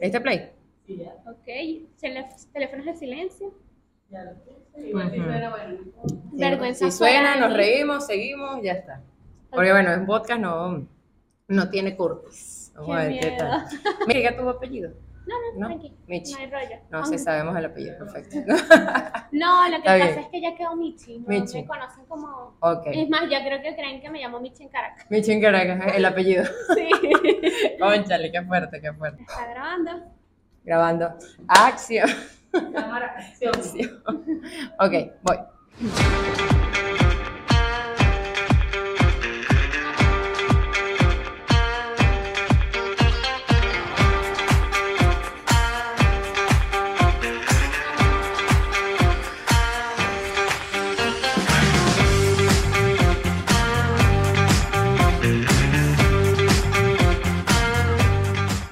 ¿Este 0.00 0.20
play? 0.20 0.50
Sí, 0.86 0.96
ya. 0.98 1.14
Ok, 1.30 1.46
teléfonos 2.52 2.86
de 2.86 2.94
silencio. 2.94 3.54
Ya 4.10 4.24
lo 4.24 4.34
puse. 4.44 4.88
Igual 4.88 5.10
si 5.10 5.18
Ujú. 5.18 5.28
suena, 5.28 5.50
bueno. 5.50 5.78
Vergüenza 6.32 6.90
Si 6.90 6.96
suena, 6.96 7.36
nos 7.36 7.52
reímos, 7.52 8.06
seguimos, 8.06 8.62
ya 8.62 8.72
está. 8.72 9.02
Porque 9.50 9.72
bueno, 9.72 9.92
en 9.92 10.06
podcast 10.06 10.40
no, 10.40 10.86
no 11.48 11.70
tiene 11.70 11.96
curtis. 11.96 12.72
Vamos 12.74 12.88
Qué 12.88 12.92
a 12.92 13.08
ver 13.08 13.20
qué 13.20 13.30
miedo. 13.30 13.38
tal. 13.38 13.66
Mira, 14.06 14.30
¿qué 14.30 14.36
tuvo 14.36 14.50
apellido? 14.50 14.92
No, 15.26 15.34
no, 15.54 15.58
¿No? 15.60 15.66
tranqui. 15.68 15.92
Michi. 16.06 16.32
No 16.34 16.38
hay 16.38 16.46
rollo. 16.50 16.76
No, 16.90 16.98
Aunque- 16.98 17.18
sí 17.18 17.24
sabemos 17.24 17.56
el 17.56 17.64
apellido, 17.64 17.98
perfecto. 17.98 18.36
No, 19.32 19.68
lo 19.68 19.76
que 19.78 19.82
pasa 19.82 20.20
es 20.20 20.28
que 20.28 20.40
ya 20.40 20.54
quedó 20.54 20.76
Michi. 20.76 21.18
No 21.18 21.26
Michi. 21.28 21.62
me 21.62 21.66
conocen 21.66 22.04
como. 22.06 22.56
Ok. 22.60 22.86
Es 22.86 23.08
más, 23.08 23.28
ya 23.28 23.44
creo 23.44 23.60
que 23.60 23.74
creen 23.74 24.00
que 24.00 24.08
me 24.08 24.20
llamo 24.20 24.40
Michi 24.40 24.62
en 24.62 24.68
Caracas. 24.68 25.04
Michi 25.10 25.32
en 25.32 25.40
Caracas, 25.42 25.94
el 25.96 26.04
apellido. 26.04 26.44
Sí. 26.74 26.88
Conchale, 27.80 28.30
qué 28.32 28.42
fuerte, 28.42 28.80
qué 28.80 28.92
fuerte. 28.92 29.22
Está 29.22 29.46
grabando. 29.50 29.90
Grabando. 30.64 31.14
Acción. 31.48 32.08
Cámara, 32.52 33.14
acción. 33.18 33.52
Ok, 34.78 35.12
voy. 35.22 36.65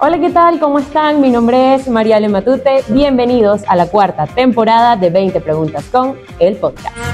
Hola, 0.06 0.20
¿qué 0.20 0.28
tal? 0.28 0.60
¿Cómo 0.60 0.80
están? 0.80 1.22
Mi 1.22 1.30
nombre 1.30 1.76
es 1.76 1.88
Mariale 1.88 2.28
Matute. 2.28 2.84
Bienvenidos 2.88 3.62
a 3.66 3.74
la 3.74 3.86
cuarta 3.86 4.26
temporada 4.26 4.96
de 4.96 5.08
20 5.08 5.40
Preguntas 5.40 5.86
con 5.90 6.18
el 6.38 6.56
podcast. 6.56 7.13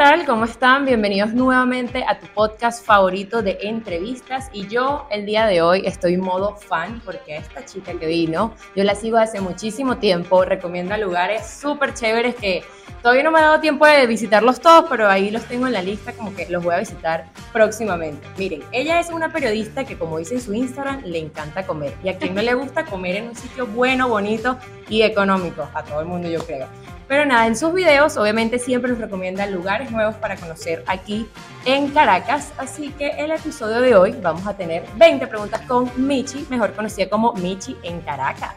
Tal? 0.00 0.24
¿Cómo 0.24 0.46
están? 0.46 0.86
Bienvenidos 0.86 1.34
nuevamente 1.34 2.06
a 2.08 2.18
tu 2.18 2.26
podcast 2.28 2.82
favorito 2.82 3.42
de 3.42 3.58
entrevistas. 3.60 4.48
Y 4.50 4.66
yo 4.66 5.06
el 5.10 5.26
día 5.26 5.44
de 5.44 5.60
hoy 5.60 5.82
estoy 5.84 6.16
modo 6.16 6.56
fan 6.56 7.02
porque 7.04 7.36
esta 7.36 7.66
chica 7.66 7.92
que 7.92 8.06
vino, 8.06 8.54
yo 8.74 8.82
la 8.82 8.94
sigo 8.94 9.18
hace 9.18 9.42
muchísimo 9.42 9.98
tiempo, 9.98 10.42
recomienda 10.46 10.96
lugares 10.96 11.46
súper 11.46 11.92
chéveres 11.92 12.34
que 12.34 12.64
todavía 13.02 13.24
no 13.24 13.30
me 13.30 13.40
ha 13.40 13.42
dado 13.42 13.60
tiempo 13.60 13.86
de 13.86 14.06
visitarlos 14.06 14.58
todos, 14.58 14.86
pero 14.88 15.06
ahí 15.06 15.30
los 15.30 15.44
tengo 15.44 15.66
en 15.66 15.74
la 15.74 15.82
lista 15.82 16.14
como 16.14 16.34
que 16.34 16.48
los 16.48 16.64
voy 16.64 16.76
a 16.76 16.78
visitar 16.78 17.26
próximamente. 17.52 18.26
Miren, 18.38 18.62
ella 18.72 19.00
es 19.00 19.10
una 19.10 19.30
periodista 19.30 19.84
que 19.84 19.98
como 19.98 20.16
dice 20.16 20.36
en 20.36 20.40
su 20.40 20.54
Instagram, 20.54 21.02
le 21.04 21.18
encanta 21.18 21.66
comer. 21.66 21.92
Y 22.02 22.08
a 22.08 22.16
quien 22.16 22.34
no 22.34 22.40
le 22.40 22.54
gusta 22.54 22.86
comer 22.86 23.16
en 23.16 23.28
un 23.28 23.36
sitio 23.36 23.66
bueno, 23.66 24.08
bonito 24.08 24.56
y 24.88 25.02
económico. 25.02 25.68
A 25.74 25.84
todo 25.84 26.00
el 26.00 26.06
mundo 26.06 26.26
yo 26.30 26.42
creo. 26.46 26.68
Pero 27.10 27.26
nada, 27.26 27.48
en 27.48 27.56
sus 27.56 27.74
videos 27.74 28.16
obviamente 28.16 28.60
siempre 28.60 28.88
nos 28.88 29.00
recomienda 29.00 29.44
lugares 29.44 29.90
nuevos 29.90 30.14
para 30.14 30.36
conocer 30.36 30.84
aquí 30.86 31.28
en 31.64 31.88
Caracas. 31.88 32.52
Así 32.56 32.90
que 32.90 33.08
el 33.18 33.32
episodio 33.32 33.80
de 33.80 33.96
hoy 33.96 34.12
vamos 34.22 34.46
a 34.46 34.56
tener 34.56 34.84
20 34.94 35.26
preguntas 35.26 35.60
con 35.62 35.90
Michi, 35.96 36.46
mejor 36.48 36.72
conocida 36.72 37.10
como 37.10 37.32
Michi 37.32 37.76
en 37.82 38.00
Caracas. 38.02 38.54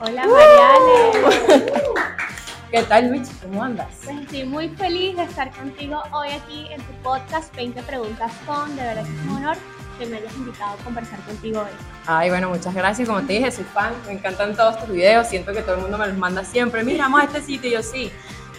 Hola, 0.00 0.26
Mariale. 0.26 1.72
¿Qué 2.72 2.82
tal 2.82 3.08
Michi? 3.08 3.30
¿Cómo 3.40 3.62
andas? 3.62 3.86
Pues 4.02 4.18
estoy 4.18 4.46
muy 4.46 4.68
feliz 4.70 5.16
de 5.16 5.22
estar 5.22 5.52
contigo 5.52 6.02
hoy 6.10 6.30
aquí 6.30 6.66
en 6.72 6.82
tu 6.82 6.92
podcast 7.04 7.54
20 7.54 7.84
Preguntas 7.84 8.32
con. 8.44 8.74
De 8.74 8.82
verdad 8.82 9.04
es 9.04 9.30
un 9.30 9.36
honor 9.36 9.56
que 9.98 10.06
me 10.06 10.16
hayas 10.18 10.34
invitado 10.34 10.72
a 10.72 10.76
conversar 10.84 11.18
contigo 11.20 11.60
hoy. 11.60 11.70
Ay, 12.06 12.30
bueno, 12.30 12.48
muchas 12.48 12.74
gracias. 12.74 13.08
Como 13.08 13.20
te 13.22 13.34
dije, 13.34 13.50
soy 13.50 13.64
fan, 13.64 13.92
me 14.06 14.12
encantan 14.12 14.54
todos 14.56 14.78
tus 14.80 14.88
videos. 14.90 15.26
Siento 15.28 15.52
que 15.52 15.62
todo 15.62 15.76
el 15.76 15.80
mundo 15.82 15.98
me 15.98 16.06
los 16.08 16.16
manda 16.16 16.44
siempre. 16.44 16.82
Mira, 16.84 17.04
vamos 17.04 17.22
a 17.22 17.24
este 17.24 17.42
sitio 17.42 17.70
y 17.70 17.72
yo 17.74 17.82
sí. 17.82 18.10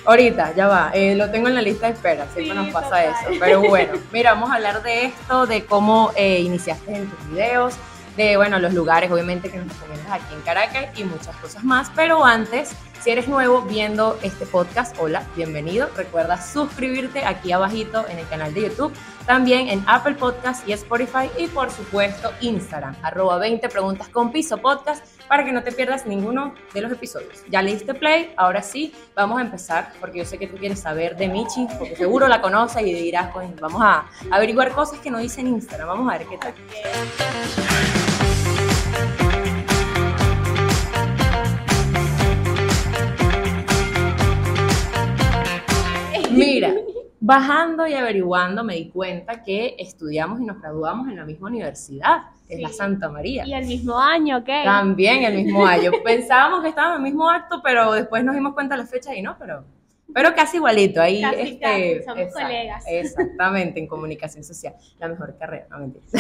Ahorita, 0.06 0.54
ya 0.54 0.68
va, 0.68 0.92
eh, 0.94 1.16
lo 1.16 1.32
tengo 1.32 1.48
en 1.48 1.56
la 1.56 1.62
lista 1.62 1.88
de 1.88 1.94
espera, 1.94 2.26
siempre 2.34 2.44
Sí, 2.46 2.54
nos 2.54 2.70
pasa 2.74 2.90
total. 2.90 3.06
eso. 3.32 3.40
Pero 3.40 3.62
bueno, 3.62 3.94
mira, 4.12 4.34
vamos 4.34 4.52
a 4.52 4.56
hablar 4.56 4.84
de 4.84 5.06
esto, 5.06 5.46
de 5.48 5.64
cómo 5.66 6.12
eh, 6.18 6.42
iniciaste 6.42 6.94
en 6.94 7.10
tus 7.10 7.30
videos, 7.30 7.76
de, 8.18 8.36
bueno, 8.36 8.60
los 8.60 8.74
lugares 8.74 9.10
obviamente 9.10 9.50
que 9.50 9.58
nos 9.60 9.68
recomiendas 9.70 10.12
aquí 10.12 10.34
en 10.34 10.42
Caracas 10.42 10.86
y 11.00 11.06
muchas 11.06 11.34
cosas 11.38 11.64
más. 11.64 11.90
Pero 11.96 12.26
antes, 12.26 12.72
si 13.04 13.12
eres 13.12 13.28
nuevo 13.28 13.64
viendo 13.64 14.18
este 14.24 14.46
podcast, 14.46 14.96
hola, 14.98 15.28
bienvenido. 15.36 15.90
Recuerda 15.94 16.42
suscribirte 16.42 17.26
aquí 17.26 17.52
abajito 17.52 18.08
en 18.08 18.18
el 18.18 18.28
canal 18.30 18.54
de 18.54 18.62
YouTube, 18.62 18.94
también 19.26 19.68
en 19.68 19.84
Apple 19.88 20.16
Podcast 20.16 20.66
y 20.70 20.72
Spotify 20.72 21.30
y 21.38 21.48
por 21.48 21.70
supuesto 21.70 22.32
Instagram, 22.40 22.96
arroba 23.02 23.40
20 23.40 23.68
preguntas 23.68 24.08
con 24.08 24.32
piso 24.32 24.58
podcast 24.60 25.06
para 25.28 25.44
que 25.44 25.52
no 25.52 25.64
te 25.64 25.74
pierdas 25.74 26.06
ninguno 26.06 26.56
de 26.74 26.80
los 26.80 26.94
episodios. 26.94 27.44
Ya 27.50 27.62
le 27.62 27.74
diste 27.74 27.94
play, 27.94 28.34
ahora 28.38 28.62
sí, 28.62 28.96
vamos 29.14 29.38
a 29.40 29.42
empezar 29.42 29.92
porque 30.00 30.20
yo 30.20 30.26
sé 30.26 30.38
que 30.38 30.48
tú 30.48 30.56
quieres 30.56 30.80
saber 30.80 31.18
de 31.18 31.28
Michi, 31.28 31.68
porque 31.78 31.98
seguro 31.98 32.30
la 32.30 32.40
conoces 32.40 32.84
y 32.84 32.94
dirás, 32.94 33.32
pues 33.34 33.54
vamos 33.60 33.82
a 33.84 34.06
averiguar 34.32 34.72
cosas 34.72 35.00
que 35.00 35.12
no 35.12 35.18
dice 35.18 35.42
en 35.42 35.48
Instagram, 35.48 35.90
vamos 35.90 36.14
a 36.14 36.20
ver 36.20 36.28
qué 36.28 36.38
tal. 36.38 36.54
Mira, 46.34 46.74
bajando 47.20 47.88
y 47.88 47.94
averiguando 47.94 48.64
me 48.64 48.76
di 48.76 48.90
cuenta 48.90 49.42
que 49.44 49.76
estudiamos 49.80 50.42
y 50.42 50.46
nos 50.46 50.60
graduamos 50.62 51.08
en 51.08 51.16
la 51.16 51.26
misma 51.26 51.48
universidad, 51.50 52.24
que 52.48 52.56
es 52.56 52.62
la 52.62 52.70
Sí. 52.70 52.76
Santa 52.76 53.10
María. 53.10 53.46
Y 53.46 53.54
el 53.54 53.66
mismo 53.66 53.98
año, 54.00 54.38
¿ok? 54.40 54.50
También 54.64 55.24
el 55.24 55.36
mismo 55.36 55.66
año. 55.66 55.92
Pensábamos 56.04 56.62
que 56.62 56.70
estábamos 56.70 57.00
en 57.00 57.06
el 57.06 57.12
mismo 57.12 57.30
acto, 57.30 57.62
pero 57.64 57.94
después 57.94 58.24
nos 58.24 58.36
dimos 58.36 58.54
cuenta 58.54 58.76
de 58.76 58.82
la 58.84 58.88
fecha 58.88 59.16
y 59.16 59.22
no, 59.22 59.38
pero, 59.40 59.64
pero 60.14 60.36
casi 60.36 60.58
igualito. 60.58 61.02
Ahí, 61.02 61.22
Casi, 61.22 61.40
este, 61.42 61.60
casi, 61.60 62.04
somos 62.04 62.34
colegas. 62.34 62.84
Exactamente, 62.88 63.80
en 63.80 63.88
comunicación 63.88 64.44
social. 64.44 64.76
La 65.00 65.08
mejor 65.08 65.38
carrera, 65.38 65.68
no 65.70 65.80
mentiras. 65.80 66.12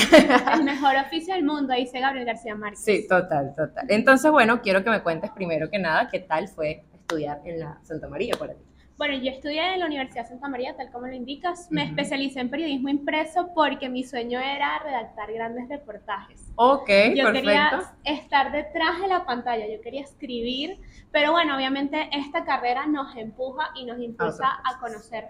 El 0.58 0.64
mejor 0.64 0.96
oficio 1.06 1.34
del 1.36 1.44
mundo, 1.44 1.74
dice 1.74 2.00
Gabriel 2.00 2.26
García 2.26 2.56
Márquez. 2.56 2.80
Sí, 2.84 3.06
total, 3.10 3.54
total. 3.56 3.86
Entonces, 3.90 4.32
bueno, 4.32 4.62
quiero 4.62 4.84
que 4.84 4.90
me 4.90 5.02
cuentes 5.04 5.32
primero 5.32 5.70
que 5.70 5.80
nada 5.80 6.08
qué 6.10 6.20
tal 6.22 6.48
fue 6.48 6.86
estudiar 6.94 7.42
en 7.44 7.60
la 7.60 7.78
Santa 7.84 8.08
María 8.08 8.36
para 8.40 8.54
ti. 8.54 8.64
Bueno, 9.04 9.22
yo 9.22 9.32
estudié 9.32 9.74
en 9.74 9.82
la 9.82 9.88
Universidad 9.88 10.26
Santa 10.26 10.48
María, 10.48 10.78
tal 10.78 10.90
como 10.90 11.08
lo 11.08 11.14
indicas. 11.14 11.68
Me 11.70 11.84
especialicé 11.84 12.40
en 12.40 12.50
periodismo 12.50 12.88
impreso 12.88 13.50
porque 13.54 13.90
mi 13.90 14.06
sueño 14.06 14.40
era 14.40 14.80
redactar 14.80 15.30
grandes 15.34 15.68
reportajes. 15.68 16.54
Ok, 16.56 16.88
Yo 17.14 17.26
perfecto. 17.26 17.32
quería 17.34 17.94
estar 18.06 18.54
detrás 18.54 19.02
de 19.02 19.10
la 19.10 19.26
pantalla, 19.26 19.68
yo 19.68 19.82
quería 19.82 20.04
escribir, 20.04 20.80
pero 21.12 21.34
bueno, 21.34 21.58
obviamente 21.58 22.08
esta 22.14 22.46
carrera 22.46 22.86
nos 22.88 23.14
empuja 23.18 23.72
y 23.76 23.84
nos 23.84 24.00
impulsa 24.00 24.48
otras 24.62 24.74
a 24.74 24.80
conocer 24.80 25.26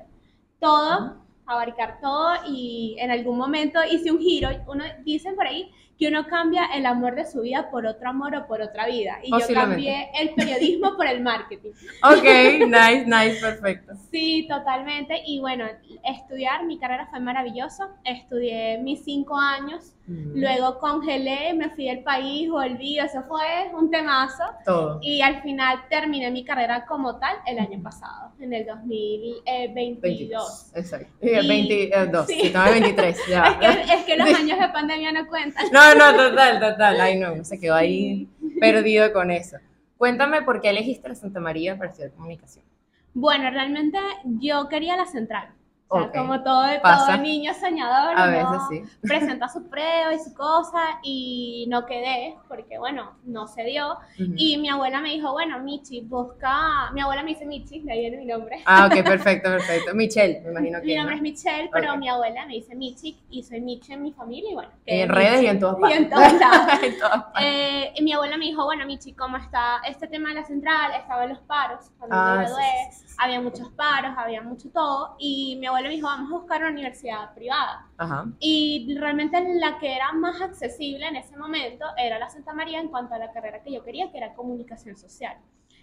todo, 0.60 1.26
abarcar 1.46 2.00
todo 2.02 2.34
y 2.48 2.96
en 3.00 3.12
algún 3.12 3.38
momento 3.38 3.80
hice 3.90 4.12
un 4.12 4.20
giro. 4.20 4.50
Uno 4.68 4.84
dicen 5.04 5.36
por 5.36 5.48
ahí 5.48 5.72
que 5.98 6.08
uno 6.08 6.28
cambia 6.28 6.66
el 6.74 6.86
amor 6.86 7.16
de 7.16 7.26
su 7.26 7.42
vida 7.42 7.70
por 7.70 7.86
otro 7.86 8.10
amor 8.10 8.36
o 8.36 8.48
por 8.48 8.62
otra 8.62 8.88
vida. 8.88 9.20
Y 9.24 9.32
yo 9.32 9.54
cambié 9.54 10.10
el 10.20 10.32
periodismo 10.32 10.96
por 10.96 11.08
el 11.08 11.22
marketing. 11.22 11.72
Ok, 12.04 12.24
nice, 12.68 13.06
nice, 13.06 13.40
perfecto. 13.40 13.94
Sí, 14.12 14.46
totalmente. 14.48 15.22
Y 15.26 15.40
bueno, 15.40 15.66
estudiar 16.04 16.66
mi 16.66 16.78
carrera 16.78 17.08
fue 17.08 17.20
maravilloso. 17.20 17.90
Estudié 18.04 18.78
mis 18.80 19.04
cinco 19.04 19.38
años. 19.38 19.94
Mm, 20.06 20.34
Luego 20.36 20.80
congelé, 20.80 21.54
me 21.54 21.70
fui 21.70 21.86
del 21.88 22.04
país, 22.04 22.50
volví, 22.50 23.00
eso 23.00 23.24
fue 23.26 23.72
un 23.74 23.90
temazo. 23.90 24.44
Todo. 24.66 25.00
Y 25.02 25.22
al 25.22 25.42
final 25.42 25.80
terminé 25.90 26.30
mi 26.30 26.44
carrera 26.44 26.86
como 26.86 27.18
tal 27.20 27.38
el 27.48 27.58
año 27.58 27.82
pasado, 27.82 28.34
en 28.40 28.52
el 28.54 28.66
2022. 28.66 30.02
22. 30.02 30.72
Exacto. 30.76 31.08
Y- 31.22 31.48
22. 31.48 32.28
sí. 32.28 32.40
Sí, 32.42 32.52
no, 32.54 32.64
23. 32.66 33.18
Ya. 33.30 33.44
Es 33.62 33.78
que, 33.88 33.94
es 33.94 34.04
que 34.06 34.18
los 34.18 34.28
Sí. 34.28 34.36
años 34.36 34.60
de 34.60 34.70
pandemia 34.70 35.12
no 35.14 35.26
cuentan. 35.28 35.66
No, 35.72 35.96
no, 35.96 36.14
total, 36.16 36.60
total. 36.60 37.00
Ay, 37.02 37.18
no, 37.18 37.44
se 37.46 37.60
quedó 37.60 37.76
ahí 37.76 38.28
perdido 38.60 39.14
con 39.14 39.32
eso. 39.32 39.58
Cuéntame 39.98 40.42
por 40.42 40.60
qué 40.62 40.70
elegiste 40.72 41.08
la 41.08 41.16
Santa 41.16 41.40
María 41.40 41.78
para 41.78 41.90
estudiar 41.90 42.12
comunicación. 42.12 42.66
Bueno, 43.14 43.50
realmente 43.52 44.00
yo 44.26 44.68
quería 44.68 44.98
la 44.98 45.06
central. 45.06 45.50
O 45.94 45.98
sea, 46.00 46.08
Ok. 46.08 46.16
como 46.18 46.42
todo, 46.44 46.64
todo 46.82 47.18
niño 47.18 47.54
soñador, 47.54 48.18
A 48.18 48.28
veces 48.28 48.62
sí. 48.70 48.98
presenta 49.08 49.48
su 49.48 49.70
prueba 49.70 50.14
y 50.14 50.20
su 50.20 50.34
cosa 50.34 51.00
y 51.04 51.66
no 51.70 51.86
quedé 51.86 52.36
porque, 52.48 52.78
bueno, 52.80 53.12
no 53.24 53.48
se 53.48 53.64
dio. 53.64 53.94
Ujú. 54.20 54.34
Y 54.36 54.58
mi 54.58 54.70
abuela 54.70 55.00
me 55.02 55.10
dijo, 55.10 55.32
bueno, 55.32 55.60
Michi, 55.60 56.02
busca... 56.02 56.90
Mi 56.94 57.02
abuela 57.02 57.22
me 57.24 57.30
dice 57.32 57.46
Michi, 57.46 57.82
de 57.82 57.92
ahí 57.92 58.00
viene 58.02 58.18
mi 58.18 58.26
nombre. 58.26 58.62
Ah, 58.66 58.88
ok, 58.88 59.04
perfecto, 59.06 59.50
perfecto. 59.50 59.94
Michelle, 59.94 60.42
me 60.42 60.52
imagino 60.52 60.80
que. 60.80 60.86
Mi 60.88 60.96
nombre 60.96 61.16
¿no? 61.16 61.18
es 61.18 61.22
Michelle, 61.22 61.70
pero 61.72 61.94
Ok. 61.94 62.00
mi 62.00 62.10
abuela 62.10 62.46
me 62.46 62.54
dice 62.54 62.76
Michi 62.76 63.18
y 63.30 63.44
soy 63.44 63.62
Michi 63.62 63.94
en 63.94 64.02
mi 64.04 64.12
familia 64.14 64.52
y 64.52 64.54
bueno. 64.54 64.72
Y 64.86 65.00
en 65.00 65.10
redes 65.10 65.32
Michi. 65.42 65.46
y 65.46 65.48
en 65.50 65.60
todas 65.60 65.78
Y 65.78 65.82
partes. 65.82 66.00
en 66.00 66.10
todos 66.10 66.34
lados. 66.40 66.84
En 66.84 67.00
todas 67.00 67.24
partes. 67.26 67.44
Eh, 67.46 67.94
y 67.96 68.04
mi 68.04 68.14
abuela 68.14 68.38
me 68.38 68.46
dijo, 68.46 68.64
bueno, 68.66 68.86
Michi, 68.86 69.14
¿cómo 69.14 69.38
está 69.38 69.82
este 69.88 70.08
tema 70.08 70.30
de 70.30 70.36
la 70.36 70.44
central? 70.46 70.92
Estaba 70.98 71.24
en 71.24 71.30
los 71.30 71.40
paros, 71.40 71.92
cuando 72.00 72.16
Ah, 72.16 72.36
me 72.38 72.44
gradué, 72.46 72.64
sí, 72.92 73.08
sí. 73.08 73.16
había 73.18 73.42
muchos 73.42 73.70
paros, 73.72 74.14
había 74.18 74.42
mucho 74.42 74.70
todo, 74.70 75.16
y 75.20 75.58
mi 75.60 75.68
abuela 75.68 75.83
me 75.90 75.96
dijo, 75.96 76.08
vamos 76.08 76.32
a 76.32 76.36
buscar 76.38 76.62
una 76.62 76.72
universidad 76.72 77.34
privada. 77.34 77.88
Ajá. 77.98 78.28
Y 78.40 78.96
realmente 78.98 79.42
la 79.60 79.78
que 79.80 79.96
era 79.96 80.12
más 80.14 80.42
accesible 80.42 81.08
en 81.08 81.16
ese 81.16 81.38
momento 81.38 81.86
era 81.98 82.20
la 82.20 82.30
Santa 82.30 82.54
María 82.54 82.80
en 82.80 82.90
cuanto 82.90 83.14
a 83.16 83.20
la 83.20 83.32
carrera 83.32 83.62
que 83.64 83.72
yo 83.72 83.84
quería, 83.84 84.12
que 84.12 84.18
era 84.18 84.34
comunicación 84.34 84.96
social. 84.98 85.38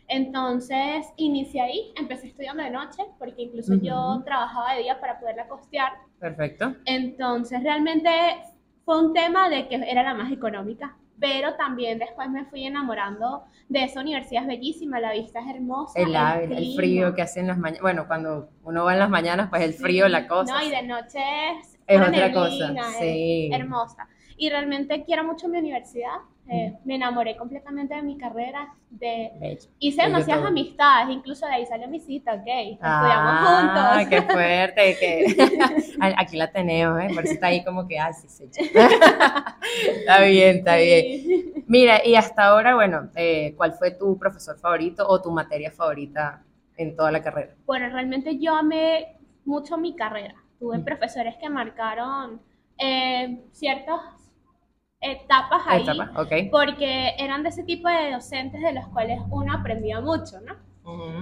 Entonces, 0.09 1.07
inicié 1.17 1.61
ahí, 1.61 1.93
empecé 1.97 2.27
estudiando 2.27 2.63
de 2.65 2.71
noche, 2.71 3.05
porque 3.19 3.43
incluso 3.43 3.75
yo 3.77 4.15
Ujú. 4.15 4.25
trabajaba 4.25 4.75
de 4.75 4.83
día 4.83 5.01
para 5.01 5.21
poderla 5.21 5.47
costear. 5.47 5.93
Perfecto. 6.19 6.75
Entonces, 6.85 7.63
realmente 7.63 8.11
fue 8.85 9.05
un 9.05 9.13
tema 9.15 9.49
de 9.49 9.69
que 9.69 9.77
era 9.77 10.03
la 10.03 10.15
más 10.15 10.33
económica, 10.33 10.97
pero 11.21 11.55
también 11.55 11.99
después 11.99 12.29
me 12.31 12.45
fui 12.47 12.65
enamorando 12.65 13.45
de 13.69 13.85
esa 13.85 14.01
universidad, 14.01 14.43
es 14.43 14.49
bellísima, 14.49 14.99
la 15.01 15.13
vista 15.13 15.41
es 15.41 15.55
hermosa. 15.55 16.01
El, 16.01 16.15
el 16.17 16.57
clima. 16.57 16.77
frío 16.77 17.15
que 17.15 17.23
hace 17.23 17.41
en 17.41 17.47
las 17.49 17.59
mañanas. 17.59 17.83
Bueno, 17.83 18.07
cuando 18.09 18.49
uno 18.65 18.85
va 18.85 18.95
en 18.95 18.99
las 18.99 19.11
mañanas, 19.11 19.49
pues 19.51 19.63
el 19.63 19.75
frío, 19.75 20.07
Sí. 20.07 20.13
la 20.13 20.27
cosa. 20.27 20.55
No, 20.55 20.63
y 20.67 20.71
de 20.71 20.83
noche 20.83 21.19
es, 21.61 21.79
Es 21.87 22.01
otra 22.01 22.11
neblina, 22.11 22.33
cosa, 22.83 22.99
sí. 22.99 23.51
hermosa. 23.53 24.09
Y 24.37 24.49
realmente 24.49 25.05
quiero 25.05 25.23
mucho 25.25 25.47
mi 25.49 25.59
universidad. 25.59 26.17
Eh, 26.51 26.75
me 26.85 26.97
enamoré 26.97 27.37
completamente 27.37 27.95
de 27.95 28.03
mi 28.03 28.19
carrera. 28.19 28.75
De, 28.91 29.31
Bello. 29.39 29.61
hice 29.79 29.97
Bello 30.03 30.09
demasiadas 30.15 30.41
todo. 30.43 30.49
amistades, 30.51 31.15
incluso 31.17 31.47
de 31.47 31.53
ahí 31.55 31.67
salió 31.67 31.87
mi 31.89 32.01
cita, 32.01 32.35
ok. 32.35 32.43
Estudiamos 32.47 32.81
Ah, 32.83 33.99
juntos. 34.01 34.09
qué 34.11 34.23
fuerte. 34.33 34.97
Que... 34.99 35.37
Aquí 36.17 36.37
la 36.37 36.51
tenemos, 36.51 37.01
¿eh? 37.03 37.09
Por 37.15 37.25
eso 37.25 37.35
está 37.35 37.47
ahí 37.49 37.63
como 37.65 37.87
que, 37.87 37.99
ah, 37.99 38.13
sí, 38.13 38.29
sí. 38.29 38.49
está 39.87 40.21
bien, 40.23 40.57
está 40.59 40.77
bien. 40.77 41.65
Mira, 41.67 42.05
y 42.05 42.15
hasta 42.17 42.47
ahora, 42.47 42.75
bueno, 42.75 43.11
eh, 43.15 43.55
¿cuál 43.57 43.73
fue 43.75 43.93
tu 43.93 44.19
profesor 44.19 44.59
favorito 44.59 45.07
o 45.09 45.21
tu 45.23 45.31
materia 45.31 45.71
favorita 45.71 46.43
en 46.77 46.97
toda 46.97 47.13
la 47.13 47.23
carrera? 47.23 47.55
Bueno, 47.67 47.89
realmente 47.91 48.39
yo 48.39 48.57
amé 48.57 49.17
mucho 49.45 49.77
mi 49.79 49.95
carrera. 49.95 50.35
Tuve 50.59 50.77
Ujú. 50.77 50.85
profesores 50.85 51.37
que 51.37 51.49
marcaron 51.49 52.41
eh, 52.79 53.41
ciertas 53.53 54.01
etapas 55.01 55.63
ahí, 55.67 55.83
Etapa, 55.83 56.11
ok. 56.21 56.33
porque 56.51 57.15
eran 57.19 57.43
de 57.43 57.49
ese 57.49 57.65
tipo 57.65 57.89
de 57.89 58.13
docentes 58.13 58.61
de 58.61 58.73
los 58.73 58.87
cuales 58.89 59.21
uno 59.31 59.53
aprendía 59.55 60.01
mucho, 60.01 60.41
¿no? 60.41 60.55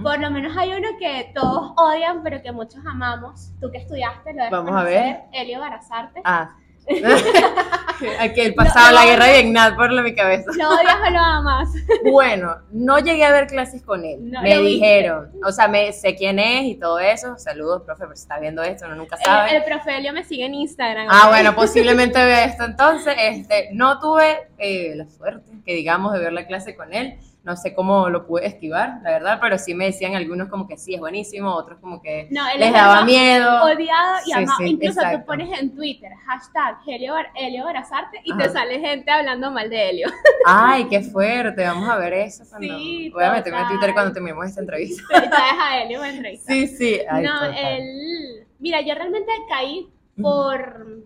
Por 0.01 0.19
lo 0.19 0.31
menos 0.31 0.57
hay 0.57 0.71
uno 0.73 0.87
que 0.97 1.31
todos 1.35 1.73
odian, 1.77 2.23
pero 2.23 2.41
que 2.41 2.51
muchos 2.51 2.83
amamos. 2.85 3.51
Tú 3.61 3.69
que 3.69 3.77
estudiaste, 3.77 4.31
lo 4.33 4.37
debes 4.37 4.51
Vamos 4.51 4.75
a 4.75 4.83
ver. 4.83 5.23
Elio 5.31 5.59
Barazarte. 5.59 6.21
Ah. 6.23 6.55
Aquel 8.19 8.53
pasado 8.55 8.87
No, 8.87 8.93
la 8.95 9.01
no. 9.01 9.07
guerra 9.07 9.25
de 9.25 9.41
Vietnam 9.41 9.75
por 9.75 9.91
la- 9.91 10.01
mi 10.01 10.15
cabeza. 10.15 10.49
¿Lo 10.57 10.69
odias 10.69 10.95
o 11.05 11.09
lo 11.11 11.19
amas? 11.19 11.69
Bueno, 12.09 12.55
no 12.71 12.97
llegué 12.99 13.25
a 13.25 13.31
ver 13.31 13.47
clases 13.47 13.83
con 13.83 14.05
él. 14.05 14.19
No, 14.31 14.41
me 14.41 14.55
lo 14.55 14.61
dijeron, 14.63 15.31
o 15.45 15.51
sea, 15.51 15.67
me 15.67 15.91
sé 15.91 16.15
quién 16.15 16.39
es 16.39 16.63
y 16.65 16.75
todo 16.75 16.99
eso. 16.99 17.37
Saludos, 17.37 17.81
profe, 17.85 18.05
por 18.05 18.15
si 18.15 18.21
está 18.23 18.39
viendo 18.39 18.63
esto, 18.63 18.85
uno 18.85 18.95
nunca 18.95 19.17
sabe. 19.17 19.49
El, 19.51 19.57
el 19.57 19.63
profe 19.65 19.97
Elio 19.97 20.13
me 20.13 20.23
sigue 20.23 20.45
en 20.45 20.53
Instagram. 20.55 21.07
Ah, 21.09 21.23
¿ok? 21.25 21.29
bueno, 21.29 21.55
posiblemente 21.55 22.23
vea 22.23 22.45
esto. 22.45 22.63
Entonces, 22.63 23.15
este, 23.19 23.69
no 23.73 23.99
tuve 23.99 24.47
eh, 24.57 24.93
la 24.95 25.09
suerte, 25.09 25.51
que 25.65 25.73
digamos, 25.73 26.13
de 26.13 26.19
ver 26.19 26.31
la 26.33 26.47
clase 26.47 26.75
con 26.75 26.93
él. 26.93 27.17
No 27.41 27.55
sé 27.55 27.73
cómo 27.73 28.09
lo 28.09 28.27
pude 28.27 28.45
esquivar, 28.45 28.99
la 29.01 29.11
verdad, 29.11 29.37
pero 29.41 29.57
sí 29.57 29.73
me 29.73 29.85
decían 29.85 30.13
algunos 30.13 30.49
como 30.49 30.67
que 30.67 30.77
sí, 30.77 30.93
es 30.95 30.99
buenísimo, 30.99 31.53
otros 31.55 31.79
como 31.79 32.01
que 32.01 32.27
No, 32.31 32.43
les 32.57 32.67
es 32.67 32.73
daba 32.73 33.05
miedo. 33.05 33.63
odiado 33.63 34.17
y 34.25 34.25
Sí, 34.25 34.33
amado. 34.33 34.57
sí, 34.57 34.65
Incluso 34.65 34.99
exacto. 34.99 35.19
tú 35.19 35.25
pones 35.25 35.59
en 35.59 35.73
Twitter 35.73 36.11
hashtag 36.25 36.77
Helio, 36.85 37.13
Helio 37.35 37.63
Barazarte 37.63 38.19
y 38.25 38.33
Ajá. 38.33 38.43
te 38.43 38.49
sale 38.49 38.79
gente 38.81 39.09
hablando 39.09 39.51
mal 39.51 39.69
de 39.69 39.89
Helio. 39.89 40.07
Ay, 40.45 40.87
qué 40.89 41.01
fuerte, 41.01 41.63
vamos 41.63 41.87
a 41.89 41.95
ver 41.97 42.11
eso. 42.13 42.43
Cuando... 42.49 42.77
Sí, 42.77 43.09
Voy 43.09 43.23
a 43.23 43.31
meterme 43.31 43.61
en. 43.61 43.67
Twitter 43.69 43.93
cuando 43.93 44.11
terminemos 44.13 44.45
esta 44.45 44.59
entrevista. 44.61 45.03
Traes 45.07 45.53
a 45.61 45.81
Helio 45.81 46.03
en 46.03 46.15
entrevista. 46.17 46.51
Sí, 46.51 46.67
sí. 46.67 46.99
Ay, 47.09 47.23
no, 47.23 47.45
él. 47.45 48.45
Mira, 48.59 48.81
yo 48.81 48.93
realmente 48.95 49.31
caí 49.47 49.89
por, 50.21 51.03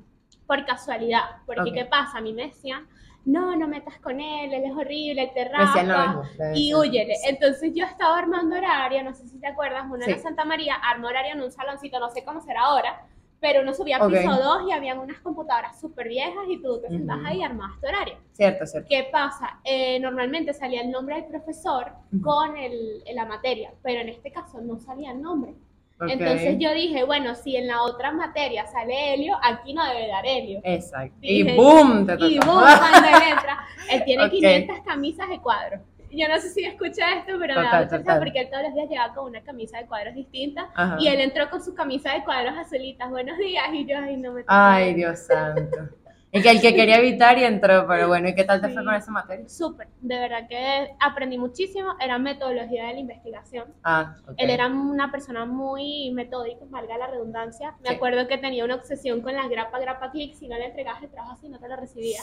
por 0.47 0.65
casualidad. 0.65 1.21
Porque. 1.45 1.71
¿qué 1.71 1.85
pasa? 1.85 2.18
A 2.18 2.21
mí 2.21 2.33
me 2.33 2.47
decían, 2.47 2.88
no, 3.25 3.56
no 3.56 3.68
metas 3.68 3.98
con 4.00 4.20
él, 4.20 4.54
él 4.54 4.64
es 4.66 4.72
horrible, 4.75 5.28
te 5.34 5.46
decían 5.46 5.88
lo 5.88 5.94
raspa. 5.96 6.08
mismo, 6.08 6.24
me 6.40 6.60
Y 6.60 6.74
huyele. 6.75 7.14
Entonces 7.28 7.72
yo 7.74 7.86
estaba 7.86 8.18
armando 8.18 8.56
horario, 8.58 9.04
no 9.04 9.14
sé 9.14 9.28
si 9.28 9.40
te 9.40 9.48
acuerdas, 9.48 9.86
uno 9.90 10.04
Sí. 10.06 10.12
en 10.12 10.20
Santa 10.20 10.44
María 10.46 10.75
armó 10.75 11.08
horario 11.08 11.34
en 11.34 11.42
un 11.42 11.52
saloncito, 11.52 12.00
no 12.00 12.10
sé 12.10 12.24
cómo 12.25 12.42
será 12.42 12.64
ahora, 12.64 13.06
pero 13.40 13.62
uno 13.62 13.74
subía 13.74 13.98
a 13.98 14.06
Ok. 14.06 14.12
piso 14.14 14.30
2 14.42 14.70
y 14.70 14.72
habían 14.72 15.00
unas 15.00 15.20
computadoras 15.20 15.80
súper 15.80 16.08
viejas 16.08 16.44
y 16.48 16.62
tú 16.62 16.80
te 16.81 16.90
sentabas 16.90 17.24
Ujú. 17.24 17.31
ahí 17.31 17.40
y 17.40 17.44
armabas 17.44 17.80
tu 17.80 17.88
horario. 17.88 18.16
Cierto, 18.34 18.66
cierto. 18.66 18.88
¿Qué 18.90 19.08
pasa? 19.12 19.60
Eh, 19.66 20.00
normalmente 20.00 20.54
salía 20.54 20.81
el 20.81 20.92
nombre 20.92 21.16
del 21.16 21.26
profesor 21.26 21.92
con 22.22 22.56
el, 22.58 23.04
la 23.14 23.26
materia, 23.26 23.74
pero 23.84 24.02
en 24.02 24.10
este 24.10 24.31
caso 24.31 24.62
no 24.62 24.80
salía 24.80 25.12
el 25.12 25.22
nombre. 25.22 25.56
Entonces 26.01 26.57
yo 26.60 26.74
dije, 26.74 27.04
bueno, 27.04 27.34
si 27.36 27.56
en 27.56 27.68
la 27.68 27.81
otra 27.84 28.12
materia 28.12 28.66
sale 28.68 29.13
Helio, 29.13 29.38
aquí 29.42 29.74
no 29.74 29.86
debe 29.86 30.07
dar 30.07 30.25
Helio. 30.25 30.60
Exacto. 30.63 31.16
Y 31.22 31.44
boom, 31.56 32.06
te 32.06 32.13
Y 32.28 32.40
tocó. 32.40 32.51
boom, 32.51 32.63
cuando 32.78 33.07
él 33.07 33.24
entra, 33.31 33.60
él 33.90 34.04
tiene 34.06 34.24
Ok. 34.25 34.31
500 34.31 34.78
camisas 34.86 35.30
de 35.30 35.40
cuadros. 35.40 35.80
Yo 36.12 36.28
no 36.28 36.40
sé 36.40 36.50
si 36.50 36.63
escucha 36.63 37.12
esto, 37.18 37.34
pero 37.40 37.56
me 37.56 37.63
Total, 37.63 37.72
da 37.72 37.81
mucha 37.86 37.98
risa 37.98 38.19
porque 38.19 38.40
él 38.42 38.50
todos 38.51 38.63
los 38.66 38.74
días 38.75 38.88
llegaba 38.90 39.13
con 39.16 39.25
una 39.25 39.42
camisa 39.42 39.80
de 39.80 39.88
cuadros 39.88 40.13
distinta 40.13 40.69
Ajá. 40.75 40.98
y 41.00 41.07
él 41.07 41.19
entró 41.22 41.50
con 41.50 41.63
su 41.63 41.74
camisa 41.74 42.13
de 42.13 42.24
cuadros 42.24 42.56
azulitas. 42.57 43.10
Buenos 43.10 43.38
días, 43.40 43.63
y 43.74 43.86
yo, 43.86 43.98
ay, 43.98 44.18
no 44.18 44.31
me 44.34 44.44
Ay, 44.48 44.94
Dios 44.94 45.19
santo. 45.19 45.78
Y 46.35 46.41
que 46.41 46.50
el 46.50 46.62
que 46.62 46.74
quería 46.74 46.97
evitar 46.97 47.38
y 47.38 47.44
entró, 47.44 47.85
pero 47.88 48.07
bueno, 48.07 48.27
¿y 48.27 48.33
qué 48.33 48.44
tal 48.44 48.59
te 48.59 48.69
fue 48.69 48.83
con 48.83 48.95
esa 48.95 49.12
materia? 49.12 49.47
Súper, 49.47 49.88
de 50.01 50.18
verdad 50.18 50.47
que 50.50 50.89
aprendí 51.00 51.38
muchísimo. 51.38 51.94
Era 52.00 52.18
metodología 52.18 52.88
de 52.88 52.94
la 52.94 53.00
investigación. 53.00 53.71
Ah, 53.83 54.15
ok. 54.27 54.33
Él 54.38 54.50
era 54.50 54.65
una 54.68 55.12
persona 55.12 55.45
muy 55.45 56.09
metódica, 56.12 56.65
valga 56.69 56.97
la 56.97 57.06
redundancia. 57.07 57.75
Me 57.83 57.89
Sí. 57.89 57.95
acuerdo 57.95 58.27
que 58.27 58.39
tenía 58.39 58.65
una 58.65 58.75
obsesión 58.75 59.21
con 59.21 59.35
las 59.35 59.47
grapa, 59.47 59.77
grapa, 59.80 60.09
clic. 60.09 60.33
Si 60.33 60.47
no 60.47 60.57
le 60.57 60.65
entregabas 60.65 61.03
el 61.03 61.12
trabajo 61.12 61.33
así, 61.33 61.50
no 61.50 61.59
te 61.59 61.68
lo 61.69 61.75
recibía. 61.75 62.21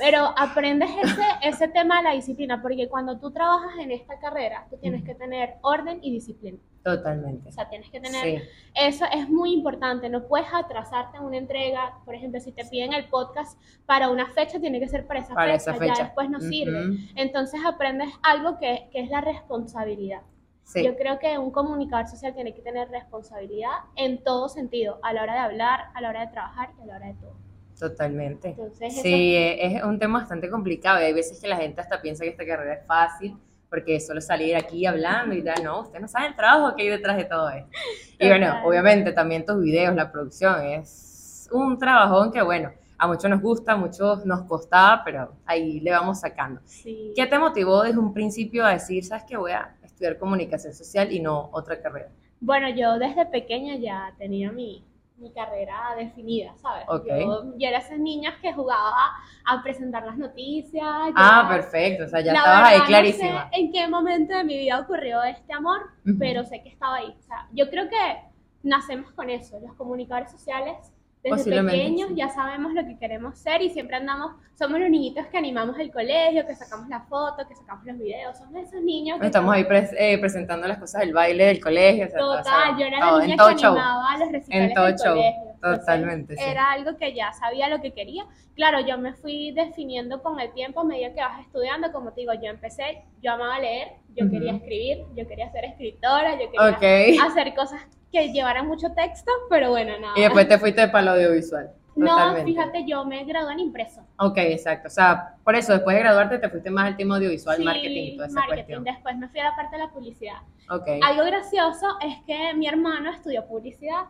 Pero 0.00 0.32
aprendes 0.36 0.90
ese, 1.02 1.22
ese 1.42 1.68
tema 1.68 1.98
de 1.98 2.02
la 2.04 2.12
disciplina, 2.12 2.60
porque 2.62 2.88
cuando 2.88 3.18
tú 3.18 3.30
trabajas 3.30 3.72
en 3.78 3.90
esta 3.90 4.18
carrera, 4.18 4.66
tú 4.70 4.78
tienes 4.78 5.04
que 5.04 5.14
tener 5.14 5.56
orden 5.60 5.98
y 6.02 6.10
disciplina. 6.10 6.58
Totalmente. 6.82 7.50
O 7.50 7.52
sea, 7.52 7.68
tienes 7.68 7.90
que 7.90 8.00
tener 8.00 8.22
Sí, 8.22 8.48
eso 8.74 9.04
es 9.12 9.28
muy 9.28 9.52
importante, 9.52 10.08
no 10.08 10.26
puedes 10.26 10.48
atrasarte 10.52 11.18
en 11.18 11.24
una 11.24 11.36
entrega, 11.36 11.98
por 12.06 12.14
ejemplo, 12.14 12.40
si 12.40 12.52
te 12.52 12.64
piden 12.64 12.94
el 12.94 13.08
podcast 13.08 13.60
para 13.84 14.08
una 14.08 14.26
fecha, 14.32 14.58
tiene 14.58 14.80
que 14.80 14.88
ser 14.88 15.06
para 15.06 15.20
esa, 15.20 15.34
para 15.34 15.52
fecha, 15.52 15.70
esa 15.72 15.74
fecha. 15.74 15.94
ya 15.94 16.04
después 16.04 16.30
no 16.30 16.40
sirve. 16.40 16.96
Entonces 17.16 17.60
aprendes 17.66 18.08
algo 18.22 18.58
que, 18.58 18.88
que 18.92 19.00
es 19.00 19.10
la 19.10 19.20
responsabilidad. 19.20 20.22
Sí, 20.64 20.84
Yo 20.84 20.96
creo 20.96 21.18
que 21.18 21.36
un 21.36 21.50
comunicador 21.50 22.06
social 22.06 22.32
tiene 22.32 22.54
que 22.54 22.62
tener 22.62 22.88
responsabilidad 22.90 23.72
en 23.96 24.22
todo 24.22 24.48
sentido, 24.48 25.00
a 25.02 25.12
la 25.12 25.24
hora 25.24 25.34
de 25.34 25.40
hablar, 25.40 25.80
a 25.94 26.00
la 26.00 26.10
hora 26.10 26.20
de 26.20 26.32
trabajar 26.32 26.70
y 26.78 26.82
a 26.82 26.86
la 26.86 26.96
hora 26.96 27.06
de 27.08 27.14
todo. 27.14 27.34
Totalmente. 27.80 28.50
Entonces, 28.50 29.02
Sí, 29.02 29.34
eh, 29.34 29.66
es 29.76 29.82
un 29.82 29.98
tema 29.98 30.20
bastante 30.20 30.48
complicado 30.48 31.00
y 31.00 31.04
hay 31.04 31.12
veces 31.12 31.40
que 31.40 31.48
la 31.48 31.56
gente 31.56 31.80
hasta 31.80 32.00
piensa 32.00 32.22
que 32.22 32.30
esta 32.30 32.46
carrera 32.46 32.74
es 32.74 32.86
fácil 32.86 33.36
porque 33.68 33.96
es 33.96 34.06
solo 34.06 34.20
salir 34.20 34.56
aquí 34.56 34.84
hablando 34.84 35.34
y 35.34 35.42
tal. 35.42 35.62
No, 35.64 35.80
usted 35.82 36.00
no 36.00 36.08
sabe 36.08 36.26
el 36.28 36.36
trabajo 36.36 36.74
que 36.76 36.82
hay 36.82 36.88
detrás 36.88 37.16
de 37.16 37.24
todo 37.24 37.48
esto. 37.50 37.70
Y 38.18 38.28
bueno, 38.28 38.62
obviamente 38.64 39.12
también 39.12 39.46
tus 39.46 39.60
videos, 39.60 39.94
la 39.94 40.10
producción, 40.12 40.62
es 40.64 41.48
un 41.52 41.78
trabajón 41.78 42.32
que 42.32 42.42
bueno, 42.42 42.72
a 42.98 43.06
muchos 43.06 43.30
nos 43.30 43.40
gusta, 43.40 43.72
a 43.72 43.76
muchos 43.76 44.26
nos 44.26 44.42
costaba, 44.42 45.02
pero 45.04 45.32
ahí 45.46 45.80
le 45.80 45.90
vamos 45.92 46.20
sacando. 46.20 46.60
sí. 46.64 47.12
¿Qué 47.16 47.26
te 47.26 47.38
motivó 47.38 47.82
desde 47.82 47.98
un 47.98 48.12
principio 48.12 48.66
a 48.66 48.70
decir, 48.72 49.04
sabes 49.04 49.24
que 49.24 49.36
voy 49.36 49.52
a 49.52 49.74
estudiar 49.82 50.18
comunicación 50.18 50.74
social 50.74 51.10
y 51.12 51.20
no 51.20 51.48
otra 51.52 51.80
carrera? 51.80 52.10
Bueno, 52.40 52.68
yo 52.70 52.98
desde 52.98 53.24
pequeña 53.26 53.76
ya 53.76 54.14
tenía 54.18 54.50
mi, 54.50 54.84
mi 55.20 55.32
carrera 55.32 55.94
definida, 55.96 56.56
¿sabes? 56.56 56.84
Ok. 56.88 57.06
Yo, 57.06 57.44
yo 57.56 57.68
era 57.68 57.78
esas 57.78 57.98
niñas 57.98 58.34
que 58.40 58.52
jugaba 58.52 59.10
a 59.44 59.62
presentar 59.62 60.04
las 60.04 60.16
noticias. 60.16 60.84
Ah, 61.14 61.42
yo- 61.44 61.48
perfecto, 61.56 62.04
o 62.04 62.08
sea, 62.08 62.20
ya 62.20 62.32
estabas 62.32 62.68
ahí 62.68 62.72
verdad, 62.74 62.86
clarísima. 62.88 63.30
No 63.44 63.50
sé 63.50 63.60
en 63.60 63.72
qué 63.72 63.88
momento 63.88 64.36
de 64.36 64.44
mi 64.44 64.56
vida 64.56 64.80
ocurrió 64.80 65.22
este 65.22 65.52
amor, 65.52 65.82
Ujú. 66.06 66.16
pero 66.18 66.44
sé 66.44 66.62
que 66.62 66.68
estaba 66.70 66.96
ahí. 66.96 67.14
O 67.18 67.22
sea, 67.22 67.46
yo 67.52 67.68
creo 67.70 67.88
que 67.88 68.22
nacemos 68.62 69.12
con 69.12 69.30
eso. 69.30 69.58
Los 69.60 69.74
comunicadores 69.74 70.30
sociales 70.30 70.76
Desde 71.22 71.62
pequeños 71.62 72.08
sí. 72.08 72.14
ya 72.16 72.30
sabemos 72.30 72.72
lo 72.72 72.82
que 72.86 72.96
queremos 72.98 73.38
ser 73.38 73.60
y 73.60 73.68
siempre 73.68 73.96
andamos, 73.96 74.32
somos 74.58 74.80
los 74.80 74.88
niñitos 74.88 75.26
que 75.26 75.36
animamos 75.36 75.78
el 75.78 75.92
colegio, 75.92 76.46
que 76.46 76.54
sacamos 76.54 76.88
la 76.88 77.00
foto, 77.02 77.46
que 77.46 77.54
sacamos 77.54 77.84
los 77.84 77.98
videos, 77.98 78.38
somos 78.38 78.54
esos 78.62 78.80
niños 78.82 79.20
que 79.20 79.26
Estamos 79.26 79.54
ahí 79.54 79.64
pres- 79.64 79.94
eh, 79.98 80.16
presentando 80.18 80.66
las 80.66 80.78
cosas 80.78 81.02
del 81.02 81.12
baile 81.12 81.44
del 81.44 81.60
colegio. 81.60 82.06
o 82.06 82.08
sea, 82.08 82.18
todo, 82.18 82.36
Total, 82.38 82.78
yo 82.78 82.86
era 82.86 83.00
todo, 83.00 83.18
la 83.18 83.24
niña 83.26 83.36
que 83.36 83.54
show. 83.56 83.72
animaba 83.72 84.12
a 84.12 84.18
los 84.18 84.32
recitales 84.32 84.68
En 84.68 84.74
todo 84.74 84.84
del 84.86 84.96
show, 84.96 85.14
colegio. 85.14 85.40
Entonces, 85.52 85.80
totalmente, 85.80 86.36
sí. 86.36 86.42
Era 86.42 86.70
algo 86.72 86.96
que 86.96 87.14
ya 87.14 87.32
sabía 87.34 87.68
lo 87.68 87.82
que 87.82 87.92
quería. 87.92 88.24
Claro, 88.56 88.80
yo 88.80 88.96
me 88.96 89.12
fui 89.12 89.52
definiendo 89.52 90.22
con 90.22 90.40
el 90.40 90.50
tiempo 90.54 90.80
a 90.80 90.84
medida 90.84 91.12
que 91.12 91.20
vas 91.20 91.38
estudiando. 91.40 91.92
Como 91.92 92.12
te 92.14 92.22
digo, 92.22 92.32
yo 92.32 92.48
empecé, 92.50 93.02
yo 93.22 93.32
amaba 93.32 93.58
leer, 93.58 93.88
yo 94.16 94.30
quería 94.30 94.52
escribir, 94.54 95.04
yo 95.14 95.28
quería 95.28 95.52
ser 95.52 95.66
escritora, 95.66 96.38
yo 96.40 96.50
quería 96.50 97.24
hacer 97.24 97.54
cosas 97.54 97.82
que 98.12 98.32
llevaran 98.32 98.66
mucho 98.66 98.92
texto, 98.92 99.30
pero 99.48 99.70
bueno, 99.70 99.98
nada. 100.00 100.14
Y 100.18 100.22
después 100.22 100.48
te 100.48 100.58
fuiste 100.58 100.88
para 100.88 101.04
lo 101.04 101.10
audiovisual. 101.12 101.70
no, 101.96 102.34
fíjate, 102.44 102.84
yo 102.86 103.04
me 103.04 103.24
gradué 103.24 103.52
en 103.52 103.60
impreso. 103.60 104.00
Ok, 104.18 104.38
exacto. 104.38 104.88
O 104.88 104.90
sea, 104.90 105.34
por 105.44 105.54
eso 105.54 105.72
después 105.72 105.94
de 105.96 106.02
graduarte 106.02 106.38
te 106.38 106.48
fuiste 106.48 106.70
más 106.70 106.86
al 106.86 106.96
tema 106.96 107.16
audiovisual, 107.16 107.56
Sí, 107.58 107.64
marketing, 107.64 108.14
toda 108.16 108.26
esa 108.28 108.34
marketing. 108.34 108.56
cuestión. 108.56 108.84
Después 108.84 109.16
me 109.18 109.28
fui 109.28 109.40
a 109.40 109.44
la 109.44 109.56
parte 109.56 109.76
de 109.76 109.82
la 109.84 109.90
publicidad. 109.90 110.36
Ok. 110.70 110.88
Algo 111.02 111.24
gracioso 111.24 111.86
es 112.00 112.16
que 112.26 112.54
mi 112.54 112.66
hermano 112.68 113.10
estudió 113.10 113.44
publicidad 113.46 114.04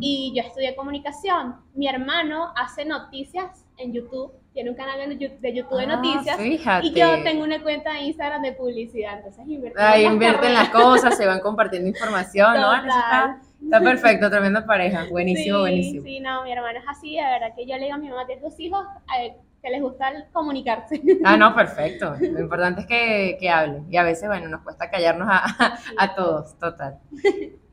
y 0.00 0.32
yo 0.34 0.42
estudié 0.42 0.74
comunicación. 0.74 1.56
Mi 1.74 1.86
hermano 1.88 2.52
hace 2.56 2.84
noticias 2.84 3.64
en 3.78 3.92
YouTube, 3.92 4.32
tiene 4.52 4.70
un 4.70 4.76
canal 4.76 5.08
de 5.08 5.18
Yu- 5.18 5.38
de 5.40 5.54
YouTube 5.54 5.78
de 5.78 5.84
Ah, 5.84 5.96
noticias 5.96 6.36
Fíjate. 6.36 6.86
y 6.86 6.92
yo 6.94 7.22
tengo 7.22 7.42
una 7.44 7.62
cuenta 7.62 7.92
de 7.94 8.00
Instagram 8.02 8.42
de 8.42 8.52
publicidad, 8.52 9.16
entonces 9.18 9.44
invertí 9.48 9.78
en 9.78 9.84
Ahí 9.86 10.04
las 10.04 10.12
invierten 10.12 10.52
cosas, 10.72 11.16
se 11.16 11.26
van 11.26 11.40
compartiendo 11.40 11.88
información, 11.88 12.54
¿no? 12.60 12.74
Está, 12.74 13.40
está 13.62 13.80
perfecto, 13.80 14.30
tremenda 14.30 14.64
pareja. 14.66 15.06
Buenísimo, 15.10 15.56
sí, 15.56 15.60
buenísimo. 15.60 16.04
Sí, 16.04 16.20
no, 16.20 16.42
mi 16.44 16.52
hermano 16.52 16.78
es 16.78 16.84
así, 16.88 17.16
de 17.16 17.22
verdad 17.22 17.54
que 17.56 17.66
yo 17.66 17.76
le 17.76 17.84
digo 17.84 17.94
a 17.94 17.98
mi 17.98 18.08
mamá, 18.08 18.26
tienes 18.26 18.42
dos 18.44 18.58
hijos 18.60 18.84
eh, 19.20 19.34
que 19.62 19.70
les 19.70 19.80
gusta 19.80 20.12
comunicarse. 20.32 21.00
Ah, 21.24 21.36
no, 21.36 21.54
perfecto. 21.54 22.14
Lo 22.20 22.40
importante 22.40 22.80
es 22.82 22.86
que, 22.86 23.36
que 23.40 23.48
hablen. 23.48 23.86
Y 23.90 23.96
a 23.96 24.02
veces, 24.02 24.28
bueno, 24.28 24.48
nos 24.48 24.62
cuesta 24.62 24.90
callarnos 24.90 25.28
a, 25.30 25.78
a 25.96 26.14
todos, 26.16 26.58
total. 26.58 26.98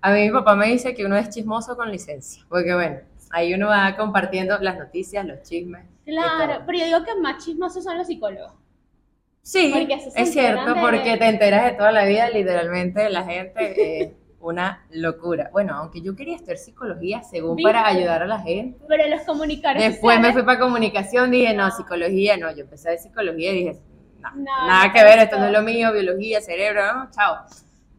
A 0.02 0.12
mí 0.14 0.22
mi 0.26 0.32
papá 0.32 0.56
me 0.56 0.68
dice 0.68 0.94
que 0.94 1.04
uno 1.06 1.18
es 1.18 1.30
chismoso 1.30 1.76
con 1.76 1.92
licencia. 1.92 2.44
Porque, 2.48 2.74
bueno, 2.76 2.98
ahí 3.32 3.54
uno 3.56 3.68
va 3.68 3.96
compartiendo 3.98 4.58
las 4.60 4.78
noticias, 4.78 5.26
los 5.26 5.42
chismes. 5.42 5.84
Claro, 6.10 6.64
pero 6.66 6.78
yo 6.80 6.86
digo 6.86 7.04
que 7.04 7.16
más 7.16 7.44
chismosos 7.44 7.84
son 7.84 7.98
los 7.98 8.08
psicólogos. 8.08 8.54
Sí, 9.42 9.72
Porque 9.74 10.00
se 10.00 10.22
es 10.22 10.32
cierto, 10.34 10.74
de- 10.74 10.82
porque 10.82 11.18
te 11.18 11.28
enteras 11.28 11.66
de 11.66 11.72
toda 11.72 11.92
la 11.92 12.06
vida, 12.06 12.30
literalmente, 12.30 13.10
la 13.10 13.24
gente 13.24 14.02
es 14.04 14.12
una 14.40 14.86
locura. 14.92 15.50
Bueno, 15.52 15.74
aunque 15.76 16.02
yo 16.02 16.16
quería 16.16 16.36
estudiar 16.36 16.58
psicología 16.58 17.24
según 17.24 17.56
¿Viste? 17.56 17.70
para 17.72 17.88
ayudar 17.88 18.22
a 18.22 18.28
la 18.28 18.40
gente. 18.40 18.80
Pero 18.88 19.08
los 19.08 19.22
comunicadores 19.24 19.84
Después 19.84 20.20
me 20.20 20.34
fui 20.34 20.44
para 20.44 20.60
comunicación, 20.60 21.32
dije, 21.32 21.54
no, 21.54 21.68
No. 21.70 21.76
psicología, 21.76 22.38
no, 22.38 22.52
yo 22.52 22.62
empecé 22.64 22.92
de 22.92 22.98
psicología 23.00 23.52
y 23.52 23.56
dije, 23.56 23.80
no, 24.20 24.30
No, 24.36 24.44
nada 24.68 24.88
no 24.88 24.94
que 24.94 25.04
ver, 25.04 25.20
esto 25.20 25.40
no 25.40 25.46
es 25.48 25.52
lo 25.52 25.62
mío, 25.64 25.92
biología, 25.94 26.42
cerebro, 26.42 26.82
no, 26.94 27.10
chao. 27.12 27.38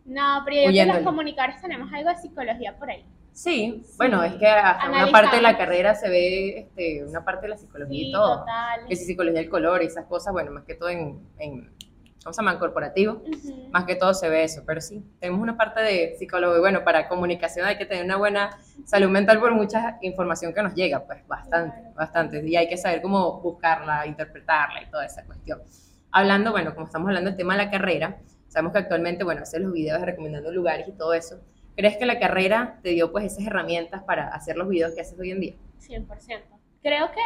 No, 0.04 0.42
pero 0.44 0.56
yo 0.56 0.70
digo 0.70 0.84
que 0.84 0.92
los 0.98 1.02
comunicadores 1.04 1.60
tenemos 1.60 1.92
algo 1.92 2.10
de 2.10 2.16
psicología 2.16 2.76
por 2.78 2.90
ahí. 2.90 3.04
Sí, 3.42 3.82
bueno, 3.96 4.22
es 4.22 4.34
que 4.34 4.46
hasta 4.46 4.90
una 4.90 5.10
parte 5.10 5.36
de 5.36 5.42
la 5.42 5.56
carrera 5.56 5.94
se 5.94 6.10
ve 6.10 6.58
este, 6.58 7.04
una 7.06 7.24
parte 7.24 7.46
de 7.46 7.48
la 7.48 7.56
psicología 7.56 8.02
y 8.02 8.04
Sí, 8.06 8.12
todo. 8.12 8.40
total. 8.40 8.80
Que 8.86 8.96
si 8.96 9.04
psicología 9.06 9.40
del 9.40 9.48
color 9.48 9.82
y 9.82 9.86
esas 9.86 10.04
cosas, 10.04 10.34
bueno, 10.34 10.50
más 10.50 10.64
que 10.64 10.74
todo 10.74 10.90
en, 10.90 11.18
en 11.38 11.72
¿cómo 12.22 12.34
se 12.34 12.42
llama? 12.42 12.52
En 12.52 12.58
corporativo, 12.58 13.22
más 13.70 13.84
que 13.84 13.94
todo 13.94 14.12
se 14.12 14.28
ve 14.28 14.44
eso, 14.44 14.62
pero 14.66 14.82
sí, 14.82 15.02
tenemos 15.20 15.40
una 15.40 15.56
parte 15.56 15.80
de 15.80 16.16
psicólogo 16.18 16.54
y 16.54 16.60
bueno, 16.60 16.84
para 16.84 17.08
comunicación 17.08 17.64
hay 17.66 17.78
que 17.78 17.86
tener 17.86 18.04
una 18.04 18.18
buena 18.18 18.58
salud 18.84 19.08
mental 19.08 19.40
por 19.40 19.54
mucha 19.54 19.96
información 20.02 20.52
que 20.52 20.62
nos 20.62 20.74
llega, 20.74 21.06
pues 21.06 21.26
bastante, 21.26 21.78
Claro. 21.80 21.94
bastante, 21.94 22.46
y 22.46 22.56
hay 22.56 22.68
que 22.68 22.76
saber 22.76 23.00
cómo 23.00 23.40
buscarla, 23.40 24.06
interpretarla 24.06 24.82
y 24.82 24.90
toda 24.90 25.06
esa 25.06 25.24
cuestión. 25.24 25.62
Hablando, 26.12 26.50
bueno, 26.50 26.74
como 26.74 26.84
estamos 26.84 27.08
hablando 27.08 27.30
del 27.30 27.38
tema 27.38 27.56
de 27.56 27.64
la 27.64 27.70
carrera, 27.70 28.18
sabemos 28.48 28.74
que 28.74 28.80
actualmente, 28.80 29.24
bueno, 29.24 29.40
hacer 29.40 29.62
los 29.62 29.72
videos 29.72 30.02
recomendando 30.02 30.52
lugares 30.52 30.86
y 30.88 30.92
todo 30.92 31.14
eso, 31.14 31.40
¿crees 31.76 31.96
que 31.96 32.06
la 32.06 32.18
carrera 32.18 32.78
te 32.82 32.90
dio 32.90 33.10
pues 33.12 33.24
esas 33.24 33.46
herramientas 33.46 34.02
para 34.04 34.28
hacer 34.28 34.56
los 34.56 34.68
videos 34.68 34.94
que 34.94 35.00
haces 35.02 35.18
hoy 35.18 35.30
en 35.30 35.40
día? 35.40 35.54
100%. 35.80 36.06
Creo 36.82 37.10
que, 37.12 37.20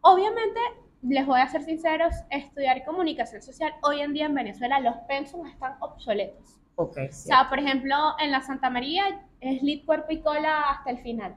obviamente, 0.00 0.60
les 1.02 1.26
voy 1.26 1.40
a 1.40 1.48
ser 1.48 1.62
sinceros, 1.62 2.14
estudiar 2.30 2.84
comunicación 2.84 3.42
social 3.42 3.72
hoy 3.82 4.00
en 4.00 4.12
día 4.12 4.26
en 4.26 4.34
Venezuela, 4.34 4.78
los 4.80 4.94
pensum 5.08 5.46
están 5.46 5.74
obsoletos. 5.80 6.58
Ok, 6.76 6.96
O 7.10 7.12
sea, 7.12 7.48
por 7.50 7.58
ejemplo, 7.58 7.94
en 8.18 8.30
la 8.30 8.40
Santa 8.40 8.70
María 8.70 9.04
es 9.40 9.62
lead, 9.62 9.84
cuerpo 9.84 10.06
y 10.10 10.20
cola 10.20 10.70
hasta 10.70 10.90
el 10.90 10.98
final. 10.98 11.36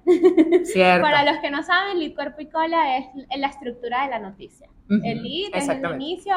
cierto. 0.63 1.01
Para 1.01 1.23
los 1.29 1.39
que 1.41 1.51
no 1.51 1.61
saben, 1.63 1.99
lead, 1.99 2.13
cuerpo 2.15 2.41
y 2.41 2.49
cola 2.49 2.97
es 2.97 3.05
la 3.37 3.47
estructura 3.47 4.03
de 4.05 4.11
la 4.11 4.19
noticia. 4.19 4.69
Ujú, 4.89 5.01
El 5.03 5.23
lead 5.23 5.49
es 5.53 5.67
el 5.67 5.83
inicio, 5.95 6.35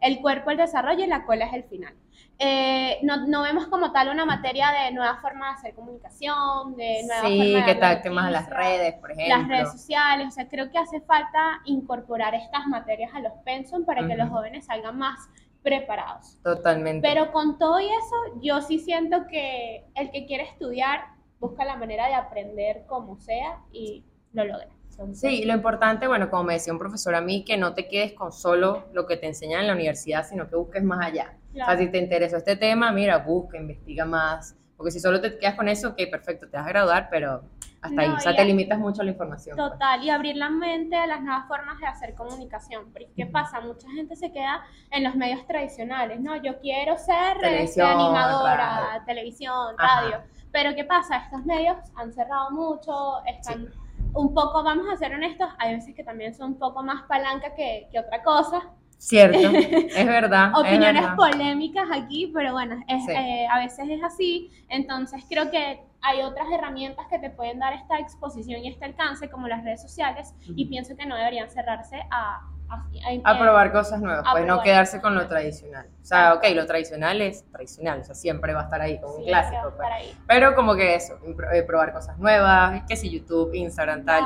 el 0.00 0.20
cuerpo 0.20 0.50
el 0.50 0.56
desarrollo 0.58 1.04
y 1.04 1.06
la 1.06 1.24
cola 1.24 1.46
es 1.46 1.52
el 1.54 1.64
final. 1.64 1.94
Eh, 2.38 2.98
no, 3.02 3.26
no 3.26 3.42
vemos 3.42 3.66
como 3.68 3.92
tal 3.92 4.08
una 4.08 4.26
materia 4.26 4.70
de 4.70 4.92
nueva 4.92 5.16
forma 5.20 5.46
de 5.48 5.52
hacer 5.54 5.74
comunicación, 5.74 6.76
de 6.76 7.02
nueva 7.06 7.22
Sí, 7.22 7.38
forma 7.52 7.66
de 7.66 7.74
que 7.74 7.80
dar 7.80 7.96
te 7.96 8.02
temas 8.02 8.26
a 8.26 8.30
las 8.30 8.50
redes, 8.50 8.94
por 8.94 9.10
ejemplo. 9.12 9.36
las 9.36 9.48
redes 9.48 9.72
sociales, 9.72 10.28
o 10.28 10.30
sea, 10.30 10.48
creo 10.48 10.70
que 10.70 10.78
hace 10.78 11.00
falta 11.00 11.60
incorporar 11.64 12.34
estas 12.34 12.66
materias 12.66 13.10
a 13.14 13.20
los 13.20 13.32
pensum 13.44 13.84
para 13.84 14.00
que 14.06 14.14
Ujú. 14.14 14.16
los 14.18 14.28
jóvenes 14.30 14.66
salgan 14.66 14.98
más 14.98 15.18
preparados. 15.62 16.38
Totalmente. 16.42 17.06
Pero 17.08 17.32
con 17.32 17.58
todo 17.58 17.80
y 17.80 17.86
eso, 17.86 18.40
yo 18.42 18.60
sí 18.60 18.78
siento 18.78 19.26
que 19.28 19.84
el 19.94 20.10
que 20.10 20.26
quiere 20.26 20.44
estudiar 20.44 21.06
busca 21.40 21.64
la 21.64 21.76
manera 21.76 22.06
de 22.06 22.14
aprender 22.14 22.84
como 22.86 23.18
sea 23.18 23.60
y 23.72 24.04
lo 24.32 24.44
logra. 24.44 24.68
Entonces, 24.98 25.20
Sí, 25.30 25.44
lo 25.44 25.52
importante, 25.52 26.06
bueno, 26.08 26.30
como 26.30 26.44
me 26.44 26.54
decía 26.54 26.72
un 26.72 26.78
profesor 26.78 27.14
a 27.14 27.20
mí, 27.20 27.44
que 27.44 27.56
no 27.58 27.74
te 27.74 27.86
quedes 27.86 28.14
con 28.14 28.32
solo 28.32 28.86
lo 28.94 29.06
que 29.06 29.16
te 29.18 29.26
enseñan 29.26 29.60
en 29.60 29.66
la 29.66 29.74
universidad, 29.74 30.24
sino 30.26 30.48
que 30.48 30.56
busques 30.56 30.82
más 30.82 31.04
allá. 31.04 31.34
O 31.50 31.52
claro. 31.52 31.72
sea, 31.72 31.78
si 31.86 31.90
te 31.92 31.98
interesó 31.98 32.38
este 32.38 32.56
tema, 32.56 32.90
mira, 32.92 33.18
busca, 33.18 33.58
investiga 33.58 34.04
más. 34.06 34.56
Porque 34.76 34.90
si 34.90 35.00
solo 35.00 35.20
te 35.20 35.38
quedas 35.38 35.54
con 35.54 35.68
eso, 35.68 35.88
ok, 35.90 35.96
perfecto, 36.10 36.48
te 36.48 36.56
vas 36.56 36.66
a 36.66 36.68
graduar, 36.70 37.08
pero 37.10 37.42
hasta 37.82 38.00
ahí. 38.02 38.08
No, 38.08 38.14
O 38.16 38.20
sea, 38.20 38.34
te 38.34 38.40
a- 38.42 38.44
limitas 38.44 38.78
mucho 38.78 39.02
a 39.02 39.04
la 39.04 39.10
información. 39.10 39.54
pues. 39.56 39.70
Total, 39.70 40.02
y 40.02 40.08
abrir 40.10 40.36
la 40.36 40.48
mente 40.50 40.96
a 40.96 41.06
las 41.06 41.20
nuevas 41.22 41.46
formas 41.46 41.78
de 41.78 41.86
hacer 41.86 42.14
comunicación. 42.14 42.84
Porque, 42.92 43.10
¿qué 43.16 43.26
pasa? 43.26 43.60
Mucha 43.60 43.90
gente 43.90 44.16
se 44.16 44.32
queda 44.32 44.62
en 44.90 45.04
los 45.04 45.14
medios 45.14 45.46
tradicionales, 45.46 46.20
¿no? 46.20 46.36
Yo 46.42 46.58
quiero 46.60 46.96
ser 46.96 47.36
este, 47.36 47.48
Televisión, 47.48 47.90
animadora, 47.90 48.56
radio. 48.56 49.04
televisión, 49.06 49.74
Ajá. 49.78 50.00
radio. 50.02 50.20
Pero, 50.52 50.74
¿qué 50.74 50.84
pasa? 50.84 51.18
Estos 51.18 51.44
medios 51.44 51.76
han 51.96 52.12
cerrado 52.12 52.50
mucho, 52.50 53.22
están 53.26 53.68
un 54.14 54.34
poco, 54.34 54.62
vamos 54.62 54.86
a 54.92 54.96
ser 54.96 55.12
honestos, 55.14 55.48
hay 55.58 55.74
veces 55.74 55.94
que 55.94 56.04
también 56.04 56.34
son 56.34 56.52
un 56.52 56.58
poco 56.58 56.82
más 56.82 57.02
palanca 57.08 57.54
que, 57.54 57.88
que 57.90 57.98
otra 57.98 58.22
cosa. 58.22 58.70
Cierto, 58.98 59.38
es 59.50 60.06
verdad. 60.06 60.52
es 60.54 60.58
Opiniones 60.60 61.02
verdad. 61.02 61.16
polémicas 61.16 61.86
aquí, 61.92 62.30
pero 62.34 62.52
bueno, 62.52 62.76
es, 62.88 63.04
Sí. 63.04 63.12
eh, 63.12 63.46
a 63.50 63.58
veces 63.58 63.86
es 63.90 64.02
así. 64.02 64.50
Entonces 64.70 65.22
creo 65.28 65.50
que 65.50 65.80
hay 66.00 66.22
otras 66.22 66.46
herramientas 66.50 67.06
que 67.10 67.18
te 67.18 67.28
pueden 67.30 67.58
dar 67.58 67.74
esta 67.74 67.98
exposición 67.98 68.62
y 68.64 68.68
este 68.68 68.84
alcance, 68.86 69.28
como 69.28 69.48
las 69.48 69.62
redes 69.64 69.82
sociales, 69.82 70.34
y 70.46 70.64
pienso 70.66 70.96
que 70.96 71.04
no 71.04 71.14
deberían 71.16 71.50
cerrarse 71.50 72.00
a... 72.10 72.40
a, 72.68 73.30
A 73.30 73.38
probar 73.38 73.72
cosas 73.72 74.00
nuevas, 74.00 74.24
pues 74.32 74.46
no 74.46 74.62
quedarse 74.62 75.00
con 75.00 75.14
lo 75.14 75.26
tradicional. 75.28 75.86
O 76.02 76.04
sea, 76.04 76.34
ok, 76.34 76.44
lo 76.54 76.66
tradicional 76.66 77.20
es 77.20 77.44
tradicional, 77.50 78.00
o 78.00 78.04
sea, 78.04 78.14
siempre 78.14 78.54
va 78.54 78.60
a 78.60 78.64
estar 78.64 78.80
ahí 78.80 79.00
como 79.00 79.14
un 79.16 79.24
clásico, 79.24 79.72
pues. 79.76 80.16
Pero 80.26 80.54
como 80.54 80.74
que 80.74 80.94
eso, 80.94 81.18
eh, 81.52 81.62
probar 81.62 81.92
cosas 81.92 82.18
nuevas, 82.18 82.82
que 82.88 82.96
si 82.96 83.10
YouTube, 83.10 83.54
Instagram, 83.54 84.04
tal, 84.04 84.24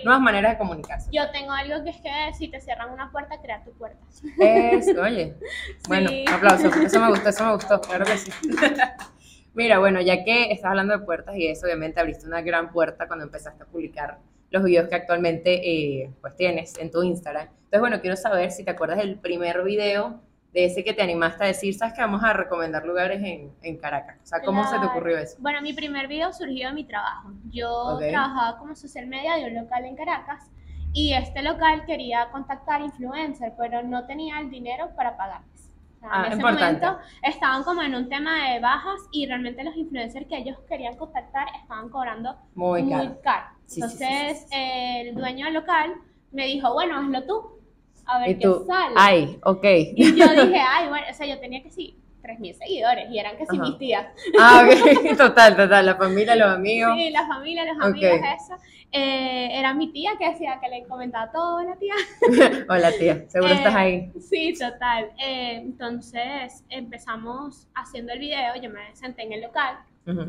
y 0.00 0.04
nuevas 0.04 0.22
maneras 0.22 0.52
de 0.52 0.58
comunicarse. 0.58 1.08
Yo 1.12 1.30
tengo 1.30 1.52
algo 1.52 1.82
que 1.84 1.90
es 1.90 2.00
que 2.00 2.10
si 2.36 2.48
te 2.48 2.60
cierran 2.60 2.90
una 2.90 3.10
puerta, 3.10 3.40
crea 3.40 3.62
tu 3.64 3.72
puerta. 3.72 3.98
Es, 4.38 4.88
oye, 4.96 5.36
bueno, 5.88 6.08
Sí. 6.08 6.24
aplausos, 6.32 6.76
eso 6.76 7.00
me 7.00 7.08
gustó, 7.08 7.28
eso 7.28 7.44
me 7.44 7.52
gustó, 7.52 7.80
claro 7.80 8.04
que 8.04 8.16
sí. 8.18 8.32
Mira, 9.54 9.78
bueno, 9.80 10.00
ya 10.00 10.22
que 10.22 10.52
estás 10.52 10.70
hablando 10.70 10.96
de 10.96 11.04
puertas 11.04 11.34
y 11.34 11.48
eso, 11.48 11.66
obviamente 11.66 11.98
abriste 11.98 12.26
una 12.26 12.42
gran 12.42 12.70
puerta 12.70 13.08
cuando 13.08 13.24
empezaste 13.24 13.64
a 13.64 13.66
publicar 13.66 14.18
los 14.50 14.64
videos 14.64 14.88
que 14.88 14.94
actualmente 14.94 16.02
eh, 16.02 16.10
pues 16.20 16.36
tienes 16.36 16.78
en 16.78 16.90
tu 16.90 17.02
Instagram. 17.02 17.48
Entonces, 17.48 17.80
bueno, 17.80 18.00
quiero 18.00 18.16
saber 18.16 18.50
si 18.50 18.64
te 18.64 18.70
acuerdas 18.70 18.98
del 18.98 19.18
primer 19.18 19.62
video 19.62 20.20
de 20.52 20.64
ese 20.64 20.82
que 20.82 20.94
te 20.94 21.02
animaste 21.02 21.44
a 21.44 21.46
decir, 21.48 21.74
sabes 21.74 21.94
que 21.94 22.00
vamos 22.00 22.24
a 22.24 22.32
recomendar 22.32 22.84
lugares 22.86 23.22
en, 23.22 23.52
en 23.62 23.76
Caracas. 23.76 24.16
O 24.22 24.26
sea, 24.26 24.40
¿cómo 24.40 24.64
se 24.64 24.78
te 24.78 24.86
ocurrió 24.86 25.18
eso? 25.18 25.36
Bueno, 25.40 25.60
mi 25.60 25.74
primer 25.74 26.08
video 26.08 26.32
surgió 26.32 26.68
de 26.68 26.74
mi 26.74 26.84
trabajo. 26.84 27.30
Yo 27.50 27.98
trabajaba 27.98 28.58
como 28.58 28.74
social 28.74 29.06
media 29.06 29.36
de 29.36 29.44
un 29.44 29.54
local 29.54 29.84
en 29.84 29.96
Caracas 29.96 30.50
y 30.94 31.12
este 31.12 31.42
local 31.42 31.84
quería 31.84 32.30
contactar 32.32 32.80
influencers, 32.80 33.52
pero 33.58 33.82
no 33.82 34.06
tenía 34.06 34.40
el 34.40 34.50
dinero 34.50 34.90
para 34.96 35.16
pagarles. 35.16 35.57
O 35.98 36.00
sea, 36.00 36.08
Ah, 36.12 36.26
en 36.26 36.32
ese 36.32 36.36
importante. 36.36 36.86
momento 36.86 37.02
estaban 37.22 37.62
como 37.64 37.82
en 37.82 37.94
un 37.94 38.08
tema 38.08 38.50
de 38.52 38.60
bajas 38.60 39.00
y 39.12 39.26
realmente 39.26 39.64
los 39.64 39.76
influencers 39.76 40.26
que 40.28 40.36
ellos 40.38 40.56
querían 40.68 40.96
contactar 40.96 41.48
estaban 41.60 41.88
cobrando 41.90 42.36
Muy 42.54 42.82
muy 42.82 43.08
caro. 43.22 43.46
Sí, 43.66 43.80
Entonces, 43.80 44.38
sí, 44.42 44.46
sí. 44.48 44.54
el 44.56 45.14
dueño 45.14 45.46
del 45.46 45.54
local 45.54 45.94
me 46.32 46.46
dijo, 46.46 46.72
bueno, 46.72 46.98
hazlo 46.98 47.24
tú, 47.24 47.60
a 48.06 48.18
ver 48.20 48.30
Y 48.30 48.38
qué 48.38 48.44
tú, 48.44 48.64
sale. 48.66 48.94
ay, 48.96 49.38
ok. 49.44 49.64
Y 49.64 50.14
yo 50.14 50.28
dije, 50.46 50.60
ay, 50.60 50.88
bueno, 50.88 51.06
o 51.10 51.14
sea, 51.14 51.26
yo 51.26 51.38
tenía 51.40 51.62
que 51.62 51.70
sí, 51.70 51.98
3.000 52.22 52.54
seguidores 52.54 53.10
y 53.10 53.18
eran 53.18 53.36
casi 53.36 53.56
Ajá. 53.56 53.62
mis 53.68 53.78
tías. 53.78 54.06
Ah, 54.38 54.64
ok, 54.66 55.16
total, 55.18 55.56
total, 55.56 55.86
la 55.86 55.96
familia, 55.96 56.36
los 56.36 56.48
amigos. 56.48 56.94
Sí, 56.96 57.10
la 57.10 57.26
familia, 57.26 57.64
los 57.64 57.84
amigos, 57.84 58.12
eso. 58.12 58.54
Eh, 58.90 59.48
era 59.52 59.74
mi 59.74 59.92
tía 59.92 60.12
que 60.18 60.30
decía 60.30 60.58
que 60.60 60.68
le 60.68 60.86
comentaba 60.86 61.30
todo, 61.30 61.62
la 61.62 61.76
tía. 61.76 61.94
Hola 62.68 62.90
tía, 62.98 63.28
seguro 63.28 63.52
Eh, 63.52 63.56
estás 63.56 63.74
ahí. 63.74 64.12
Sí, 64.20 64.54
total. 64.58 65.10
Eh, 65.18 65.56
entonces 65.56 66.64
empezamos 66.70 67.68
haciendo 67.74 68.12
el 68.12 68.18
video, 68.18 68.54
yo 68.56 68.70
me 68.70 68.94
senté 68.96 69.24
en 69.24 69.34
el 69.34 69.42
local, 69.42 69.78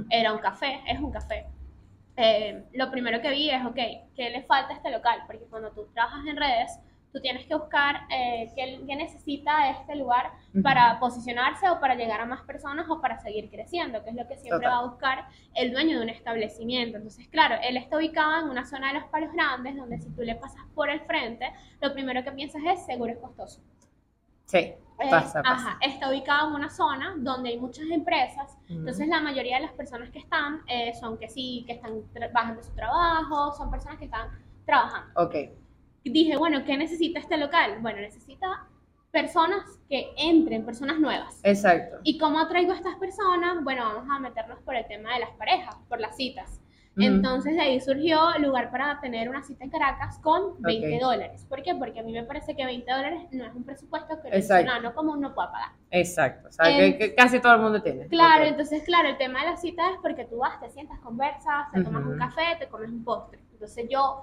era 0.09 0.33
un 0.33 0.39
café, 0.39 0.81
es 0.87 0.99
un 0.99 1.11
café. 1.11 1.45
Eh, 2.17 2.65
lo 2.73 2.91
primero 2.91 3.21
que 3.21 3.29
vi 3.29 3.49
es, 3.49 3.65
ok, 3.65 3.77
¿qué 4.13 4.29
le 4.29 4.43
falta 4.43 4.73
a 4.73 4.75
este 4.75 4.91
local? 4.91 5.21
Porque 5.25 5.45
cuando 5.49 5.71
tú 5.71 5.87
trabajas 5.93 6.25
en 6.27 6.35
redes, 6.35 6.77
tú 7.11 7.19
tienes 7.21 7.45
que 7.47 7.55
buscar 7.55 8.01
eh, 8.11 8.51
qué, 8.55 8.81
qué 8.85 8.95
necesita 8.95 9.69
este 9.71 9.95
lugar 9.95 10.31
para 10.63 10.99
posicionarse 10.99 11.69
o 11.69 11.79
para 11.79 11.95
llegar 11.95 12.21
a 12.21 12.25
más 12.25 12.41
personas 12.43 12.87
o 12.89 13.01
para 13.01 13.19
seguir 13.19 13.49
creciendo, 13.49 14.03
que 14.03 14.11
es 14.11 14.15
lo 14.15 14.27
que 14.27 14.35
siempre 14.37 14.65
Total. 14.67 14.71
va 14.71 14.79
a 14.79 14.87
buscar 14.89 15.27
el 15.55 15.71
dueño 15.71 15.97
de 15.97 16.03
un 16.03 16.09
establecimiento. 16.09 16.97
Entonces, 16.97 17.27
claro, 17.29 17.55
él 17.63 17.77
está 17.77 17.97
ubicado 17.97 18.43
en 18.43 18.49
una 18.49 18.65
zona 18.65 18.89
de 18.93 18.99
los 18.99 19.09
palos 19.09 19.31
grandes, 19.33 19.75
donde 19.75 19.97
si 19.99 20.09
tú 20.11 20.21
le 20.21 20.35
pasas 20.35 20.61
por 20.75 20.89
el 20.89 21.01
frente, 21.01 21.51
lo 21.81 21.93
primero 21.93 22.23
que 22.23 22.31
piensas 22.31 22.61
es 22.65 22.85
seguro 22.85 23.11
es 23.13 23.17
costoso. 23.19 23.61
Sí, 24.45 24.57
Eh, 24.57 25.09
pasa. 25.09 25.41
Ajá, 25.45 25.77
está 25.81 26.09
ubicado 26.09 26.49
en 26.49 26.55
una 26.55 26.69
zona 26.69 27.13
donde 27.17 27.49
hay 27.49 27.57
muchas 27.59 27.85
empresas, 27.89 28.57
Ujú. 28.65 28.79
entonces 28.79 29.07
la 29.07 29.21
mayoría 29.21 29.55
de 29.57 29.61
las 29.63 29.71
personas 29.73 30.09
que 30.09 30.19
están 30.19 30.61
eh, 30.67 30.93
son 30.99 31.17
que 31.17 31.29
sí, 31.29 31.63
que 31.65 31.73
están 31.73 31.93
tra- 32.13 32.31
bajando 32.33 32.61
su 32.61 32.73
trabajo, 32.75 33.53
son 33.53 33.71
personas 33.71 33.97
que 33.97 34.05
están 34.05 34.27
trabajando. 34.65 35.09
Ok, 35.15 35.35
Dije, 36.03 36.37
bueno, 36.37 36.63
¿qué 36.65 36.77
necesita 36.77 37.19
este 37.19 37.37
local? 37.37 37.77
Bueno, 37.81 37.99
necesita 37.99 38.65
personas 39.11 39.63
que 39.89 40.11
entren, 40.17 40.65
personas 40.65 40.99
nuevas. 40.99 41.39
exacto. 41.43 41.97
¿Y 42.03 42.17
cómo 42.17 42.39
atraigo 42.39 42.71
a 42.73 42.75
estas 42.75 42.95
personas? 42.95 43.63
Bueno, 43.63 43.83
vamos 43.85 44.05
a 44.09 44.19
meternos 44.19 44.59
por 44.61 44.75
el 44.75 44.85
tema 44.87 45.13
de 45.15 45.21
las 45.21 45.31
parejas, 45.31 45.75
por 45.89 45.99
las 45.99 46.15
citas. 46.15 46.61
Ujú. 46.97 47.05
Entonces 47.07 47.53
de 47.55 47.61
ahí 47.61 47.79
surgió 47.81 48.33
el 48.35 48.43
lugar 48.43 48.71
para 48.71 48.99
tener 48.99 49.29
una 49.29 49.41
cita 49.43 49.63
en 49.63 49.69
Caracas 49.69 50.19
con 50.19 50.61
20 50.61 50.95
Ok. 50.95 51.01
dólares. 51.01 51.45
¿Por 51.47 51.61
qué? 51.63 51.73
Porque 51.75 51.99
a 51.99 52.03
mí 52.03 52.11
me 52.11 52.23
parece 52.23 52.55
que 52.55 52.65
20 52.65 52.91
dólares 52.91 53.21
no 53.31 53.45
es 53.45 53.53
un 53.55 53.63
presupuesto 53.63 54.21
que 54.21 54.27
el 54.27 54.33
Exacto. 54.35 54.63
venezolano 54.65 54.93
común 54.95 55.21
no 55.21 55.33
pueda 55.33 55.51
pagar. 55.51 55.69
Exacto, 55.91 56.49
o 56.49 56.51
sea, 56.51 56.69
En- 56.69 56.93
que, 56.93 56.97
que 57.09 57.15
casi 57.15 57.39
todo 57.39 57.53
el 57.55 57.61
mundo 57.61 57.81
tiene. 57.81 58.07
Claro, 58.07 58.43
Ok. 58.43 58.49
entonces, 58.51 58.83
claro, 58.83 59.09
el 59.09 59.17
tema 59.17 59.39
de 59.41 59.51
la 59.51 59.57
cita 59.57 59.89
es 59.91 59.97
porque 60.01 60.25
tú 60.25 60.37
vas, 60.37 60.59
te 60.59 60.69
sientas, 60.69 60.99
conversas, 60.99 61.71
te 61.73 61.83
tomas 61.83 62.01
Ujú. 62.03 62.11
un 62.13 62.17
café, 62.19 62.57
te 62.59 62.67
comes 62.67 62.89
un 62.89 63.03
postre. 63.03 63.39
Entonces 63.53 63.87
yo 63.89 64.21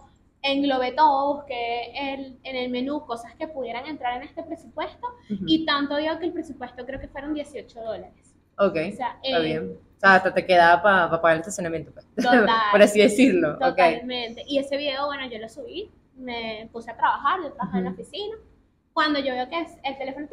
englobé 0.52 0.92
todo, 0.92 1.36
busqué 1.36 1.92
el- 2.14 2.38
en 2.42 2.56
el 2.56 2.70
menú 2.70 3.04
cosas 3.06 3.34
que 3.34 3.48
pudieran 3.48 3.86
entrar 3.86 4.16
en 4.16 4.22
este 4.28 4.42
presupuesto 4.42 5.06
y 5.28 5.64
tanto 5.66 5.96
dio 5.96 6.18
que 6.18 6.26
el 6.26 6.32
presupuesto 6.32 6.84
creo 6.86 7.00
que 7.00 7.08
fueron 7.08 7.34
18 7.34 7.80
dólares. 7.82 8.34
Ok, 8.58 8.76
O 8.92 8.96
sea, 8.96 9.18
está 9.22 9.38
eh, 9.38 9.42
bien. 9.42 9.78
O 9.96 10.00
sea, 10.00 10.14
hasta 10.14 10.32
te 10.32 10.46
quedaba 10.46 10.82
para 10.82 11.10
pagar 11.20 11.34
el 11.36 11.40
estacionamiento, 11.40 11.92
pues. 11.92 12.06
Total. 12.16 12.48
por 12.70 12.82
así 12.82 13.00
decirlo. 13.00 13.58
Totalmente. 13.58 14.42
Y 14.46 14.58
ese 14.58 14.76
video, 14.76 15.06
bueno, 15.06 15.26
yo 15.30 15.38
lo 15.38 15.48
subí, 15.48 15.90
me 16.16 16.68
puse 16.72 16.90
a 16.90 16.96
trabajar, 16.96 17.40
yo 17.42 17.52
trabajaba 17.52 17.78
en 17.78 17.84
la 17.84 17.90
oficina. 17.90 18.36
Cuando 18.96 19.18
yo 19.20 19.34
veo 19.34 19.46
que 19.50 19.60
es 19.60 19.76
el 19.84 19.98
teléfono, 19.98 20.26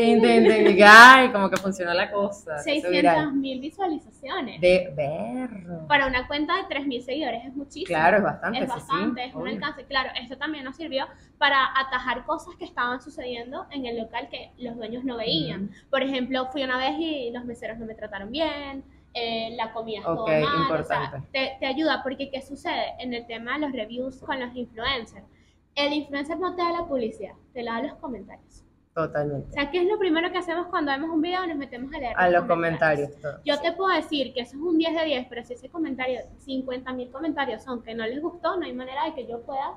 y, 0.00 0.82
Ay, 0.82 1.30
como 1.30 1.48
que 1.48 1.56
funcionó 1.56 1.94
la 1.94 2.10
cosa. 2.10 2.58
se 2.58 2.74
hizo 2.74 2.88
600 2.88 2.90
viral. 2.90 3.32
mil 3.34 3.60
visualizaciones. 3.60 4.60
De 4.60 4.92
verlo. 4.96 5.86
Para 5.86 6.08
una 6.08 6.26
cuenta 6.26 6.56
de 6.56 6.62
3.000 6.62 7.00
seguidores 7.02 7.44
es 7.44 7.54
muchísimo. 7.54 7.86
Claro, 7.86 8.16
es 8.16 8.22
bastante. 8.24 8.58
es 8.58 8.64
sí, 8.64 8.70
sí, 8.72 8.76
bastante, 8.80 9.24
es 9.24 9.34
un 9.36 9.42
obvio. 9.42 9.52
alcance. 9.54 9.84
Claro, 9.84 10.10
esto 10.20 10.36
también 10.36 10.64
nos 10.64 10.74
sirvió 10.74 11.06
para 11.38 11.64
atajar 11.78 12.26
cosas 12.26 12.56
que 12.56 12.64
estaban 12.64 13.00
sucediendo 13.00 13.66
en 13.70 13.86
el 13.86 13.96
local 13.98 14.28
que 14.28 14.50
los 14.58 14.74
dueños 14.76 15.04
no 15.04 15.16
veían. 15.16 15.70
Por 15.88 16.02
ejemplo, 16.02 16.46
fui 16.50 16.64
una 16.64 16.76
vez 16.76 16.96
y 16.98 17.30
los 17.30 17.44
meseros 17.44 17.78
no 17.78 17.86
me 17.86 17.94
trataron 17.94 18.32
bien, 18.32 18.82
eh, 19.14 19.50
la 19.56 19.72
comida 19.72 20.00
estuvo 20.00 20.22
Ok, 20.24 20.30
mal, 20.42 20.80
o 20.80 20.84
sea, 20.84 21.22
te, 21.32 21.56
te 21.60 21.66
ayuda 21.66 22.02
porque 22.02 22.30
¿qué 22.32 22.42
sucede? 22.42 22.94
En 22.98 23.14
el 23.14 23.28
tema 23.28 23.54
de 23.54 23.60
los 23.60 23.72
reviews 23.72 24.18
con 24.22 24.40
los 24.40 24.54
influencers, 24.56 25.24
el 25.86 25.92
influencer 25.92 26.38
no 26.38 26.54
te 26.54 26.62
da 26.62 26.72
la 26.72 26.86
publicidad, 26.86 27.34
te 27.52 27.62
la 27.62 27.74
da 27.74 27.82
los 27.82 27.94
comentarios. 27.96 28.64
O 28.96 29.02
Totalmente. 29.06 29.52
sea, 29.52 29.70
¿qué 29.70 29.78
es 29.82 29.86
lo 29.86 29.96
primero 29.98 30.30
que 30.32 30.38
hacemos 30.38 30.66
cuando 30.68 30.90
vemos 30.90 31.10
un 31.10 31.20
video? 31.22 31.46
Nos 31.46 31.56
metemos 31.56 31.92
a 31.94 31.98
leer 31.98 32.14
A 32.16 32.28
los 32.30 32.44
comentarios. 32.46 33.10
yo 33.44 33.60
te 33.60 33.70
puedo 33.72 33.94
decir 33.94 34.32
que 34.34 34.40
eso 34.40 34.56
es 34.56 34.62
un 34.62 34.76
10 34.76 34.94
de 34.96 35.04
10, 35.04 35.26
pero 35.28 35.44
si 35.44 35.52
ese 35.54 35.68
comentario, 35.70 36.18
50 36.38 36.92
mil 36.94 37.08
comentarios 37.10 37.62
son 37.62 37.82
que 37.82 37.94
no 37.94 38.04
les 38.04 38.20
gustó, 38.20 38.56
no 38.56 38.64
hay 38.66 38.72
manera 38.72 39.04
de 39.04 39.14
que 39.14 39.26
yo 39.28 39.40
pueda 39.42 39.74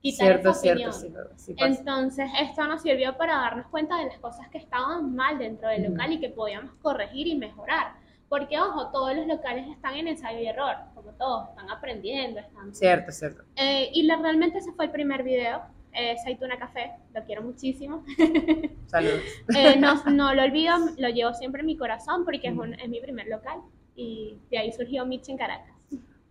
quitar 0.00 0.26
Cierto, 0.28 0.50
esa 0.50 0.60
cierto, 0.60 0.90
opinión. 0.90 1.28
sí. 1.36 1.54
Entonces, 1.58 2.30
esto 2.40 2.64
nos 2.66 2.80
sirvió 2.80 3.16
para 3.18 3.34
darnos 3.36 3.66
cuenta 3.66 3.98
de 3.98 4.06
las 4.06 4.18
cosas 4.18 4.48
que 4.48 4.58
estaban 4.58 5.14
mal 5.14 5.38
dentro 5.38 5.68
del 5.68 5.84
local 5.90 6.12
y 6.12 6.20
que 6.20 6.30
podíamos 6.30 6.72
corregir 6.80 7.26
y 7.26 7.36
mejorar. 7.36 8.02
Porque, 8.28 8.58
ojo, 8.58 8.88
todos 8.90 9.14
los 9.16 9.26
locales 9.26 9.66
están 9.68 9.94
en 9.94 10.08
ensayo 10.08 10.38
y 10.40 10.46
error, 10.46 10.74
como 10.94 11.12
todos, 11.12 11.48
están 11.50 11.70
aprendiendo, 11.70 12.40
están... 12.40 12.74
Cierto, 12.74 13.12
cierto. 13.12 13.42
Eh, 13.56 13.90
y 13.92 14.02
la- 14.04 14.16
realmente 14.16 14.58
ese 14.58 14.72
fue 14.72 14.86
el 14.86 14.90
primer 14.90 15.22
video, 15.22 15.62
eh, 15.92 16.16
Saituna 16.24 16.58
Café, 16.58 16.92
lo 17.14 17.22
quiero 17.24 17.42
muchísimo. 17.42 18.04
Saludos. 18.86 19.20
Eh, 19.56 19.76
no, 19.78 20.02
no 20.10 20.34
lo 20.34 20.42
olvido, 20.42 20.74
lo 20.98 21.08
llevo 21.10 21.32
siempre 21.34 21.60
en 21.60 21.66
mi 21.66 21.76
corazón 21.76 22.24
porque 22.24 22.48
es, 22.48 22.56
un- 22.56 22.74
es 22.74 22.88
mi 22.88 23.00
primer 23.00 23.26
local 23.28 23.60
y 23.94 24.38
de 24.50 24.58
ahí 24.58 24.72
surgió 24.72 25.06
Mitch 25.06 25.28
en 25.28 25.36
Caracas. 25.38 25.70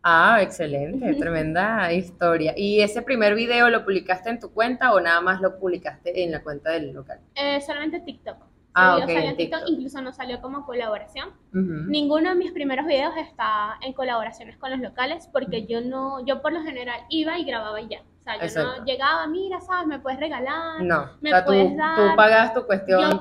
Ah, 0.05 0.39
excelente, 0.41 1.13
tremenda 1.15 1.93
historia. 1.93 2.53
¿Y 2.57 2.81
ese 2.81 3.01
primer 3.03 3.35
video 3.35 3.69
lo 3.69 3.85
publicaste 3.85 4.29
en 4.29 4.39
tu 4.41 4.51
cuenta 4.51 4.91
o 4.93 4.99
nada 4.99 5.21
más 5.21 5.39
lo 5.39 5.57
publicaste 5.57 6.21
en 6.25 6.31
la 6.33 6.43
cuenta 6.43 6.71
del 6.71 6.91
local? 6.91 7.21
Eh, 7.35 7.61
solamente 7.61 8.01
TikTok. 8.01 8.35
Ah, 8.75 8.95
Ese 8.95 9.03
ok, 9.03 9.07
video 9.09 9.15
salió 9.17 9.29
en 9.31 9.37
TikTok, 9.37 9.59
TikTok. 9.59 9.73
incluso 9.77 10.01
no 10.01 10.13
salió 10.13 10.41
como 10.41 10.65
colaboración. 10.65 11.29
Ujú. 11.49 11.89
Ninguno 11.89 12.29
de 12.29 12.35
mis 12.35 12.51
primeros 12.51 12.85
videos 12.87 13.13
está 13.17 13.77
en 13.81 13.93
colaboraciones 13.93 14.57
con 14.57 14.71
los 14.71 14.79
locales 14.79 15.27
porque 15.31 15.65
yo 15.65 15.81
no, 15.81 16.25
yo 16.25 16.41
por 16.41 16.53
lo 16.53 16.61
general 16.63 17.01
iba 17.09 17.37
y 17.37 17.43
grababa 17.43 17.79
y 17.81 17.87
ya. 17.89 18.01
O 18.01 18.23
sea, 18.23 18.37
yo 18.37 18.43
Exacto. 18.43 18.79
no 18.79 18.85
llegaba, 18.85 19.27
mira, 19.27 19.59
sabes, 19.61 19.85
me 19.85 19.99
puedes 19.99 20.19
regalar. 20.19 20.81
No, 20.81 21.09
¿Me 21.21 21.29
o 21.29 21.33
sea, 21.33 21.41
tú, 21.45 21.51
puedes 21.51 21.75
dar? 21.77 21.95
tú 22.11 22.15
pagas 22.15 22.53
tu 22.53 22.65
cuestión 22.65 23.01
Yo 23.01 23.07
lo 23.09 23.15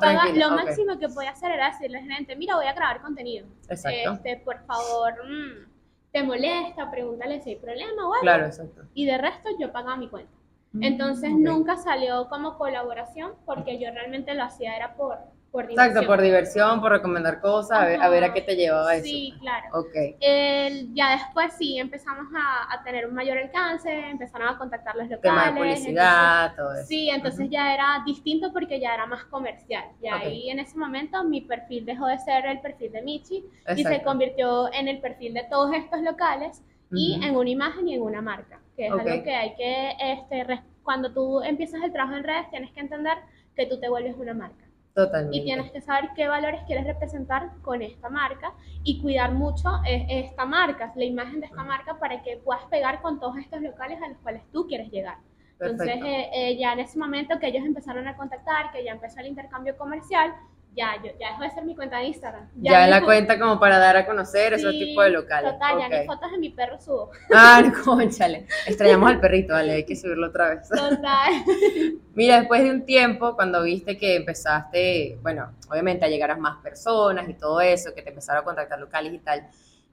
ok. 0.55 0.55
máximo 0.65 0.99
que 0.99 1.09
podía 1.09 1.31
hacer 1.31 1.51
era 1.51 1.71
decirle 1.71 1.99
a 1.99 2.03
la 2.03 2.15
gente, 2.15 2.37
mira, 2.37 2.55
voy 2.57 2.67
a 2.67 2.73
grabar 2.73 3.03
contenido. 3.03 3.47
Exacto. 3.69 4.13
Este, 4.13 4.37
por 4.45 4.65
favor, 4.65 5.13
mm, 5.27 5.71
te 6.13 6.23
molesta, 6.23 6.91
pregúntale 6.91 7.41
si 7.41 7.51
hay 7.51 7.57
problema 7.57 8.07
o 8.09 8.13
algo. 8.15 8.23
Claro, 8.23 8.47
exacto. 8.47 8.83
Y 8.95 9.05
de 9.07 9.19
resto 9.19 9.51
yo 9.59 9.73
pagaba 9.73 9.97
mi 9.97 10.09
cuenta. 10.09 10.33
Entonces 10.81 11.31
Ok. 11.33 11.39
nunca 11.41 11.77
salió 11.77 12.29
como 12.29 12.57
colaboración 12.57 13.33
porque 13.45 13.79
yo 13.79 13.91
realmente 13.91 14.35
lo 14.35 14.45
hacía 14.45 14.75
era 14.77 14.95
por, 14.95 15.19
por 15.53 15.65
Exacto, 15.65 15.83
diversión. 16.01 16.07
por 16.07 16.23
diversión, 16.23 16.81
por 16.81 16.93
recomendar 16.93 17.41
cosas, 17.43 17.79
a 17.79 17.85
ver, 17.85 18.01
a 18.03 18.09
ver 18.09 18.25
a 18.25 18.33
qué 18.33 18.41
te 18.41 18.57
llevaba 18.57 18.95
eso. 18.95 19.05
Sí, 19.05 19.35
claro. 19.39 19.67
Ok, 19.75 19.95
El- 20.21 20.95
ya 20.95 21.11
después 21.13 21.53
sí 21.59 21.79
empezamos 21.79 22.27
a, 22.35 22.73
a 22.73 22.83
tener 22.83 23.07
un 23.07 23.15
mayor 23.15 23.37
alcance, 23.37 23.91
empezaron 24.09 24.49
a 24.49 24.57
contactar 24.57 24.97
los 24.97 25.11
locales. 25.11 25.21
tema 25.21 25.51
de 25.53 25.53
publicidad, 25.61 26.55
todo 26.57 26.69
entonces- 26.71 26.79
eso. 26.81 26.89
sí, 26.89 27.11
entonces 27.11 27.51
ya 27.51 27.75
era 27.75 28.03
distinto 28.07 28.51
porque 28.51 28.81
ya 28.81 28.95
era 28.95 29.05
más 29.07 29.25
comercial. 29.27 29.85
Ya 30.03 30.17
Ok. 30.17 30.23
ahí 30.23 30.49
en 30.49 30.59
ese 30.59 30.79
momento 30.79 31.23
mi 31.23 31.43
perfil 31.43 31.85
dejó 31.85 32.07
de 32.07 32.19
ser 32.19 32.47
el 32.47 32.61
perfil 32.63 32.91
de 32.93 33.03
Michi 33.03 33.37
y 33.37 33.75
se 33.75 33.81
Exacto. 33.83 34.05
convirtió 34.05 34.73
en 34.73 34.89
el 34.89 35.01
perfil 35.03 35.35
de 35.35 35.45
todos 35.51 35.75
estos 35.75 36.01
locales 36.01 36.63
y 36.91 37.17
Ujú. 37.19 37.25
en 37.27 37.37
una 37.37 37.51
imagen 37.51 37.89
y 37.89 37.95
en 37.95 38.01
una 38.03 38.23
marca, 38.23 38.59
que 38.75 38.87
es 38.87 38.93
Ok. 38.93 39.01
algo 39.01 39.23
que 39.23 39.35
hay 39.35 39.55
que, 39.57 39.91
este, 40.01 40.61
cuando 40.83 41.13
tú 41.13 41.43
empiezas 41.43 41.83
el 41.83 41.93
trabajo 41.93 42.17
en 42.17 42.25
redes, 42.25 42.49
tienes 42.51 42.73
que 42.73 42.81
entender 42.81 43.19
que 43.55 43.67
tú 43.67 43.79
te 43.79 43.91
vuelves 43.91 44.17
una 44.17 44.33
marca 44.33 44.65
Totalmente. 44.95 45.39
y 45.39 45.45
tienes 45.45 45.73
que 45.73 45.81
saber 45.81 46.11
qué 46.15 46.29
valores 46.29 46.61
quieres 46.67 46.85
representar 46.87 47.51
con 47.63 47.81
esta 47.81 48.11
marca 48.11 48.53
y 48.83 49.01
cuidar 49.01 49.33
mucho 49.33 49.69
eh, 49.87 50.07
esta 50.09 50.45
marca, 50.45 50.93
la 50.95 51.05
imagen 51.05 51.41
de 51.41 51.47
esta 51.47 51.65
marca 51.65 51.99
para 51.99 52.23
que 52.23 52.37
puedas 52.39 52.65
pegar 52.67 53.01
con 53.01 53.19
todos 53.19 53.39
estos 53.39 53.63
locales 53.63 54.03
a 54.03 54.09
los 54.09 54.19
cuales 54.19 54.43
tú 54.53 54.67
quieres 54.67 54.91
llegar. 54.91 55.17
Entonces, 55.53 55.87
Perfecto. 55.87 56.07
eh, 56.07 56.31
eh, 56.35 56.59
ya 56.59 56.73
en 56.73 56.81
ese 56.81 56.99
momento 56.99 57.39
que 57.39 57.47
ellos 57.47 57.65
empezaron 57.65 58.07
a 58.09 58.17
contactar, 58.17 58.73
que 58.73 58.85
ya 58.85 58.93
empezó 58.93 59.21
el 59.21 59.29
intercambio 59.29 59.77
comercial, 59.79 60.35
ya, 60.75 60.97
yo, 61.03 61.11
ya 61.21 61.31
dejó 61.31 61.43
de 61.43 61.51
ser 61.51 61.65
mi 61.65 61.75
cuenta 61.75 61.99
de 61.99 62.07
Instagram. 62.07 62.49
ya 62.57 62.85
ni 62.85 62.91
la 62.91 63.03
cuenta 63.03 63.39
como 63.39 63.61
para 63.61 63.79
dar 63.79 63.97
a 63.97 64.07
conocer 64.07 64.55
esos 64.55 64.73
tipos 64.73 65.05
de 65.05 65.11
locales. 65.11 65.53
Total, 65.53 65.79
ya 65.79 65.89
ni 65.89 66.07
fotos 66.07 66.31
de 66.31 66.39
mi 66.39 66.51
perro 66.51 66.81
subo. 66.81 67.11
Ah, 67.33 67.63
conchale. 67.85 68.47
Extrañamos 68.67 69.11
al 69.11 69.21
perrito, 69.21 69.53
vale, 69.53 69.73
hay 69.73 69.85
que 69.85 69.97
subirlo 69.97 70.29
otra 70.29 70.55
vez. 70.55 70.69
Total. 70.69 71.33
Mira, 72.15 72.39
después 72.41 72.63
de 72.63 72.71
un 72.71 72.85
tiempo, 72.85 73.35
cuando 73.37 73.63
viste 73.63 73.97
que 73.99 74.17
empezaste, 74.17 75.19
bueno, 75.23 75.53
obviamente 75.69 76.05
a 76.05 76.09
llegar 76.09 76.31
a 76.31 76.37
más 76.37 76.63
personas 76.63 77.29
y 77.29 77.35
todo 77.35 77.61
eso, 77.61 77.95
que 77.95 78.03
te 78.03 78.11
empezaron 78.11 78.43
a 78.43 78.45
contactar 78.45 78.79
locales 78.79 79.13
y 79.13 79.19
tal, 79.19 79.47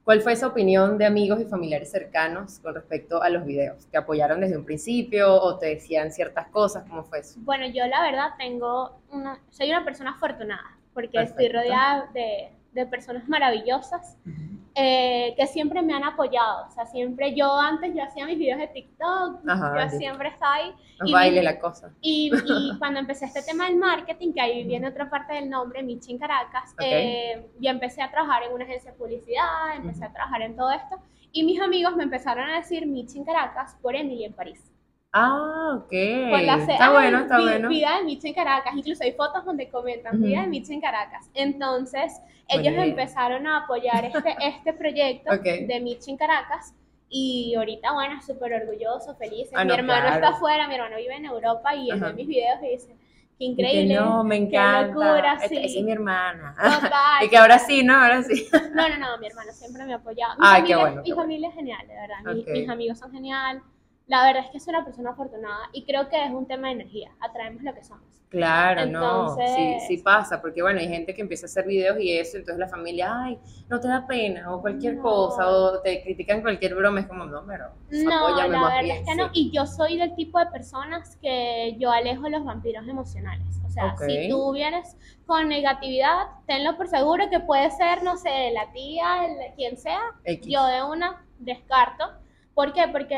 ¿cuál 0.09 0.21
fue 0.21 0.33
esa 0.33 0.47
opinión 0.47 0.97
de 0.97 1.05
amigos 1.05 1.39
y 1.39 1.45
familiares 1.45 1.91
cercanos 1.91 2.57
con 2.61 2.73
respecto 2.73 3.21
a 3.21 3.29
los 3.29 3.45
videos? 3.45 3.85
¿Te 3.91 3.97
apoyaron 3.99 4.41
desde 4.41 4.57
un 4.57 4.65
principio 4.65 5.31
o 5.39 5.59
te 5.59 5.67
decían 5.67 6.11
ciertas 6.11 6.47
cosas? 6.47 6.83
¿Cómo 6.89 7.03
fue 7.03 7.19
eso? 7.19 7.39
Bueno, 7.41 7.67
yo 7.67 7.85
la 7.85 8.01
verdad 8.01 8.29
tengo 8.39 9.03
una, 9.11 9.39
soy 9.51 9.69
una 9.69 9.85
persona 9.85 10.09
afortunada 10.09 10.79
porque 10.95 11.21
estoy 11.21 11.49
rodeada 11.49 12.09
de, 12.11 12.49
de 12.71 12.87
personas 12.87 13.29
maravillosas 13.29 14.17
eh, 14.75 15.33
que 15.37 15.47
siempre 15.47 15.81
me 15.81 15.93
han 15.93 16.03
apoyado. 16.03 16.67
O 16.67 16.71
sea, 16.71 16.85
siempre 16.85 17.35
yo 17.35 17.51
antes 17.59 17.93
yo 17.95 18.03
hacía 18.03 18.25
mis 18.25 18.37
videos 18.37 18.59
de 18.59 18.67
TikTok, 18.67 19.41
Ajá, 19.47 19.73
yo 19.75 19.83
listo. 19.83 19.97
siempre 19.97 20.29
estaba 20.29 20.55
ahí. 20.55 20.73
Y 21.05 21.11
bailes, 21.13 21.39
mi- 21.41 21.45
la 21.45 21.59
cosa. 21.59 21.91
Y, 22.01 22.31
y 22.45 22.77
cuando 22.79 22.99
empecé 22.99 23.25
este 23.25 23.41
tema 23.43 23.65
del 23.65 23.77
marketing, 23.77 24.33
que 24.33 24.41
ahí 24.41 24.63
viene 24.65 24.87
otra 24.87 25.09
parte 25.09 25.33
del 25.33 25.49
nombre, 25.49 25.81
Michi 25.83 26.11
en 26.11 26.17
Caracas, 26.19 26.71
Ok. 26.73 26.81
eh, 26.81 27.47
yo 27.59 27.69
empecé 27.71 28.01
a 28.01 28.09
trabajar 28.11 28.43
en 28.43 28.53
una 28.53 28.65
agencia 28.65 28.91
de 28.91 28.97
publicidad, 28.97 29.75
empecé 29.75 30.05
a 30.05 30.11
trabajar 30.13 30.41
en 30.41 30.55
todo 30.55 30.71
esto, 30.71 30.97
y 31.31 31.43
mis 31.43 31.59
amigos 31.61 31.95
me 31.95 32.03
empezaron 32.03 32.49
a 32.49 32.57
decir 32.57 32.85
Michi 32.87 33.19
en 33.19 33.25
Caracas 33.25 33.77
por 33.81 33.95
Emily 33.95 34.25
en 34.25 34.33
París. 34.33 34.71
Ah, 35.11 35.73
ok. 35.77 35.91
La 35.91 36.59
se- 36.65 36.73
Está 36.73 36.85
ay, 36.87 36.91
bueno, 36.93 37.19
está 37.19 37.37
vi- 37.37 37.43
bueno. 37.43 37.69
Vida 37.69 37.97
de 37.97 38.03
Michi 38.03 38.27
en 38.27 38.33
Caracas, 38.35 38.73
incluso 38.75 39.03
hay 39.03 39.13
fotos 39.13 39.43
donde 39.43 39.67
comentan 39.69 40.15
Ujú. 40.17 40.25
Vida 40.25 40.41
de 40.41 40.47
Michi 40.47 40.73
en 40.73 40.81
Caracas. 40.81 41.29
Entonces, 41.33 42.21
ellos 42.47 42.73
empezaron 42.77 43.47
a 43.47 43.57
apoyar 43.63 44.05
este, 44.05 44.35
este 44.41 44.73
proyecto 44.73 45.33
Ok. 45.33 45.43
de 45.43 45.79
Michi 45.81 46.11
en 46.11 46.17
Caracas. 46.17 46.75
Y 47.11 47.55
ahorita, 47.55 47.91
bueno, 47.93 48.21
súper 48.21 48.53
orgulloso, 48.53 49.15
feliz. 49.15 49.49
Ah, 49.55 49.63
mi 49.63 49.69
no, 49.69 49.73
hermano 49.73 50.01
claro. 50.01 50.15
está 50.15 50.27
afuera, 50.37 50.67
mi 50.67 50.75
hermano 50.75 50.97
vive 50.97 51.15
en 51.15 51.25
Europa 51.25 51.73
y 51.73 51.89
él 51.89 51.99
ve 51.99 52.13
mis 52.13 52.27
videos 52.27 52.59
y 52.61 52.67
dice, 52.69 52.87
qué 53.39 53.45
Y 53.45 53.55
que 53.55 53.61
increíble. 53.63 53.95
no, 53.95 54.23
me 54.23 54.37
qué 54.37 54.43
encanta. 54.57 54.87
locura, 54.93 55.33
Esta- 55.33 55.47
sí. 55.47 55.57
Esa 55.57 55.79
es 55.79 55.85
mi 55.85 55.91
hermana. 55.91 56.53
Total. 56.55 56.91
y 57.25 57.29
que 57.29 57.37
ahora 57.37 57.57
sí, 57.57 57.81
¿no? 57.83 57.95
Ahora 57.95 58.21
sí. 58.21 58.47
No, 58.75 58.87
no, 58.89 58.97
no, 58.99 59.17
mi 59.17 59.25
hermano 59.25 59.51
siempre 59.53 59.85
me 59.85 59.93
ha 59.93 59.95
apoyado. 59.95 60.33
Mi 60.37 60.45
Ay, 60.47 60.61
qué 60.65 60.75
familia, 60.75 60.77
bueno, 60.77 60.95
mi 60.97 61.03
qué 61.07 61.13
bueno. 61.15 61.23
familia 61.23 61.49
es 61.49 61.55
genial, 61.55 61.87
de 61.87 61.93
verdad. 61.95 62.17
Mi- 62.35 62.41
Ok. 62.41 62.47
mis 62.51 62.69
amigos 62.69 62.99
son 62.99 63.11
genial. 63.11 63.63
La 64.09 64.25
verdad 64.25 64.43
es 64.45 64.51
que 64.51 64.59
soy 64.59 64.73
una 64.73 64.83
persona 64.83 65.11
afortunada 65.11 65.69
y 65.71 65.85
creo 65.85 66.09
que 66.09 66.21
es 66.23 66.31
un 66.31 66.47
tema 66.47 66.67
de 66.67 66.73
energía. 66.73 67.11
Atraemos 67.21 67.61
lo 67.63 67.73
que 67.75 67.83
somos. 67.83 68.03
Claro, 68.29 68.85
no, 68.85 69.35
sí, 69.35 69.41
Entonces- 69.41 69.87
sí 69.87 69.97
pasa, 69.97 70.39
porque 70.41 70.61
bueno, 70.61 70.79
hay 70.79 70.87
gente 70.87 71.15
que 71.15 71.21
empieza 71.21 71.45
a 71.45 71.49
hacer 71.49 71.65
videos 71.65 71.99
y 71.99 72.15
eso, 72.17 72.37
entonces 72.37 72.59
la 72.59 72.67
familia, 72.67 73.11
ay, 73.23 73.39
no 73.69 73.79
te 73.79 73.87
da 73.87 74.05
pena, 74.05 74.53
o 74.53 74.61
cualquier 74.61 74.95
No. 74.97 75.01
cosa, 75.03 75.47
o 75.47 75.79
te 75.81 76.03
critican 76.03 76.41
cualquier 76.41 76.75
broma, 76.75 76.99
es 76.99 77.07
como, 77.07 77.25
no, 77.25 77.43
pero 77.47 77.69
No, 77.89 78.35
la 78.35 78.47
verdad 78.47 78.81
bien, 78.83 78.97
es 78.97 79.05
que 79.07 79.11
sí. 79.13 79.17
no. 79.17 79.29
Y 79.33 79.51
yo 79.51 79.65
soy 79.65 79.97
del 79.97 80.13
tipo 80.15 80.37
de 80.39 80.45
personas 80.47 81.15
que 81.17 81.75
yo 81.79 81.91
alejo 81.91 82.29
los 82.29 82.43
vampiros 82.45 82.87
emocionales. 82.87 83.47
O 83.65 83.69
sea, 83.71 83.95
si 83.97 84.29
tú 84.29 84.51
vienes 84.53 84.95
con 85.25 85.47
negatividad, 85.49 86.27
tenlo 86.47 86.77
por 86.77 86.87
seguro 86.87 87.29
que 87.31 87.39
puede 87.39 87.69
ser, 87.71 88.01
no 88.03 88.17
sé, 88.17 88.51
la 88.53 88.71
tía, 88.71 89.25
el- 89.25 89.55
quien 89.55 89.77
sea, 89.77 90.01
X. 90.23 90.47
yo 90.51 90.65
de 90.65 90.83
una 90.83 91.23
descarto. 91.39 92.05
¿Por 92.55 92.73
qué? 92.73 92.87
Porque 92.91 93.17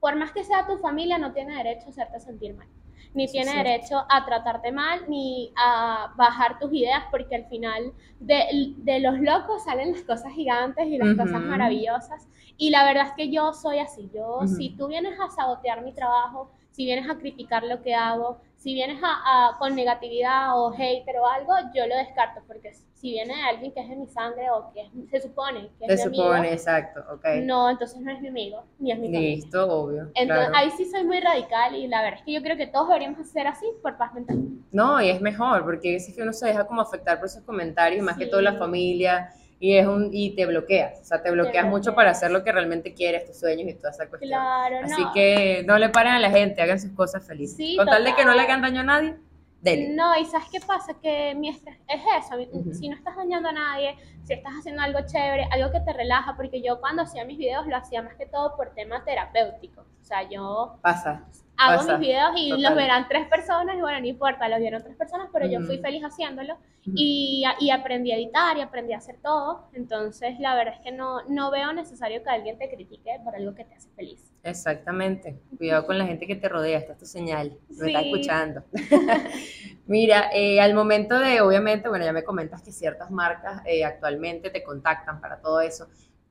por 0.00 0.16
más 0.16 0.32
que 0.32 0.44
sea 0.44 0.66
tu 0.66 0.78
familia, 0.78 1.18
no 1.18 1.32
tiene 1.32 1.56
derecho 1.56 1.86
a 1.86 1.90
hacerte 1.90 2.20
sentir 2.20 2.54
mal. 2.54 2.68
Ni 3.14 3.26
tiene 3.26 3.54
derecho 3.54 4.04
a 4.08 4.24
tratarte 4.26 4.70
mal, 4.70 5.08
ni 5.08 5.50
a 5.56 6.12
bajar 6.16 6.58
tus 6.58 6.72
ideas, 6.72 7.04
porque 7.10 7.36
al 7.36 7.46
final 7.46 7.92
de, 8.20 8.74
de 8.76 9.00
los 9.00 9.18
locos 9.18 9.64
salen 9.64 9.92
las 9.92 10.02
cosas 10.02 10.32
gigantes 10.32 10.86
y 10.86 10.98
las 10.98 11.16
cosas 11.16 11.40
maravillosas. 11.40 12.28
Y 12.58 12.70
la 12.70 12.84
verdad 12.84 13.06
es 13.06 13.12
que 13.12 13.30
yo 13.30 13.52
soy 13.54 13.78
así. 13.78 14.10
Yo, 14.12 14.40
si 14.46 14.70
tú 14.70 14.88
vienes 14.88 15.18
a 15.18 15.30
sabotear 15.30 15.82
mi 15.82 15.92
trabajo, 15.92 16.50
si 16.78 16.84
vienes 16.84 17.10
a 17.10 17.16
criticar 17.18 17.64
lo 17.64 17.82
que 17.82 17.92
hago, 17.92 18.40
si 18.56 18.72
vienes 18.72 19.02
a, 19.02 19.48
a- 19.48 19.58
con 19.58 19.74
negatividad 19.74 20.56
o 20.56 20.70
hater 20.70 21.16
o 21.18 21.26
algo, 21.26 21.52
yo 21.74 21.88
lo 21.88 21.96
descarto, 21.96 22.40
porque 22.46 22.72
si 22.94 23.10
viene 23.10 23.34
de 23.34 23.42
alguien 23.42 23.72
que 23.72 23.80
es 23.80 23.88
de 23.88 23.96
mi 23.96 24.06
sangre 24.06 24.48
o 24.52 24.72
que 24.72 24.82
es- 24.82 25.10
se 25.10 25.20
supone 25.28 25.70
que 25.80 25.86
es 25.86 25.96
mi 25.96 26.02
amigo, 26.06 26.22
supone, 26.22 26.52
exacto, 26.52 27.00
ok. 27.12 27.24
no, 27.42 27.68
entonces 27.68 28.00
no 28.00 28.12
es 28.12 28.20
mi 28.20 28.28
amigo, 28.28 28.62
ni 28.78 28.92
es 28.92 28.98
mi 29.00 29.06
familia. 29.08 29.28
Listo, 29.34 29.66
obvio. 29.68 30.02
Entonces, 30.14 30.46
claro. 30.50 30.52
ahí 30.54 30.70
sí 30.76 30.84
soy 30.84 31.02
muy 31.02 31.18
radical 31.18 31.74
y 31.74 31.88
la 31.88 32.00
verdad 32.00 32.20
es 32.20 32.24
que 32.24 32.32
yo 32.32 32.42
creo 32.42 32.56
que 32.56 32.68
todos 32.68 32.86
deberíamos 32.86 33.18
hacer 33.18 33.48
así 33.48 33.66
por 33.82 33.98
paz 33.98 34.14
mental. 34.14 34.38
No, 34.70 35.02
y 35.02 35.10
es 35.10 35.20
mejor, 35.20 35.64
porque 35.64 35.96
es 35.96 36.14
que 36.14 36.22
uno 36.22 36.32
se 36.32 36.46
deja 36.46 36.64
como 36.64 36.80
afectar 36.80 37.16
por 37.18 37.26
esos 37.26 37.42
comentarios, 37.42 38.04
más 38.04 38.16
que 38.16 38.26
Sí. 38.26 38.30
todo 38.30 38.40
la 38.40 38.52
familia, 38.54 39.30
y 39.60 39.76
es 39.76 39.86
un 39.86 40.10
y 40.12 40.36
te 40.36 40.46
bloqueas, 40.46 41.00
o 41.00 41.04
sea, 41.04 41.22
te 41.22 41.30
bloqueas 41.30 41.64
mucho 41.66 41.90
bloqueas. 41.90 41.94
para 41.96 42.10
hacer 42.10 42.30
lo 42.30 42.44
que 42.44 42.52
realmente 42.52 42.94
quieres, 42.94 43.24
tus 43.26 43.38
sueños 43.40 43.68
y 43.68 43.74
toda 43.74 43.90
esa 43.90 44.08
cuestión. 44.08 44.30
Claro, 44.30 44.76
Así 44.84 45.02
no. 45.02 45.12
que 45.12 45.64
no 45.66 45.78
le 45.78 45.88
paren 45.88 46.12
a 46.12 46.18
la 46.20 46.30
gente, 46.30 46.62
hagan 46.62 46.78
sus 46.80 46.92
cosas 46.92 47.26
felices. 47.26 47.56
Sí, 47.56 47.76
Con 47.76 47.86
tal 47.86 48.04
de 48.04 48.14
que 48.14 48.24
no 48.24 48.32
le 48.32 48.38
total. 48.42 48.46
hagan 48.50 48.62
daño 48.62 48.80
a 48.80 48.84
nadie, 48.84 49.16
dele. 49.60 49.88
No, 49.96 50.16
y 50.16 50.24
¿sabes 50.26 50.46
qué 50.52 50.60
pasa? 50.60 50.94
Que 51.02 51.34
mi 51.34 51.48
estrés 51.48 51.76
es 51.88 52.00
eso. 52.24 52.36
mi- 52.36 52.48
Ujú. 52.52 52.72
Si 52.74 52.88
no 52.88 52.94
estás 52.96 53.16
dañando 53.16 53.48
a 53.48 53.52
nadie, 53.52 53.96
si 54.24 54.32
estás 54.34 54.52
haciendo 54.60 54.80
algo 54.82 55.00
chévere, 55.04 55.48
algo 55.50 55.72
que 55.72 55.80
te 55.80 55.92
relaja, 55.92 56.36
porque 56.36 56.62
yo 56.62 56.78
cuando 56.80 57.02
hacía 57.02 57.24
mis 57.24 57.38
videos 57.38 57.66
lo 57.66 57.76
hacía 57.76 58.00
más 58.02 58.14
que 58.14 58.26
todo 58.26 58.54
por 58.56 58.74
tema 58.74 59.04
terapéutico. 59.04 59.80
O 59.80 60.04
sea, 60.04 60.22
yo 60.28 60.78
Pasa. 60.82 61.24
Hago 61.58 61.78
Pasa, 61.78 61.98
mis 61.98 62.08
videos 62.08 62.30
y 62.36 62.48
total. 62.50 62.62
los 62.62 62.74
verán 62.76 63.08
tres 63.08 63.26
personas 63.28 63.76
y 63.76 63.80
bueno, 63.80 64.00
no 64.00 64.06
importa, 64.06 64.48
los 64.48 64.60
vieron 64.60 64.82
tres 64.82 64.96
personas, 64.96 65.28
pero 65.32 65.46
yo 65.46 65.60
fui 65.60 65.78
feliz 65.78 66.02
haciéndolo 66.04 66.56
y, 66.84 67.44
y 67.60 67.70
aprendí 67.70 68.12
a 68.12 68.16
editar 68.16 68.56
y 68.56 68.60
aprendí 68.62 68.92
a 68.94 68.98
hacer 68.98 69.16
todo. 69.22 69.68
Entonces, 69.74 70.38
la 70.40 70.54
verdad 70.54 70.74
es 70.76 70.80
que 70.80 70.92
no, 70.92 71.22
no 71.28 71.50
veo 71.50 71.72
necesario 71.72 72.22
que 72.22 72.30
alguien 72.30 72.58
te 72.58 72.70
critique 72.70 73.10
por 73.24 73.34
algo 73.36 73.54
que 73.54 73.64
te 73.64 73.74
hace 73.74 73.90
feliz. 73.90 74.32
Exactamente. 74.44 75.38
Cuidado 75.58 75.84
con 75.86 75.98
la 75.98 76.06
gente 76.06 76.26
que 76.26 76.36
te 76.36 76.48
rodea, 76.48 76.78
esta 76.78 76.92
es 76.92 76.98
tu 76.98 77.06
señal. 77.06 77.58
Me 77.68 77.88
está 77.88 78.00
Sí. 78.00 78.06
escuchando. 78.10 78.62
Mira, 79.86 80.30
eh, 80.32 80.60
al 80.60 80.74
momento 80.74 81.18
de, 81.18 81.40
obviamente, 81.40 81.88
bueno, 81.88 82.04
ya 82.04 82.12
me 82.12 82.22
comentas 82.24 82.62
que 82.62 82.72
ciertas 82.72 83.10
marcas 83.10 83.62
eh, 83.66 83.84
actualmente 83.84 84.50
te 84.50 84.62
contactan 84.62 85.20
para 85.20 85.40
todo 85.40 85.60
eso. 85.60 85.88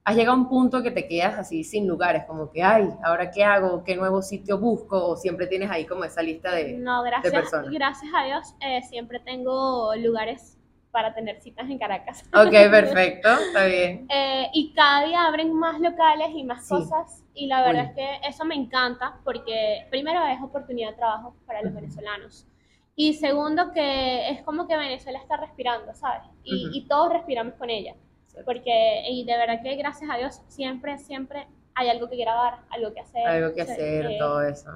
¿Has 0.08 0.16
llegado 0.16 0.38
a 0.38 0.40
un 0.40 0.48
punto 0.48 0.82
que 0.82 0.92
te 0.92 1.06
quedas 1.06 1.38
así 1.38 1.66
sin 1.66 1.86
lugares, 1.86 2.24
como 2.24 2.50
que, 2.50 2.64
ay, 2.64 2.88
¿ahora 3.04 3.30
qué 3.30 3.44
hago? 3.44 3.84
¿Qué 3.84 3.94
nuevo 3.94 4.22
sitio 4.22 4.58
busco? 4.58 5.06
¿O 5.06 5.18
siempre 5.18 5.48
tienes 5.48 5.70
ahí 5.70 5.86
como 5.86 6.06
esa 6.06 6.22
lista 6.22 6.56
de... 6.56 6.78
No, 6.78 7.04
gracias, 7.04 7.34
personas. 7.34 7.70
gracias 7.70 8.10
a 8.16 8.24
Dios, 8.24 8.56
eh, 8.62 8.82
siempre 8.84 9.20
tengo 9.20 9.94
lugares 9.98 10.58
para 10.92 11.14
tener 11.14 11.42
citas 11.42 11.70
en 11.70 11.78
Caracas. 11.78 12.24
Ok, 12.34 12.52
perfecto, 12.72 13.28
está 13.48 13.66
bien. 13.66 14.08
Eh, 14.16 14.48
y 14.54 14.74
cada 14.74 15.06
día 15.06 15.26
abren 15.26 15.52
más 15.54 15.78
locales 15.82 16.30
y 16.34 16.46
más 16.46 16.66
Sí. 16.66 16.76
cosas. 16.76 17.26
Y 17.34 17.48
la 17.48 17.62
verdad 17.64 17.84
Uy. 17.84 17.90
es 17.90 17.96
que 17.96 18.28
eso 18.30 18.46
me 18.46 18.56
encanta 18.56 19.20
porque 19.26 19.88
primero 19.90 20.26
es 20.26 20.42
oportunidad 20.42 20.92
de 20.92 20.96
trabajo 20.96 21.36
para 21.46 21.62
los 21.64 21.74
venezolanos. 21.74 22.48
Y 22.96 23.14
segundo 23.16 23.74
que 23.74 24.30
es 24.30 24.42
como 24.44 24.70
que 24.70 24.78
Venezuela 24.78 25.20
está 25.20 25.36
respirando, 25.36 25.94
¿sabes? 25.94 26.22
Y 26.46 26.88
todos 26.88 27.12
respiramos 27.12 27.56
con 27.56 27.70
ella. 27.70 27.94
Porque, 28.46 29.04
y 29.10 29.26
de 29.26 29.38
verdad 29.38 29.62
que 29.62 29.76
gracias 29.76 30.10
a 30.10 30.18
Dios 30.18 30.42
siempre, 30.48 30.98
siempre 30.98 31.48
hay 31.76 31.90
algo 31.90 32.10
que 32.10 32.18
grabar, 32.18 32.60
algo 32.70 32.94
que 32.94 33.02
hacer. 33.02 33.28
Algo 33.28 33.54
que 33.54 33.62
O 33.62 33.66
sea, 33.66 33.74
hacer, 33.74 34.06
eh, 34.06 34.18
todo 34.20 34.42
eso. 34.44 34.72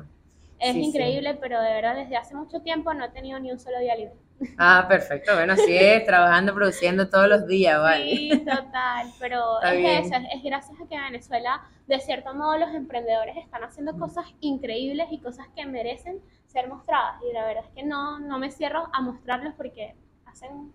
Es 0.60 0.74
Sí, 0.74 0.84
sí. 0.84 0.88
increíble, 0.88 1.36
pero 1.36 1.60
de 1.62 1.74
verdad 1.74 1.96
desde 1.96 2.16
hace 2.18 2.36
mucho 2.36 2.62
tiempo 2.62 2.94
no 2.94 3.06
he 3.06 3.10
tenido 3.10 3.40
ni 3.40 3.52
un 3.52 3.60
solo 3.60 3.80
día 3.80 3.96
libre. 3.96 4.16
Ah, 4.58 4.86
perfecto. 4.88 5.34
Bueno, 5.34 5.54
así 5.54 5.76
es, 5.76 6.04
trabajando, 6.06 6.54
produciendo 6.54 7.10
todos 7.10 7.28
los 7.28 7.48
días, 7.48 7.80
vale. 7.80 8.06
Sí, 8.16 8.44
total, 8.46 9.14
pero 9.20 9.62
es 9.64 10.06
eso, 10.06 10.16
es, 10.16 10.24
es 10.36 10.44
gracias 10.44 10.80
a 10.80 10.88
que 10.88 11.00
Venezuela, 11.00 11.62
de 11.88 12.00
cierto 12.00 12.34
modo, 12.34 12.58
los 12.58 12.74
emprendedores 12.74 13.38
están 13.38 13.64
haciendo 13.64 13.94
Mm. 13.94 14.00
cosas 14.00 14.26
increíbles 14.40 15.08
y 15.12 15.20
cosas 15.20 15.48
que 15.56 15.66
merecen 15.66 16.20
ser 16.48 16.68
mostradas. 16.68 17.22
Y 17.30 17.34
la 17.34 17.46
verdad 17.46 17.64
es 17.68 17.72
que 17.76 17.84
no, 17.84 18.20
no 18.20 18.40
me 18.40 18.52
cierro 18.52 18.88
a 18.94 19.02
mostrarlos 19.02 19.54
porque 19.56 19.96
hacen 20.26 20.74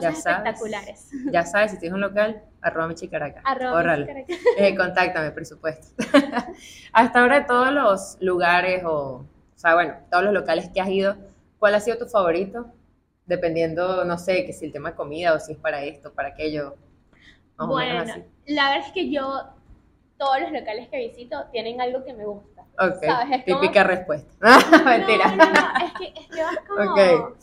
Ya 0.00 0.10
cosas 0.10 0.22
sabes. 0.24 0.38
espectaculares. 0.38 1.10
Ya 1.32 1.44
sabes, 1.44 1.70
si 1.72 1.78
tienes 1.78 1.94
un 1.94 2.00
local, 2.00 2.42
arroba 2.62 2.88
mi 2.88 2.94
chicaraca. 2.94 3.40
Arroba. 3.44 3.82
Caracas. 3.82 4.24
Eh, 4.58 4.76
contáctame, 4.76 5.30
presupuesto. 5.32 5.88
Hasta 6.92 7.20
ahora 7.20 7.46
todos 7.46 7.72
los 7.72 8.16
lugares 8.20 8.84
o, 8.84 9.24
o 9.24 9.26
sea, 9.58 9.74
bueno, 9.74 9.94
todos 10.10 10.24
los 10.24 10.32
locales 10.32 10.68
que 10.70 10.80
has 10.80 10.88
ido, 10.88 11.16
¿cuál 11.58 11.74
ha 11.74 11.80
sido 11.80 11.98
tu 11.98 12.06
favorito? 12.06 12.66
Dependiendo, 13.26 14.04
no 14.04 14.16
sé, 14.18 14.46
que 14.46 14.52
si 14.52 14.64
el 14.66 14.72
tema 14.72 14.90
de 14.90 14.96
comida 14.96 15.34
o 15.34 15.38
si 15.40 15.52
es 15.52 15.58
para 15.58 15.82
esto, 15.82 16.12
para 16.14 16.28
aquello. 16.28 16.76
Más 17.56 17.68
o 17.68 17.76
menos 17.76 18.04
Bueno, 18.04 18.12
así. 18.12 18.24
la 18.46 18.70
verdad 18.70 18.86
es 18.86 18.92
que 18.92 19.10
yo, 19.10 19.42
todos 20.16 20.40
los 20.40 20.50
locales 20.52 20.88
que 20.88 20.98
visito 20.98 21.44
tienen 21.52 21.80
algo 21.80 22.04
que 22.04 22.14
me 22.14 22.24
gusta. 22.24 22.62
Ok, 22.80 23.04
¿sabes? 23.04 23.40
Es 23.40 23.44
como- 23.44 23.60
típica 23.60 23.84
respuesta. 23.84 24.32
Mentira. 24.84 25.28
No, 25.36 25.36
no, 25.36 25.52
no, 25.52 25.84
es 25.86 25.92
que, 25.98 26.20
es 26.20 26.26
que 26.28 26.42
vas 26.42 26.56
como 26.66 26.92
Ok. 26.92 27.38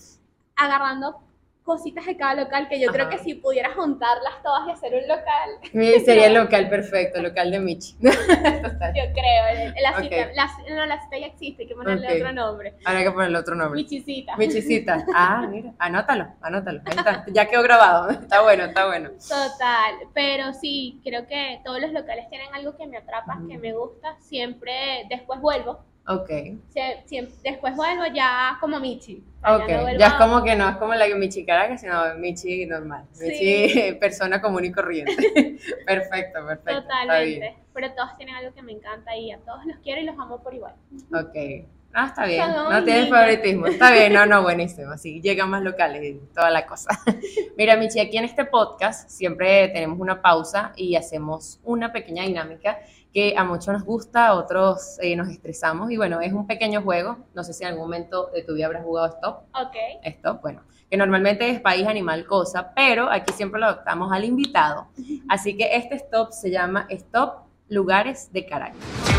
agarrando 0.55 1.19
cositas 1.65 2.05
de 2.05 2.15
cada 2.15 2.35
local 2.35 2.69
que 2.69 2.79
yo 2.79 2.91
creo 2.91 3.07
Ajá. 3.07 3.17
que 3.17 3.23
si 3.23 3.33
pudieras 3.33 3.73
juntarlas 3.73 4.41
todas 4.43 4.67
y 4.67 4.71
hacer 4.71 4.93
un 4.93 5.07
local, 5.07 5.49
Mi- 5.73 5.99
Sería 5.99 6.27
el 6.27 6.35
local 6.35 6.69
perfecto, 6.69 7.21
local 7.21 7.49
de 7.51 7.59
Michi. 7.59 7.95
Yo 8.01 8.09
creo. 9.13 9.73
La 9.81 9.99
cita, 9.99 10.15
la, 10.35 10.49
no, 10.75 10.85
la 10.85 11.01
cita 11.01 11.17
ya 11.17 11.25
existe, 11.25 11.63
hay 11.63 11.67
que 11.67 11.75
ponerle 11.75 12.07
Ok. 12.07 12.13
otro 12.21 12.31
nombre. 12.33 12.75
Ahora 12.85 12.99
hay 12.99 13.05
que 13.05 13.11
ponerle 13.11 13.37
otro 13.39 13.55
nombre. 13.55 13.81
Michisita. 13.81 14.37
Michisita. 14.37 15.05
Ah, 15.15 15.47
mira, 15.49 15.71
anótalo, 15.79 16.27
anótalo. 16.41 16.81
Ahí 16.85 16.97
está. 16.97 17.25
Ya 17.33 17.45
quedó 17.47 17.63
grabado. 17.63 18.11
Está 18.11 18.41
bueno, 18.43 18.65
está 18.65 18.85
bueno. 18.85 19.09
Total, 19.27 19.95
pero 20.13 20.53
sí, 20.53 21.01
creo 21.03 21.25
que 21.25 21.61
todos 21.65 21.79
los 21.81 21.91
locales 21.91 22.29
tienen 22.29 22.53
algo 22.53 22.77
que 22.77 22.85
me 22.85 22.97
atrapa, 22.97 23.39
que 23.49 23.57
me 23.57 23.73
gusta. 23.73 24.15
Siempre, 24.19 25.05
después 25.09 25.41
vuelvo. 25.41 25.79
Ok. 26.07 26.29
Sie- 26.29 27.03
siem- 27.07 27.29
después 27.43 27.75
vuelvo 27.75 28.03
ya 28.13 28.57
como 28.61 28.79
Michi. 28.79 29.23
Ok, 29.43 29.67
no 29.69 29.81
vuelvo 29.81 29.99
ya 29.99 30.07
es 30.07 30.13
como 30.13 30.43
que 30.43 30.55
no 30.55 30.69
es 30.69 30.75
como 30.77 30.93
la 30.93 31.07
Michi 31.15 31.45
Caracas, 31.45 31.81
sino 31.81 32.15
Michi 32.17 32.65
normal. 32.67 33.05
Sí. 33.11 33.25
Michi 33.27 33.91
persona 33.99 34.39
común 34.41 34.65
y 34.65 34.71
corriente. 34.71 35.15
perfecto, 35.85 36.45
perfecto. 36.45 36.81
Totalmente. 36.83 37.55
Pero 37.73 37.91
todos 37.93 38.15
tienen 38.17 38.35
algo 38.35 38.53
que 38.53 38.61
me 38.61 38.71
encanta 38.73 39.15
y 39.15 39.31
a 39.31 39.39
todos 39.39 39.65
los 39.65 39.77
quiero 39.79 40.01
y 40.01 40.05
los 40.05 40.17
amo 40.19 40.41
por 40.41 40.53
igual. 40.53 40.75
Ok, 41.13 41.65
Ah, 41.97 42.07
está 42.07 42.25
bien. 42.25 42.43
No 42.51 42.83
tienes 42.83 43.09
favoritismo. 43.09 43.67
Está 43.67 43.89
bien, 43.93 44.11
no, 44.11 44.25
no, 44.25 44.41
buenísimo. 44.43 44.91
Así 44.91 45.21
llegan 45.21 45.49
más 45.49 45.63
locales 45.63 46.03
y 46.03 46.19
toda 46.33 46.49
la 46.51 46.65
cosa. 46.65 46.89
Mira, 47.57 47.77
Michi, 47.77 48.01
aquí 48.01 48.17
en 48.17 48.25
este 48.25 48.43
podcast 48.43 49.09
siempre 49.09 49.69
tenemos 49.69 49.97
una 49.97 50.21
pausa 50.21 50.73
y 50.75 50.97
hacemos 50.97 51.61
una 51.63 51.93
pequeña 51.93 52.23
dinámica 52.23 52.79
que 53.15 53.33
a 53.37 53.45
muchos 53.45 53.67
nos 53.67 53.85
gusta, 53.85 54.27
a 54.27 54.33
otros 54.33 54.99
eh, 55.01 55.15
nos 55.15 55.29
estresamos. 55.29 55.89
Y 55.89 55.95
bueno, 55.95 56.19
es 56.19 56.33
un 56.33 56.45
pequeño 56.45 56.81
juego. 56.81 57.17
No 57.33 57.45
sé 57.45 57.53
si 57.53 57.63
en 57.63 57.69
algún 57.69 57.85
momento 57.85 58.29
de 58.33 58.43
tu 58.43 58.53
vida 58.53 58.65
habrás 58.65 58.83
jugado 58.83 59.07
Stop. 59.07 59.43
Ok. 59.53 59.75
Stop, 60.03 60.41
bueno, 60.41 60.63
que 60.89 60.97
normalmente 60.97 61.49
es 61.49 61.61
país, 61.61 61.87
animal, 61.87 62.25
cosa, 62.25 62.73
pero 62.75 63.09
aquí 63.09 63.31
siempre 63.31 63.61
lo 63.61 63.67
adoptamos 63.67 64.11
al 64.11 64.25
invitado. 64.25 64.87
Así 65.29 65.55
que 65.55 65.77
este 65.77 65.95
stop 65.95 66.33
se 66.33 66.51
llama 66.51 66.87
Stop 66.89 67.45
Lugares 67.69 68.33
de 68.33 68.45
Caracas. 68.45 69.14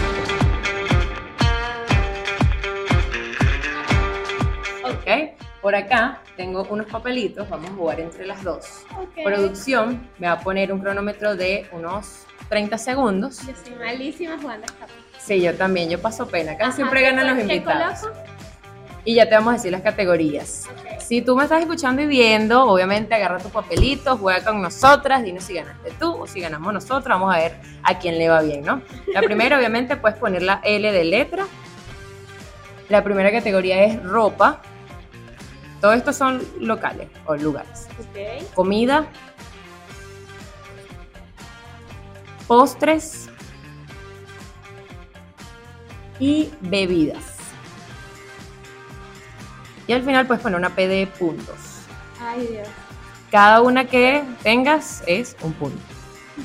Por 5.66 5.74
acá 5.74 6.20
tengo 6.36 6.64
unos 6.70 6.86
papelitos, 6.86 7.50
vamos 7.50 7.70
a 7.70 7.74
jugar 7.74 7.98
entre 7.98 8.24
las 8.24 8.44
dos. 8.44 8.84
Producción 9.24 10.08
me 10.16 10.28
va 10.28 10.34
a 10.34 10.38
poner 10.38 10.72
un 10.72 10.78
cronómetro 10.78 11.34
de 11.34 11.66
unos 11.72 12.24
30 12.48 12.78
segundos. 12.78 13.40
Yo 13.44 13.52
soy 13.64 13.74
malísima 13.74 14.38
jugando 14.40 14.64
esta. 14.64 14.86
Sí, 15.18 15.40
yo 15.40 15.56
también, 15.56 15.90
yo 15.90 16.00
paso 16.00 16.28
pena. 16.28 16.52
Acá 16.52 16.66
Ajá, 16.66 16.76
siempre 16.76 17.00
¿qué 17.00 17.06
ganan 17.06 17.26
los 17.26 17.40
invitados. 17.40 17.98
coloco? 17.98 18.16
Y 19.04 19.16
ya 19.16 19.28
te 19.28 19.34
vamos 19.34 19.54
a 19.54 19.56
decir 19.56 19.72
las 19.72 19.82
categorías. 19.82 20.68
Si 21.00 21.20
tú 21.20 21.34
me 21.34 21.42
estás 21.42 21.62
escuchando 21.62 22.00
y 22.00 22.06
viendo, 22.06 22.62
obviamente 22.64 23.16
agarra 23.16 23.38
tu 23.38 23.48
papelito, 23.48 24.16
juega 24.18 24.44
con 24.44 24.62
nosotras, 24.62 25.24
dinos 25.24 25.42
si 25.42 25.54
ganaste 25.54 25.90
tú 25.98 26.12
o 26.14 26.28
si 26.28 26.38
ganamos 26.38 26.74
nosotros, 26.74 27.08
vamos 27.08 27.34
a 27.34 27.38
ver 27.38 27.56
a 27.82 27.98
quién 27.98 28.18
le 28.18 28.28
va 28.28 28.40
bien, 28.40 28.62
¿no? 28.64 28.82
La 29.12 29.20
primera, 29.20 29.58
obviamente, 29.58 29.96
puedes 29.96 30.16
poner 30.16 30.42
la 30.42 30.60
L 30.62 30.92
de 30.92 31.04
letra. 31.04 31.44
La 32.88 33.02
primera 33.02 33.32
categoría 33.32 33.82
es 33.82 34.00
ropa. 34.00 34.62
Todo 35.80 35.92
esto 35.92 36.12
son 36.12 36.42
locales 36.58 37.08
o 37.26 37.36
lugares. 37.36 37.86
Comida. 38.54 39.06
Postres. 42.46 43.28
Y 46.18 46.50
bebidas. 46.60 47.36
Y 49.86 49.92
al 49.92 50.02
final 50.02 50.26
puedes 50.26 50.42
poner 50.42 50.58
una 50.58 50.70
P 50.70 50.88
de 50.88 51.06
puntos. 51.06 51.56
Ay, 52.20 52.46
Dios. 52.46 52.68
Cada 53.30 53.60
una 53.60 53.84
que 53.84 54.24
tengas 54.42 55.02
es 55.06 55.36
un 55.42 55.52
punto. 55.52 55.78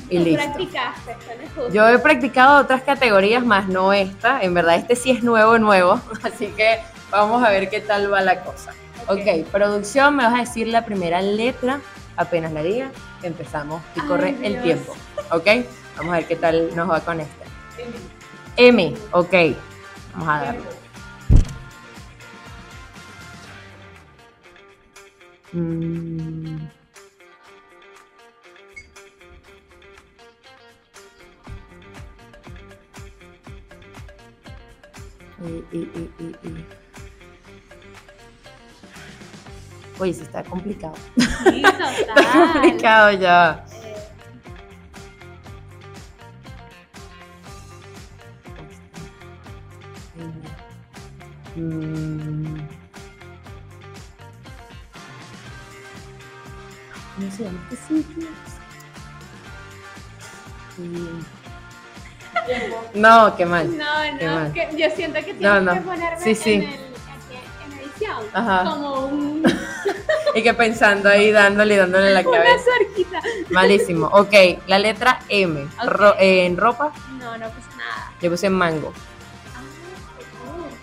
Y 0.08 0.18
Tú 0.18 0.24
listo. 0.24 0.42
practicaste, 0.44 1.16
no. 1.56 1.68
Yo 1.70 1.88
he 1.88 1.98
practicado 1.98 2.60
otras 2.60 2.82
categorías, 2.82 3.44
más 3.44 3.66
no 3.68 3.92
esta. 3.92 4.40
En 4.42 4.54
verdad, 4.54 4.76
este 4.76 4.94
sí 4.96 5.10
es 5.10 5.22
nuevo, 5.22 5.58
nuevo. 5.58 6.00
Así 6.22 6.48
que 6.48 6.80
vamos 7.10 7.42
a 7.42 7.50
ver 7.50 7.68
qué 7.70 7.80
tal 7.80 8.12
va 8.12 8.20
la 8.20 8.42
cosa. 8.42 8.72
Ok, 9.08 9.46
producción, 9.50 10.16
me 10.16 10.24
vas 10.24 10.34
a 10.34 10.38
decir 10.38 10.68
la 10.68 10.84
primera 10.84 11.20
letra. 11.20 11.80
Apenas 12.16 12.52
la 12.52 12.62
diga, 12.62 12.90
empezamos 13.22 13.82
y 13.96 14.00
Ay, 14.00 14.06
corre 14.06 14.36
el 14.42 14.62
tiempo. 14.62 14.94
Ok, 15.30 15.46
vamos 15.96 16.14
a 16.14 16.16
ver 16.18 16.26
qué 16.26 16.36
tal 16.36 16.74
nos 16.76 16.90
va 16.90 17.00
con 17.00 17.20
esta. 17.20 17.44
M, 18.56 18.94
ok. 19.12 19.34
Vamos 20.14 20.28
a 20.28 20.42
darle. 20.42 20.62
Mm. 25.52 26.68
Eh, 35.44 35.64
eh, 35.72 36.10
eh, 36.20 36.81
Oye, 39.98 40.12
sí 40.14 40.22
está 40.22 40.42
complicado. 40.42 40.94
Sí, 41.44 41.62
total. 41.62 42.52
complicado 42.52 43.12
ya. 43.12 43.64
¿Cómo 57.16 57.30
se 57.30 57.44
llama 57.44 57.58
este 57.70 57.94
sitio? 57.94 58.28
No, 62.94 63.36
qué 63.36 63.46
mal. 63.46 63.76
No, 63.76 63.84
Qué 64.18 64.26
no, 64.26 64.34
mal. 64.34 64.52
que 64.52 64.68
yo 64.76 64.90
siento 64.96 65.16
que 65.20 65.34
tienes 65.34 65.40
No, 65.42 65.60
no. 65.60 65.74
que 65.74 65.80
ponerme 65.80 66.20
Sí, 66.20 66.34
sí. 66.34 66.52
en, 66.54 66.62
el, 66.62 66.68
en 66.70 67.78
edición 67.80 68.18
Ajá. 68.32 68.64
como 68.64 69.06
un, 69.06 69.42
Y 70.34 70.42
que 70.42 70.54
pensando 70.54 71.08
ahí, 71.08 71.30
dándole 71.30 71.74
y 71.74 71.76
dándole 71.76 72.10
la 72.14 72.20
una 72.20 72.30
cabeza. 72.38 72.64
cerquita. 72.78 73.20
Malísimo. 73.50 74.06
Ok, 74.12 74.32
la 74.66 74.78
letra 74.78 75.20
M. 75.28 75.66
Ro- 75.84 76.16
eh, 76.18 76.46
en 76.46 76.56
ropa, 76.56 76.92
No, 77.18 77.36
no 77.36 77.48
pasa 77.48 77.68
nada. 77.76 78.12
yo 78.20 78.30
puse 78.30 78.48
mango. 78.50 78.92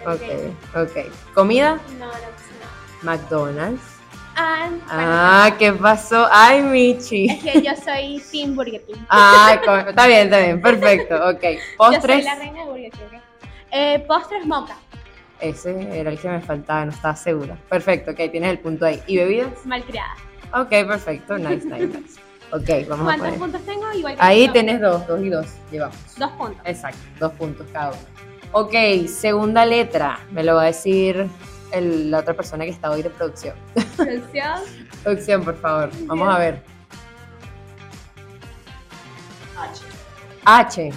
Ah, 0.06 0.14
Ok, 0.14 0.22
ok. 0.76 1.34
Comida, 1.34 1.80
No, 2.00 2.06
no 2.06 2.12
pasa 2.12 2.24
nada. 2.60 2.72
McDonald's. 3.18 3.82
Ah, 4.36 4.68
bueno, 4.70 4.84
Ah, 4.90 5.52
¿qué 5.60 5.74
pasó? 5.74 6.28
Ay, 6.32 6.62
Michi. 6.62 7.28
Es 7.30 7.44
que 7.44 7.62
yo 7.62 7.72
soy 7.76 8.24
Team 8.32 8.56
Burger 8.56 8.82
King. 8.86 8.96
Ah, 9.10 9.52
está 9.90 10.08
bien, 10.08 10.26
está 10.28 10.40
bien, 10.40 10.62
perfecto. 10.62 11.16
Ok, 11.16 11.42
Yo 11.44 11.50
soy 11.50 11.60
postres. 11.78 12.24
la 12.24 12.36
reina 12.36 12.60
de 12.64 12.66
Burger 12.70 12.92
King. 12.92 13.18
Eh, 13.72 14.00
postres 14.08 14.46
moca, 14.46 14.78
Ese 15.40 15.98
era 16.00 16.10
el 16.12 16.20
que 16.20 16.28
me 16.28 16.42
faltaba, 16.42 16.86
no 16.86 16.92
estaba 16.92 17.16
segura. 17.16 17.58
Perfecto, 17.70 18.12
ok, 18.12 18.18
tienes 18.32 18.50
el 18.52 18.60
punto 18.60 18.86
ahí. 18.86 19.02
¿Y 19.08 19.18
bebidas? 19.18 19.66
malcriada. 19.66 20.16
Ok, 20.54 20.70
perfecto, 20.70 21.38
nice, 21.38 21.66
nice, 21.66 21.88
nice. 21.88 22.20
Ok, 22.52 22.88
vamos 22.90 23.02
a 23.02 23.18
¿Cuántos 23.18 23.20
poner. 23.28 23.40
puntos 23.40 23.62
tengo? 23.66 23.94
Igual 23.94 24.16
que 24.16 24.22
Ahí 24.22 24.48
tienes 24.50 24.82
dos, 24.82 25.06
dos 25.08 25.22
y 25.22 25.30
dos, 25.30 25.46
llevamos. 25.72 25.96
Dos 26.18 26.32
puntos. 26.32 26.62
Exacto, 26.66 27.00
dos 27.20 27.32
puntos 27.34 27.68
cada 27.72 27.90
uno. 27.92 28.00
Ok, 28.52 28.74
segunda 29.08 29.66
letra, 29.66 30.20
me 30.32 30.44
lo 30.44 30.56
va 30.56 30.64
a 30.64 30.66
decir 30.66 31.28
el- 31.72 32.10
la 32.10 32.20
otra 32.20 32.34
persona 32.34 32.66
que 32.66 32.72
está 32.72 32.90
hoy 32.90 33.04
de 33.04 33.10
producción. 33.12 33.56
Producción. 33.96 34.60
Producción, 35.04 35.44
por 35.46 35.56
favor, 35.58 35.90
vamos 36.08 36.28
a 36.36 36.40
ver. 36.40 36.62
H. 39.56 39.82
H. 40.46 40.92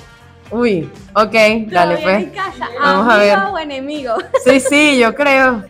Uy, 0.53 0.88
ok, 1.15 1.33
dale 1.69 1.97
pues. 2.03 2.23
en 2.25 2.31
casa. 2.31 2.69
Vamos 2.79 3.09
a 3.09 3.15
¿Amigo 3.17 3.19
ver. 3.19 3.38
o 3.38 3.59
enemigo? 3.59 4.15
Sí, 4.45 4.61
sí, 4.61 4.99
yo 4.99 5.15
creo. 5.15 5.65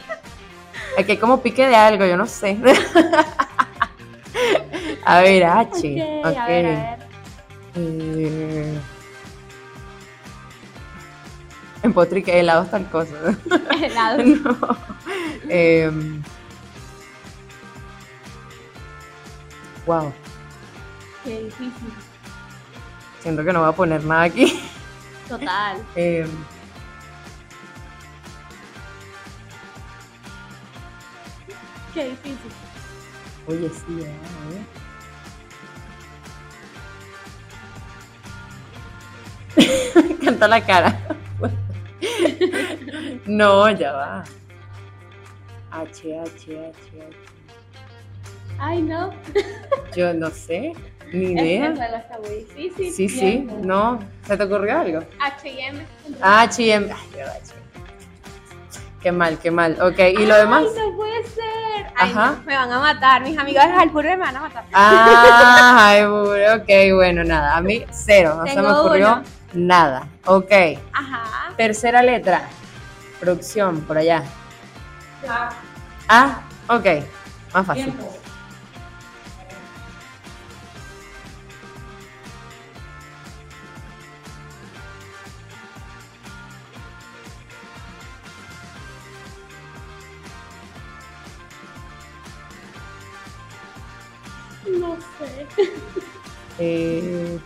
Aquí 0.99 1.13
hay 1.13 1.19
como 1.19 1.41
pique 1.41 1.67
de 1.69 1.77
algo, 1.77 2.05
yo 2.05 2.17
no 2.17 2.27
sé. 2.27 2.59
a 5.05 5.21
ver, 5.21 5.45
H. 5.45 6.21
Ok, 6.25 6.27
Ok. 6.27 6.37
a 6.37 6.47
ver, 6.49 6.67
a 6.67 6.69
ver. 6.69 6.99
Eh, 7.77 8.79
helados 12.41 12.69
tal 12.71 12.85
cosa. 12.91 13.15
Helado. 13.83 14.23
no. 14.25 14.59
Em, 15.49 16.23
wow, 19.87 20.13
Qué 21.25 21.41
difícil. 21.45 21.93
Siento 23.23 23.45
que 23.45 23.53
no 23.53 23.61
voy 23.61 23.69
a 23.69 23.73
poner 23.73 24.05
nada 24.05 24.23
aquí. 24.25 24.61
Total. 25.29 25.79
Em, 25.97 26.29
Qué 31.95 32.05
difícil. 32.09 32.51
oye, 33.47 33.69
sí, 33.69 34.01
¿eh? 34.01 34.17
a 39.57 39.61
ver. 40.03 40.19
Canta 40.25 40.49
la 40.49 40.65
cara. 40.65 40.99
no, 43.27 43.71
ya 43.71 43.93
va. 43.93 44.25
H, 45.71 46.19
H, 46.19 46.59
H, 46.59 47.03
H. 47.03 47.17
Ay, 48.59 48.81
no. 48.83 49.13
Yo 49.95 50.15
no 50.15 50.31
sé, 50.31 50.73
ni 51.13 51.33
idea. 51.33 51.75
Sí, 52.95 53.09
sí, 53.09 53.49
no. 53.63 53.99
¿Se 54.27 54.37
te 54.37 54.45
ocurrió 54.45 54.81
algo? 54.81 55.01
H&M. 55.21 55.87
H&M. 56.21 56.93
H&M. 56.93 56.95
Qué 59.03 59.11
mal, 59.13 59.39
qué 59.39 59.51
mal. 59.51 59.77
Ok, 59.83 59.99
¿y 59.99 60.27
lo 60.27 60.37
demás? 60.37 60.63
Ay, 60.65 60.81
no 60.91 60.97
puede 60.97 61.25
ser. 61.27 61.87
Ay, 61.97 62.11
Ajá. 62.13 62.31
no, 62.39 62.43
me 62.45 62.55
van 62.57 62.73
a 62.73 62.79
matar. 62.79 63.23
Mis 63.23 63.37
amigos 63.37 63.65
del 63.65 63.79
Alpurbe 63.79 64.11
me 64.17 64.25
van 64.25 64.37
a 64.37 64.41
matar. 64.41 64.65
Ah, 64.73 65.77
ay, 65.89 66.03
bu- 66.03 66.57
ok, 66.61 66.95
bueno, 66.97 67.25
nada. 67.25 67.57
A 67.57 67.61
mí 67.61 67.85
cero, 67.91 68.35
no 68.39 68.47
se 68.47 68.55
me 68.57 68.63
Tengo 68.63 68.81
ocurrió 68.81 69.13
uno. 69.15 69.23
nada. 69.55 70.07
Ok, 70.27 70.53
Ajá. 70.93 71.53
tercera 71.57 72.01
letra. 72.03 72.43
Producción, 73.19 73.81
por 73.83 73.99
allá. 73.99 74.23
A. 75.29 75.51
Ah, 76.09 76.41
ok, 76.69 76.87
más 77.55 77.67
fácil. 77.67 77.85
Tiempo. 77.85 78.17
Eh, 96.65 97.41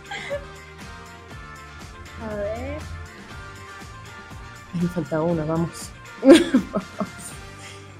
A 2.21 2.35
ver. 2.35 2.77
ay, 4.75 4.81
me 4.81 4.87
falta 4.89 5.21
una, 5.21 5.43
vamos. 5.43 5.89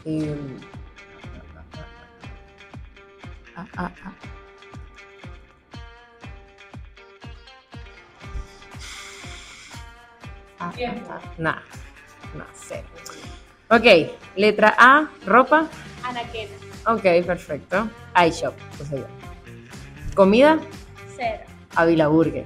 Eh, 0.09 0.37
ah, 3.57 3.65
ah, 3.75 3.91
ah. 4.05 4.13
Ah, 10.59 10.71
ah, 10.71 10.71
ah, 11.09 11.21
Nah, 11.37 11.59
sé. 12.55 12.85
Ok, 13.69 13.83
letra 14.37 14.73
A, 14.77 15.09
ropa. 15.25 15.67
Anaquena. 16.03 16.55
Ok, 16.85 17.03
perfecto. 17.25 17.89
iShop, 18.15 18.55
puse 18.77 18.99
yo. 18.99 19.07
Comida, 20.15 20.57
Cero. 21.17 21.43
Avila 21.75 22.07
Burger. 22.07 22.45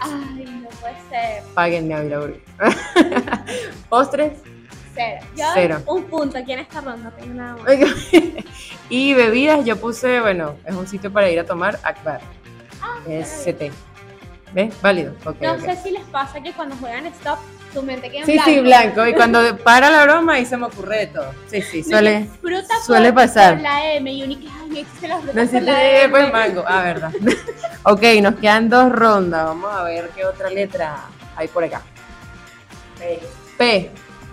Ay, 0.00 0.44
no 0.62 0.68
puede 0.80 0.94
ser. 1.08 1.42
Páguenme 1.54 1.94
Avila 1.94 2.18
Burger. 2.20 2.42
Postres, 3.88 4.32
Cero. 4.94 5.26
Yo 5.36 5.44
Cero. 5.54 5.82
un 5.86 6.04
punto 6.04 6.38
aquí 6.38 6.52
en 6.52 6.60
esta 6.60 6.80
ronda, 6.80 7.10
tengo 7.10 7.34
nada 7.34 7.56
más. 7.56 7.72
y 8.90 9.14
bebidas, 9.14 9.64
yo 9.64 9.76
puse, 9.76 10.20
bueno, 10.20 10.56
es 10.64 10.74
un 10.74 10.86
sitio 10.86 11.12
para 11.12 11.30
ir 11.30 11.38
a 11.38 11.44
tomar 11.44 11.78
Akbar. 11.82 12.20
es 13.06 13.46
está 13.46 13.66
CT. 13.66 13.72
¿Ves? 14.52 14.80
Válido. 14.80 15.14
No 15.40 15.60
sé 15.60 15.76
si 15.76 15.90
les 15.90 16.04
pasa 16.04 16.40
que 16.40 16.52
cuando 16.52 16.76
juegan 16.76 17.06
stop, 17.06 17.38
tu 17.76 17.82
mente 17.82 18.10
queda 18.10 18.20
en 18.20 18.26
Sí, 18.26 18.32
blanco. 18.32 18.50
sí, 18.50 18.60
blanco. 18.60 19.06
Y 19.06 19.12
cuando 19.14 19.56
para 19.64 19.90
la 19.90 20.04
broma, 20.04 20.34
ahí 20.34 20.46
se 20.46 20.56
me 20.56 20.66
ocurre 20.66 20.98
de 21.00 21.06
todo. 21.08 21.34
Sí, 21.50 21.60
sí, 21.60 21.82
suele. 21.84 22.26
Suele 22.86 23.12
por, 23.12 23.22
pasar. 23.22 23.54
por 23.54 23.62
la 23.62 23.92
M 23.94 24.10
y 24.10 24.36
que, 24.36 24.48
ay, 24.48 24.78
existe 24.80 25.08
la 25.08 25.18
fruta 25.18 25.32
No 25.34 25.42
por 25.42 25.50
sé, 25.50 25.60
la 25.60 26.00
M. 26.04 26.08
pues 26.08 26.32
mango. 26.32 26.64
Ah, 26.66 26.82
verdad. 26.82 27.12
ok, 27.82 28.02
nos 28.22 28.34
quedan 28.36 28.68
dos 28.70 28.90
rondas. 28.90 29.44
Vamos 29.44 29.70
a 29.74 29.82
ver 29.84 30.08
qué 30.16 30.24
otra 30.24 30.48
letra 30.48 31.04
hay 31.36 31.48
por 31.48 31.64
acá. 31.64 31.82
P. 32.98 33.20
P. 33.58 33.90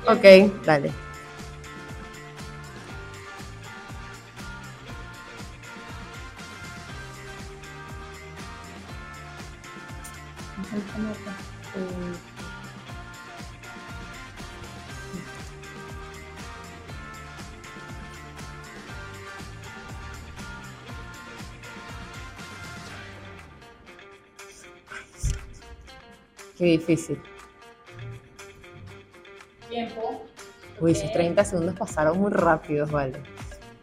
Ok, 0.07 0.63
dale. 0.65 0.91
Qué 26.63 26.69
difícil. 26.69 27.21
Tiempo. 29.69 30.23
Uy, 30.79 30.93
esos 30.93 31.11
30 31.11 31.43
segundos 31.43 31.75
pasaron 31.77 32.17
muy 32.17 32.31
rápidos, 32.31 32.89
vale. 32.89 33.21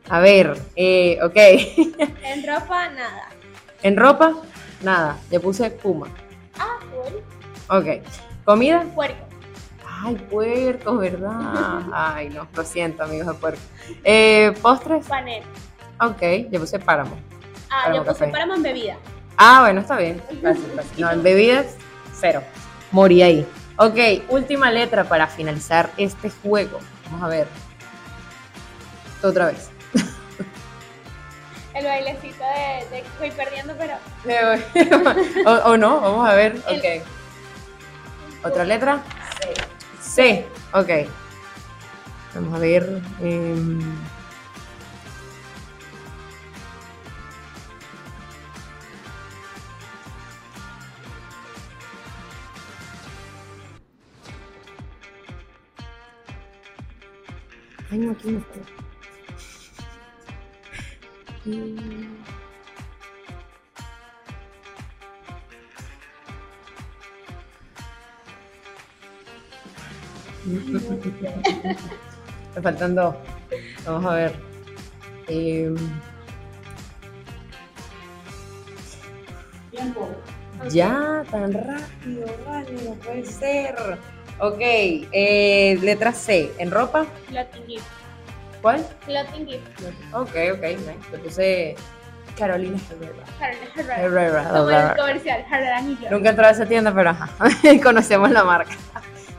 A 0.08 0.18
ver, 0.20 0.58
eh, 0.76 1.18
ok. 1.22 1.36
En 2.24 2.46
ropa, 2.46 2.88
nada. 2.88 3.28
en 3.82 3.96
ropa, 3.98 4.32
nada. 4.82 5.18
Le 5.30 5.38
puse 5.40 5.70
puma. 5.70 6.06
Ah, 6.58 6.78
cool. 6.90 7.22
Ok. 7.78 8.02
Comida, 8.46 8.82
Puerco. 8.94 9.26
ay, 9.86 10.14
puerco, 10.14 10.96
¿verdad? 10.96 11.82
Ay, 11.92 12.30
no, 12.30 12.48
lo 12.54 12.64
siento, 12.64 13.02
amigos 13.02 13.26
de 13.26 13.34
puerco. 13.34 13.60
Eh, 14.04 14.54
postres, 14.62 15.04
Panel. 15.06 15.42
ok. 16.00 16.22
Le 16.50 16.58
puse 16.58 16.78
páramo. 16.78 17.14
Ah, 17.68 17.82
Páramo 17.84 17.96
yo 17.96 18.04
puse 18.06 18.20
café. 18.20 18.32
para 18.32 18.46
más 18.46 18.62
bebida. 18.62 18.96
Ah, 19.36 19.60
bueno, 19.64 19.82
está 19.82 19.98
bien. 19.98 20.22
No, 20.96 21.10
en 21.10 21.22
bebidas, 21.22 21.76
cero. 22.18 22.42
Morí 22.90 23.22
ahí. 23.22 23.46
Ok, 23.76 23.96
última 24.28 24.70
letra 24.70 25.04
para 25.04 25.26
finalizar 25.26 25.90
este 25.96 26.30
juego. 26.30 26.78
Vamos 27.06 27.22
a 27.22 27.28
ver. 27.28 27.46
Otra 29.22 29.46
vez. 29.46 29.70
El 31.72 31.84
bailecito 31.84 32.44
de, 32.44 32.96
de 32.96 33.04
voy 33.18 33.30
perdiendo, 33.30 33.74
pero 33.78 33.94
o, 35.46 35.70
o 35.70 35.76
no, 35.76 36.00
vamos 36.00 36.28
a 36.28 36.34
ver. 36.34 36.60
El- 36.68 36.78
Ok. 36.78 37.06
Otra 38.44 38.64
letra. 38.64 39.02
C. 39.40 39.54
C. 40.00 40.46
Ok. 40.72 41.08
Vamos 42.34 42.54
a 42.54 42.58
ver. 42.58 43.00
em, 43.20 43.80
Ay, 57.90 57.98
no, 57.98 58.12
aquí 58.12 58.30
no 58.30 58.38
está. 58.38 58.60
Me 72.54 72.62
faltan 72.62 72.94
dos. 72.94 73.14
Vamos 73.84 74.04
a 74.04 74.14
ver. 74.14 74.32
Em, 75.28 75.76
Tiempo. 79.70 80.08
ya, 80.70 81.24
tan 81.30 81.52
rápido, 81.52 82.26
vale, 82.46 82.72
no 82.84 82.94
puede 82.94 83.24
ser. 83.24 83.74
Ok, 84.40 84.58
eh, 84.60 85.78
letra 85.82 86.12
C. 86.12 86.52
¿En 86.58 86.70
ropa? 86.70 87.06
clothing 87.28 87.66
gift. 87.66 87.86
¿Cuál? 88.62 88.86
Clothing 89.04 89.46
gift. 89.46 89.66
Ok, 90.12 90.30
ok, 90.54 90.62
nice. 90.62 91.18
Puse 91.22 91.76
Carolina 92.38 92.78
Herrera. 92.90 93.24
Carolina 93.38 93.70
Herrera. 93.76 94.00
Herrera. 94.02 94.44
Como 94.48 94.68
el 94.70 94.74
Herrera. 94.76 94.96
comercial, 94.96 95.44
Herrera 95.50 95.78
Anillo. 95.78 96.10
Nunca 96.10 96.30
entré 96.30 96.46
a 96.46 96.50
esa 96.50 96.66
tienda, 96.66 96.94
pero 96.94 97.10
ajá. 97.10 97.28
Conocemos 97.82 98.30
la 98.30 98.44
marca. 98.44 98.72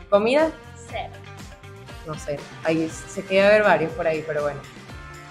¿Comida? 0.09 0.49
Cero. 0.89 1.13
No 2.05 2.13
sé. 2.17 2.39
Ahí 2.63 2.89
se 2.89 3.23
queda 3.23 3.49
ver 3.49 3.63
varios 3.63 3.91
por 3.93 4.05
ahí, 4.07 4.23
pero 4.25 4.43
bueno. 4.43 4.59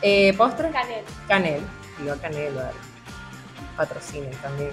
Eh, 0.02 0.32
¿Postre? 0.36 0.70
Canel. 0.70 1.04
Canel. 1.28 1.60
Digo 1.98 2.16
Canel. 2.20 2.54
Patrocinen 3.76 4.32
también. 4.42 4.70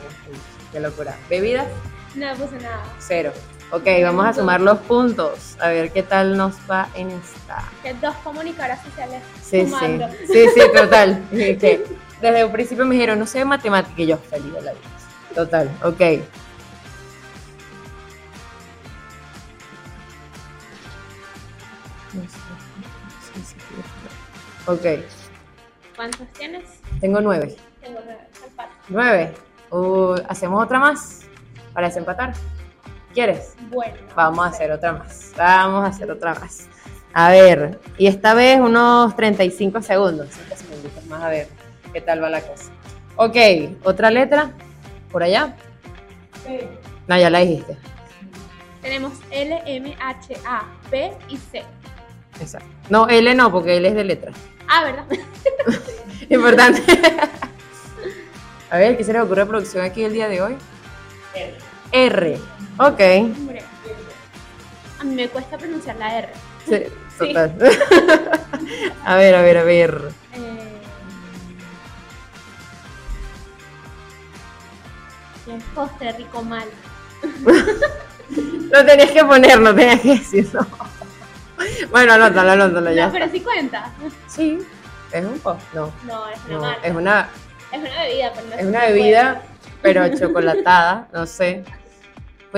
Qué 0.72 0.80
locura. 0.80 1.16
¿Bebidas? 1.30 1.68
No 2.16 2.34
puse 2.36 2.58
nada. 2.58 2.84
Cero. 3.00 3.32
Ok, 3.72 3.84
vamos 4.02 4.26
a 4.26 4.34
sumar 4.34 4.62
los 4.62 4.78
puntos. 4.80 5.58
A 5.60 5.70
ver 5.70 5.92
qué 5.92 6.02
tal 6.04 6.38
nos 6.38 6.56
va 6.70 6.88
en 6.96 7.10
esta. 7.12 7.64
Que 7.84 7.94
dos 7.96 8.16
comunicadoras 8.24 8.82
sociales 8.84 9.22
Sí, 9.44 9.66
sumando. 9.66 10.08
sí. 10.10 10.28
Sí, 10.34 10.46
sí, 10.56 10.62
total. 10.74 11.22
Que 11.32 11.86
desde 12.22 12.46
un 12.46 12.52
principio 12.52 12.86
me 12.86 12.96
dijeron, 12.96 13.20
no 13.20 13.26
sé 13.28 13.40
de 13.40 13.46
matemática, 13.46 14.02
y 14.02 14.08
yo 14.08 14.18
feliz 14.18 14.54
de 14.54 14.62
la 14.62 14.72
vida. 14.72 14.82
Total, 15.36 15.70
ok. 15.84 16.02
Ok, 24.66 24.86
¿Cuántos 25.96 26.28
tienes? 26.34 26.64
tengo 27.00 27.22
nueve. 27.22 27.56
Tengo 27.82 28.00
nueve. 28.06 28.22
Empate. 28.46 28.70
¿Nueve? 28.90 29.34
Uh, 29.72 30.16
¿Hacemos 30.28 30.64
otra 30.64 30.80
más? 30.80 31.22
Para 31.74 31.88
desempatar. 31.88 32.34
¿Quieres? 33.18 33.56
Bueno. 33.72 33.96
Vamos 34.16 34.46
a 34.46 34.50
hacer 34.50 34.72
otra 34.72 34.94
más. 34.94 35.32
Vamos 35.36 35.84
a 35.84 35.88
hacer 35.88 36.12
otra 36.12 36.36
más. 36.36 36.68
A 37.14 37.32
ver, 37.32 37.80
y 37.98 38.06
esta 38.06 38.36
vez 38.36 38.60
unos 38.60 39.16
35 39.16 39.82
segundos, 39.82 40.28
5 40.34 40.56
segunditos 40.56 41.06
más, 41.08 41.24
a 41.24 41.30
ver 41.30 41.48
qué 41.92 42.00
tal 42.00 42.22
va 42.22 42.30
la 42.30 42.42
cosa. 42.42 42.66
Ok, 43.16 43.36
otra 43.84 44.12
letra, 44.12 44.52
por 45.12 45.24
allá. 45.24 45.56
P. 46.46 46.70
No, 47.08 47.18
ya 47.18 47.32
la 47.32 47.40
dijiste. 47.40 47.76
Tenemos 48.84 49.14
L, 49.32 49.64
M, 49.66 49.98
H, 50.00 50.38
A, 50.46 50.66
P 50.92 51.12
y 51.28 51.38
C. 51.38 51.64
Exacto. 52.40 52.70
No, 52.92 53.10
L 53.10 53.34
no, 53.34 53.52
porque 53.52 53.78
L 53.78 53.88
es 53.88 53.96
de 53.96 54.04
letra. 54.04 54.32
Ah, 54.68 54.84
¿verdad? 54.84 55.06
Importante. 56.30 56.84
a 58.70 58.78
ver, 58.78 58.96
¿qué 58.96 59.04
se 59.04 59.12
les 59.12 59.24
ocurre 59.24 59.42
de 59.42 59.48
producción 59.48 59.84
aquí 59.84 60.04
el 60.04 60.14
día 60.14 60.30
de 60.30 60.40
hoy? 60.40 60.56
R. 61.34 61.58
R. 61.92 62.57
Ok. 62.80 63.00
A 65.00 65.04
mí 65.04 65.16
me 65.16 65.28
cuesta 65.30 65.58
pronunciar 65.58 65.96
la 65.98 66.18
R. 66.20 66.30
Sí, 66.68 66.84
total. 67.18 67.56
a 69.06 69.16
ver, 69.16 69.36
a 69.36 69.42
ver, 69.42 69.58
a 69.58 69.64
ver. 69.64 70.02
Eh... 70.34 70.82
¿Qué 75.46 75.58
postre 75.74 76.12
rico 76.14 76.42
mal? 76.44 76.68
Lo 78.72 78.86
tenías 78.86 79.12
que 79.12 79.24
poner, 79.24 79.60
no 79.62 79.74
tenías 79.74 80.02
que 80.02 80.10
decirlo. 80.10 80.66
Bueno, 81.90 82.14
anótalo, 82.14 82.52
anótalo 82.52 82.92
ya. 82.92 83.08
No, 83.08 83.14
pero 83.14 83.30
sí 83.32 83.40
cuenta. 83.42 83.92
Sí, 84.28 84.60
es 85.12 85.26
un 85.26 85.40
post. 85.40 85.62
No, 85.74 85.92
No, 86.06 86.28
es 86.30 86.40
una 86.48 86.56
no, 86.56 86.62
marca. 86.62 86.88
es 86.88 86.96
una. 86.96 87.30
Es 87.72 87.80
Es 87.84 87.90
una 87.90 88.02
bebida, 88.04 88.32
pero 88.34 88.48
no 88.48 88.56
Es 88.56 88.66
una 88.66 88.80
bebida, 88.86 89.42
pero 89.82 90.18
chocolatada, 90.18 91.08
no 91.14 91.26
sé. 91.26 91.64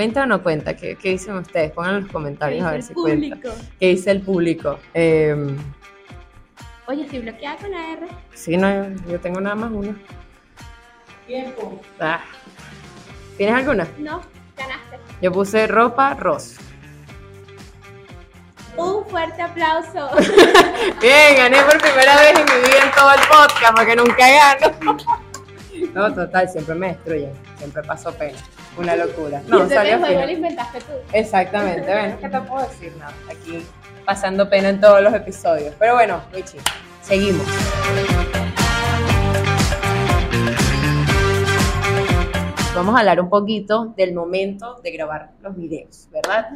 ¿Cuenta 0.00 0.22
o 0.22 0.26
no 0.26 0.42
cuenta? 0.42 0.74
¿Qué, 0.74 0.96
qué 0.96 1.10
dicen 1.10 1.34
ustedes? 1.34 1.72
Pongan 1.72 1.96
en 1.96 2.02
los 2.04 2.10
comentarios 2.10 2.64
a 2.64 2.70
ver 2.70 2.82
si 2.82 2.94
cuenta. 2.94 3.36
¿Qué 3.78 3.88
dice 3.88 4.10
el 4.10 4.22
público? 4.22 4.78
Eh, 4.94 5.36
Oye, 6.86 7.02
estoy 7.02 7.18
bloqueada 7.18 7.58
con 7.58 7.70
la 7.70 7.92
R. 7.92 8.06
sí, 8.32 8.56
no, 8.56 8.88
yo 9.06 9.20
tengo 9.20 9.42
nada 9.42 9.56
más 9.56 9.70
una. 9.70 9.94
Tiempo. 11.26 11.82
Ah. 12.00 12.22
¿Tienes 13.36 13.54
alguna? 13.56 13.86
No, 13.98 14.22
ganaste. 14.56 14.96
Yo 15.20 15.32
puse 15.32 15.66
ropa 15.66 16.14
rosa. 16.14 16.62
Un 18.78 19.04
fuerte 19.04 19.42
aplauso. 19.42 20.08
Bien, 21.02 21.36
gané 21.36 21.62
por 21.64 21.78
primera 21.78 22.16
vez 22.16 22.38
en 22.38 22.44
mi 22.46 22.68
vida 22.68 22.84
en 22.84 22.90
todo 22.92 23.12
el 23.12 23.20
podcast, 23.28 23.76
porque 23.76 23.96
nunca 23.96 24.16
gano. 24.16 24.96
No, 25.94 26.14
total, 26.14 26.48
siempre 26.48 26.74
me 26.74 26.88
destruyen. 26.88 27.32
Siempre 27.58 27.82
paso 27.82 28.12
pena. 28.12 28.38
Una 28.80 28.96
locura. 28.96 29.42
No, 29.46 29.68
salió 29.68 29.98
juego 29.98 30.22
lo 30.22 30.30
inventaste 30.30 30.78
tú. 30.78 30.92
Exactamente, 31.12 31.82
bueno, 31.82 32.16
¿qué 32.20 32.28
te 32.30 32.40
puedo 32.40 32.66
decir? 32.66 32.96
Nada, 32.98 33.12
aquí 33.30 33.62
pasando 34.06 34.48
pena 34.48 34.70
en 34.70 34.80
todos 34.80 35.02
los 35.02 35.12
episodios. 35.12 35.74
Pero 35.78 35.92
bueno, 35.92 36.22
Michi, 36.34 36.56
seguimos. 37.02 37.46
Vamos 42.74 42.96
a 42.96 43.00
hablar 43.00 43.20
un 43.20 43.28
poquito 43.28 43.92
del 43.98 44.14
momento 44.14 44.80
de 44.82 44.92
grabar 44.92 45.32
los 45.42 45.54
videos, 45.54 46.08
¿verdad? 46.10 46.48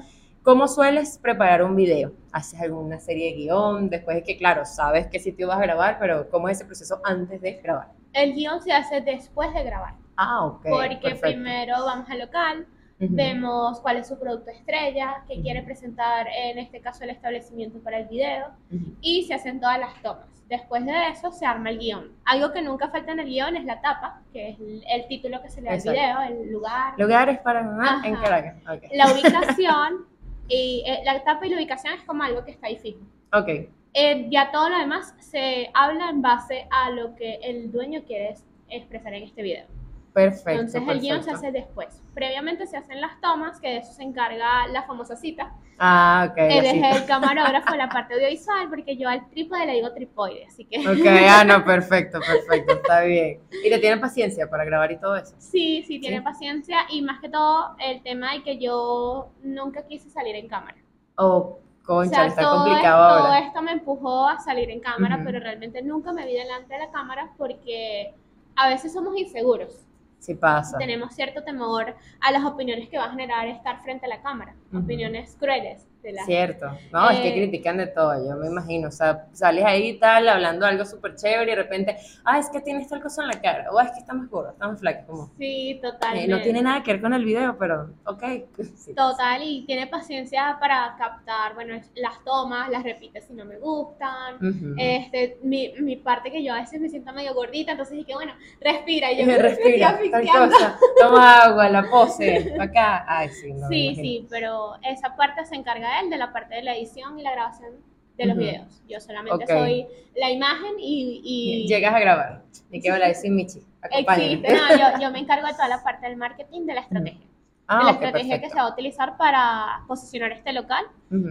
¿Cómo 0.43 0.67
sueles 0.67 1.19
preparar 1.19 1.63
un 1.63 1.77
video? 1.77 2.15
¿Haces 2.33 2.59
alguna 2.59 3.01
serie 3.01 3.33
de 3.33 3.37
guion? 3.37 3.91
Después 3.91 4.17
de 4.17 4.23
que, 4.23 4.39
claro, 4.39 4.65
sabes 4.65 5.09
qué 5.09 5.19
sitio 5.21 5.49
vas 5.49 5.59
a 5.59 5.63
grabar, 5.63 5.99
pero 6.01 6.31
¿cómo 6.31 6.49
es 6.49 6.57
ese 6.57 6.65
proceso 6.65 7.03
antes 7.05 7.43
de 7.43 7.61
grabar? 7.63 7.89
El 8.15 8.33
guion 8.33 8.63
se 8.63 8.73
hace 8.73 9.03
después 9.03 9.53
de 9.53 9.63
grabar. 9.63 10.04
Ah, 10.17 10.47
ok. 10.47 10.63
porque 10.63 10.97
perfecto. 11.01 11.21
primero 11.29 11.85
vamos 11.85 12.09
al 12.11 12.19
local, 12.21 12.67
Ujú. 13.01 13.15
vemos 13.15 13.81
cuál 13.81 13.97
es 13.99 14.07
su 14.09 14.19
producto 14.19 14.51
estrella, 14.51 15.25
qué 15.27 15.35
Ujú. 15.35 15.43
quiere 15.43 15.63
presentar 15.63 16.27
en 16.29 16.59
este 16.59 16.81
caso 16.81 17.05
el 17.05 17.11
establecimiento 17.11 17.79
para 17.81 17.99
el 17.99 18.09
video 18.09 18.47
Ujú. 18.73 18.95
y 19.01 19.25
se 19.25 19.35
hacen 19.35 19.61
todas 19.61 19.79
las 19.79 19.95
tomas. 20.03 20.27
Después 20.49 20.85
de 20.85 21.09
eso 21.09 21.33
se 21.33 21.47
arma 21.47 21.71
el 21.71 21.79
guion. 21.79 22.13
Algo 22.27 22.53
que 22.53 22.61
nunca 22.63 22.89
falta 22.91 23.13
en 23.13 23.21
el 23.21 23.27
guion 23.27 23.57
es 23.57 23.65
la 23.65 23.81
tapa, 23.81 24.21
que 24.33 24.51
es 24.51 24.61
el, 24.61 24.85
el 24.89 25.09
título 25.09 25.41
que 25.43 25.49
se 25.49 25.63
le 25.63 25.69
da 25.71 25.75
al 25.75 25.81
video, 25.83 26.21
el 26.43 26.53
lugar, 26.53 26.95
Lugares 26.99 27.39
para 27.39 27.61
en 27.61 27.81
Ajá. 27.81 28.23
Caracas. 28.23 28.57
Ok. 28.69 28.83
la 28.93 29.07
ubicación 29.13 30.07
y 30.49 30.85
eh, 30.87 31.01
la 31.05 31.25
tapa 31.25 31.47
y 31.47 31.51
la 31.51 31.57
ubicación 31.57 31.95
es 31.95 32.03
como 32.05 32.23
algo 32.23 32.45
que 32.45 32.51
está 32.53 32.67
ahí 32.67 32.77
fijo. 32.77 33.01
Ok. 33.33 33.49
Eh, 33.95 34.27
ya 34.31 34.51
todo 34.53 34.69
lo 34.69 34.79
demás 34.79 35.15
se 35.19 35.71
habla 35.73 36.11
en 36.11 36.21
base 36.21 36.67
a 36.71 36.91
lo 36.91 37.15
que 37.17 37.37
el 37.43 37.73
dueño 37.73 38.03
quiere 38.07 38.31
es- 38.31 38.45
expresar 38.69 39.15
en 39.15 39.23
este 39.23 39.41
video. 39.43 39.67
Perfecto. 40.15 40.51
Entonces 40.51 40.83
el 40.89 41.01
guion 41.01 41.23
se 41.25 41.31
perfecto. 41.33 41.37
hace 41.49 41.51
después. 41.53 42.03
Previamente 42.15 42.67
se 42.69 42.77
hacen 42.77 43.01
las 43.01 43.21
tomas, 43.21 43.61
que 43.61 43.69
de 43.69 43.77
eso 43.79 43.93
se 43.93 44.05
encarga 44.05 44.69
la 44.69 44.85
famosa 44.85 45.17
cita. 45.17 45.53
Ah, 45.77 46.29
ok. 46.31 46.37
Él 46.39 46.67
es 46.67 46.97
el 47.01 47.05
camarógrafo, 47.07 47.75
la 47.75 47.89
parte 47.91 48.15
audiovisual, 48.15 48.69
porque 48.71 48.97
yo 48.97 49.09
al 49.09 49.29
trípode 49.31 49.67
le 49.67 49.73
digo 49.73 49.93
tripoide, 49.93 50.47
así 50.47 50.67
que 50.67 50.79
Ok, 50.79 51.05
ah, 51.29 51.43
no, 51.45 51.65
perfecto, 51.65 52.21
perfecto, 52.21 52.75
está 52.75 53.01
bien. 53.03 53.41
¿Y 53.65 53.69
le 53.69 53.79
tienen 53.81 54.01
paciencia 54.01 54.49
para 54.49 54.65
grabar 54.65 54.93
y 54.93 54.99
todo 55.01 55.17
eso? 55.17 55.35
sí, 55.39 55.83
sí 55.83 55.99
tiene 55.99 56.19
Sí. 56.19 56.23
paciencia 56.23 56.79
y 56.91 57.03
más 57.03 57.21
que 57.21 57.29
todo 57.29 57.75
el 57.85 58.01
tema 58.05 58.35
de 58.35 58.45
que 58.45 58.59
yo 58.59 59.31
nunca 59.43 59.85
quise 59.85 60.09
salir 60.11 60.37
en 60.37 60.47
cámara. 60.47 60.77
Oh, 61.17 61.59
O 61.59 61.59
concha, 61.83 62.11
sea, 62.15 62.27
está 62.27 62.43
todo, 62.43 62.63
complicado 62.63 63.09
todo 63.09 63.27
ahora. 63.27 63.39
esto 63.41 63.61
me 63.63 63.73
empujó 63.73 64.29
a 64.29 64.39
salir 64.39 64.71
en 64.71 64.79
cámara, 64.79 65.17
Ujú. 65.17 65.25
pero 65.25 65.41
realmente 65.41 65.83
nunca 65.83 66.13
me 66.13 66.25
vi 66.25 66.35
delante 66.35 66.73
de 66.75 66.79
la 66.81 66.91
cámara 66.93 67.33
porque 67.37 68.15
a 68.55 68.69
veces 68.69 68.93
somos 68.93 69.17
inseguros. 69.19 69.81
Sí 70.25 70.35
pasa. 70.35 70.79
tenemos 70.79 71.15
cierto 71.15 71.45
temor 71.45 71.95
a 72.21 72.33
las 72.33 72.45
opiniones 72.45 72.89
que 72.89 72.97
va 72.97 73.05
a 73.05 73.11
generar 73.11 73.47
estar 73.49 73.83
frente 73.83 74.07
a 74.07 74.09
la 74.09 74.23
cámara. 74.23 74.55
Opiniones 74.77 75.37
crueles 75.39 75.87
de 76.03 76.13
la 76.13 76.25
Cierto. 76.27 76.67
No, 76.93 77.09
es 77.09 77.19
que 77.21 77.29
Eh, 77.31 77.33
critican 77.35 77.79
de 77.79 77.87
todo, 77.87 78.13
yo 78.29 78.37
me 78.37 78.47
imagino. 78.49 78.89
O 78.89 78.91
sea, 78.93 79.27
sales 79.33 79.65
ahí 79.65 79.89
y 79.89 79.99
tal, 79.99 80.29
hablando 80.29 80.67
algo 80.67 80.85
súper 80.85 81.17
chévere 81.17 81.45
y 81.53 81.57
de 81.57 81.63
repente, 81.63 81.97
ah, 82.27 82.39
es 82.39 82.51
que 82.51 82.61
tienes 82.61 82.89
tal 82.89 83.01
cosa 83.01 83.23
en 83.23 83.29
la 83.29 83.41
cara, 83.41 83.71
o 83.73 83.79
"Ah, 83.79 83.85
es 83.85 83.93
que 83.93 84.01
está 84.01 84.13
más 84.13 84.29
gorda, 84.29 84.51
está 84.51 84.69
más 84.69 84.79
flaca, 84.81 85.07
como. 85.07 85.31
Sí, 85.39 85.71
eh, 85.71 85.81
totalmente. 85.83 86.29
no 86.29 86.43
tiene 86.43 86.61
nada 86.61 86.83
que 86.83 86.93
ver 86.93 87.01
con 87.01 87.15
el 87.15 87.25
video, 87.25 87.57
pero, 87.59 87.89
ok. 88.05 88.23
Sí. 88.77 88.93
Total, 88.95 89.41
y 89.43 89.65
tiene 89.65 89.87
paciencia 89.87 90.59
para 90.61 90.95
captar, 90.99 91.55
bueno, 91.55 91.75
las 91.95 92.23
tomas, 92.23 92.69
las 92.69 92.83
repite 92.83 93.23
si 93.23 93.33
no 93.33 93.47
me 93.47 93.59
gustan. 93.59 94.35
Ujú. 94.37 94.75
Este, 94.77 95.39
mi, 95.43 95.73
mi 95.81 95.97
parte 95.97 96.31
que 96.31 96.45
yo 96.45 96.53
a 96.53 96.61
veces 96.61 96.83
me 96.83 96.91
siento 96.91 97.15
medio 97.15 97.33
gordita, 97.33 97.71
entonces 97.73 97.97
dije, 97.97 98.13
bueno, 98.15 98.35
respira, 98.61 99.11
y 99.11 99.21
yo 99.21 99.27
me 99.27 99.39
respira, 99.39 99.99
estoy 100.03 100.11
tal 100.27 100.51
cosa, 100.51 100.79
toma 101.01 101.43
agua, 101.45 101.69
la 101.71 101.89
pose, 101.89 102.55
acá. 102.61 103.07
Ay, 103.09 103.31
sí, 103.31 103.55
no, 103.55 103.69
me 103.71 103.75
Sí, 103.75 103.95
sí, 103.95 104.27
pero 104.29 104.64
esa 104.83 105.17
parte 105.17 105.45
se 105.45 105.55
encarga 105.55 106.01
él 106.01 106.11
de 106.11 106.17
la 106.17 106.33
parte 106.33 106.55
de 106.55 106.63
la 106.63 106.77
edición 106.77 107.19
y 107.19 107.23
la 107.23 107.33
grabación 107.33 107.73
de 108.17 108.27
los 108.27 108.37
videos. 108.37 108.83
Yo 108.89 109.01
solamente 109.01 109.47
soy 109.47 109.87
la 110.17 110.31
imagen 110.31 110.75
y... 110.79 111.21
y 111.25 111.67
Llegas 111.69 111.95
a 111.95 112.01
grabar. 112.01 112.43
Y 112.71 112.81
que 112.81 112.93
hola, 112.93 113.09
decir 113.09 113.31
Michi. 113.31 113.61
Existe, 113.91 114.55
no, 114.55 114.71
yo, 114.71 115.01
yo 115.01 115.11
me 115.11 115.19
encargo 115.19 115.47
de 115.47 115.53
toda 115.53 115.69
la 115.69 115.83
parte 115.83 116.07
del 116.07 116.17
marketing, 116.17 116.63
de 116.67 116.75
la 116.75 116.81
estrategia. 116.81 117.27
Ah, 117.67 117.79
de 117.79 117.85
la 117.85 117.91
estrategia 117.93 118.41
que 118.41 118.49
se 118.49 118.57
va 118.57 118.63
a 118.63 118.73
utilizar 118.73 119.17
para 119.17 119.85
posicionar 119.89 120.33
este 120.33 120.53
local 120.53 120.85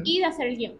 y 0.03 0.19
de 0.19 0.25
hacer 0.25 0.47
el 0.47 0.57
guion. 0.57 0.73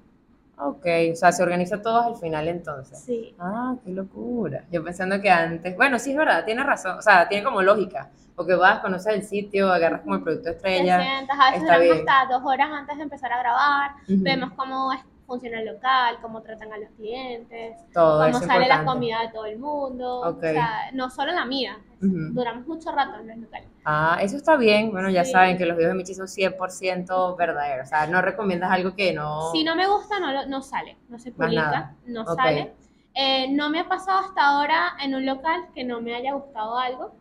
Ok, 0.58 0.86
o 1.12 1.16
sea, 1.16 1.32
se 1.32 1.42
organiza 1.44 1.82
todo 1.82 2.02
al 2.02 2.16
final 2.16 2.48
entonces. 2.48 3.00
Sí. 3.00 3.36
Ah, 3.40 3.76
qué 3.84 3.92
locura. 3.92 4.64
Yo 4.72 4.84
pensando 4.84 5.20
que 5.20 5.30
antes, 5.30 5.76
bueno, 5.76 5.98
sí 6.00 6.12
es 6.12 6.18
verdad, 6.18 6.46
tiene 6.46 6.64
razón, 6.64 6.98
o 6.98 7.02
sea, 7.02 7.28
tiene 7.28 7.44
como 7.44 7.62
lógica, 7.62 8.10
porque 8.36 8.54
vas, 8.56 8.80
conoces 8.80 9.14
el 9.14 9.24
sitio, 9.24 9.72
agarras 9.72 10.02
como 10.02 10.16
el 10.16 10.22
producto 10.22 10.50
Te 10.52 10.56
estrella. 10.58 11.02
sientas, 11.02 11.38
a 11.40 11.46
veces 11.52 11.64
duramos 11.64 11.98
hasta 12.00 12.34
dos 12.34 12.42
horas 12.46 12.70
antes 12.72 12.98
de 12.98 13.04
empezar 13.04 13.32
a 13.34 13.40
grabar, 13.40 13.92
Ujú. 14.04 14.18
vemos 14.24 14.52
cómo 14.56 14.94
es- 14.94 15.04
funciona 15.34 15.60
el 15.62 15.66
local, 15.66 16.18
cómo 16.22 16.42
tratan 16.44 16.72
a 16.74 16.78
los 16.78 16.90
clientes, 16.92 17.76
todo 17.92 18.24
cómo 18.24 18.40
sale 18.40 18.68
la 18.68 18.86
comida 18.86 19.22
de 19.22 19.30
todo 19.30 19.46
el 19.46 19.58
mundo, 19.58 20.20
o 20.22 20.40
sea, 20.40 20.92
no 20.94 21.10
solo 21.10 21.32
la 21.32 21.44
mía, 21.46 21.80
duramos 22.00 22.68
mucho 22.68 22.92
rato 22.92 23.20
en 23.20 23.28
los 23.30 23.38
locales. 23.38 23.68
Ah, 23.84 24.20
eso 24.22 24.38
está 24.38 24.58
bien. 24.58 24.92
Bueno, 24.92 25.10
ya 25.10 25.24
Sí. 25.26 25.32
saben 25.32 25.58
que 25.58 25.66
los 25.66 25.76
videos 25.76 25.94
de 25.94 25.98
Michi 25.98 26.14
son 26.14 26.28
100% 26.28 27.36
verdaderos. 27.36 27.88
O 27.88 27.90
sea, 27.90 28.06
no 28.08 28.22
recomiendas 28.22 28.70
algo 28.72 28.94
que 28.96 29.12
no. 29.14 29.52
Si 29.52 29.64
no 29.64 29.76
me 29.76 29.88
gusta, 29.88 30.20
no, 30.20 30.46
no 30.46 30.62
sale, 30.62 30.98
no 31.10 31.18
se 31.18 31.32
publica, 31.32 31.96
no 32.06 32.26
sale. 32.26 32.74
Eh, 33.16 33.48
no 33.52 33.70
me 33.70 33.80
ha 33.80 33.88
pasado 33.88 34.20
hasta 34.20 34.42
ahora 34.46 34.94
en 35.02 35.14
un 35.16 35.26
local 35.26 35.68
que 35.74 35.84
no 35.84 36.02
me 36.02 36.16
haya 36.16 36.34
gustado 36.34 36.78
algo. 36.78 37.16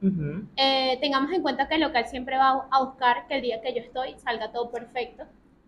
Eh, 0.57 0.99
tengamos 1.01 1.31
en 1.33 1.43
cuenta 1.43 1.67
que 1.69 1.77
el 1.77 1.81
local 1.83 2.07
siempre 2.07 2.37
va 2.37 2.67
a 2.71 2.83
buscar 2.85 3.27
que 3.27 3.37
el 3.37 3.43
día 3.43 3.61
que 3.63 3.73
yo 3.75 3.81
estoy 3.81 4.19
salga 4.19 4.51
todo 4.53 4.71
perfecto. 4.71 5.25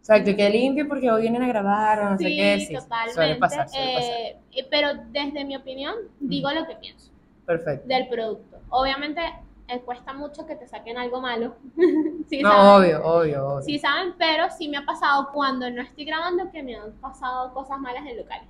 Exacto, 0.07 0.37
que 0.37 0.51
limpio 0.51 0.87
porque 0.87 1.11
hoy 1.11 1.23
vienen 1.23 1.43
a 1.43 1.49
grabar 1.49 1.99
o 2.01 2.11
no 2.11 2.19
sé 2.19 2.25
qué. 2.25 2.61
Sí, 2.69 2.75
totalmente. 2.75 3.15
suele 3.15 3.37
pasar, 3.37 3.69
suele 3.71 3.95
pasar. 3.95 4.11
Eh, 4.13 4.67
pero 4.71 4.89
desde 5.11 5.47
mi 5.47 5.57
opinión, 5.57 5.95
digo 6.21 6.51
lo 6.51 6.67
que 6.67 6.75
pienso 6.77 7.11
Perfecto. 7.47 7.89
del 7.89 8.07
producto. 8.09 8.59
Obviamente, 8.69 9.23
eh, 9.67 9.81
cuesta 9.81 10.13
mucho 10.13 10.47
que 10.47 10.57
te 10.57 10.67
saquen 10.69 10.99
algo 10.99 11.23
malo. 11.23 11.55
sí, 12.29 12.43
No, 12.43 12.51
saben, 12.51 12.97
obvio, 12.97 13.03
obvio, 13.07 13.47
obvio. 13.49 13.63
sí 13.63 13.79
saben, 13.79 14.13
pero 14.19 14.51
sí 14.51 14.69
me 14.69 14.77
ha 14.77 14.85
pasado 14.85 15.31
cuando 15.33 15.71
no 15.71 15.81
estoy 15.81 16.05
grabando 16.05 16.51
que 16.53 16.63
me 16.63 16.77
han 16.77 16.93
pasado 17.01 17.55
cosas 17.55 17.79
malas 17.81 18.05
en 18.07 18.19
locales. 18.19 18.47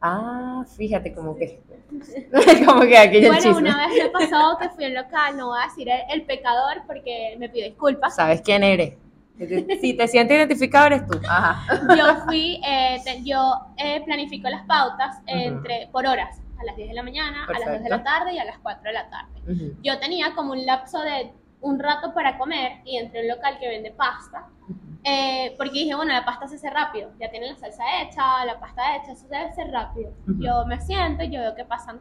Ah, 0.00 0.64
fíjate, 0.76 1.14
como 1.14 1.36
que. 1.36 1.60
como 2.66 2.80
que 2.80 2.98
aquí 2.98 3.20
Bueno, 3.20 3.36
chisme. 3.36 3.58
una 3.58 3.86
vez 3.86 3.96
me 4.02 4.10
pasó 4.10 4.58
que 4.60 4.70
fui 4.70 4.86
un 4.86 4.94
local, 4.94 5.36
no 5.36 5.46
voy 5.50 5.60
a 5.62 5.66
decir 5.68 5.88
el, 5.88 6.00
el 6.10 6.22
pecador 6.26 6.82
porque 6.84 7.36
me 7.38 7.48
pido 7.48 7.68
disculpas. 7.68 8.16
Sabes 8.16 8.42
quién 8.42 8.64
eres. 8.64 8.94
Si 9.80 9.94
te 9.94 10.08
sientes 10.08 10.36
identificado, 10.36 10.86
eres 10.86 11.06
tú. 11.06 11.18
Ajá. 11.28 11.62
Yo 11.96 12.16
fui, 12.24 12.60
eh, 12.66 13.00
te- 13.04 13.22
yo 13.22 13.54
eh, 13.76 14.00
planifico 14.04 14.48
las 14.48 14.64
pautas 14.66 15.18
entre 15.26 15.88
por 15.92 16.06
horas, 16.06 16.40
a 16.58 16.64
las 16.64 16.76
10 16.76 16.88
de 16.88 16.94
la 16.94 17.02
mañana, 17.02 17.44
a 17.44 17.52
las 17.52 17.58
2 17.60 17.66
de 17.66 17.72
Perfecto. 17.72 17.96
la 17.96 18.02
tarde 18.02 18.32
y 18.34 18.38
a 18.38 18.44
las 18.44 18.58
4 18.58 18.82
de 18.84 18.92
la 18.92 19.10
tarde. 19.10 19.40
Ujú. 19.52 19.76
Yo 19.82 19.98
tenía 19.98 20.34
como 20.34 20.52
un 20.52 20.64
lapso 20.64 21.00
de 21.02 21.32
un 21.60 21.78
rato 21.78 22.14
para 22.14 22.38
comer 22.38 22.80
y 22.84 22.96
entré 22.96 23.20
a 23.20 23.22
un 23.22 23.28
local 23.36 23.58
que 23.58 23.68
vende 23.68 23.90
pasta, 23.90 24.46
eh, 25.04 25.54
porque 25.56 25.72
dije, 25.80 25.94
bueno, 25.94 26.12
la 26.12 26.24
pasta 26.24 26.48
se 26.48 26.56
hace 26.56 26.70
rápido, 26.70 27.10
ya 27.20 27.30
tienen 27.30 27.50
la 27.52 27.56
salsa 27.58 27.84
hecha, 28.02 28.44
la 28.44 28.58
pasta 28.58 28.96
hecha, 28.96 29.12
eso 29.12 29.26
debe 29.28 29.52
ser 29.52 29.70
rápido. 29.70 30.12
Yo 30.38 30.64
me 30.66 30.80
siento 30.80 31.24
yo 31.24 31.40
veo 31.40 31.54
que 31.54 31.64
pasan 31.64 32.00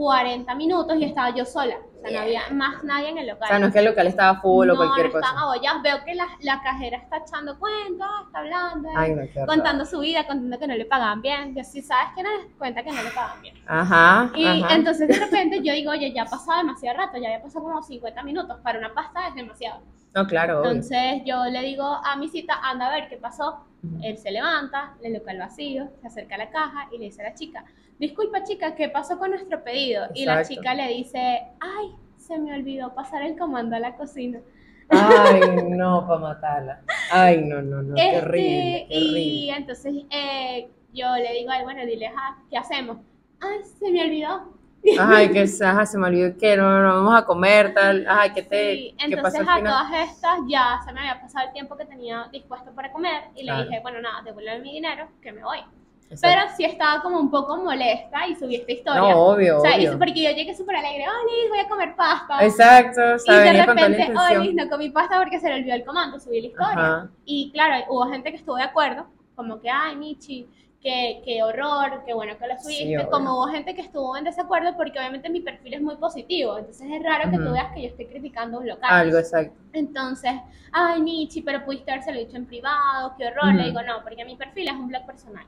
40 0.00 0.54
minutos 0.54 0.96
y 0.96 1.04
estaba 1.04 1.28
yo 1.34 1.44
sola, 1.44 1.76
o 1.76 2.00
sea, 2.00 2.10
no 2.10 2.20
había 2.20 2.42
más 2.52 2.82
nadie 2.84 3.10
en 3.10 3.18
el 3.18 3.28
O 3.28 3.32
local. 3.34 3.48
sea, 3.48 3.58
no 3.58 3.66
es 3.66 3.72
que 3.74 3.78
el 3.80 3.84
local 3.84 4.06
estaba 4.06 4.40
full 4.40 4.70
o 4.70 4.76
cualquier 4.76 5.06
no 5.08 5.12
cosa. 5.12 5.24
estaban 5.26 5.42
abollados. 5.44 5.82
Veo 5.82 6.04
que 6.06 6.14
la, 6.14 6.26
la 6.40 6.62
cajera 6.62 6.96
está 6.96 7.18
echando 7.18 7.58
cuentos, 7.58 8.08
está 8.26 8.38
hablando, 8.38 8.88
Ay, 8.96 9.14
no, 9.14 9.46
contando 9.46 9.84
su 9.84 9.98
vida, 10.00 10.26
contando 10.26 10.58
que 10.58 10.66
no 10.66 10.74
le 10.74 10.86
pagaban 10.86 11.20
bien. 11.20 11.54
Yo 11.54 11.62
sí 11.64 11.82
sabes 11.82 12.14
que 12.16 12.22
no 12.22 12.30
les 12.30 12.46
cuenta 12.56 12.82
que 12.82 12.92
no 12.92 13.02
le 13.02 13.10
pagaban 13.10 13.42
bien. 13.42 13.54
Ajá. 13.66 14.30
Y 14.34 14.46
ajá. 14.46 14.74
entonces 14.74 15.06
de 15.06 15.18
repente 15.18 15.60
yo 15.62 15.74
digo, 15.74 15.90
oye, 15.90 16.12
ya 16.14 16.22
ha 16.22 16.26
pasado 16.26 16.58
demasiado 16.58 16.96
rato, 16.96 17.18
ya 17.18 17.28
había 17.28 17.42
pasado 17.42 17.62
como 17.64 17.82
50 17.82 18.22
minutos. 18.22 18.56
Para 18.62 18.78
una 18.78 18.94
pasta 18.94 19.28
es 19.28 19.34
demasiado. 19.34 19.82
No, 20.14 20.26
claro. 20.26 20.58
Entonces 20.58 21.22
yo 21.24 21.44
le 21.44 21.62
digo 21.62 21.84
a 21.84 22.16
mi 22.16 22.28
cita, 22.28 22.54
anda 22.62 22.88
a 22.88 22.94
ver 22.94 23.08
qué 23.08 23.16
pasó. 23.16 23.64
Él 24.02 24.18
se 24.18 24.30
levanta, 24.30 24.94
el 25.02 25.14
local 25.14 25.38
vacío, 25.38 25.88
se 26.02 26.06
acerca 26.06 26.34
a 26.34 26.38
la 26.38 26.50
caja 26.50 26.88
y 26.92 26.98
le 26.98 27.06
dice 27.06 27.22
a 27.22 27.30
la 27.30 27.34
chica, 27.34 27.64
disculpa 27.98 28.42
chica, 28.42 28.74
¿qué 28.74 28.90
pasó 28.90 29.18
con 29.18 29.30
nuestro 29.30 29.64
pedido? 29.64 30.06
Y 30.14 30.26
la 30.26 30.44
chica 30.44 30.74
le 30.74 30.88
dice, 30.88 31.44
ay, 31.60 31.94
se 32.18 32.38
me 32.38 32.52
olvidó 32.54 32.94
pasar 32.94 33.22
el 33.22 33.38
comando 33.38 33.76
a 33.76 33.78
la 33.78 33.96
cocina. 33.96 34.40
Ay, 34.90 35.40
no, 35.68 36.06
para 36.06 36.20
matarla. 36.20 36.82
Ay, 37.10 37.42
no, 37.42 37.62
no, 37.62 37.82
no, 37.82 37.94
qué 37.94 38.18
Este, 38.18 38.86
y 38.90 39.50
entonces 39.50 39.94
eh, 40.10 40.68
yo 40.92 41.14
le 41.16 41.32
digo, 41.34 41.50
ay, 41.50 41.64
bueno, 41.64 41.86
dile, 41.86 42.08
ajá, 42.08 42.38
¿qué 42.50 42.58
hacemos? 42.58 42.98
Ay, 43.40 43.60
se 43.78 43.90
me 43.90 44.04
olvidó. 44.04 44.59
Ay, 44.98 45.30
que 45.30 45.44
ajá, 45.64 45.84
se 45.86 45.98
me 45.98 46.06
olvidó 46.08 46.36
que 46.38 46.56
no, 46.56 46.82
no 46.82 46.94
vamos 47.04 47.14
a 47.22 47.24
comer, 47.26 47.74
tal. 47.74 48.06
Ay, 48.08 48.30
¿qué 48.32 48.42
te 48.42 48.72
Sí, 48.76 48.94
qué 48.98 49.04
entonces 49.04 49.22
pasó 49.22 49.42
al 49.42 49.48
a 49.48 49.56
final? 49.58 49.72
todas 49.72 50.08
estas 50.08 50.38
ya 50.48 50.80
se 50.84 50.92
me 50.92 51.00
había 51.00 51.20
pasado 51.20 51.46
el 51.48 51.52
tiempo 51.52 51.76
que 51.76 51.84
tenía 51.84 52.28
dispuesto 52.32 52.72
para 52.72 52.90
comer 52.90 53.24
y 53.36 53.42
Claro. 53.42 53.60
le 53.60 53.68
dije, 53.68 53.80
bueno, 53.82 54.00
nada, 54.00 54.22
devuélveme 54.22 54.60
mi 54.60 54.72
dinero, 54.72 55.08
que 55.20 55.32
me 55.32 55.44
voy. 55.44 55.58
Exacto. 56.10 56.20
Pero 56.22 56.56
sí 56.56 56.64
estaba 56.64 57.02
como 57.02 57.20
un 57.20 57.30
poco 57.30 57.56
molesta 57.58 58.26
y 58.26 58.34
subí 58.34 58.56
esta 58.56 58.72
historia. 58.72 59.00
No, 59.00 59.26
obvio, 59.26 59.58
o 59.58 59.60
sea, 59.60 59.76
obvio. 59.76 59.96
porque 59.98 60.24
yo 60.24 60.30
llegué 60.30 60.54
súper 60.56 60.74
alegre, 60.76 61.04
Olis, 61.04 61.48
voy 61.50 61.58
a 61.60 61.68
comer 61.68 61.94
pasta. 61.94 62.44
Exacto, 62.44 63.00
o 63.00 63.32
Y 63.32 63.36
de 63.38 63.64
repente. 63.64 64.12
Olis, 64.38 64.54
no 64.54 64.68
comí 64.68 64.90
pasta 64.90 65.18
porque 65.18 65.38
se 65.38 65.48
le 65.48 65.56
olvidó 65.56 65.74
el 65.74 65.84
comando, 65.84 66.18
subí 66.18 66.40
la 66.40 66.46
historia. 66.48 66.72
Ajá. 66.72 67.10
Y 67.26 67.52
claro, 67.52 67.84
hubo 67.90 68.06
gente 68.08 68.30
que 68.30 68.38
estuvo 68.38 68.56
de 68.56 68.64
acuerdo, 68.64 69.06
como 69.36 69.60
que, 69.60 69.70
ay, 69.70 69.94
Michi, 69.94 70.48
qué, 70.82 71.20
qué 71.24 71.42
horror, 71.42 72.02
qué 72.06 72.14
bueno 72.14 72.36
que 72.38 72.46
lo 72.46 72.54
subiste. 72.58 72.84
como 73.10 73.34
hubo 73.34 73.46
gente 73.48 73.74
que 73.74 73.82
estuvo 73.82 74.16
en 74.16 74.24
desacuerdo 74.24 74.76
porque 74.76 74.98
obviamente 74.98 75.28
mi 75.28 75.40
perfil 75.40 75.74
es 75.74 75.82
muy 75.82 75.96
positivo. 75.96 76.58
Entonces 76.58 76.88
es 76.90 77.02
raro 77.02 77.30
que 77.30 77.36
tú 77.38 77.52
veas 77.52 77.72
que 77.74 77.82
yo 77.82 77.88
estoy 77.88 78.06
criticando 78.06 78.58
un 78.58 78.66
local. 78.68 78.90
Algo, 78.90 79.18
exacto. 79.18 79.54
Entonces, 79.72 80.32
ay, 80.72 81.02
Michi, 81.02 81.42
pero 81.42 81.64
pudiste 81.64 81.90
habérselo 81.90 82.18
dicho 82.18 82.36
en 82.36 82.46
privado, 82.46 83.14
qué 83.18 83.26
horror. 83.26 83.54
Le 83.54 83.64
digo, 83.64 83.82
no, 83.82 84.02
porque 84.02 84.24
mi 84.24 84.36
perfil 84.36 84.68
es 84.68 84.74
un 84.74 84.88
blog 84.88 85.04
personal. 85.06 85.44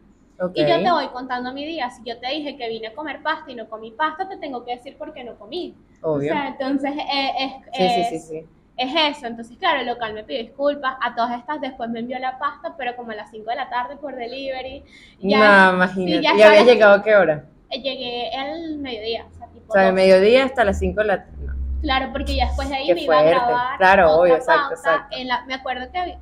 Y 0.55 0.61
yo 0.67 0.83
te 0.83 0.91
voy 0.91 1.09
contando 1.09 1.53
mi 1.53 1.65
día. 1.65 1.89
Si 1.91 2.03
yo 2.05 2.19
te 2.19 2.29
dije 2.29 2.57
que 2.57 2.69
vine 2.69 2.89
a 2.89 2.95
comer 2.95 3.23
pasta 3.23 3.51
y 3.51 3.55
no 3.55 3.69
comí 3.69 3.91
pasta, 3.93 4.29
te 4.29 4.37
tengo 4.39 4.65
que 4.65 4.77
decir 4.77 4.97
por 4.99 5.13
qué 5.15 5.23
no 5.25 5.37
comí. 5.39 5.75
Obvio. 6.03 6.33
O 6.33 6.37
sea, 6.37 6.49
entonces 6.49 6.93
eh, 6.97 7.33
es, 7.39 7.53
sí, 7.73 7.89
sí, 7.89 8.01
es- 8.01 8.09
sí, 8.09 8.19
sí. 8.41 8.47
Es 8.77 9.17
eso. 9.17 9.27
Entonces, 9.27 9.57
claro, 9.59 9.81
el 9.81 9.87
local 9.87 10.15
me 10.15 10.25
pidió 10.25 10.41
disculpas. 10.43 10.97
A 11.01 11.15
todas 11.15 11.39
estas 11.39 11.61
después 11.61 11.89
me 11.91 12.01
envió 12.01 12.19
la 12.19 12.39
pasta, 12.39 12.75
pero 12.77 12.97
como 12.97 13.13
a 13.13 13.15
las 13.15 13.31
5 13.31 13.51
de 13.51 13.57
la 13.57 13.69
tarde 13.71 13.97
por 13.97 14.15
delivery. 14.17 14.83
Ya 15.21 15.67
no, 15.69 15.75
imagínate. 15.75 16.17
sí, 16.19 16.23
ya 16.23 16.35
¿Y 16.37 16.43
habías 16.43 16.67
llegado 16.67 16.95
a 16.95 17.03
qué 17.03 17.17
hora? 17.17 17.45
eh, 17.71 17.81
llegué 17.81 18.31
al 18.37 18.79
mediodía. 18.79 19.27
O 19.31 19.39
sea, 19.39 19.47
tipo 19.49 19.67
O 19.71 19.73
sea, 19.73 19.83
de 19.83 19.93
mediodía 19.93 20.45
hasta 20.45 20.65
las 20.65 20.79
5 20.79 21.01
de 21.01 21.07
la 21.07 21.17
no. 21.17 21.53
Claro, 21.83 22.11
porque 22.13 22.37
ya 22.37 22.47
después 22.47 22.69
de 22.69 22.77
ahí 22.77 22.87
Qué 22.87 22.95
me 22.95 23.01
iba 23.03 23.17
a 23.17 23.21
fuerte. 23.23 23.39
grabar. 23.39 23.79
Claro, 23.79 24.05
otra 24.11 24.21
obvio, 24.23 24.35
exacto, 24.37 24.75
exacto. 24.75 25.17
en 25.17 25.29
la- 25.29 25.45
me 25.47 25.55
acuerdo 25.55 25.91
que 25.93 26.19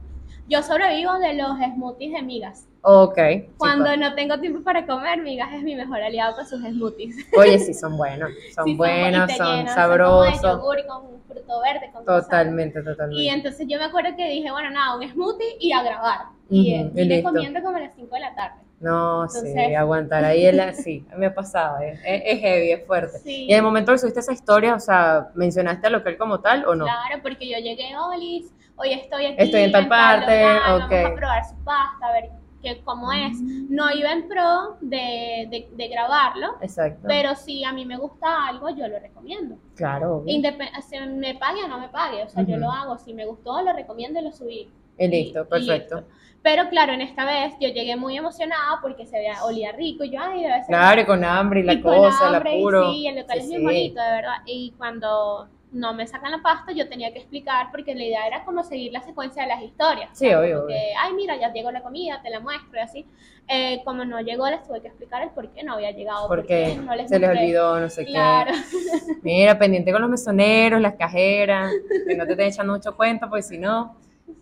yo 0.48 0.62
sobrevivo 0.62 1.18
de 1.18 1.34
los 1.34 1.56
smoothies 1.58 2.12
de 2.14 2.22
migas. 2.22 2.66
Ok. 2.82 3.16
sí, 3.16 3.48
Cuando 3.58 3.84
pues. 3.86 3.98
no 3.98 4.14
tengo 4.14 4.38
tiempo 4.40 4.62
para 4.62 4.86
comer, 4.86 5.20
migas 5.20 5.52
es 5.52 5.62
mi 5.62 5.74
mejor 5.76 6.00
aliado 6.02 6.34
con 6.36 6.46
sus 6.46 6.60
smoothies. 6.62 7.14
Oye, 7.36 7.58
sí, 7.58 7.74
son 7.74 7.96
buenos. 7.96 8.30
Son 8.54 8.64
Sí, 8.64 8.70
bu- 8.70 8.74
y 8.74 8.76
buenos, 8.76 9.32
son 9.36 9.46
llenan, 9.58 9.74
sabrosos. 9.74 10.40
Son 10.40 10.60
como 10.60 10.72
de 10.72 10.78
yogur 10.78 10.78
y 10.78 10.86
con 10.86 11.22
fruto 11.28 11.60
verde. 11.60 11.90
Con. 11.92 12.04
Totalmente, 12.04 12.82
totalmente. 12.82 13.22
Y 13.22 13.28
entonces 13.28 13.66
yo 13.68 13.78
me 13.78 13.84
acuerdo 13.84 14.16
que 14.16 14.28
dije, 14.28 14.50
bueno, 14.50 14.70
nada, 14.70 14.96
un 14.96 15.08
smoothie 15.08 15.56
y 15.60 15.72
a 15.72 15.82
grabar. 15.82 16.18
Y 16.48 16.74
Ujú, 16.80 16.98
eh, 16.98 17.02
y 17.02 17.04
listo. 17.04 17.28
comiendo 17.30 17.60
como 17.62 17.76
a 17.76 17.80
las 17.80 17.94
5 17.94 18.14
de 18.14 18.20
la 18.20 18.34
tarde. 18.34 18.56
No, 18.80 19.28
sí, 19.28 19.38
Entonces- 19.46 19.76
aguantar 19.76 20.24
ahí 20.24 20.46
el, 20.46 20.74
sí, 20.74 21.04
me 21.14 21.26
ha 21.26 21.34
pasado, 21.34 21.80
es, 21.80 22.00
es, 22.02 22.40
heavy, 22.40 22.72
es 22.72 22.86
fuerte. 22.86 23.18
Sí. 23.18 23.44
Y 23.44 23.50
en 23.52 23.58
el 23.58 23.62
momento 23.62 23.92
que 23.92 23.98
subiste 23.98 24.20
esa 24.20 24.32
historia, 24.32 24.74
o 24.74 24.80
sea, 24.80 25.28
¿mencionaste 25.34 25.86
al 25.86 25.92
local 25.92 26.16
como 26.16 26.40
tal 26.40 26.64
o 26.64 26.74
no? 26.74 26.86
Claro, 26.86 27.22
porque 27.22 27.46
yo 27.46 27.58
llegué, 27.58 27.94
Olis, 27.94 28.50
hoy 28.76 28.94
estoy 28.94 29.26
aquí. 29.26 29.36
Estoy 29.38 29.60
en 29.64 29.72
tal 29.72 29.86
parte, 29.86 30.44
ok. 30.46 30.90
Vamos 30.90 31.12
a 31.12 31.14
probar 31.14 31.44
su 31.44 31.56
pasta, 31.62 32.06
a 32.06 32.12
ver 32.12 32.30
qué, 32.62 32.80
cómo 32.84 33.12
es. 33.12 33.40
No 33.40 33.90
iba 33.92 34.12
en 34.12 34.28
pro 34.28 34.76
de, 34.80 35.46
de, 35.50 35.68
de 35.72 35.88
grabarlo, 35.88 36.56
Exacto. 36.60 37.06
pero 37.08 37.34
si 37.34 37.64
a 37.64 37.72
mí 37.72 37.84
me 37.86 37.96
gusta 37.96 38.46
algo, 38.48 38.70
yo 38.70 38.86
lo 38.88 38.98
recomiendo. 38.98 39.56
claro, 39.74 40.24
si 40.26 40.98
me 41.08 41.34
pague 41.34 41.64
o 41.64 41.68
no 41.68 41.78
me 41.78 41.88
pague, 41.88 42.22
o 42.22 42.28
sea, 42.28 42.42
yo 42.44 42.56
lo 42.56 42.70
hago. 42.70 42.98
Si 42.98 43.14
me 43.14 43.26
gustó, 43.26 43.62
lo 43.62 43.72
recomiendo 43.72 44.20
y 44.20 44.24
lo 44.24 44.32
subí. 44.32 44.68
Y 44.98 45.08
listo, 45.08 45.42
y 45.42 45.44
perfecto. 45.46 45.96
listo. 45.96 46.10
Pero 46.42 46.68
claro, 46.70 46.92
en 46.92 47.02
esta 47.02 47.24
vez 47.26 47.52
yo 47.60 47.68
llegué 47.68 47.96
muy 47.96 48.16
emocionada 48.16 48.78
porque 48.80 49.04
se 49.06 49.18
veía, 49.18 49.44
olía 49.44 49.72
rico. 49.72 50.04
Y 50.04 50.10
yo, 50.10 50.20
ay, 50.22 50.42
debe 50.42 50.56
ser. 50.60 50.66
Claro, 50.68 51.00
y 51.02 51.04
con 51.04 51.22
hambre 51.24 51.60
y 51.60 51.62
la 51.64 51.74
y 51.74 51.80
cosa, 51.82 52.28
el 52.28 52.34
apuro. 52.36 52.92
Sí, 52.92 53.06
el 53.06 53.16
local 53.16 53.38
Sí, 53.40 53.44
es 53.54 53.58
sí. 53.58 53.62
bonito, 53.64 54.00
de 54.00 54.10
verdad. 54.10 54.36
Y 54.46 54.72
cuando 54.78 55.48
no 55.72 55.94
me 55.94 56.06
sacan 56.06 56.32
la 56.32 56.42
pasta, 56.42 56.72
yo 56.72 56.88
tenía 56.88 57.12
que 57.12 57.20
explicar 57.20 57.68
porque 57.70 57.94
la 57.94 58.02
idea 58.04 58.26
era 58.26 58.44
como 58.44 58.64
seguir 58.64 58.92
la 58.92 59.02
secuencia 59.02 59.42
de 59.42 59.48
las 59.48 59.62
historias. 59.62 60.10
Sí, 60.12 60.32
obvio, 60.32 60.66
que, 60.66 60.92
ay, 61.00 61.14
mira, 61.14 61.36
ya 61.36 61.52
llegó 61.52 61.70
la 61.70 61.82
comida, 61.82 62.20
te 62.22 62.30
la 62.30 62.40
muestro 62.40 62.76
y 62.78 62.80
así. 62.80 63.06
Eh, 63.48 63.80
como 63.84 64.04
no 64.04 64.20
llegó, 64.20 64.48
les 64.48 64.62
tuve 64.62 64.80
que 64.80 64.88
explicar 64.88 65.22
el 65.22 65.30
por 65.30 65.48
qué 65.50 65.62
no 65.62 65.74
había 65.74 65.90
llegado. 65.92 66.28
por 66.28 66.38
Porque 66.38 66.76
no 66.76 66.94
les 66.94 67.08
se 67.08 67.18
les 67.18 67.30
olvidó, 67.30 67.80
no 67.80 67.88
sé 67.88 68.04
Claro. 68.04 68.52
qué. 68.52 69.14
Mira, 69.22 69.58
pendiente 69.58 69.92
con 69.92 70.00
los 70.02 70.10
mesoneros, 70.10 70.80
las 70.80 70.94
cajeras, 70.94 71.72
que 72.06 72.16
no 72.16 72.24
te 72.26 72.32
estén 72.32 72.48
echando 72.48 72.72
mucho 72.72 72.96
cuenta, 72.96 73.28
porque 73.28 73.42
si 73.42 73.58
no, 73.58 73.96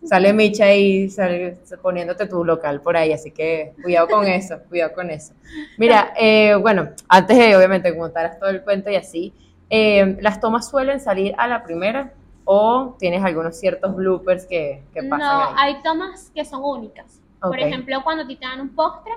sale 0.05 0.33
Micha 0.33 0.67
ahí 0.67 1.09
sale 1.11 1.59
poniéndote 1.83 2.27
tu 2.27 2.45
local 2.45 2.81
por 2.81 2.97
ahí, 2.97 3.13
así 3.13 3.31
que 3.31 3.73
cuidado 3.83 4.09
con 4.09 4.27
eso, 4.27 4.61
cuidado 4.69 4.93
con 4.95 5.11
eso. 5.11 5.35
Mira, 5.77 6.13
eh, 6.19 6.55
bueno, 6.55 6.91
antes 7.09 7.37
de 7.37 7.57
obviamente 7.57 7.97
contaras 7.97 8.39
todo 8.39 8.51
el 8.51 8.63
cuento 8.63 8.91
y 8.91 8.97
así, 8.97 9.33
eh, 9.71 10.17
¿las 10.21 10.41
tomas 10.41 10.69
suelen 10.69 11.01
salir 11.01 11.35
a 11.39 11.47
la 11.47 11.63
primera 11.63 12.13
o 12.45 12.97
tienes 12.99 13.23
algunos 13.25 13.59
ciertos 13.59 13.95
bloopers 13.95 14.47
que, 14.47 14.83
que 14.95 15.03
pasan 15.03 15.19
No, 15.19 15.31
ahí? 15.49 15.55
hay 15.57 15.83
tomas 15.83 16.31
que 16.35 16.45
son 16.45 16.63
únicas. 16.65 17.21
Por 17.41 17.61
ejemplo, 17.61 18.03
cuando 18.03 18.25
a 18.25 18.27
ti 18.27 18.35
te 18.37 18.47
dan 18.47 18.61
un 18.61 18.75
postre, 18.75 19.13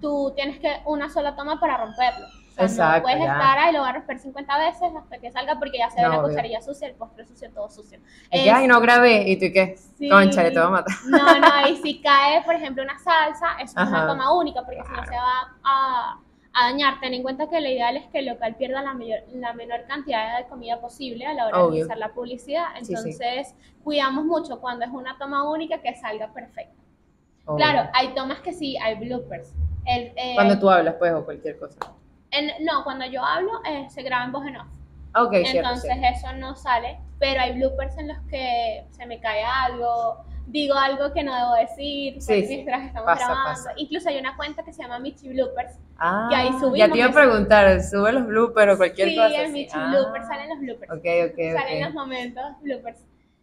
tú 0.00 0.32
tienes 0.36 0.58
que 0.60 0.82
una 0.84 1.08
sola 1.08 1.34
toma 1.34 1.58
para 1.58 1.78
romperlo. 1.78 2.26
O 2.26 2.52
sea, 2.56 2.64
Exacto, 2.66 2.96
no 2.98 3.02
puedes 3.02 3.18
ya. 3.24 3.32
estar 3.32 3.58
ahí, 3.58 3.72
lo 3.74 3.80
vas 3.80 3.90
a 3.90 3.92
romper 3.94 4.18
50 4.18 4.58
veces 4.58 4.88
hasta 4.98 5.18
que 5.18 5.30
salga 5.30 5.58
porque 5.58 5.78
ya 5.78 5.90
se 5.90 5.96
ve 5.96 6.02
No, 6.04 6.08
la 6.14 6.18
obvio. 6.20 6.28
cucharilla 6.30 6.60
sucia, 6.62 6.88
el 6.88 6.94
postre 6.94 7.26
sucio, 7.26 7.50
todo 7.52 7.68
sucio. 7.70 7.98
Es 8.30 8.42
que, 8.42 8.50
ay, 8.50 8.66
no 8.66 8.80
grabé, 8.80 9.28
y 9.28 9.38
tú 9.38 9.44
y 9.46 9.52
qué, 9.52 9.76
Sí. 9.98 10.08
concha, 10.08 10.42
le 10.42 10.50
te 10.50 10.58
voy 10.58 10.68
a 10.68 10.70
matar. 10.70 10.94
No, 11.06 11.38
no, 11.38 11.68
y 11.68 11.76
si 11.76 12.00
cae, 12.00 12.42
por 12.44 12.54
ejemplo, 12.54 12.82
una 12.82 12.98
salsa, 12.98 13.58
es 13.62 13.76
Ajá. 13.76 13.88
una 13.90 14.06
toma 14.06 14.34
única, 14.34 14.62
porque 14.64 14.82
si 14.84 14.90
no 14.92 15.04
se 15.04 15.14
va 15.16 15.54
a, 15.64 16.18
a 16.58 16.70
dañar. 16.70 16.98
Ten 17.00 17.14
en 17.14 17.22
cuenta 17.22 17.48
que 17.48 17.60
lo 17.60 17.68
ideal 17.68 17.96
es 17.96 18.06
que 18.08 18.18
el 18.20 18.26
local 18.26 18.56
pierda 18.56 18.82
la, 18.82 18.94
mayor- 18.94 19.22
la 19.32 19.52
menor 19.52 19.84
cantidad 19.86 20.38
de 20.38 20.46
comida 20.48 20.80
posible 20.80 21.26
a 21.26 21.34
la 21.34 21.46
hora 21.46 21.58
de 21.58 21.64
realizar 21.70 21.98
la 21.98 22.08
publicidad. 22.08 22.66
Sí, 22.78 22.86
sí. 22.86 22.92
Entonces, 22.94 23.54
cuidamos 23.84 24.24
mucho 24.24 24.60
cuando 24.60 24.84
es 24.84 24.90
una 24.90 25.16
toma 25.18 25.48
única 25.48 25.78
que 25.82 25.94
salga 25.94 26.32
perfecta. 26.32 26.82
Obvio. 27.44 27.64
Claro, 27.64 27.90
hay 27.94 28.08
tomas 28.14 28.40
que 28.40 28.52
sí, 28.52 28.76
hay 28.78 28.96
bloopers. 28.96 29.52
El, 29.84 30.12
eh, 30.16 30.32
Cuando 30.34 30.58
tú 30.58 30.68
hablas, 30.68 30.94
pues, 30.98 31.12
o 31.12 31.24
cualquier 31.24 31.58
cosa. 31.58 31.78
en- 32.32 32.64
no, 32.64 32.82
cuando 32.84 33.06
yo 33.06 33.22
hablo, 33.24 33.52
eh, 33.64 33.86
se 33.90 34.02
graba 34.02 34.24
en 34.24 34.32
voz 34.32 34.46
en 34.46 34.56
off. 34.56 34.66
Ok, 35.14 35.32
cierto, 35.32 35.58
Entonces 35.58 35.92
sí. 35.94 36.00
eso 36.04 36.32
no 36.34 36.56
sale, 36.56 36.98
pero 37.18 37.40
hay 37.40 37.54
bloopers 37.54 37.96
en 37.98 38.08
los 38.08 38.18
que 38.28 38.84
se 38.90 39.06
me 39.06 39.20
cae 39.20 39.42
algo, 39.44 40.24
digo 40.46 40.74
algo 40.74 41.12
que 41.12 41.22
no 41.24 41.34
debo 41.34 41.54
decir 41.54 42.20
Sí, 42.22 42.42
sí. 42.42 42.46
mientras 42.48 42.84
estamos 42.86 43.06
Pasa, 43.06 43.26
grabando. 43.26 43.48
pasa. 43.50 43.70
Incluso 43.76 44.08
hay 44.08 44.18
una 44.18 44.36
cuenta 44.36 44.62
que 44.64 44.72
se 44.72 44.82
llama 44.82 44.98
Michi 44.98 45.28
Bloopers. 45.28 45.72
Ah, 45.98 46.28
que 46.30 46.36
ahí 46.36 46.48
subimos 46.52 46.78
ya 46.78 46.88
te 46.90 46.98
iba 46.98 47.06
a 47.08 47.12
preguntar, 47.12 47.82
sube 47.82 48.12
los 48.12 48.26
bloopers 48.26 48.74
o 48.74 48.76
cualquier 48.76 49.08
sí, 49.08 49.16
cosa. 49.16 49.28
en 49.34 49.42
así. 49.44 49.52
Michi 49.52 49.72
Ah, 49.74 49.88
Bloopers 49.90 50.26
salen 50.26 50.48
los 50.50 50.58
bloopers. 50.60 50.92
Ok, 50.92 51.04
ok, 51.32 51.52
Salen 51.60 51.84
los 51.84 51.94
momentos 51.94 52.44
bloopers. 52.62 52.98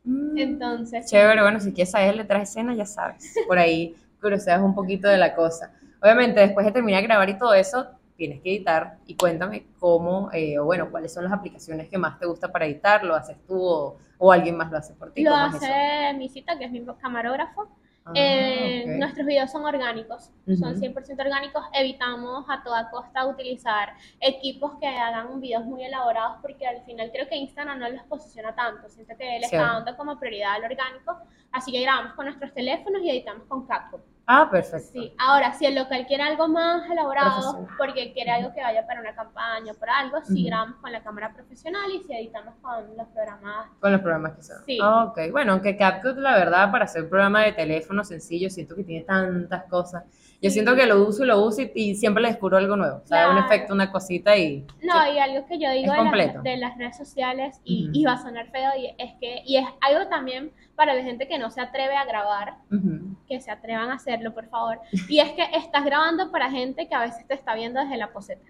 Mm, 0.06 0.38
Entonces, 0.38 1.06
Chévere, 1.10 1.42
bueno, 1.42 1.60
si 1.60 1.72
quieres 1.74 1.92
saber 1.92 2.18
detrás 2.18 2.40
de 2.40 2.44
escena, 2.44 2.76
ya 2.76 2.86
sabes. 2.86 3.34
Por 3.48 3.58
ahí 3.58 3.96
cruceas 4.20 4.62
un 4.62 4.76
poquito 4.76 5.08
de 5.08 5.18
la 5.18 5.34
cosa. 5.36 5.72
Obviamente, 6.02 6.40
después 6.42 6.66
de 6.66 6.72
terminar 6.72 7.02
de 7.02 7.08
grabar 7.08 7.30
y 7.30 7.38
todo 7.38 7.54
eso, 7.54 7.88
tienes 8.18 8.42
que 8.42 8.50
editar. 8.52 8.98
Y 9.08 9.16
cuéntame 9.16 9.66
cómo, 9.80 10.30
eh, 10.34 10.60
o 10.60 10.66
bueno, 10.66 10.90
cuáles 10.92 11.14
son 11.14 11.24
las 11.24 11.34
aplicaciones 11.34 11.88
que 11.90 11.98
más 11.98 12.20
te 12.20 12.26
gusta 12.26 12.52
para 12.52 12.66
editar. 12.66 13.04
¿Lo 13.04 13.16
haces 13.16 13.38
tú 13.48 13.62
o, 13.62 13.98
o 14.26 14.32
alguien 14.32 14.56
más 14.56 14.72
lo 14.72 14.78
hace 14.78 14.94
por 14.94 15.12
ti? 15.12 15.22
lo 15.24 15.36
hace 15.36 16.14
mi 16.16 16.30
cita, 16.30 16.58
que 16.58 16.64
es 16.66 16.72
mi 16.72 16.82
camarógrafo. 17.02 17.68
Ah, 18.06 18.12
Eh, 18.16 18.84
ok. 18.86 19.00
Nuestros 19.00 19.26
videos 19.26 19.52
son 19.52 19.66
orgánicos, 19.66 20.32
son 20.60 20.72
Ujú. 20.72 20.80
100% 20.80 21.20
orgánicos. 21.22 21.64
Evitamos 21.74 22.46
a 22.50 22.62
toda 22.64 22.90
costa 22.90 23.26
utilizar 23.26 23.94
equipos 24.22 24.74
que 24.80 24.88
hagan 24.88 25.40
videos 25.42 25.66
muy 25.66 25.84
elaborados 25.84 26.38
porque 26.42 26.66
al 26.68 26.82
final 26.86 27.12
creo 27.14 27.28
que 27.28 27.36
Instagram 27.36 27.80
no 27.80 27.90
los 27.90 28.04
posiciona 28.04 28.56
tanto. 28.56 28.88
Siento 28.90 29.14
que 29.18 29.38
él 29.38 29.44
Cierto. 29.44 29.66
está 29.66 29.74
dando 29.80 29.98
como 29.98 30.18
prioridad 30.20 30.54
al 30.56 30.64
orgánico. 30.72 31.18
Así 31.52 31.72
que 31.72 31.82
grabamos 31.82 32.14
con 32.14 32.26
nuestros 32.26 32.54
teléfonos 32.54 33.02
y 33.04 33.10
editamos 33.10 33.46
con 33.48 33.66
CapCut. 33.68 34.02
Ah, 34.26 34.48
perfecto. 34.50 34.92
Sí. 34.94 35.14
Ahora, 35.18 35.54
si 35.54 35.66
el 35.66 35.76
local 35.76 36.06
quiere 36.08 36.24
algo 36.24 36.48
más 36.48 36.90
elaborado, 36.90 37.68
porque 37.78 38.14
quiere 38.14 38.32
algo 38.32 38.54
que 38.54 38.62
vaya 38.62 38.88
para 38.88 39.02
una 39.02 39.14
campaña 39.14 39.74
o 39.74 39.76
para 39.76 40.00
algo, 40.00 40.22
sí 40.24 40.46
grabamos 40.46 40.78
con 40.78 40.92
la 40.94 41.04
cámara 41.04 41.34
profesional 41.34 41.92
y 41.92 42.02
si 42.04 42.14
editamos 42.14 42.54
con 42.62 42.96
los 42.96 43.08
programas 43.10 43.68
Con 43.82 43.92
los 43.92 44.02
programas 44.02 44.34
que 44.36 44.44
son. 44.44 44.64
Sí. 44.66 44.80
Ah, 44.82 45.06
ok, 45.06 45.32
bueno, 45.32 45.52
aunque 45.54 45.76
CapCut, 45.76 46.18
la 46.18 46.36
verdad, 46.36 46.72
para 46.72 46.86
hacer 46.86 47.04
un 47.04 47.10
programa 47.10 47.44
de 47.44 47.52
teléfono 47.52 48.04
sencillo, 48.06 48.50
siento 48.50 48.76
que 48.76 48.84
tiene 48.86 49.04
tantas 49.04 49.66
cosas. 49.66 50.04
Yo 50.44 50.50
siento 50.50 50.76
que 50.76 50.86
lo 50.86 51.02
uso 51.08 51.24
y 51.24 51.28
lo 51.28 51.42
uso 51.42 51.62
y, 51.62 51.72
y 51.74 51.96
siempre 51.96 52.22
le 52.22 52.28
descubro 52.28 52.58
algo 52.58 52.76
nuevo. 52.76 52.98
O 53.02 53.08
sea, 53.08 53.32
un 53.32 53.38
efecto, 53.38 53.74
una 53.74 53.90
cosita 53.90 54.36
y. 54.36 54.68
No, 54.82 55.14
y 55.14 55.18
algo 55.18 55.48
que 55.48 55.58
yo 55.58 55.72
digo 55.72 55.94
de 55.94 56.18
las, 56.18 56.44
de 56.44 56.58
las 56.58 56.78
redes 56.78 56.98
sociales, 56.98 57.62
y, 57.64 58.04
va 58.04 58.14
a 58.14 58.22
sonar 58.22 58.52
feo, 58.52 58.72
y 58.78 58.88
es 59.02 59.14
que, 59.22 59.42
y 59.46 59.56
es 59.56 59.66
algo 59.80 60.10
también 60.10 60.52
para 60.76 60.94
la 60.96 61.02
gente 61.02 61.30
que 61.30 61.40
no 61.40 61.50
se 61.50 61.62
atreve 61.62 61.96
a 61.96 62.04
grabar, 62.04 62.56
que 63.26 63.40
se 63.40 63.52
atrevan 63.52 63.90
a 63.90 63.94
hacerlo, 63.94 64.34
por 64.34 64.50
favor. 64.50 64.82
Y 65.08 65.20
es 65.20 65.32
que 65.32 65.44
estás 65.54 65.86
grabando 65.86 66.30
para 66.30 66.52
gente 66.52 66.90
que 66.90 66.96
a 66.96 67.00
veces 67.00 67.26
te 67.26 67.36
está 67.36 67.56
viendo 67.56 67.80
desde 67.80 67.96
la 67.96 68.12
poseta. 68.12 68.46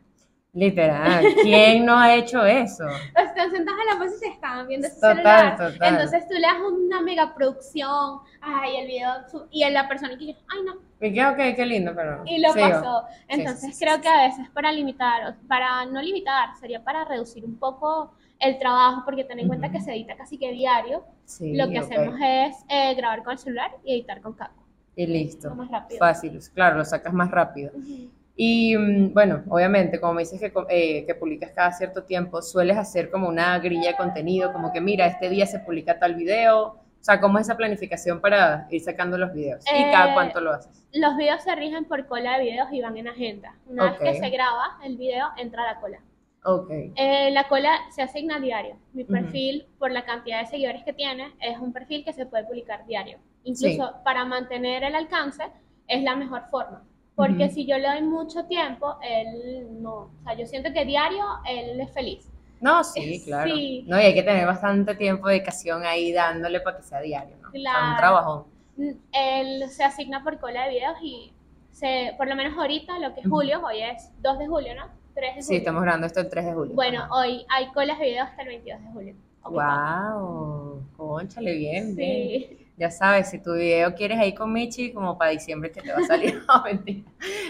Literal, 0.56 1.26
¿quién 1.42 1.84
no 1.84 1.98
ha 1.98 2.14
hecho 2.14 2.46
eso? 2.46 2.86
Están 3.18 3.50
sentados 3.50 3.80
en 3.82 3.88
la 3.88 3.98
poseta 3.98 4.16
y 4.16 4.20
se 4.20 4.28
estaban 4.28 4.68
viendo 4.68 4.88
su 4.88 4.96
Total, 4.96 5.16
celular. 5.16 5.58
total. 5.58 5.94
Entonces 5.94 6.28
tú 6.28 6.36
le 6.36 6.42
das 6.42 6.58
una 6.62 7.02
mega 7.02 7.34
producción, 7.34 8.20
ay, 8.40 8.76
el 8.78 8.86
video, 8.88 9.14
y 9.50 9.68
la 9.72 9.88
persona 9.88 10.12
que 10.12 10.26
dice, 10.26 10.40
ay, 10.54 10.60
no, 10.64 10.74
Y 11.02 11.12
que, 11.12 11.26
ok, 11.26 11.56
qué 11.56 11.66
lindo, 11.66 11.94
pero... 11.96 12.22
y 12.28 12.40
lo 12.40 12.54
sigo. 12.54 12.70
pasó. 12.70 13.04
Entonces 13.28 13.62
sí, 13.62 13.74
sí, 13.74 13.84
creo 13.84 13.96
sí, 13.96 14.02
que 14.02 14.10
a 14.10 14.28
veces 14.28 14.48
para 14.52 14.72
limitar, 14.72 15.36
para 15.48 15.86
no 15.88 16.00
limitar, 16.04 16.56
sería 16.60 16.84
para 16.84 17.04
reducir 17.04 17.44
un 17.44 17.58
poco 17.58 18.14
el 18.40 18.60
trabajo, 18.60 19.02
porque 19.06 19.24
ten 19.24 19.40
en 19.40 19.48
cuenta 19.48 19.72
que 19.72 19.82
se 19.82 19.92
edita 19.92 20.16
casi 20.16 20.38
que 20.38 20.52
diario. 20.52 21.04
Sí, 21.26 21.56
lo 21.56 21.68
que 21.68 21.80
hacemos 21.80 22.16
es 22.22 22.58
eh, 22.70 22.94
grabar 22.94 23.24
con 23.24 23.34
el 23.34 23.40
celular 23.40 23.72
y 23.84 23.94
editar 23.96 24.22
con 24.22 24.34
Caco. 24.34 24.62
Y 24.96 25.08
listo. 25.08 25.56
Más 25.56 25.72
rápido. 25.72 25.98
Fácil, 25.98 26.40
claro, 26.54 26.78
lo 26.78 26.86
sacas 26.86 27.12
más 27.12 27.32
rápido. 27.32 27.72
Ujú. 27.74 28.12
Y 28.36 28.76
mm, 28.78 29.14
bueno, 29.14 29.44
obviamente, 29.50 30.00
como 30.00 30.14
me 30.14 30.24
dices 30.24 30.40
que, 30.40 30.52
eh, 30.70 31.06
que 31.06 31.16
publicas 31.16 31.52
cada 31.52 31.72
cierto 31.72 32.04
tiempo, 32.04 32.42
sueles 32.42 32.78
hacer 32.78 33.12
como 33.12 33.28
una 33.30 33.60
grilla 33.60 33.90
de 33.92 33.96
contenido, 33.96 34.52
como 34.54 34.72
que 34.72 34.82
mira, 34.82 35.06
este 35.06 35.30
día 35.30 35.46
se 35.46 35.60
publica 35.60 36.00
tal 36.00 36.16
video. 36.16 36.80
O 37.00 37.06
sea, 37.06 37.20
¿cómo 37.20 37.38
es 37.38 37.48
esa 37.48 37.58
planificación 37.58 38.22
para 38.22 38.66
ir 38.72 38.82
sacando 38.82 39.18
los 39.18 39.34
videos? 39.34 39.64
¿Y 39.68 39.82
Eh, 39.84 39.90
cada 39.92 40.14
cuánto 40.14 40.40
lo 40.40 40.54
haces? 40.54 40.88
Los 40.94 41.18
videos 41.18 41.44
se 41.44 41.54
rigen 41.56 41.86
por 41.86 42.08
cola 42.08 42.38
de 42.38 42.46
videos 42.46 42.70
y 42.72 42.82
van 42.82 42.96
en 42.98 43.10
agenda. 43.10 43.56
Una 43.68 43.92
Ok. 43.92 44.00
vez 44.00 44.14
que 44.14 44.20
se 44.20 44.30
graba 44.30 44.80
el 44.86 44.98
video, 44.98 45.28
entra 45.38 45.66
la 45.66 45.80
cola. 45.82 46.00
Ok. 46.46 46.70
Eh, 46.96 47.30
la 47.32 47.48
cola 47.50 47.72
se 47.92 48.02
asigna 48.04 48.40
diario. 48.40 48.78
Mi 48.94 49.04
perfil, 49.04 49.68
por 49.80 49.92
la 49.92 50.06
cantidad 50.06 50.40
de 50.40 50.46
seguidores 50.48 50.84
que 50.84 50.94
tiene, 50.94 51.34
es 51.42 51.58
un 51.60 51.74
perfil 51.74 52.04
que 52.06 52.14
se 52.14 52.26
puede 52.26 52.46
publicar 52.46 52.86
diario. 52.86 53.18
Incluso 53.44 53.96
para 54.06 54.24
mantener 54.26 54.84
el 54.84 54.96
alcance 54.96 55.44
es 55.88 56.04
la 56.04 56.16
mejor 56.16 56.44
forma. 56.50 56.84
Porque 57.16 57.50
si 57.50 57.66
yo 57.68 57.78
le 57.78 57.88
doy 57.88 58.02
mucho 58.02 58.46
tiempo, 58.46 58.96
él 59.04 59.82
no. 59.84 59.94
O 59.94 60.12
sea, 60.24 60.34
yo 60.36 60.46
siento 60.48 60.74
que 60.74 60.84
diario 60.86 61.24
él 61.48 61.80
es 61.80 61.92
feliz. 61.92 62.28
No, 62.60 62.84
sí, 62.84 63.22
claro. 63.26 63.54
Sí. 63.54 63.84
No, 63.88 64.00
y 64.00 64.04
hay 64.04 64.14
que 64.14 64.24
tener 64.24 64.48
bastante 64.48 64.96
tiempo 64.96 65.28
de 65.28 65.36
dedicación 65.36 65.84
ahí 65.86 66.12
dándole 66.12 66.60
para 66.62 66.78
que 66.78 66.84
sea 66.84 67.02
diario, 67.02 67.36
¿no? 67.42 67.50
O 67.50 67.52
sea, 67.52 67.60
un 67.60 67.62
Claro. 67.62 67.98
trabajón. 67.98 68.44
Mm, 68.78 68.90
Él 69.12 69.70
se 69.70 69.84
asigna 69.84 70.24
por 70.24 70.40
cola 70.40 70.64
de 70.64 70.70
videos 70.72 70.96
y 71.04 71.34
se, 71.72 72.14
por 72.18 72.28
lo 72.28 72.36
menos 72.36 72.58
ahorita, 72.58 72.98
lo 73.00 73.14
que 73.14 73.22
es 73.22 73.28
julio, 73.30 73.62
hoy 73.66 73.82
es 73.82 74.10
2 74.22 74.40
de 74.40 74.48
julio, 74.48 74.74
¿no? 74.76 74.86
3 75.14 75.22
de 75.28 75.30
julio. 75.34 75.44
Sí, 75.44 75.56
estamos 75.58 75.82
grabando 75.84 76.08
esto 76.08 76.20
el 76.22 76.30
3 76.30 76.46
de 76.46 76.54
julio. 76.54 76.74
Bueno, 76.74 77.06
hoy 77.12 77.46
hay 77.50 77.68
colas 77.74 78.00
de 78.00 78.06
videos 78.06 78.28
hasta 78.30 78.42
el 78.42 78.48
22 78.48 78.82
de 78.82 78.88
julio. 78.92 79.16
Ocupado. 79.44 80.20
Wow, 80.20 80.84
conchale 80.98 81.54
bien, 81.56 81.96
bien. 81.96 82.58
Ya 82.76 82.90
sabes, 82.90 83.30
si 83.30 83.38
tu 83.38 83.54
video 83.54 83.94
quieres 83.94 84.18
ahí 84.20 84.34
con 84.34 84.52
Michi, 84.52 84.94
como 84.94 85.16
para 85.16 85.30
diciembre 85.30 85.72
que 85.72 85.82
te 85.82 85.92
va 85.92 86.00
a 86.00 86.04
salir. 86.08 86.42
No, 86.48 86.64
mentira. 86.64 87.08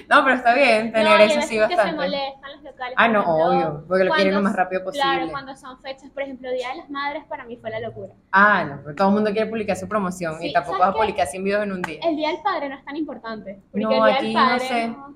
No, 0.10 0.24
pero 0.24 0.36
está 0.36 0.54
bien 0.54 0.92
tener 0.92 1.06
No, 1.08 1.16
eso 1.18 1.34
sí 1.34 1.36
veces 1.38 1.50
que 1.50 1.58
se 1.58 1.66
bastante. 1.78 1.96
molestan 1.96 2.52
los 2.56 2.64
locales. 2.64 2.94
Ah, 2.98 3.08
no, 3.08 3.22
obvio, 3.24 3.86
porque 3.88 4.04
lo 4.04 4.14
quieren 4.14 4.36
lo 4.36 4.42
más 4.42 4.54
rápido 4.56 4.84
posible. 4.84 5.02
Claro, 5.04 5.32
cuando 5.32 5.56
son 5.56 5.80
fechas, 5.80 6.10
por 6.12 6.24
ejemplo, 6.24 6.52
Día 6.52 6.70
de 6.72 6.76
las 6.76 6.90
Madres, 6.90 7.24
para 7.30 7.46
mí 7.46 7.56
fue 7.56 7.70
la 7.70 7.80
locura. 7.80 8.12
Ah, 8.34 8.66
no, 8.66 8.82
pero 8.84 8.96
todo 8.96 9.08
el 9.08 9.14
mundo 9.14 9.32
quiere 9.32 9.50
publicar 9.50 9.78
su 9.78 9.88
promoción 9.88 10.38
Sí, 10.40 10.48
y 10.50 10.54
tampoco 10.54 10.78
¿sabes 10.80 10.88
vas 10.94 10.96
a 10.96 11.00
publicar 11.00 11.28
100 11.28 11.44
videos 11.46 11.64
en 11.64 11.72
un 11.72 11.82
día. 11.82 12.00
El 12.04 12.18
Día 12.18 12.28
del 12.30 12.42
Padre 12.44 12.68
no 12.70 12.76
es 12.76 12.84
tan 12.84 12.96
importante. 12.98 13.62
Porque 13.72 13.86
No, 13.86 13.92
el 13.92 14.04
Día 14.04 14.16
aquí 14.16 14.26
del 14.26 14.34
no 14.36 14.60
sé. 14.60 14.88
no- 14.90 15.14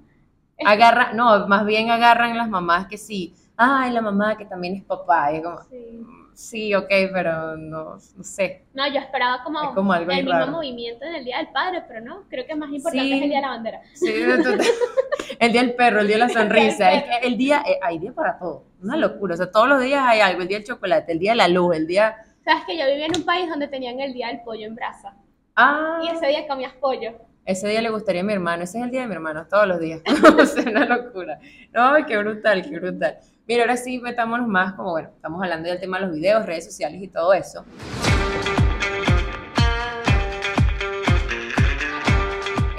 Agarra, 0.66 1.12
no, 1.14 1.48
más 1.48 1.66
bien 1.66 1.92
agarran 1.92 2.36
las 2.38 2.50
mamás 2.50 2.88
que 2.88 2.98
sí. 2.98 3.36
Ay, 3.58 3.92
la 3.92 4.02
mamá 4.02 4.38
que 4.38 4.46
también 4.46 4.76
es 4.76 4.84
papá. 4.84 5.32
Y 5.34 5.36
es 5.38 5.44
como, 5.44 5.62
Sí. 5.64 6.02
Sí, 6.38 6.74
ok, 6.76 6.88
pero 7.12 7.58
no, 7.58 7.96
no 8.16 8.24
sé. 8.24 8.64
No, 8.74 8.88
yo 8.88 9.00
esperaba 9.00 9.44
como, 9.44 9.62
Es 9.62 9.70
como 9.70 9.92
algo 9.92 10.12
el 10.12 10.18
mismo 10.18 10.32
raro. 10.32 10.52
movimiento 10.52 11.04
en 11.06 11.16
el 11.16 11.26
Día 11.26 11.38
del 11.38 11.48
Padre, 11.48 11.84
pero 11.88 12.02
no, 12.02 12.24
creo 12.30 12.46
que 12.46 12.56
más 12.56 12.70
importante 12.72 13.08
Sí. 13.08 13.14
es 13.14 13.22
el 13.24 13.30
Día 13.30 13.38
de 13.38 13.42
la 13.42 13.50
Bandera. 13.50 13.82
Sí, 13.94 14.08
el 15.40 15.52
día 15.52 15.62
del 15.62 15.74
perro, 15.76 16.02
el 16.02 16.08
día 16.08 16.16
de 16.18 16.20
la 16.22 16.30
sonrisa. 16.30 16.92
Es 16.94 17.04
que 17.04 17.28
el 17.28 17.38
día, 17.38 17.64
eh, 17.68 17.80
hay 17.82 18.00
día 18.00 18.14
para 18.14 18.38
todo. 18.38 18.64
Una 18.82 18.96
locura. 18.98 19.34
O 19.34 19.38
sea, 19.38 19.52
todos 19.52 19.68
los 19.68 19.82
días 19.82 20.04
hay 20.06 20.20
algo. 20.22 20.42
El 20.42 20.48
día 20.48 20.58
del 20.58 20.68
chocolate, 20.68 21.12
el 21.12 21.20
día 21.20 21.32
de 21.32 21.38
la 21.38 21.48
luz, 21.48 21.76
el 21.76 21.88
día. 21.88 22.16
Sabes 22.46 22.64
que 22.66 22.78
yo 22.78 22.86
vivía 22.86 23.08
en 23.08 23.18
un 23.18 23.24
país 23.26 23.50
donde 23.50 23.68
tenían 23.68 24.00
el 24.00 24.14
Día 24.14 24.28
del 24.28 24.42
Pollo 24.42 24.66
en 24.68 24.76
brasa. 24.76 25.16
Ah, 25.56 26.00
Y 26.04 26.10
ese 26.16 26.28
día 26.28 26.48
comías 26.48 26.74
pollo. 26.80 27.14
ese 27.46 27.68
día 27.68 27.82
le 27.82 27.90
gustaría 27.90 28.22
a 28.22 28.24
mi 28.24 28.34
hermano. 28.34 28.64
Ese 28.64 28.78
es 28.78 28.84
el 28.86 28.92
día 28.92 29.02
de 29.02 29.08
mi 29.08 29.14
hermano, 29.16 29.48
todos 29.50 29.68
los 29.68 29.80
días. 29.80 30.02
o 30.40 30.46
sea, 30.46 30.64
una 30.70 30.86
locura. 30.86 31.40
No, 31.74 31.94
qué 32.06 32.18
brutal, 32.18 32.62
qué 32.64 32.80
brutal. 32.80 33.18
Mira, 33.48 33.64
ahora 33.64 33.78
sí, 33.78 34.00
metámonos 34.00 34.48
más, 34.48 34.74
como 34.74 34.92
bueno, 34.92 35.10
estamos 35.16 35.42
hablando 35.42 35.70
del 35.70 35.80
tema 35.80 36.00
de 36.00 36.08
los 36.08 36.16
videos, 36.16 36.46
redes 36.46 36.66
sociales 36.66 37.02
y 37.02 37.08
todo 37.08 37.34
eso. 37.34 37.64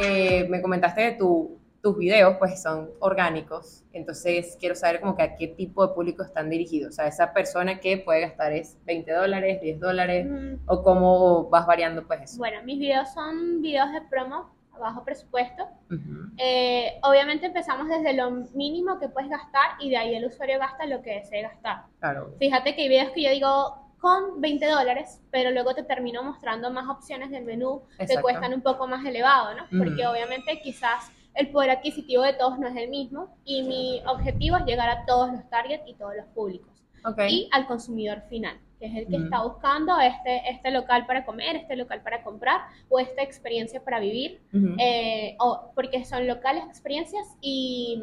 Eh, 0.01 0.47
me 0.49 0.61
comentaste 0.63 1.11
que 1.13 1.19
tu- 1.19 1.59
tus 1.83 1.97
videos 1.97 2.37
pues 2.39 2.61
son 2.63 2.91
orgánicos, 3.01 3.85
entonces 3.93 4.57
quiero 4.61 4.75
saber 4.75 5.01
como 5.01 5.17
que 5.17 5.23
a 5.23 5.37
qué 5.37 5.47
tipo 5.49 5.87
de 5.87 5.95
público 5.95 6.23
están 6.25 6.51
dirigidos, 6.51 6.91
o 6.91 6.93
sea, 6.93 7.07
esa 7.07 7.33
persona 7.33 7.79
que 7.81 7.99
puede 7.99 8.21
gastar 8.23 8.53
es 8.53 8.77
20 8.85 9.13
dólares, 9.13 9.61
10 9.61 9.79
dólares, 9.81 10.27
Mm, 10.29 10.55
o 10.67 10.83
cómo 10.83 11.49
vas 11.51 11.67
variando 11.67 12.07
pues 12.07 12.23
eso. 12.23 12.39
Bueno, 12.39 12.59
mis 12.65 12.79
videos 12.81 13.13
son 13.15 13.63
videos 13.63 13.93
de 13.93 14.03
promo 14.03 14.51
bajo 14.81 15.05
presupuesto. 15.05 15.65
Ujú. 15.91 16.31
Eh, 16.39 16.99
obviamente 17.03 17.47
empezamos 17.47 17.89
desde 17.89 18.13
lo 18.15 18.31
mínimo 18.55 18.99
que 18.99 19.09
puedes 19.09 19.31
gastar 19.31 19.73
y 19.81 19.91
de 19.91 19.97
ahí 19.97 20.15
el 20.15 20.25
usuario 20.27 20.59
gasta 20.59 20.87
lo 20.87 21.03
que 21.03 21.15
desee 21.15 21.43
gastar. 21.43 21.85
Claro. 22.01 22.35
Fíjate 22.39 22.75
que 22.75 22.83
hay 22.83 22.89
videos 22.89 23.11
que 23.11 23.23
yo 23.23 23.31
digo 23.31 23.89
con 23.99 24.41
20 24.41 24.65
dólares, 24.67 25.23
pero 25.31 25.51
luego 25.51 25.75
te 25.75 25.83
termino 25.83 26.23
mostrando 26.23 26.71
más 26.71 26.89
opciones 26.89 27.31
del 27.31 27.45
menú 27.45 27.83
que 27.99 28.21
cuestan 28.21 28.55
un 28.55 28.61
poco 28.63 28.87
más 28.87 29.05
elevado, 29.05 29.55
¿no? 29.55 29.65
Porque 29.77 30.03
Ujú. 30.03 30.11
obviamente 30.13 30.61
quizás 30.63 31.11
el 31.35 31.51
poder 31.51 31.71
adquisitivo 31.71 32.23
de 32.23 32.33
todos 32.35 32.59
no 32.59 32.69
es 32.69 32.77
el 32.77 32.89
mismo 32.89 33.37
y 33.45 33.63
mi 33.63 34.03
objetivo 34.07 34.57
es 34.57 34.65
llegar 34.65 34.89
a 34.89 35.05
todos 35.07 35.33
los 35.33 35.49
targets 35.51 35.83
y 35.87 35.95
todos 35.95 36.15
los 36.17 36.27
públicos 36.27 36.71
Ok. 37.05 37.21
y 37.29 37.49
al 37.53 37.67
consumidor 37.67 38.23
final, 38.29 38.59
que 38.79 38.87
es 38.87 38.95
el 38.95 39.07
que 39.09 39.17
está 39.17 39.43
buscando 39.43 39.99
este, 40.01 40.49
este 40.51 40.71
local 40.71 41.07
para 41.07 41.25
comer, 41.25 41.57
este 41.57 41.77
local 41.77 42.01
para 42.03 42.23
comprar 42.23 42.61
o 42.89 42.99
esta 42.99 43.23
experiencia 43.23 43.83
para 43.83 43.99
vivir, 44.01 44.41
eh, 44.79 45.37
o- 45.41 45.73
porque 45.75 46.05
son 46.05 46.27
locales, 46.27 46.65
experiencias 46.65 47.27
y, 47.41 48.01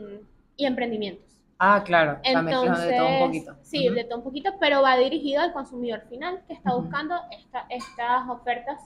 y 0.57 0.65
emprendimientos. 0.65 1.25
ah, 1.59 1.81
claro, 1.85 2.19
Entonces, 2.23 2.87
de 2.87 2.97
todo 2.97 3.07
un 3.07 3.19
poquito. 3.19 3.55
sí, 3.61 3.89
de 3.89 4.03
todo 4.03 4.17
un 4.17 4.23
poquito, 4.23 4.53
pero 4.59 4.81
va 4.81 4.97
dirigido 4.97 5.41
al 5.41 5.53
consumidor 5.53 6.01
final 6.09 6.41
que 6.47 6.53
está 6.53 6.73
buscando 6.73 7.15
esta- 7.31 7.65
estas 7.69 8.27
ofertas 8.29 8.81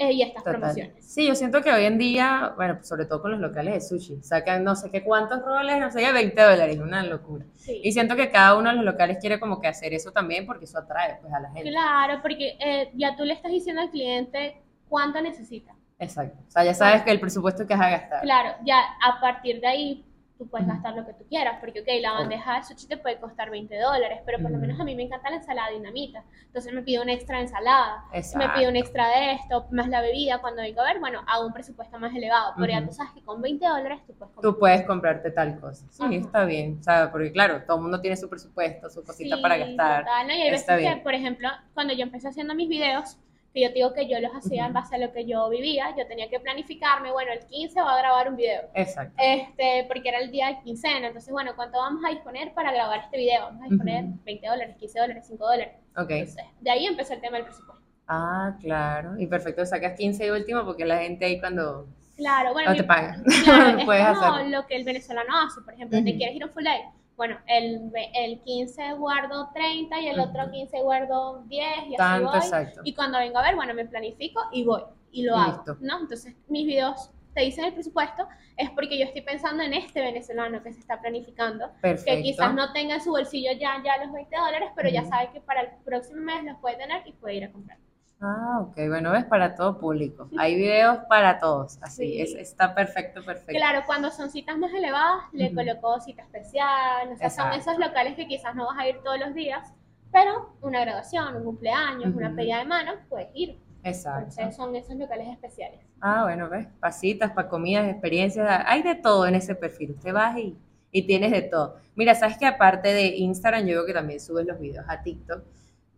eh, 0.00 0.12
y 0.14 0.22
estas 0.22 0.42
Total. 0.42 0.60
promociones. 0.60 1.04
Sí, 1.04 1.26
yo 1.26 1.34
siento 1.34 1.60
que 1.60 1.70
hoy 1.70 1.84
en 1.84 1.98
día, 1.98 2.54
bueno, 2.56 2.76
pues, 2.76 2.88
sobre 2.88 3.04
todo 3.04 3.20
con 3.20 3.32
los 3.32 3.40
locales 3.40 3.74
de 3.74 3.80
sushi, 3.82 4.22
sacan 4.22 4.64
no 4.64 4.74
sé 4.74 4.90
qué 4.90 5.04
cuántos 5.04 5.42
roles, 5.42 5.78
no 5.78 5.90
sé 5.90 6.00
qué, 6.00 6.10
20 6.10 6.40
dólares, 6.40 6.78
una 6.78 7.02
locura. 7.02 7.44
Sí. 7.56 7.82
Y 7.84 7.92
siento 7.92 8.16
que 8.16 8.30
cada 8.30 8.56
uno 8.56 8.70
de 8.70 8.76
los 8.76 8.84
locales 8.86 9.18
quiere 9.20 9.38
como 9.38 9.60
que 9.60 9.68
hacer 9.68 9.92
eso 9.92 10.10
también 10.10 10.46
porque 10.46 10.64
eso 10.64 10.78
atrae 10.78 11.18
pues 11.20 11.34
a 11.34 11.40
la 11.40 11.50
gente. 11.50 11.70
Claro, 11.70 12.22
porque 12.22 12.56
eh, 12.58 12.90
ya 12.94 13.14
tú 13.14 13.24
le 13.24 13.34
estás 13.34 13.52
diciendo 13.52 13.82
al 13.82 13.90
cliente 13.90 14.62
cuánto 14.88 15.20
necesita. 15.20 15.74
Exacto. 15.98 16.38
O 16.48 16.50
sea, 16.50 16.64
ya 16.64 16.72
sabes 16.72 17.02
que 17.02 17.10
el 17.10 17.20
presupuesto 17.20 17.66
que 17.66 17.76
vas 17.76 17.86
a 17.86 17.90
gastar. 17.90 18.22
Claro, 18.22 18.56
ya 18.64 18.78
a 19.06 19.20
partir 19.20 19.60
de 19.60 19.66
ahí 19.66 20.04
tú 20.40 20.48
puedes 20.48 20.66
gastar 20.66 20.94
lo 20.96 21.04
que 21.04 21.12
tú 21.12 21.24
quieras, 21.28 21.58
porque 21.60 21.80
ok, 21.82 21.86
la 22.00 22.12
bandeja 22.14 22.56
de 22.56 22.62
sushi 22.62 22.88
te 22.88 22.96
puede 22.96 23.20
costar 23.20 23.50
20 23.50 23.78
dólares, 23.78 24.20
pero 24.24 24.38
por 24.40 24.50
lo 24.50 24.56
menos 24.56 24.80
a 24.80 24.84
mí 24.84 24.94
me 24.96 25.02
encanta 25.02 25.28
la 25.28 25.36
ensalada 25.36 25.68
dinamita, 25.70 26.24
entonces 26.46 26.72
me 26.72 26.80
pido 26.82 27.02
un 27.02 27.10
extra 27.10 27.36
de 27.36 27.42
ensalada, 27.42 28.04
me 28.36 28.48
pido 28.48 28.70
un 28.70 28.76
extra 28.76 29.06
de 29.08 29.32
esto, 29.32 29.66
más 29.70 29.88
la 29.88 30.00
bebida, 30.00 30.40
cuando 30.40 30.62
vengo 30.62 30.80
a 30.80 30.84
ver, 30.84 30.98
bueno, 30.98 31.20
hago 31.26 31.46
un 31.46 31.52
presupuesto 31.52 31.98
más 31.98 32.14
elevado, 32.14 32.54
pero 32.56 32.72
ya 32.72 32.86
tú 32.86 32.90
sabes 32.94 33.12
que 33.12 33.22
con 33.22 33.42
20 33.42 33.66
dólares 33.68 34.00
tú 34.06 34.14
puedes 34.14 34.32
comprar. 34.34 34.42
Tú 34.54 34.58
puedes 34.58 34.82
comprarte 34.86 35.30
tal 35.30 35.60
cosa. 35.60 35.86
Sí, 35.90 36.16
está 36.16 36.46
bien. 36.46 36.82
Sea, 36.82 37.12
porque 37.12 37.30
claro, 37.32 37.62
todo 37.66 37.76
el 37.76 37.82
mundo 37.82 38.00
tiene 38.00 38.16
su 38.16 38.26
presupuesto, 38.30 38.88
su 38.88 39.04
cosita 39.04 39.36
Sí, 39.36 39.42
para 39.42 39.58
gastar. 39.58 40.04
total, 40.04 40.26
¿no? 40.26 40.32
Y 40.32 40.40
hay 40.40 40.48
Está 40.54 40.74
veces 40.76 40.88
que, 40.88 40.94
bien. 40.94 41.02
por 41.02 41.12
ejemplo, 41.14 41.48
cuando 41.74 41.92
yo 41.92 42.02
empecé 42.02 42.28
haciendo 42.28 42.54
mis 42.54 42.68
videos, 42.70 43.18
que 43.52 43.60
yo 43.62 43.68
te 43.68 43.74
digo 43.74 43.92
que 43.92 44.06
yo 44.08 44.20
los 44.20 44.32
hacía 44.32 44.66
en 44.66 44.70
Ujú. 44.72 44.74
base 44.80 44.94
a 44.94 44.98
lo 44.98 45.12
que 45.12 45.26
yo 45.26 45.48
vivía, 45.48 45.94
yo 45.98 46.06
tenía 46.06 46.28
que 46.28 46.38
planificarme, 46.38 47.10
bueno, 47.10 47.32
el 47.32 47.40
15 47.46 47.80
voy 47.82 47.92
a 47.92 47.96
grabar 47.98 48.28
un 48.28 48.36
video. 48.36 48.62
Exacto. 48.74 49.14
Este, 49.18 49.84
porque 49.88 50.08
era 50.08 50.18
el 50.18 50.30
día 50.30 50.48
de 50.48 50.60
quincena, 50.62 51.08
entonces, 51.08 51.32
bueno, 51.32 51.52
¿cuánto 51.56 51.78
vamos 51.78 52.02
a 52.06 52.10
disponer 52.10 52.54
para 52.54 52.72
grabar 52.72 53.00
este 53.00 53.16
video? 53.16 53.42
Vamos 53.46 53.62
a 53.62 53.68
disponer 53.68 54.04
Ujú. 54.04 54.18
20 54.24 54.46
dólares, 54.46 54.76
15 54.78 54.98
dólares, 55.00 55.24
5 55.26 55.44
dólares. 55.46 55.74
Ok. 55.96 56.10
Entonces, 56.10 56.44
de 56.60 56.70
ahí 56.70 56.86
empezó 56.86 57.14
el 57.14 57.20
tema 57.20 57.36
del 57.38 57.46
presupuesto. 57.46 57.82
Ah, 58.06 58.56
claro. 58.60 59.18
Y 59.18 59.26
perfecto, 59.26 59.64
sacas 59.66 59.94
15 59.96 60.26
y 60.26 60.30
último 60.30 60.64
porque 60.64 60.84
la 60.84 60.98
gente 60.98 61.24
ahí 61.24 61.40
cuando 61.40 61.86
Claro, 62.16 62.52
bueno, 62.52 62.68
no 62.70 62.74
mi- 62.74 62.80
te 62.80 62.84
pagan. 62.86 63.24
claro, 63.44 63.78
es 63.78 63.84
puedes 63.84 64.04
como 64.06 64.20
hacerlo. 64.34 64.48
lo 64.60 64.66
que 64.66 64.76
el 64.76 64.84
venezolano 64.84 65.30
hace, 65.44 65.60
por 65.62 65.74
ejemplo, 65.74 65.98
¿te 66.04 66.10
Ujú. 66.10 66.18
quieres 66.18 66.36
ir 66.36 66.42
a 66.42 66.46
un 66.46 66.52
full 66.52 66.64
day? 66.64 66.82
Bueno, 67.20 67.38
el, 67.48 67.92
el 68.14 68.40
15 68.40 68.94
guardo 68.94 69.50
30 69.52 70.00
y 70.00 70.08
el 70.08 70.20
otro 70.20 70.44
Ujú. 70.44 70.52
15 70.52 70.80
guardo 70.80 71.42
10 71.48 71.66
y 71.76 71.78
así 71.88 71.96
Tanto, 71.98 72.28
voy. 72.30 72.38
exacto. 72.38 72.80
Y 72.82 72.94
cuando 72.94 73.18
vengo 73.18 73.36
a 73.36 73.42
ver, 73.42 73.56
bueno, 73.56 73.74
me 73.74 73.84
planifico 73.84 74.40
y 74.52 74.64
voy 74.64 74.80
y 75.12 75.24
lo 75.24 75.36
hago. 75.36 75.62
¿no? 75.80 75.98
Entonces, 76.00 76.34
mis 76.48 76.66
videos 76.66 77.10
te 77.34 77.42
dicen 77.42 77.66
el 77.66 77.74
presupuesto 77.74 78.26
es 78.56 78.70
porque 78.70 78.98
yo 78.98 79.04
estoy 79.04 79.20
pensando 79.20 79.62
en 79.62 79.74
este 79.74 80.00
venezolano 80.00 80.62
que 80.62 80.72
se 80.72 80.80
está 80.80 80.98
planificando, 80.98 81.70
Perfecto. 81.82 82.10
que 82.10 82.22
quizás 82.22 82.54
no 82.54 82.72
tenga 82.72 82.94
en 82.94 83.02
su 83.02 83.10
bolsillo 83.10 83.52
ya, 83.52 83.82
ya 83.84 84.02
los 84.02 84.14
20 84.14 84.34
dólares, 84.34 84.70
pero 84.74 84.88
ya 84.88 85.04
sabe 85.04 85.28
que 85.30 85.42
para 85.42 85.60
el 85.60 85.68
próximo 85.84 86.22
mes 86.22 86.42
los 86.44 86.56
puede 86.58 86.76
tener 86.76 87.06
y 87.06 87.12
puede 87.12 87.34
ir 87.34 87.44
a 87.44 87.52
comprar. 87.52 87.76
Ah, 88.22 88.58
ok, 88.60 88.76
bueno, 88.88 89.12
ves 89.12 89.24
para 89.24 89.54
todo 89.54 89.78
público. 89.78 90.28
Hay 90.38 90.54
videos 90.56 90.98
para 91.08 91.38
todos, 91.38 91.78
así, 91.80 92.06
Sí. 92.06 92.20
es, 92.20 92.34
está 92.34 92.74
perfecto, 92.74 93.24
perfecto. 93.24 93.52
Claro, 93.56 93.82
cuando 93.86 94.10
son 94.10 94.30
citas 94.30 94.58
más 94.58 94.72
elevadas, 94.74 95.22
le 95.32 95.54
colocó 95.54 95.98
cita 96.00 96.22
especial, 96.22 97.08
o 97.12 97.16
sea, 97.16 97.30
son 97.30 97.46
Exacto. 97.46 97.70
esos 97.70 97.78
locales 97.78 98.16
que 98.16 98.26
quizás 98.28 98.54
no 98.54 98.66
vas 98.66 98.78
a 98.78 98.86
ir 98.88 98.98
todos 99.02 99.18
los 99.18 99.32
días, 99.34 99.72
pero 100.12 100.54
una 100.60 100.80
graduación, 100.82 101.36
un 101.36 101.44
cumpleaños, 101.44 102.14
una 102.14 102.34
pedida 102.34 102.58
de 102.58 102.64
mano, 102.66 102.92
puedes 103.08 103.28
ir. 103.32 103.58
Exacto. 103.84 104.28
Entonces 104.28 104.54
son 104.56 104.76
esos 104.76 104.96
locales 104.96 105.28
especiales. 105.28 105.80
Ah, 106.02 106.24
bueno, 106.24 106.50
ves, 106.50 106.66
pasitas, 106.78 107.30
para 107.32 107.48
comidas, 107.48 107.88
experiencias, 107.88 108.46
hay 108.66 108.82
de 108.82 108.96
todo 108.96 109.26
en 109.26 109.34
ese 109.36 109.54
perfil. 109.54 109.92
Usted 109.92 110.12
vas 110.12 110.36
y, 110.36 110.58
y 110.92 111.06
tienes 111.06 111.30
de 111.30 111.40
todo. 111.42 111.76
Mira, 111.94 112.14
sabes 112.14 112.36
que 112.36 112.44
aparte 112.44 112.92
de 112.92 113.06
Instagram, 113.16 113.62
yo 113.64 113.76
veo 113.76 113.86
que 113.86 113.94
también 113.94 114.20
subes 114.20 114.44
los 114.46 114.60
videos 114.60 114.84
a 114.88 115.02
TikTok. 115.02 115.42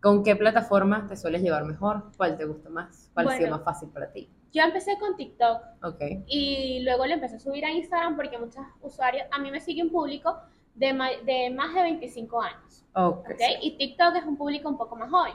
¿Con 0.03 0.23
qué 0.23 0.35
plataformas 0.35 1.07
te 1.09 1.15
sueles 1.15 1.41
llevar 1.41 1.63
mejor? 1.65 2.03
¿Cuál 2.17 2.37
te 2.37 2.45
gusta 2.45 2.69
más? 2.69 3.09
¿Cuál 3.13 3.27
ha 3.29 3.31
sido 3.31 3.49
Bueno. 3.49 3.55
más 3.57 3.65
fácil 3.65 3.89
para 3.89 4.11
ti? 4.11 4.29
Yo 4.51 4.61
empecé 4.61 4.99
con 4.99 5.15
TikTok 5.15 5.61
Ok, 5.83 6.01
y 6.27 6.81
luego 6.83 7.07
lo 7.07 7.13
empecé 7.13 7.37
a 7.37 7.39
subir 7.39 7.65
a 7.65 7.71
Instagram 7.71 8.15
porque 8.15 8.37
muchos 8.37 8.63
usuarios, 8.81 9.25
a 9.31 9.39
mí 9.39 9.49
me 9.49 9.59
sigue 9.61 9.81
un 9.81 9.89
público 9.89 10.37
de, 10.75 10.93
ma- 10.93 11.09
de 11.25 11.49
más 11.49 11.73
de 11.73 11.81
25 11.83 12.41
años, 12.41 12.85
ok. 12.93 13.29
¿ok? 13.31 13.41
Y 13.61 13.77
TikTok 13.77 14.15
es 14.17 14.25
un 14.25 14.37
público 14.37 14.69
un 14.69 14.77
poco 14.77 14.95
más 14.97 15.09
joven. 15.09 15.33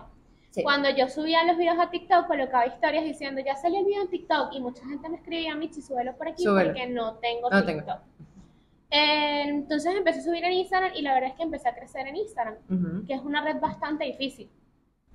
Sí. 0.50 0.62
Cuando 0.62 0.88
yo 0.90 1.08
subía 1.08 1.44
los 1.44 1.56
videos 1.56 1.78
a 1.80 1.90
TikTok, 1.90 2.26
colocaba 2.26 2.66
historias 2.66 3.04
diciendo, 3.04 3.40
ya 3.44 3.56
salió 3.56 3.80
el 3.80 3.86
video 3.86 4.02
en 4.02 4.08
TikTok, 4.10 4.52
y 4.52 4.60
mucha 4.60 4.84
gente 4.86 5.08
me 5.08 5.16
escribía, 5.16 5.54
Michi, 5.54 5.82
súbelo 5.82 6.16
por 6.16 6.28
aquí 6.28 6.42
Súbelo. 6.44 6.72
porque 6.72 6.86
no 6.88 7.14
tengo 7.16 7.50
No 7.50 7.64
tengo. 7.64 7.82
Eh, 8.91 9.43
entonces 9.47 9.95
empecé 9.95 10.20
a 10.20 10.22
subir 10.22 10.45
en 10.45 10.53
Instagram 10.53 10.93
y 10.95 11.03
la 11.03 11.14
verdad 11.14 11.30
es 11.30 11.36
que 11.36 11.43
empecé 11.43 11.68
a 11.68 11.74
crecer 11.74 12.07
en 12.07 12.16
Instagram, 12.16 12.55
que 13.07 13.14
es 13.14 13.20
una 13.22 13.43
red 13.43 13.61
bastante 13.61 14.05
difícil. 14.05 14.51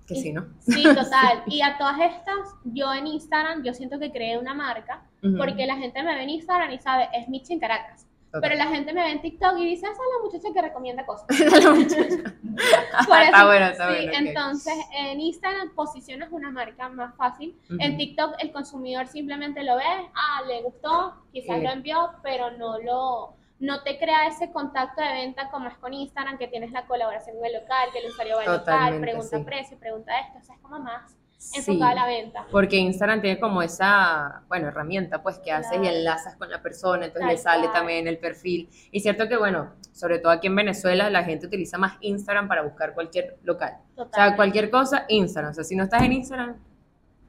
Que 0.07 0.15
sí, 0.15 0.33
¿no? 0.33 0.45
Sí, 0.59 0.83
total. 0.83 1.43
Y 1.47 1.61
a 1.61 1.77
todas 1.77 1.99
estas, 1.99 2.55
yo 2.65 2.93
en 2.93 3.07
Instagram, 3.07 3.63
yo 3.63 3.73
siento 3.73 3.99
que 3.99 4.11
creé 4.11 4.37
una 4.37 4.53
marca, 4.53 5.01
porque 5.37 5.65
la 5.65 5.77
gente 5.77 6.03
me 6.03 6.13
ve 6.13 6.23
en 6.23 6.29
Instagram 6.29 6.71
y 6.71 6.79
sabe, 6.79 7.07
es 7.13 7.27
Michi 7.29 7.53
en 7.53 7.59
Caracas. 7.59 8.05
Pero 8.41 8.55
la 8.55 8.65
gente 8.65 8.91
me 8.93 9.03
ve 9.03 9.11
en 9.11 9.21
TikTok 9.21 9.59
y 9.59 9.65
dice, 9.65 9.85
esa 9.85 9.91
es 9.91 9.99
la 10.17 10.25
muchacha 10.25 10.53
que 10.53 10.61
recomienda 10.67 11.05
cosas. 11.05 11.27
La 11.63 11.69
muchacha. 11.69 12.33
Por 13.07 13.21
está 13.21 13.45
bueno, 13.45 13.65
está 13.67 13.89
sí, 13.89 13.95
bueno. 14.07 14.11
ok. 14.11 14.17
entonces 14.27 14.73
en 14.97 15.19
Instagram 15.19 15.75
posicionas 15.75 16.31
una 16.31 16.49
marca 16.49 16.89
más 16.89 17.15
fácil. 17.15 17.55
En. 17.77 17.95
TikTok 17.95 18.33
el 18.39 18.51
consumidor 18.51 19.05
simplemente 19.07 19.63
lo 19.63 19.75
ve, 19.75 19.83
ah, 20.15 20.41
le 20.47 20.63
gustó, 20.63 21.13
quizás 21.31 21.57
Sí. 21.57 21.63
lo 21.63 21.69
envió, 21.73 22.09
pero 22.23 22.49
no 22.57 22.79
lo 22.79 23.35
no 23.63 23.81
te 23.81 23.97
crea 23.97 24.27
ese 24.27 24.51
contacto 24.51 25.01
de 25.01 25.07
venta 25.13 25.49
como 25.49 25.69
es 25.69 25.77
con 25.77 25.93
Instagram, 25.93 26.37
que 26.37 26.47
tienes 26.49 26.71
la 26.71 26.85
colaboración 26.85 27.37
con 27.37 27.45
el 27.45 27.53
local, 27.53 27.89
que 27.93 27.99
el 27.99 28.11
usuario 28.11 28.35
va 28.35 28.41
al 28.43 28.57
local, 28.59 28.99
pregunta 28.99 29.37
sí. 29.37 29.43
precio, 29.43 29.79
pregunta 29.79 30.19
esto, 30.19 30.39
o 30.39 30.41
sea, 30.41 30.55
es 30.55 30.61
como 30.61 30.79
más 30.79 31.15
Sí. 31.37 31.59
enfocada 31.59 31.91
a 31.91 31.95
la 31.95 32.05
venta. 32.05 32.45
Porque 32.51 32.77
Instagram 32.77 33.21
tiene 33.21 33.37
como 33.39 33.61
esa, 33.61 34.43
bueno, 34.47 34.69
herramienta, 34.69 35.21
pues, 35.21 35.39
que 35.39 35.51
haces 35.51 35.77
y 35.81 35.87
enlazas 35.87 36.37
con 36.37 36.49
la 36.49 36.61
persona, 36.61 37.05
entonces 37.05 37.29
le 37.31 37.37
sale 37.37 37.67
también 37.67 38.07
el 38.07 38.17
perfil. 38.17 38.69
Y 38.91 39.01
cierto 39.01 39.27
que, 39.27 39.35
bueno, 39.35 39.73
sobre 39.91 40.19
todo 40.19 40.31
aquí 40.31 40.47
en 40.47 40.55
Venezuela, 40.55 41.09
la 41.09 41.23
gente 41.23 41.47
utiliza 41.47 41.77
más 41.77 41.97
Instagram 41.99 42.47
para 42.47 42.61
buscar 42.63 42.93
cualquier 42.93 43.37
local. 43.43 43.77
O 43.97 44.07
sea, 44.13 44.37
cualquier 44.37 44.69
cosa, 44.69 45.03
Instagram. 45.09 45.51
O 45.51 45.53
sea, 45.53 45.63
si 45.65 45.75
no 45.75 45.83
estás 45.83 46.01
en 46.03 46.13
Instagram, 46.13 46.55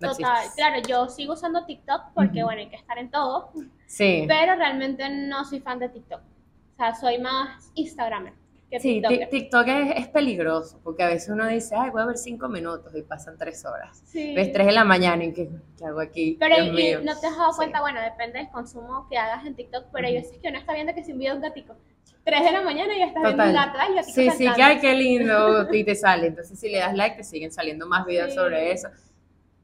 no 0.04 0.12
Total, 0.14 0.36
existes. 0.36 0.54
claro, 0.56 0.82
yo 0.88 1.08
sigo 1.08 1.32
usando 1.34 1.64
TikTok 1.64 2.02
porque, 2.14 2.38
Ujú. 2.38 2.46
bueno, 2.46 2.60
hay 2.60 2.68
que 2.68 2.76
estar 2.76 2.98
en 2.98 3.10
todo, 3.10 3.50
Sí. 3.86 4.24
pero 4.28 4.54
realmente 4.56 5.08
no 5.08 5.44
soy 5.44 5.60
fan 5.60 5.78
de 5.78 5.88
TikTok. 5.88 6.20
O 6.20 6.76
sea, 6.76 6.94
soy 6.94 7.18
más 7.18 7.70
Instagramer 7.74 8.32
que 8.70 8.80
Sí, 8.80 8.94
TikToker. 8.94 9.28
TikTok 9.28 9.68
es, 9.68 9.96
es 10.00 10.08
peligroso, 10.08 10.80
porque 10.82 11.02
a 11.04 11.08
veces 11.08 11.28
uno 11.28 11.46
dice, 11.46 11.76
ay, 11.78 11.90
voy 11.90 12.02
a 12.02 12.06
ver 12.06 12.16
cinco 12.16 12.48
minutos 12.48 12.92
y 12.96 13.02
pasan 13.02 13.36
tres 13.38 13.64
horas. 13.64 14.02
Sí. 14.06 14.34
Ves 14.34 14.50
tres 14.52 14.66
de 14.66 14.72
la 14.72 14.84
mañana 14.84 15.22
y 15.24 15.32
¿qué, 15.32 15.48
qué 15.78 15.84
hago 15.84 16.00
aquí? 16.00 16.36
Pero 16.40 16.56
Dios 16.56 16.68
y- 16.68 16.70
mío. 16.72 17.00
no 17.04 17.16
te 17.20 17.26
has 17.28 17.36
dado 17.36 17.52
Sí. 17.52 17.58
cuenta, 17.58 17.80
bueno, 17.82 18.00
depende 18.00 18.38
del 18.40 18.48
consumo 18.50 19.06
que 19.08 19.16
hagas 19.18 19.46
en 19.46 19.54
TikTok, 19.54 19.86
pero 19.92 20.08
hay 20.08 20.16
Ujú. 20.16 20.24
veces 20.26 20.38
que 20.42 20.48
uno 20.48 20.58
está 20.58 20.72
viendo 20.72 20.92
que 20.94 21.04
si 21.04 21.12
un 21.12 21.18
video 21.18 21.34
de 21.34 21.36
un 21.36 21.42
gatico, 21.42 21.76
3 22.24 22.42
de 22.42 22.52
la 22.52 22.62
mañana 22.62 22.94
y 22.96 22.98
ya 23.00 23.06
estás 23.06 23.22
viendo 23.22 23.42
un 23.44 23.50
Total. 23.52 23.66
gato, 23.72 23.78
gatico 23.78 24.02
Sí, 24.06 24.12
sí, 24.12 24.28
saltando. 24.46 24.54
que 24.56 24.62
ay, 24.62 24.78
qué 24.80 24.94
lindo, 24.94 25.68
y 25.74 25.84
te 25.84 25.94
sale. 25.94 26.26
Entonces, 26.28 26.58
si 26.58 26.68
le 26.70 26.78
das 26.78 26.94
like, 26.96 27.16
te 27.18 27.22
siguen 27.22 27.52
saliendo 27.52 27.86
más 27.86 28.04
videos 28.06 28.30
Sí. 28.30 28.36
sobre 28.36 28.72
eso. 28.72 28.88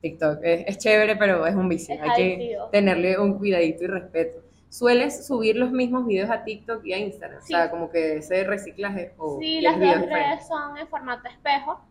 TikTok 0.01 0.40
es, 0.42 0.64
es 0.66 0.78
chévere, 0.78 1.16
pero 1.16 1.46
es 1.46 1.55
un 1.55 1.68
vicio. 1.68 1.94
Es 1.94 2.01
Hay 2.01 2.16
que 2.16 2.59
tenerle 2.72 3.18
un 3.18 3.38
cuidadito 3.38 3.84
y 3.84 3.86
respeto. 3.86 4.51
¿Sueles 4.70 5.26
subir 5.26 5.57
los 5.57 5.72
mismos 5.72 6.07
videos 6.07 6.30
a 6.30 6.44
TikTok 6.44 6.84
y 6.84 6.92
a 6.92 6.98
Instagram? 6.98 7.40
Sí. 7.42 7.53
O 7.53 7.57
sea, 7.57 7.70
como 7.72 7.90
que 7.90 8.18
ese 8.18 8.44
reciclaje 8.44 9.12
o 9.18 9.40
Sí, 9.40 9.61
las 9.61 9.80
dos 9.80 10.07
redes 10.07 10.46
son 10.46 10.78
en 10.78 10.86
formato 10.86 11.28
espejo. 11.28 11.84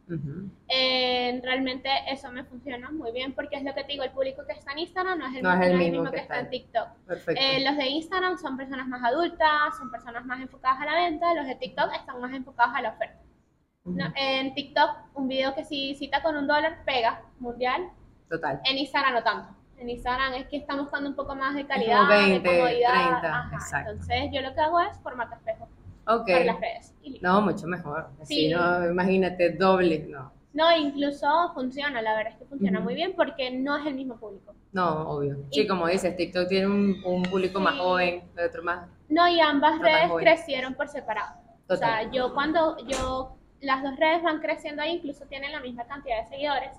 Eh, 0.70 1.42
realmente 1.44 1.90
eso 2.10 2.32
me 2.32 2.46
funciona 2.46 2.90
muy 2.90 3.12
bien 3.12 3.34
porque 3.34 3.58
es 3.58 3.64
lo 3.64 3.76
que 3.76 3.84
te 3.84 3.92
digo, 3.92 4.06
el 4.06 4.12
público 4.12 4.44
que 4.48 4.54
está 4.54 4.72
en 4.72 4.80
Instagram 4.80 5.20
no 5.20 5.28
es 5.28 5.36
el, 5.36 5.44
No 5.44 5.50
mismo, 5.50 5.64
el 5.66 5.72
no 5.74 5.76
es 5.76 5.86
el 5.86 5.92
mismo 5.92 6.04
mismo 6.04 6.12
que 6.12 6.16
que 6.16 6.22
está 6.22 6.40
en 6.40 6.50
TikTok. 6.50 6.88
Perfecto. 7.06 7.42
Eh, 7.44 7.66
los 7.66 7.76
de 7.76 7.86
Instagram 7.88 8.38
son 8.38 8.56
personas 8.56 8.88
más 8.88 9.04
adultas, 9.04 9.78
son 9.78 9.92
personas 9.92 10.26
más 10.26 10.40
enfocadas 10.40 10.80
a 10.80 10.86
la 10.86 10.96
venta, 10.96 11.34
los 11.34 11.48
de 11.48 11.56
TikTok 11.56 11.94
están 11.94 12.22
más 12.22 12.34
enfocados 12.34 12.74
a 12.78 12.82
la 12.82 12.90
oferta. 12.92 13.20
No, 13.84 14.06
en 14.16 14.54
TikTok, 14.54 14.90
un 15.16 15.28
video 15.28 15.54
que 15.54 15.66
si 15.66 15.96
cita 15.96 16.22
con 16.22 16.38
un 16.38 16.48
dólar 16.48 16.84
pega 16.86 17.24
mundial, 17.40 17.90
Total. 18.30 18.62
en 18.66 18.78
Instagram 18.78 19.14
no 19.14 19.24
tanto. 19.24 19.56
En 19.78 19.90
Instagram 19.90 20.34
es 20.34 20.48
que 20.48 20.58
estamos 20.58 20.84
buscando 20.86 21.10
un 21.10 21.16
poco 21.16 21.36
más 21.36 21.56
de 21.56 21.66
calidad, 21.66 22.00
como 22.00 22.10
20, 22.10 22.50
de 22.50 22.58
comodidad. 22.58 22.94
30, 22.94 23.40
Ajá, 23.40 23.50
exacto. 23.56 23.92
Entonces 23.92 24.24
yo 24.34 24.42
lo 24.42 24.54
que 24.54 24.60
hago 24.62 24.80
es 24.82 24.98
formato 25.00 25.36
espejo 25.36 25.68
Ok. 26.06 26.28
para 26.28 26.44
las 26.44 26.60
redes. 26.60 26.94
Y. 27.02 27.20
No, 27.22 27.42
mucho 27.42 27.66
mejor. 27.68 28.10
Así, 28.22 28.36
Sí. 28.36 28.50
no, 28.54 28.90
imagínate, 28.90 29.52
doble. 29.52 30.00
No, 30.10 30.32
No, 30.52 30.76
incluso 30.76 31.28
funciona, 31.54 32.02
la 32.02 32.14
verdad 32.16 32.34
es 32.34 32.40
que 32.40 32.46
funciona 32.46 32.80
muy 32.80 32.94
bien 32.96 33.14
porque 33.16 33.52
no 33.52 33.78
es 33.78 33.86
el 33.86 33.94
mismo 33.96 34.18
público. 34.18 34.54
no, 34.74 35.10
obvio. 35.10 35.38
Sí, 35.52 35.62
Y- 35.62 35.68
como 35.68 35.88
dices, 35.88 36.16
TikTok 36.18 36.48
tiene 36.50 36.68
un, 36.68 37.02
un 37.06 37.24
público 37.24 37.60
más 37.60 37.78
joven, 37.78 38.24
el 38.36 38.46
otro 38.48 38.64
más. 38.64 38.88
No, 39.08 39.28
y 39.30 39.40
ambas 39.40 39.80
redes 39.80 40.08
joven. 40.10 40.26
crecieron 40.26 40.74
por 40.76 40.88
separado. 40.90 41.36
O 41.70 41.76
sea, 41.76 42.00
Total. 42.00 42.12
yo 42.12 42.34
cuando 42.34 42.78
yo 42.86 43.38
las 43.62 43.84
dos 43.84 43.96
redes 43.98 44.24
van 44.24 44.40
creciendo 44.40 44.82
ahí, 44.82 44.96
incluso 44.96 45.26
tienen 45.26 45.52
la 45.52 45.60
misma 45.60 45.86
cantidad 45.86 46.22
de 46.24 46.28
seguidores 46.30 46.72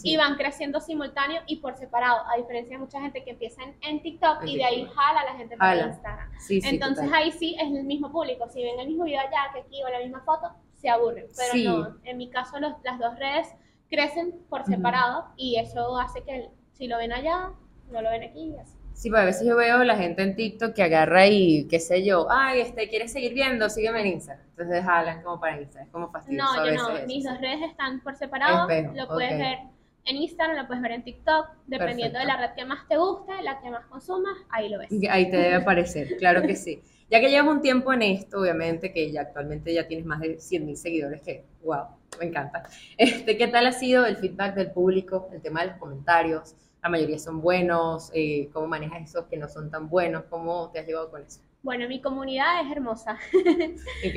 sí. 0.00 0.12
y 0.12 0.16
van 0.16 0.36
creciendo 0.36 0.80
simultáneo 0.80 1.42
y 1.46 1.56
por 1.56 1.76
separado, 1.76 2.22
a 2.32 2.36
diferencia 2.38 2.76
de 2.76 2.82
mucha 2.84 3.00
gente 3.00 3.22
que 3.22 3.30
empieza 3.32 3.62
en, 3.62 3.76
en 3.82 4.02
TikTok 4.02 4.42
En 4.42 4.48
y 4.48 4.56
de 4.56 4.64
ahí 4.64 4.86
jala 4.94 5.20
a 5.20 5.24
la 5.24 5.34
gente 5.34 5.56
para. 5.56 5.86
Instagram. 5.88 6.30
Sí, 6.38 6.60
sí, 6.60 6.68
Entonces 6.68 7.04
total. 7.04 7.22
ahí 7.22 7.32
sí 7.32 7.54
es 7.60 7.66
el 7.70 7.84
mismo 7.84 8.10
público. 8.10 8.48
Si 8.48 8.62
ven 8.62 8.80
el 8.80 8.88
mismo 8.88 9.04
video 9.04 9.20
allá 9.20 9.52
que 9.52 9.60
aquí 9.60 9.82
o 9.82 9.88
la 9.90 9.98
misma 10.00 10.22
foto, 10.24 10.50
se 10.74 10.88
aburren. 10.88 11.26
Pero 11.36 11.80
no, 11.80 11.96
en 12.04 12.16
mi 12.16 12.30
caso 12.30 12.58
los- 12.58 12.74
las 12.82 12.98
dos 12.98 13.16
redes 13.18 13.54
crecen 13.90 14.34
por 14.48 14.64
separado 14.64 15.26
y 15.36 15.56
eso 15.58 15.98
hace 15.98 16.22
que 16.24 16.48
si 16.72 16.88
lo 16.88 16.96
ven 16.96 17.12
allá, 17.12 17.50
no 17.90 18.00
lo 18.00 18.08
ven 18.10 18.22
aquí 18.22 18.54
y 18.54 18.56
así. 18.58 18.78
Sí, 18.94 19.10
pues 19.10 19.22
a 19.22 19.24
veces 19.24 19.46
yo 19.46 19.56
veo 19.56 19.82
la 19.84 19.96
gente 19.96 20.22
en 20.22 20.36
TikTok 20.36 20.74
que 20.74 20.82
agarra 20.82 21.26
y 21.26 21.66
qué 21.68 21.80
sé 21.80 22.04
yo, 22.04 22.26
ay, 22.30 22.60
este, 22.60 22.88
¿quieres 22.88 23.12
seguir 23.12 23.34
viendo? 23.34 23.68
Sígueme 23.68 24.00
en 24.00 24.06
Instagram. 24.08 24.46
Entonces 24.50 24.84
jalan 24.84 25.22
como 25.22 25.40
para 25.40 25.60
Instagram, 25.60 25.86
es 25.86 25.92
como 25.92 26.10
fastidioso 26.10 26.44
No, 26.44 26.52
a 26.52 26.64
yo 26.64 26.70
veces 26.72 26.88
no. 26.88 26.96
eso, 26.96 27.06
Mis 27.06 27.24
dos 27.24 27.40
redes 27.40 27.70
están 27.70 28.00
por 28.00 28.16
separado. 28.16 28.68
Espejo, 28.68 28.94
lo 28.94 29.08
puedes 29.08 29.32
ok. 29.32 29.38
ver 29.38 29.58
en 30.04 30.16
Instagram, 30.16 30.56
lo 30.56 30.66
puedes 30.66 30.82
ver 30.82 30.92
en 30.92 31.04
TikTok. 31.04 31.46
Dependiendo 31.66 32.18
de 32.18 32.24
la 32.26 32.36
red 32.36 32.54
que 32.54 32.64
más 32.64 32.86
te 32.88 32.96
guste, 32.96 33.32
la 33.42 33.60
que 33.60 33.70
más 33.70 33.86
consumas, 33.86 34.36
ahí 34.50 34.68
lo 34.68 34.78
ves. 34.78 34.88
Ahí 35.10 35.30
te 35.30 35.36
debe 35.36 35.54
aparecer, 35.56 36.16
claro 36.18 36.42
que 36.42 36.56
sí. 36.56 36.82
Ya 37.10 37.20
que 37.20 37.28
llevas 37.28 37.50
un 37.50 37.60
tiempo 37.60 37.92
en 37.92 38.02
esto, 38.02 38.40
obviamente 38.40 38.92
que 38.92 39.12
ya 39.12 39.22
actualmente 39.22 39.72
ya 39.74 39.86
tienes 39.86 40.06
más 40.06 40.20
de 40.20 40.38
100 40.40 40.64
mil 40.66 40.76
seguidores, 40.76 41.20
que 41.20 41.44
wow, 41.62 41.84
me 42.18 42.26
encanta. 42.26 42.62
Este, 42.96 43.36
¿Qué 43.36 43.48
tal 43.48 43.66
ha 43.66 43.72
sido 43.72 44.06
el 44.06 44.16
feedback 44.16 44.54
del 44.54 44.70
público, 44.70 45.28
el 45.32 45.42
tema 45.42 45.60
de 45.60 45.68
los 45.68 45.76
comentarios? 45.76 46.54
La 46.82 46.88
mayoría 46.88 47.18
son 47.18 47.40
buenos, 47.40 48.10
eh, 48.12 48.50
¿cómo 48.52 48.66
manejas 48.66 49.02
esos 49.02 49.26
que 49.26 49.36
no 49.36 49.48
son 49.48 49.70
tan 49.70 49.88
buenos? 49.88 50.24
¿Cómo 50.28 50.68
te 50.72 50.80
has 50.80 50.86
llevado 50.86 51.10
con 51.12 51.22
eso? 51.22 51.40
Bueno, 51.62 51.86
mi 51.86 52.00
comunidad 52.00 52.60
es 52.66 52.72
hermosa. 52.72 53.16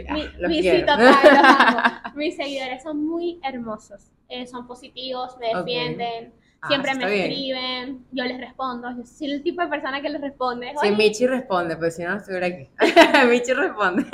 Ah, 0.10 0.14
Mi, 0.14 0.24
los 0.40 0.50
mi- 0.50 0.56
sí, 0.58 0.62
quiero. 0.62 0.88
total, 0.88 1.14
los 1.24 1.44
amo. 1.44 1.80
Mis 2.16 2.36
seguidores 2.36 2.82
son 2.82 3.06
muy 3.06 3.40
hermosos. 3.44 4.12
Eh, 4.30 4.48
son 4.48 4.66
positivos, 4.66 5.38
me 5.40 5.54
defienden, 5.56 6.34
Ah, 6.62 6.68
siempre 6.70 6.96
me 6.96 7.06
bien. 7.06 7.22
escriben, 7.32 8.06
yo 8.12 8.24
les 8.24 8.40
respondo. 8.40 8.90
Yo 8.98 9.06
soy 9.06 9.32
el 9.32 9.44
tipo 9.44 9.62
de 9.62 9.68
persona 9.68 10.02
que 10.02 10.10
les 10.10 10.20
responde. 10.22 10.70
Sí, 10.72 10.88
"Oye, 10.88 10.96
Michi 10.98 11.28
responde, 11.28 11.78
pero 11.78 11.92
si 11.92 12.02
no, 12.04 12.10
no 12.10 12.18
estuviera 12.18 12.48
aquí. 12.48 12.68
Michi 13.30 13.54
responde. 13.54 14.06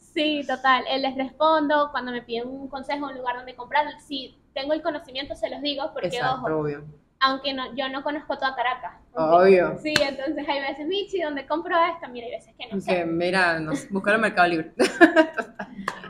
Sí, 0.00 0.42
total. 0.48 0.82
Eh, 0.90 0.98
les 0.98 1.14
respondo 1.14 1.90
cuando 1.92 2.10
me 2.10 2.22
piden 2.22 2.48
un 2.48 2.66
consejo, 2.68 3.06
un 3.06 3.14
lugar 3.16 3.36
donde 3.36 3.54
comprar. 3.54 3.84
Si 4.00 4.36
tengo 4.54 4.72
el 4.72 4.82
conocimiento, 4.82 5.36
se 5.36 5.48
los 5.48 5.62
digo, 5.62 5.90
porque 5.92 6.08
Exacto, 6.08 6.46
ojo, 6.46 6.56
obvio. 6.62 6.84
Aunque 7.20 7.54
no, 7.54 7.74
yo 7.74 7.88
no 7.88 8.02
conozco 8.02 8.36
toda 8.38 8.54
Caracas. 8.54 8.92
Obvio. 9.14 9.78
Sí, 9.82 9.94
entonces 10.00 10.46
hay 10.48 10.60
veces, 10.60 10.86
Michi, 10.86 11.20
¿dónde 11.22 11.46
compro 11.46 11.74
esto? 11.94 12.08
Mira, 12.10 12.26
hay 12.26 12.32
veces 12.32 12.54
que 12.58 12.66
no 12.66 12.74
Que 12.76 12.80
sé. 12.80 13.04
mira, 13.06 13.58
no 13.58 13.72
buscar 13.90 14.14
el 14.14 14.20
Mercado 14.20 14.48
Libre. 14.48 14.72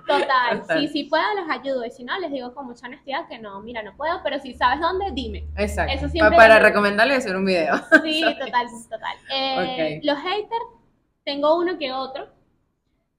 Total, 0.07 0.61
Total. 0.61 0.81
sí, 0.81 0.89
si 0.89 1.05
puedo, 1.05 1.25
los 1.35 1.51
ayudo. 1.51 1.85
Y 1.85 1.91
si 1.91 2.05
no, 2.05 2.17
les 2.21 2.31
digo 2.31 2.55
con 2.55 2.67
mucha 2.67 2.87
honestidad 2.87 3.27
que 3.29 3.39
no, 3.39 3.61
mira, 3.61 3.83
no 3.83 3.97
puedo, 3.97 4.21
pero 4.23 4.39
si 4.39 4.55
sabes 4.55 4.81
dónde, 4.81 5.07
dime. 5.13 5.49
Exacto. 5.57 5.93
Eso 5.93 6.09
siempre 6.09 6.37
para 6.37 6.59
lo- 6.59 6.63
recomendarle 6.65 7.15
hacer 7.15 7.35
un 7.37 7.45
video. 7.45 7.75
Sí, 8.05 8.23
total, 8.39 8.67
total. 8.89 9.17
Eh. 9.35 10.01
Los 10.05 10.19
haters, 10.19 10.65
tengo 11.25 11.59
uno 11.59 11.77
que 11.79 11.93
otro, 11.93 12.29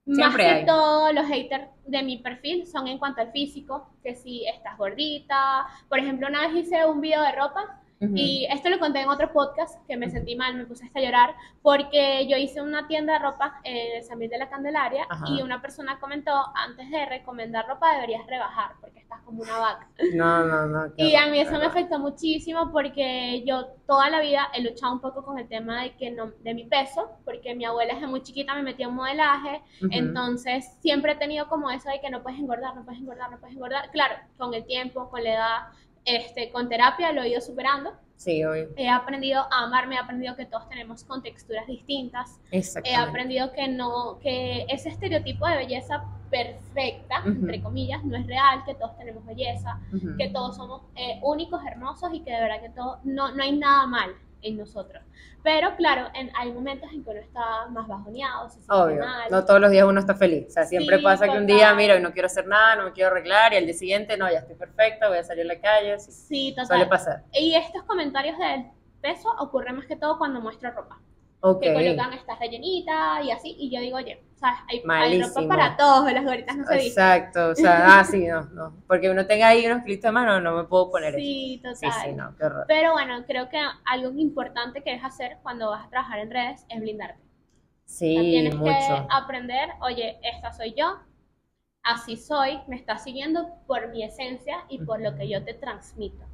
Más 0.07 0.35
que 0.35 0.41
hay. 0.41 0.65
todo, 0.65 1.11
los 1.11 1.25
haters 1.27 1.67
de 1.85 2.01
mi 2.01 2.17
perfil 2.17 2.65
son 2.65 2.87
en 2.87 2.97
cuanto 2.97 3.21
al 3.21 3.31
físico, 3.31 3.89
que 4.01 4.15
si 4.15 4.45
estás 4.45 4.77
gordita. 4.77 5.67
Por 5.89 5.99
ejemplo, 5.99 6.27
una 6.27 6.47
vez 6.47 6.65
hice 6.65 6.85
un 6.85 7.01
video 7.01 7.21
de 7.21 7.33
ropa 7.33 7.81
Ujú. 7.99 8.13
y 8.15 8.45
esto 8.51 8.69
lo 8.69 8.77
conté 8.79 9.01
en 9.01 9.09
otro 9.09 9.31
podcast 9.33 9.83
que 9.87 9.97
me 9.97 10.09
sentí 10.09 10.35
mal, 10.35 10.53
me 10.55 10.65
puse 10.65 10.85
hasta 10.85 10.99
a 10.99 11.01
llorar 11.01 11.35
porque 11.63 12.27
yo 12.27 12.37
hice 12.37 12.61
una 12.61 12.87
tienda 12.87 13.13
de 13.13 13.19
ropa 13.19 13.59
en 13.63 13.97
el 13.97 14.03
San 14.03 14.17
Miguel 14.19 14.31
de 14.31 14.37
la 14.45 14.49
Candelaria 14.49 15.05
Ajá. 15.09 15.25
y 15.29 15.41
una 15.41 15.61
persona 15.61 15.99
comentó 15.99 16.31
antes 16.55 16.89
de 16.91 17.05
recomendar 17.07 17.67
ropa 17.67 17.93
deberías 17.93 18.25
rebajar 18.27 18.73
porque 18.81 18.99
estás 18.99 19.21
como 19.21 19.41
una 19.41 19.57
vaca. 19.57 19.87
No, 20.13 20.43
no, 20.45 20.65
no. 20.67 20.93
Y 20.97 21.15
a 21.15 21.27
mí 21.27 21.39
eso 21.39 21.57
me 21.57 21.65
afectó 21.65 21.97
muchísimo 21.99 22.71
porque 22.71 23.43
yo 23.45 23.67
toda 23.87 24.09
la 24.09 24.19
vida 24.21 24.47
he 24.53 24.61
luchado 24.61 24.93
un 24.93 24.99
poco 25.01 25.23
con 25.25 25.39
el 25.39 25.47
tema 25.47 25.81
de 25.83 25.95
que 25.95 26.11
no, 26.11 26.31
de 26.43 26.53
mi 26.53 26.65
peso, 26.65 27.09
porque 27.25 27.55
mi 27.55 27.65
abuela 27.65 27.93
desde 27.95 28.07
muy 28.07 28.21
chiquita 28.21 28.53
me 28.53 28.63
metió 28.63 28.89
en 28.89 28.95
modelaje, 28.95 29.61
Ujú. 29.81 29.89
entonces 29.91 30.71
siempre 30.81 31.13
he 31.13 31.15
tenido 31.15 31.47
como 31.47 31.69
eso 31.71 31.89
de 31.89 31.99
que 31.99 32.09
no 32.09 32.21
puedes 32.21 32.39
engordar, 32.39 32.75
no 32.75 32.83
puedes 32.83 32.99
engordar, 33.01 33.31
no 33.31 33.39
puedes 33.39 33.55
engordar. 33.55 33.89
Claro, 33.91 34.15
con 34.37 34.53
el 34.53 34.65
tiempo, 34.65 35.09
con 35.09 35.23
la 35.23 35.33
edad, 35.33 35.57
este, 36.07 36.49
con 36.51 36.69
terapia 36.69 37.11
lo 37.11 37.21
he 37.21 37.29
ido 37.29 37.41
superando. 37.41 37.91
Sí, 38.15 38.43
obvio. 38.43 38.69
He 38.75 38.89
aprendido 38.89 39.43
a 39.51 39.65
amarme, 39.65 39.95
he 39.95 39.99
aprendido 39.99 40.35
que 40.35 40.45
todos 40.45 40.67
tenemos 40.69 41.03
con 41.03 41.21
texturas 41.21 41.67
distintas. 41.67 42.39
He 42.51 42.95
aprendido 42.95 43.51
que 43.51 43.67
no, 43.67 44.17
que 44.19 44.65
ese 44.69 44.89
estereotipo 44.89 45.47
de 45.47 45.57
belleza 45.57 46.03
perfecta, 46.31 47.21
entre 47.25 47.61
comillas, 47.61 48.03
no 48.03 48.17
es 48.17 48.25
real, 48.25 48.63
que 48.65 48.73
todos 48.73 48.97
tenemos 48.97 49.23
belleza, 49.25 49.79
que 50.17 50.29
todos 50.29 50.55
somos 50.55 50.81
eh, 50.95 51.19
únicos, 51.21 51.61
hermosos 51.65 52.09
y 52.13 52.21
que 52.21 52.31
de 52.31 52.41
verdad 52.41 52.61
que 52.61 52.69
todo, 52.69 52.99
no, 53.03 53.31
no 53.35 53.43
hay 53.43 53.55
nada 53.55 53.85
mal 53.85 54.15
en 54.41 54.57
nosotros. 54.57 55.03
Pero 55.43 55.75
claro, 55.75 56.07
en, 56.13 56.29
hay 56.35 56.51
momentos 56.51 56.91
en 56.91 57.03
que 57.03 57.09
uno 57.09 57.19
está 57.19 57.67
más 57.69 57.87
bajoneado, 57.87 58.49
se 58.49 58.55
siente 58.55 58.73
Obvio, 58.73 58.99
mal. 58.99 59.27
no 59.31 59.45
todos 59.45 59.61
los 59.61 59.71
días 59.71 59.85
uno 59.87 59.99
está 59.99 60.15
feliz. 60.15 60.47
O 60.47 60.51
sea, 60.51 60.65
siempre 60.65 60.97
Sí, 60.97 61.03
pasa 61.03 61.25
que 61.27 61.37
un 61.37 61.47
día, 61.47 61.73
mira, 61.73 61.93
hoy 61.95 62.01
no 62.01 62.11
quiero 62.11 62.25
hacer 62.27 62.47
nada, 62.47 62.75
no 62.75 62.83
me 62.85 62.91
quiero 62.91 63.11
arreglar, 63.11 63.53
y 63.53 63.57
al 63.57 63.65
día 63.65 63.73
siguiente, 63.73 64.17
no, 64.17 64.29
ya 64.31 64.39
estoy 64.39 64.55
perfecta, 64.55 65.07
voy 65.09 65.17
a 65.19 65.23
salir 65.23 65.43
a 65.49 65.53
la 65.55 65.61
calle. 65.61 65.99
Sí, 65.99 66.11
Sí, 66.11 66.49
total. 66.51 66.67
suele 66.67 66.85
pasar. 66.87 67.23
Y 67.33 67.55
estos 67.55 67.83
comentarios 67.83 68.37
del 68.37 68.65
peso 69.01 69.29
ocurren 69.39 69.75
más 69.77 69.85
que 69.85 69.95
todo 69.95 70.17
cuando 70.17 70.41
muestro 70.41 70.71
ropa. 70.71 70.99
Ok. 71.41 71.61
Que 71.61 71.73
colocan 71.73 72.13
estas 72.13 72.39
rellenitas 72.39 73.23
y 73.23 73.31
así. 73.31 73.55
Y 73.59 73.69
yo 73.73 73.79
digo, 73.81 73.97
oye, 73.97 74.25
¿sabes? 74.35 74.59
Hay, 74.67 74.83
hay 74.95 75.21
ropa 75.21 75.47
para 75.47 75.77
todos, 75.77 76.11
las 76.11 76.25
gorditas 76.25 76.57
no 76.57 76.65
se 76.65 76.75
dicen. 76.75 76.87
Exacto, 76.87 77.49
o 77.49 77.55
sea, 77.55 77.99
ah, 77.99 78.03
sí, 78.03 78.25
no, 78.27 78.43
no. 78.45 78.83
Porque 78.87 79.09
uno 79.09 79.25
tenga 79.27 79.49
ahí 79.49 79.65
unos 79.65 79.83
kilitos 79.83 80.03
de 80.03 80.11
mano, 80.11 80.41
no 80.41 80.55
me 80.55 80.63
puedo 80.65 80.91
poner 80.91 81.15
eso. 81.15 81.19
Sí, 81.19 81.61
total. 81.63 81.75
Sí, 81.75 81.91
sí, 81.91 82.13
no, 82.13 82.35
qué 82.37 82.45
horror. 82.45 82.65
Pero 82.67 82.93
bueno, 82.93 83.23
creo 83.25 83.49
que 83.49 83.59
algo 83.85 84.11
importante 84.19 84.83
que 84.83 84.91
debes 84.91 85.05
hacer 85.05 85.37
cuando 85.43 85.69
vas 85.69 85.85
a 85.85 85.89
trabajar 85.89 86.19
en 86.19 86.31
redes 86.31 86.65
es 86.69 86.79
blindarte. 86.81 87.21
O 87.21 88.09
sea, 88.11 88.23
Sí, 88.23 88.31
tienes 88.31 88.55
que 88.55 89.05
aprender, 89.09 89.69
oye, 89.81 90.19
esta 90.21 90.51
soy 90.51 90.73
yo, 90.77 90.99
así 91.83 92.17
soy, 92.17 92.59
me 92.67 92.75
estás 92.75 93.03
siguiendo 93.03 93.55
por 93.65 93.89
mi 93.89 94.03
esencia 94.03 94.65
y 94.69 94.79
por 94.79 95.01
lo 95.01 95.15
que 95.15 95.29
yo 95.29 95.43
te 95.43 95.53
transmito. 95.53 96.26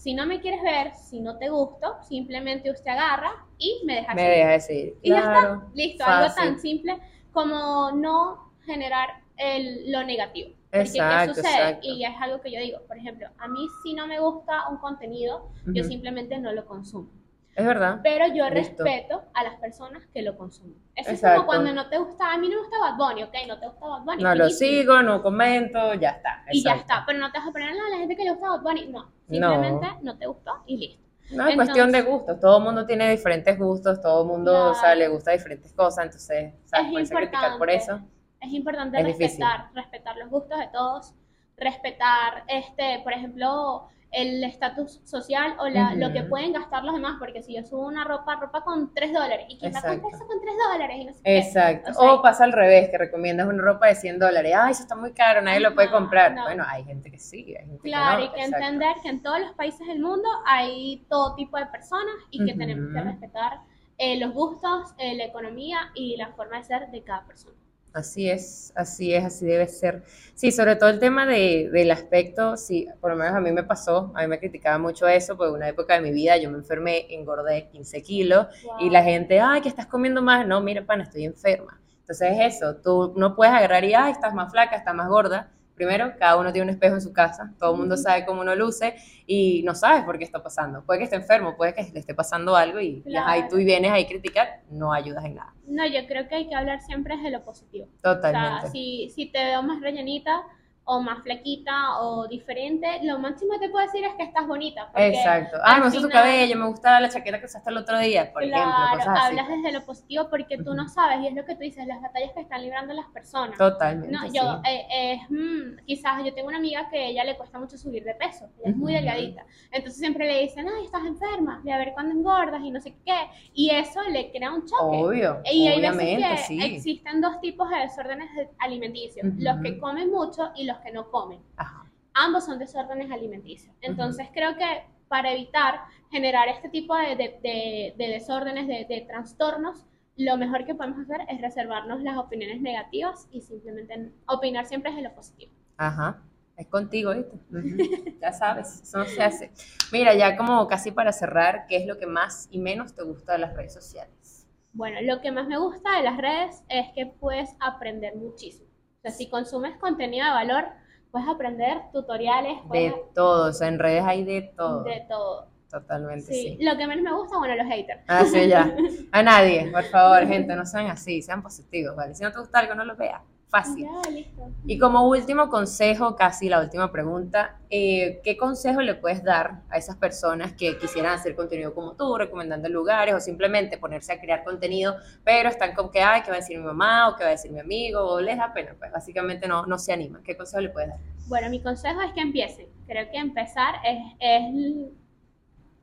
Si 0.00 0.14
no 0.14 0.24
me 0.24 0.40
quieres 0.40 0.62
ver, 0.62 0.94
si 0.94 1.20
no 1.20 1.36
te 1.36 1.50
gusto, 1.50 1.96
simplemente 2.08 2.70
usted 2.70 2.90
agarra 2.90 3.32
y 3.58 3.82
me 3.84 3.96
deja 3.96 4.14
Me 4.14 4.22
seguir. 4.22 4.36
deja 4.38 4.50
decir. 4.52 4.94
Y 5.02 5.10
ya 5.10 5.18
está, 5.18 5.62
listo, 5.74 6.04
algo 6.06 6.34
tan 6.34 6.58
simple 6.58 6.96
como 7.32 7.92
no 7.92 8.50
generar 8.64 9.08
el- 9.36 9.92
lo 9.92 10.02
negativo. 10.02 10.54
Porque 10.70 10.84
Exacto, 10.88 11.34
¿qué 11.34 11.42
sucede? 11.42 11.62
exacto. 11.68 11.86
Y 11.86 12.04
es 12.06 12.14
algo 12.18 12.40
que 12.40 12.50
yo 12.50 12.60
digo, 12.60 12.78
por 12.88 12.96
ejemplo, 12.96 13.28
a 13.36 13.46
mí 13.48 13.66
si 13.82 13.92
no 13.92 14.06
me 14.06 14.18
gusta 14.20 14.68
un 14.70 14.78
contenido, 14.78 15.50
yo 15.66 15.84
simplemente 15.84 16.38
no 16.38 16.50
lo 16.52 16.64
consumo. 16.64 17.10
Es 17.54 17.66
verdad. 17.66 18.00
Pero 18.02 18.26
yo 18.28 18.48
Listo. 18.48 18.84
respeto 18.84 19.22
a 19.34 19.42
las 19.42 19.56
personas 19.56 20.06
que 20.14 20.22
lo 20.22 20.36
consumen. 20.36 20.76
Eso 20.94 21.10
es 21.10 21.16
Exacto. 21.16 21.38
como 21.42 21.46
cuando 21.48 21.72
no 21.74 21.88
te 21.88 21.98
gusta, 21.98 22.32
a 22.32 22.38
mí 22.38 22.48
no 22.48 22.54
me 22.54 22.60
gusta 22.60 22.78
Bad 22.78 22.96
Bunny, 22.96 23.22
ok, 23.24 23.34
no 23.48 23.58
te 23.58 23.66
gusta 23.66 23.86
Bad 23.86 24.02
Bunny. 24.04 24.22
No 24.22 24.34
lo 24.34 24.48
sigo, 24.50 25.02
no 25.02 25.22
comento, 25.22 25.94
ya 25.94 26.10
está. 26.10 26.44
Y 26.50 26.62
ya 26.62 26.74
está, 26.76 27.02
pero 27.06 27.18
no 27.18 27.30
te 27.32 27.38
vas 27.38 27.48
a 27.48 27.52
poner 27.52 27.74
"No, 27.76 27.86
a 27.86 27.90
la 27.90 27.96
gente 27.98 28.16
que 28.16 28.24
le 28.24 28.30
gusta 28.30 28.48
Bad 28.50 28.62
Bunny, 28.62 28.86
no, 28.88 29.10
simplemente 29.28 29.88
no, 30.02 30.16
te 30.16 30.26
gustó 30.26 30.52
y 30.66 30.76
listo. 30.78 31.02
No, 31.32 31.46
es 31.46 31.54
cuestión 31.54 31.92
de 31.92 31.98
Entonces- 31.98 32.18
gustos. 32.26 32.40
Todo 32.40 32.58
el 32.58 32.64
mundo 32.64 32.86
tiene 32.86 33.10
diferentes 33.10 33.58
gustos, 33.58 34.00
todo 34.00 34.22
el 34.22 34.28
mundo 34.28 34.70
o 34.70 34.74
sea, 34.74 34.82
Claro. 34.94 34.98
le 35.00 35.08
gusta 35.08 35.30
diferentes 35.32 35.72
cosas, 35.72 36.04
entonces, 36.06 36.54
¿sabes? 36.64 36.86
Es 36.86 36.92
Ponerse 36.92 37.14
a 37.14 37.16
criticar 37.18 37.40
por 37.58 37.68
importante. 37.70 37.74
eso. 37.76 38.00
Es 38.40 38.52
importante 38.52 38.98
Es 39.00 39.06
difícil. 39.06 39.26
respetar, 39.44 39.70
respetar 39.74 40.16
los 40.16 40.30
gustos 40.30 40.58
de 40.58 40.68
todos, 40.68 41.14
respetar, 41.56 42.44
este, 42.48 43.00
por 43.02 43.12
ejemplo, 43.12 43.88
el 44.12 44.42
estatus 44.44 45.00
social 45.04 45.54
o 45.60 45.68
la- 45.68 45.94
lo 45.94 46.12
que 46.12 46.24
pueden 46.24 46.52
gastar 46.52 46.82
los 46.84 46.94
demás, 46.94 47.16
porque 47.20 47.42
si 47.42 47.54
yo 47.54 47.64
subo 47.64 47.86
una 47.86 48.04
ropa, 48.04 48.36
ropa 48.36 48.62
con 48.64 48.92
3 48.92 49.12
dólares, 49.12 49.46
y 49.48 49.58
quién 49.58 49.72
va 49.72 49.78
a 49.78 49.82
comprar 49.82 49.96
Exacto. 49.98 50.16
eso 50.16 50.26
con 50.26 50.40
3 50.40 50.54
dólares, 50.72 50.96
y 50.98 51.04
no 51.04 51.12
sé. 51.14 51.20
Exacto. 51.24 51.90
O 51.90 51.94
sea, 51.94 52.12
O 52.14 52.22
pasa 52.22 52.44
al 52.44 52.52
revés, 52.52 52.88
que 52.90 52.98
recomiendas 52.98 53.46
una 53.46 53.62
ropa 53.62 53.86
de 53.86 53.94
100 53.94 54.18
dólares. 54.18 54.52
Ay, 54.56 54.72
eso 54.72 54.82
está 54.82 54.96
muy 54.96 55.12
caro, 55.12 55.42
nadie 55.42 55.60
lo 55.60 55.74
puede 55.74 55.90
comprar. 55.90 56.32
no. 56.32 56.42
Bueno, 56.42 56.64
hay 56.68 56.84
gente 56.84 57.10
que 57.10 57.18
sí, 57.18 57.54
hay 57.56 57.66
gente 57.66 57.78
Claro, 57.82 58.18
que 58.18 58.24
y 58.24 58.28
no. 58.28 58.34
que 58.34 58.40
exacto. 58.42 58.64
entender 58.66 58.96
que 59.02 59.08
en 59.10 59.22
todos 59.22 59.40
los 59.40 59.52
países 59.52 59.86
del 59.86 60.00
mundo 60.00 60.28
hay 60.46 61.04
todo 61.08 61.34
tipo 61.36 61.56
de 61.56 61.66
personas 61.66 62.14
y 62.30 62.44
que 62.44 62.54
tenemos 62.54 62.92
que 62.92 63.00
respetar 63.00 63.60
eh, 64.02 64.18
los 64.18 64.32
gustos, 64.32 64.94
eh, 64.96 65.14
la 65.14 65.24
economía 65.26 65.78
y 65.94 66.16
la 66.16 66.28
forma 66.32 66.56
de 66.56 66.64
ser 66.64 66.90
de 66.90 67.02
cada 67.04 67.26
persona. 67.26 67.54
Así 67.92 68.30
es, 68.30 68.72
así 68.76 69.12
es, 69.14 69.24
así 69.24 69.46
debe 69.46 69.66
ser. 69.66 70.04
Sí, 70.34 70.52
sobre 70.52 70.76
todo 70.76 70.90
el 70.90 71.00
tema 71.00 71.26
de, 71.26 71.68
del 71.72 71.90
aspecto, 71.90 72.56
sí, 72.56 72.86
por 73.00 73.10
lo 73.10 73.16
menos 73.16 73.34
a 73.34 73.40
mí 73.40 73.50
me 73.50 73.64
pasó, 73.64 74.12
a 74.14 74.22
mí 74.22 74.28
me 74.28 74.38
criticaba 74.38 74.78
mucho 74.78 75.08
eso, 75.08 75.36
porque 75.36 75.52
una 75.52 75.68
época 75.68 75.94
de 75.94 76.00
mi 76.00 76.12
vida 76.12 76.36
yo 76.36 76.50
me 76.50 76.58
enfermé, 76.58 77.12
engordé 77.12 77.68
15 77.68 78.00
kilos 78.02 78.46
y 78.78 78.90
la 78.90 79.02
gente, 79.02 79.40
ay, 79.40 79.60
que 79.60 79.68
estás 79.68 79.86
comiendo 79.86 80.22
más, 80.22 80.46
no, 80.46 80.60
mira, 80.60 80.86
pana, 80.86 81.02
estoy 81.02 81.24
enferma. 81.24 81.80
Entonces 82.02 82.30
es 82.38 82.56
eso, 82.56 82.76
tú 82.76 83.12
no 83.16 83.34
puedes 83.34 83.52
agarrar 83.54 83.84
y, 83.84 83.92
ay, 83.92 84.12
estás 84.12 84.34
más 84.34 84.52
flaca, 84.52 84.76
estás 84.76 84.94
más 84.94 85.08
gorda. 85.08 85.50
Primero, 85.80 86.12
cada 86.18 86.36
uno 86.36 86.52
tiene 86.52 86.64
un 86.64 86.74
espejo 86.74 86.96
en 86.96 87.00
su 87.00 87.10
casa, 87.10 87.54
todo 87.58 87.72
el 87.72 87.78
mundo 87.78 87.96
sabe 87.96 88.26
cómo 88.26 88.42
uno 88.42 88.54
luce 88.54 88.96
y 89.26 89.62
no 89.62 89.74
sabes 89.74 90.04
por 90.04 90.18
qué 90.18 90.24
está 90.24 90.42
pasando. 90.42 90.84
Puede 90.84 90.98
que 90.98 91.04
esté 91.04 91.16
enfermo, 91.16 91.56
puede 91.56 91.72
que 91.72 91.84
le 91.90 92.00
esté 92.00 92.14
pasando 92.14 92.54
algo 92.54 92.78
y, 92.80 93.02
ajá, 93.16 93.38
y 93.38 93.42
tú 93.44 93.48
Claro. 93.56 93.64
vienes 93.64 93.90
ahí 93.90 94.04
a 94.04 94.06
criticar, 94.06 94.60
no 94.70 94.92
ayudas 94.92 95.24
en 95.24 95.36
nada. 95.36 95.54
No, 95.66 95.86
yo 95.86 96.06
creo 96.06 96.28
que 96.28 96.34
hay 96.34 96.48
que 96.50 96.54
hablar 96.54 96.82
siempre 96.82 97.16
de 97.16 97.30
lo 97.30 97.42
positivo. 97.44 97.86
O 97.86 97.98
sea, 97.98 98.14
Totalmente. 98.16 98.68
si, 98.68 99.08
si 99.14 99.32
te 99.32 99.42
veo 99.42 99.62
más 99.62 99.80
rellenita 99.80 100.42
o 100.84 101.00
más 101.00 101.22
flaquita 101.22 102.00
o 102.00 102.26
diferente, 102.26 102.86
lo 103.04 103.18
máximo 103.18 103.52
que 103.52 103.60
te 103.60 103.68
puedo 103.68 103.84
decir 103.86 104.04
es 104.04 104.14
que 104.14 104.24
estás 104.24 104.46
bonita. 104.46 104.90
Exacto. 104.96 105.58
Al 105.62 105.78
me 105.80 105.84
gusta 105.86 106.00
tu 106.00 106.08
cabello, 106.08 106.56
me 106.56 106.66
gusta 106.66 106.98
la 106.98 107.08
chaqueta 107.08 107.38
que 107.38 107.46
usaste 107.46 107.70
el 107.70 107.76
otro 107.76 107.98
día, 108.00 108.32
por 108.32 108.42
ejemplo, 108.42 108.64
Claro, 108.64 108.98
cosas 108.98 109.08
así. 109.18 109.26
hablas 109.28 109.48
desde 109.48 109.72
lo 109.72 109.84
positivo 109.84 110.28
porque 110.28 110.58
tú 110.58 110.74
no 110.74 110.88
sabes 110.88 111.20
y 111.20 111.28
es 111.28 111.34
lo 111.34 111.44
que 111.44 111.54
tú 111.54 111.60
dices, 111.60 111.86
las 111.86 112.00
batallas 112.02 112.32
que 112.32 112.40
están 112.40 112.62
librando 112.62 112.92
las 112.94 113.06
personas. 113.06 113.56
Totalmente. 113.56 114.10
No, 114.10 114.22
sí. 114.28 114.36
yo, 114.36 114.60
eh, 114.68 114.86
eh, 114.92 115.20
mm, 115.28 115.84
quizás 115.86 116.24
yo 116.24 116.34
tengo 116.34 116.48
una 116.48 116.58
amiga 116.58 116.88
que 116.88 116.98
a 116.98 117.04
ella 117.06 117.24
le 117.24 117.36
cuesta 117.36 117.58
mucho 117.60 117.78
subir 117.78 118.02
de 118.02 118.14
peso, 118.14 118.46
ella 118.58 118.70
es 118.70 118.76
muy 118.76 118.92
delgadita, 118.92 119.44
entonces 119.70 119.98
siempre 120.00 120.26
le 120.26 120.40
dicen, 120.40 120.66
ay, 120.68 120.86
estás 120.86 121.04
enferma, 121.04 121.60
ve 121.62 121.72
a 121.72 121.78
ver 121.78 121.92
cuándo 121.92 122.12
engordas 122.18 122.62
y 122.64 122.70
no 122.72 122.80
sé 122.80 122.96
qué, 123.06 123.28
y 123.54 123.70
eso 123.70 124.02
le 124.08 124.32
crea 124.32 124.50
un 124.52 124.62
choque. 124.66 124.76
Obvio, 124.96 125.40
Y 125.52 125.68
hay 125.68 125.80
veces 125.80 125.96
obviamente, 125.96 126.28
que 126.30 126.36
sí. 126.38 126.60
existen 126.62 127.20
dos 127.20 127.40
tipos 127.40 127.70
de 127.70 127.76
desórdenes 127.78 128.34
de- 128.34 128.48
alimenticios, 128.58 129.24
Ujú. 129.28 129.36
los 129.38 129.60
que 129.62 129.78
comen 129.78 130.10
mucho 130.10 130.50
y 130.56 130.64
los 130.64 130.69
que 130.78 130.92
no 130.92 131.10
comen. 131.10 131.40
Ajá. 131.56 131.84
Ambos 132.14 132.44
son 132.46 132.58
desórdenes 132.58 133.10
alimenticios. 133.10 133.74
Entonces 133.82 134.28
creo 134.32 134.56
que 134.56 134.84
para 135.08 135.32
evitar 135.32 135.80
generar 136.10 136.48
este 136.48 136.68
tipo 136.68 136.94
de, 136.96 137.16
de- 137.16 137.40
de- 137.42 137.94
de 137.96 138.08
desórdenes, 138.12 138.66
de, 138.68 138.84
de 138.88 139.00
trastornos, 139.02 139.84
lo 140.16 140.36
mejor 140.36 140.64
que 140.66 140.74
podemos 140.74 140.98
hacer 141.00 141.20
es 141.28 141.40
reservarnos 141.40 142.02
las 142.02 142.16
opiniones 142.18 142.60
negativas 142.60 143.26
y 143.30 143.40
simplemente 143.40 144.12
opinar 144.26 144.66
siempre 144.66 144.90
desde 144.92 145.02
lo 145.08 145.14
positivo. 145.14 145.52
Ajá. 145.76 146.22
Es 146.56 146.66
contigo, 146.66 147.14
¿viste? 147.14 147.38
Ya 148.20 148.32
sabes, 148.32 148.82
eso 148.82 148.98
no 148.98 149.06
se 149.06 149.22
hace. 149.22 149.50
Mira, 149.92 150.14
ya 150.14 150.36
como 150.36 150.66
casi 150.68 150.90
para 150.90 151.10
cerrar, 151.12 151.66
¿qué 151.68 151.76
es 151.78 151.86
lo 151.86 151.96
que 151.98 152.06
más 152.06 152.48
y 152.50 152.58
menos 152.58 152.94
te 152.94 153.02
gusta 153.02 153.32
de 153.32 153.38
las 153.38 153.54
redes 153.56 153.72
sociales? 153.72 154.46
Bueno, 154.74 154.98
lo 155.02 155.20
que 155.22 155.32
más 155.32 155.48
me 155.48 155.58
gusta 155.58 155.96
de 155.96 156.02
las 156.04 156.18
redes 156.18 156.62
es 156.68 156.86
que 156.94 157.06
puedes 157.06 157.56
aprender 157.60 158.14
muchísimo. 158.16 158.68
O 159.00 159.02
sea, 159.02 159.10
si 159.12 159.30
consumes 159.30 159.76
contenido 159.78 160.26
de 160.26 160.32
valor, 160.32 160.64
puedes 161.10 161.26
aprender 161.26 161.78
tutoriales, 161.90 162.58
puedes 162.68 162.92
De 162.92 163.02
todo, 163.14 163.48
o 163.48 163.52
sea, 163.54 163.68
en 163.68 163.78
redes 163.78 164.04
hay 164.04 164.24
de 164.24 164.42
todo. 164.54 164.84
de 164.84 165.06
todo. 165.08 165.48
Totalmente, 165.70 166.26
Sí. 166.34 166.56
sí. 166.58 166.64
Lo 166.64 166.76
que 166.76 166.86
menos 166.86 167.02
me 167.04 167.14
gusta, 167.16 167.38
bueno, 167.38 167.54
los 167.56 167.66
haters. 167.66 168.02
Ah, 168.08 168.24
sí, 168.26 168.46
ya. 168.48 168.74
A 169.12 169.22
nadie, 169.22 169.70
por 169.72 169.84
favor, 169.84 170.26
gente, 170.28 170.54
no 170.54 170.66
sean 170.66 170.88
así, 170.88 171.22
sean 171.22 171.42
positivos, 171.42 171.96
¿vale? 171.96 172.14
Si 172.14 172.22
no 172.22 172.30
te 172.30 172.40
gusta 172.40 172.58
algo, 172.58 172.74
no 172.74 172.84
lo 172.84 172.94
veas. 172.96 173.22
Fácil. 173.50 173.84
Ya, 173.84 174.10
listo. 174.10 174.48
Y 174.64 174.78
como 174.78 175.08
último 175.08 175.48
consejo, 175.48 176.14
casi 176.14 176.48
la 176.48 176.60
última 176.60 176.92
pregunta, 176.92 177.58
eh, 177.68 178.20
¿qué 178.22 178.36
consejo 178.36 178.80
le 178.80 178.94
puedes 178.94 179.24
dar 179.24 179.62
a 179.68 179.76
esas 179.76 179.96
personas 179.96 180.52
que 180.52 180.78
quisieran 180.78 181.14
hacer 181.14 181.34
contenido 181.34 181.74
como 181.74 181.96
tú, 181.96 182.16
recomendando 182.16 182.68
lugares 182.68 183.12
o 183.12 183.18
simplemente 183.18 183.76
ponerse 183.76 184.12
a 184.12 184.20
crear 184.20 184.44
contenido, 184.44 184.94
pero 185.24 185.48
están 185.48 185.74
con 185.74 185.90
que, 185.90 186.00
ay, 186.00 186.22
¿qué 186.22 186.30
va 186.30 186.36
a 186.36 186.40
decir 186.40 186.58
mi 186.58 186.64
mamá 186.64 187.08
o 187.08 187.16
qué 187.16 187.24
va 187.24 187.30
a 187.30 187.32
decir 187.32 187.50
mi 187.50 187.58
amigo? 187.58 188.00
O 188.00 188.20
les 188.20 188.36
da 188.36 188.52
pena, 188.52 188.76
pues 188.78 188.92
básicamente 188.92 189.48
no, 189.48 189.66
no 189.66 189.78
se 189.78 189.92
animan. 189.92 190.22
¿Qué 190.22 190.36
consejo 190.36 190.60
le 190.60 190.70
puedes 190.70 190.90
dar? 190.90 190.98
Bueno, 191.26 191.50
mi 191.50 191.60
consejo 191.60 192.00
es 192.02 192.12
que 192.12 192.20
empiecen. 192.20 192.68
Creo 192.86 193.10
que 193.10 193.18
empezar 193.18 193.74
es, 193.84 193.98
es 194.20 194.92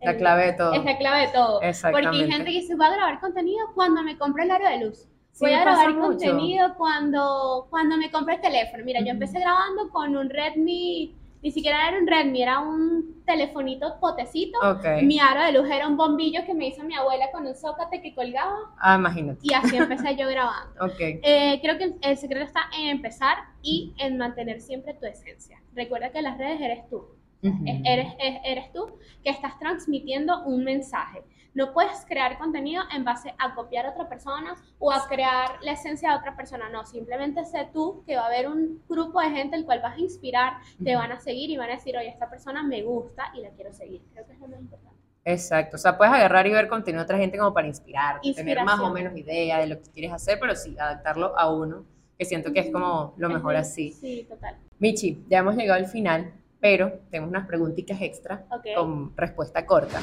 La 0.01 0.15
clave 0.15 0.45
de 0.45 0.53
todo. 0.53 0.73
Es 0.73 0.85
la 0.85 0.97
clave 0.97 1.27
de 1.27 1.33
todo. 1.33 1.59
Porque 1.91 2.07
hay 2.07 2.31
gente 2.31 2.45
que 2.45 2.59
dice, 2.61 2.75
voy 2.75 2.85
a 2.85 2.91
grabar 2.91 3.19
contenido 3.19 3.59
cuando 3.75 4.03
me 4.03 4.17
compre 4.17 4.43
el 4.43 4.51
aro 4.51 4.69
de 4.69 4.85
luz. 4.85 5.07
Voy 5.39 5.53
a 5.53 5.61
grabar 5.61 5.93
mucho. 5.93 6.07
contenido 6.07 6.75
cuando, 6.77 7.67
cuando 7.69 7.97
me 7.97 8.09
compré 8.11 8.35
el 8.35 8.41
teléfono. 8.41 8.83
Mira, 8.83 9.01
yo 9.01 9.11
empecé 9.11 9.39
grabando 9.39 9.89
con 9.89 10.15
un 10.15 10.29
Redmi, 10.29 11.15
ni 11.43 11.51
siquiera 11.51 11.87
era 11.87 11.99
un 11.99 12.07
Redmi, 12.07 12.41
era 12.41 12.59
un 12.59 13.21
telefonito 13.25 13.99
potecito. 13.99 14.57
Ok. 14.59 15.03
Mi 15.03 15.19
aro 15.19 15.43
de 15.43 15.51
luz 15.51 15.69
era 15.69 15.87
un 15.87 15.97
bombillo 15.97 16.43
que 16.45 16.53
me 16.53 16.67
hizo 16.67 16.83
mi 16.83 16.95
abuela 16.95 17.29
con 17.31 17.45
un 17.45 17.55
zócate 17.55 18.01
que 18.01 18.15
colgaba 18.15 18.57
Ah, 18.79 18.95
imagínate. 18.95 19.39
y 19.43 19.53
así 19.53 19.77
empecé 19.77 20.15
yo 20.15 20.27
grabando. 20.27 20.73
Eh, 20.99 21.59
creo 21.61 21.77
que 21.77 21.95
el, 22.01 22.17
secreto 22.17 22.45
está 22.45 22.61
en 22.77 22.89
empezar 22.89 23.37
y 23.61 23.93
en 23.97 24.17
mantener 24.17 24.61
siempre 24.61 24.93
tu 24.93 25.05
esencia. 25.05 25.61
Recuerda 25.75 26.11
que 26.11 26.21
las 26.21 26.37
redes 26.37 26.61
eres 26.61 26.89
tú. 26.89 27.05
Eres 27.43 28.73
tú 28.73 28.97
que 29.23 29.29
estás 29.29 29.59
transmitiendo 29.59 30.43
un 30.45 30.63
mensaje. 30.63 31.23
No 31.57 31.73
puedes 31.73 32.05
crear 32.05 32.37
contenido 32.37 32.83
en 32.95 33.03
base 33.03 33.33
a 33.39 33.55
copiar 33.55 33.87
a 33.87 33.89
otra 33.89 34.07
persona 34.07 34.53
o 34.77 34.91
a 34.91 35.07
crear 35.07 35.57
la 35.61 35.71
esencia 35.71 36.11
de 36.11 36.17
otra 36.17 36.35
persona. 36.35 36.69
No, 36.69 36.85
simplemente 36.85 37.43
sé 37.45 37.67
tú 37.73 38.03
que 38.05 38.15
va 38.15 38.25
a 38.25 38.27
haber 38.27 38.47
un 38.47 38.83
grupo 38.87 39.19
de 39.19 39.31
gente 39.31 39.55
el 39.55 39.65
cual 39.65 39.81
vas 39.81 39.97
a 39.97 39.99
inspirar, 39.99 40.57
te 40.83 40.95
van 40.95 41.11
a 41.11 41.19
seguir 41.19 41.49
y 41.49 41.57
van 41.57 41.71
a 41.71 41.73
decir, 41.73 41.97
oye, 41.97 42.09
esta 42.09 42.29
persona 42.29 42.61
me 42.61 42.83
gusta 42.83 43.31
y 43.33 43.41
la 43.41 43.49
quiero 43.49 43.73
seguir. 43.73 44.03
Creo 44.13 44.27
que 44.27 44.33
es 44.33 44.39
lo 44.39 44.47
más 44.49 44.59
importante. 44.59 45.01
Exacto, 45.25 45.77
o 45.77 45.79
sea, 45.79 45.97
puedes 45.97 46.13
agarrar 46.13 46.45
y 46.45 46.51
ver 46.51 46.67
contenido 46.67 46.99
de 46.99 47.05
otra 47.05 47.17
gente 47.17 47.39
como 47.39 47.55
para 47.55 47.65
inspirarte, 47.65 48.35
tener 48.35 48.63
más 48.63 48.79
o 48.79 48.93
menos 48.93 49.17
idea 49.17 49.57
de 49.57 49.65
lo 49.65 49.81
que 49.81 49.89
quieres 49.89 50.13
hacer, 50.13 50.37
pero 50.39 50.55
sí, 50.55 50.77
adaptarlo 50.77 51.35
a 51.39 51.51
uno, 51.51 51.85
que 52.19 52.25
siento 52.25 52.53
que 52.53 52.59
es 52.59 52.71
como 52.71 53.15
lo 53.17 53.29
mejor 53.29 53.55
así. 53.55 53.93
Sí, 53.93 54.27
total. 54.29 54.57
Michi, 54.77 55.25
ya 55.27 55.39
hemos 55.39 55.55
llegado 55.55 55.79
al 55.79 55.87
final, 55.87 56.35
pero 56.59 56.99
tenemos 57.09 57.31
unas 57.31 57.47
preguntitas 57.47 57.99
extra 57.99 58.45
con 58.75 59.17
respuesta 59.17 59.65
corta. 59.65 59.99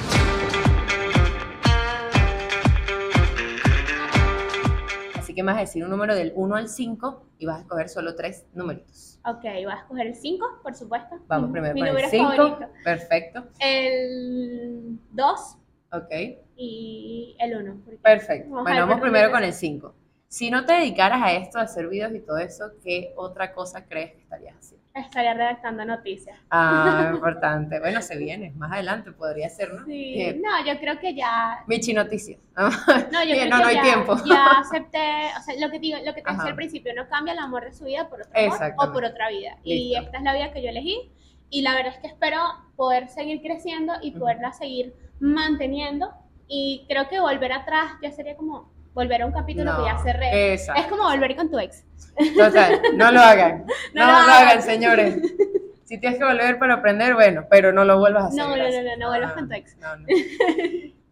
Así 5.35 5.41
que 5.41 5.43
me 5.43 5.51
vas 5.51 5.59
a 5.59 5.63
decir 5.63 5.83
un 5.83 5.91
número 5.91 6.15
del 6.15 6.33
1 6.37 6.55
al 6.55 6.69
5 6.69 7.27
y 7.39 7.47
vas 7.47 7.59
a 7.59 7.61
escoger 7.63 7.89
solo 7.89 8.15
tres 8.15 8.47
numeritos. 8.55 9.19
Ok, 9.27 9.43
voy 9.43 9.65
a 9.65 9.79
escoger 9.81 10.07
el 10.07 10.15
5, 10.15 10.61
por 10.63 10.77
supuesto. 10.77 11.17
Vamos 11.27 11.51
primero 11.51 11.75
mi 11.75 11.81
con 11.81 11.89
el 11.89 11.95
número 11.95 12.09
5. 12.09 12.31
favorito. 12.37 12.73
Perfecto. 12.85 13.45
El 13.59 14.97
2 15.11 15.57
Ok. 15.91 16.11
y 16.55 17.37
el 17.41 17.57
1. 17.57 17.81
Perfecto. 18.01 18.49
Vamos 18.49 18.63
bueno, 18.63 18.87
vamos 18.87 19.01
primero 19.01 19.33
con 19.33 19.43
el 19.43 19.53
5. 19.53 19.93
Si 20.29 20.53
no 20.53 20.65
te 20.65 20.75
dedicaras 20.75 21.21
a 21.21 21.33
esto, 21.33 21.59
a 21.59 21.63
hacer 21.63 21.89
videos 21.89 22.15
y 22.15 22.21
todo 22.21 22.39
eso, 22.39 22.71
¿qué 22.85 23.13
otra 23.17 23.53
cosa 23.53 23.87
crees 23.87 24.13
que 24.13 24.21
estarías 24.21 24.55
haciendo? 24.57 24.84
Estaría 24.95 25.35
redactando 25.35 25.85
noticias. 25.85 26.39
Ah, 26.51 27.11
importante. 27.15 27.81
Bueno, 27.81 28.01
se 28.01 28.17
viene. 28.17 28.53
Más 28.53 28.71
adelante 28.71 29.11
podría 29.11 29.49
ser, 29.51 29.75
¿no? 29.75 29.85
Sí, 29.87 30.41
no, 30.41 30.65
yo 30.65 30.79
creo 30.79 31.01
que 31.01 31.15
ya. 31.17 31.65
Michi 31.67 31.93
Noticias. 31.93 32.39
No, 33.11 33.25
yo 33.25 33.33
Bien, 33.35 33.49
creo 33.49 33.51
no, 33.51 33.57
que 33.57 33.63
no 33.63 33.67
hay 33.67 33.75
ya, 33.75 33.83
tiempo. 33.83 34.17
ya 34.25 34.47
acepté. 34.61 35.27
O 35.37 35.43
sea, 35.43 35.55
lo 35.59 35.69
que, 35.73 35.81
digo, 35.81 35.99
lo 36.05 36.15
que 36.15 36.23
te 36.23 36.29
Ajá. 36.31 36.37
decía 36.37 36.51
al 36.51 36.57
principio, 36.57 36.95
no 36.95 37.09
cambia 37.09 37.33
el 37.33 37.41
amor 37.41 37.65
de 37.65 37.73
su 37.73 37.85
vida 37.87 38.09
por 38.09 38.21
otro 38.21 38.41
amor 38.41 38.75
o 38.79 38.93
por 38.93 39.05
otra 39.05 39.31
vida. 39.31 39.57
Y 39.65 39.97
esta 39.97 40.19
es 40.19 40.23
la 40.23 40.33
vida 40.33 40.53
que 40.53 40.63
yo 40.63 40.69
elegí. 40.69 41.11
Y 41.51 41.63
la 41.63 41.75
verdad 41.75 41.95
es 41.95 41.99
que 41.99 42.07
espero 42.07 42.39
poder 42.77 43.09
seguir 43.09 43.43
creciendo 43.43 43.95
y 44.01 44.13
poderla 44.13 44.53
seguir 44.53 44.95
manteniendo. 45.19 46.13
Y 46.47 46.85
creo 46.89 47.09
que 47.09 47.19
volver 47.19 47.53
atrás 47.53 47.95
ya 48.01 48.13
sería 48.13 48.37
como 48.37 48.73
volver 48.95 49.23
a 49.23 49.27
un 49.27 49.33
capítulo 49.33 49.77
que 49.77 49.85
ya 49.85 49.99
cerré. 49.99 50.53
Exacto. 50.55 50.81
Es 50.83 50.87
como 50.89 51.03
volver 51.05 51.37
con 51.37 51.51
tu 51.51 51.59
ex. 51.59 51.85
Total, 52.37 52.81
no 52.95 53.11
lo 53.13 53.21
hagan. 53.21 53.67
No, 53.95 54.07
No 54.07 54.07
lo 54.07 54.13
lo 54.13 54.19
hagan, 54.33 54.49
hagan. 54.49 54.63
señores. 54.63 55.19
Si 55.85 55.99
tienes 55.99 56.19
que 56.19 56.25
volver 56.25 56.59
para 56.59 56.75
aprender, 56.75 57.15
bueno, 57.15 57.45
pero 57.51 57.73
no 57.73 57.85
lo 57.85 57.99
vuelvas 57.99 58.25
a 58.25 58.27
hacer. 58.29 58.39
No, 58.39 58.57
no, 58.57 58.57
no, 58.57 58.83
no, 58.83 58.97
no 58.97 59.09
vuelvas 59.09 59.33
con 59.35 59.49
tu 59.49 59.55
ex. 59.55 59.77
No, 59.79 59.97
no. 59.97 60.07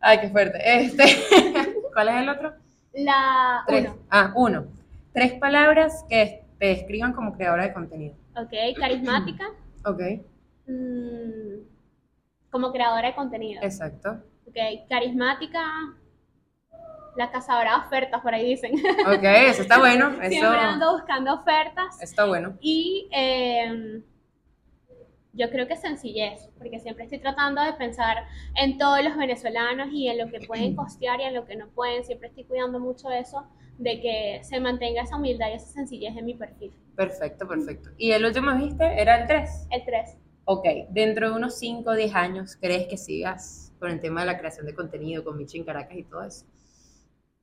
Ay, 0.00 0.20
qué 0.20 0.28
fuerte. 0.30 0.58
Este, 0.64 1.04
¿Cuál 1.92 2.08
es 2.08 2.14
el 2.16 2.28
otro? 2.28 2.54
La 2.94 3.62
Tres. 3.66 3.84
uno. 3.88 3.98
Ah, 4.10 4.32
uno. 4.34 4.66
Tres 5.12 5.34
palabras 5.34 6.04
que 6.08 6.42
te 6.58 6.66
describan 6.66 7.12
como 7.12 7.34
creadora 7.36 7.64
de 7.64 7.72
contenido. 7.72 8.14
Ok, 8.36 8.52
carismática. 8.78 9.44
Ok, 9.84 10.00
mm, 10.68 11.60
como 12.50 12.70
creadora 12.72 13.08
de 13.08 13.14
contenido. 13.16 13.60
exacto. 13.64 14.22
Ok, 14.46 14.56
carismática. 14.88 15.60
La 17.16 17.30
cazadora 17.30 17.78
de 17.78 17.86
ofertas, 17.86 18.20
por 18.22 18.34
ahí 18.34 18.46
dicen. 18.46 18.72
Ok, 19.06 19.22
eso 19.22 19.62
está 19.62 19.78
bueno. 19.78 20.10
Eso 20.22 20.30
Siempre 20.30 20.58
ando 20.60 20.92
buscando 20.92 21.34
ofertas. 21.34 22.00
está 22.00 22.24
bueno. 22.24 22.56
Y 22.60 23.08
eh, 23.12 24.02
yo 25.34 25.50
creo 25.50 25.66
que 25.66 25.76
sencillez, 25.76 26.48
porque 26.58 26.78
siempre 26.78 27.04
estoy 27.04 27.18
tratando 27.18 27.62
de 27.62 27.72
pensar 27.74 28.18
en 28.56 28.78
todos 28.78 29.02
los 29.02 29.16
venezolanos 29.16 29.88
y 29.92 30.08
en 30.08 30.18
lo 30.18 30.30
que 30.30 30.46
pueden 30.46 30.74
costear 30.76 31.20
y 31.20 31.24
en 31.24 31.34
lo 31.34 31.46
que 31.46 31.56
no 31.56 31.68
pueden. 31.68 32.04
Siempre 32.04 32.28
estoy 32.28 32.44
cuidando 32.44 32.78
mucho 32.80 33.10
eso, 33.10 33.46
de 33.78 34.00
que 34.00 34.40
se 34.42 34.60
mantenga 34.60 35.02
esa 35.02 35.16
humildad 35.16 35.48
y 35.50 35.54
esa 35.54 35.68
sencillez 35.68 36.16
en 36.16 36.24
mi 36.24 36.34
perfil. 36.34 36.72
Perfecto, 36.96 37.48
perfecto. 37.48 37.90
¿Y 37.96 38.12
el 38.12 38.24
último 38.24 38.54
viste? 38.54 38.84
Era 39.00 39.20
el 39.22 39.26
3. 39.26 39.68
El 39.70 39.84
3. 39.84 40.16
Ok, 40.44 40.66
dentro 40.90 41.30
de 41.30 41.36
unos 41.36 41.58
5 41.58 41.90
o 41.90 41.94
10 41.94 42.14
años, 42.14 42.56
¿crees 42.60 42.86
que 42.88 42.96
sigas 42.96 43.72
con 43.78 43.90
el 43.90 44.00
tema 44.00 44.20
de 44.20 44.26
la 44.26 44.38
creación 44.38 44.66
de 44.66 44.74
contenido, 44.74 45.24
con 45.24 45.36
Michi 45.36 45.58
en 45.58 45.64
Caracas 45.64 45.96
y 45.96 46.04
todo 46.04 46.22
eso? 46.24 46.46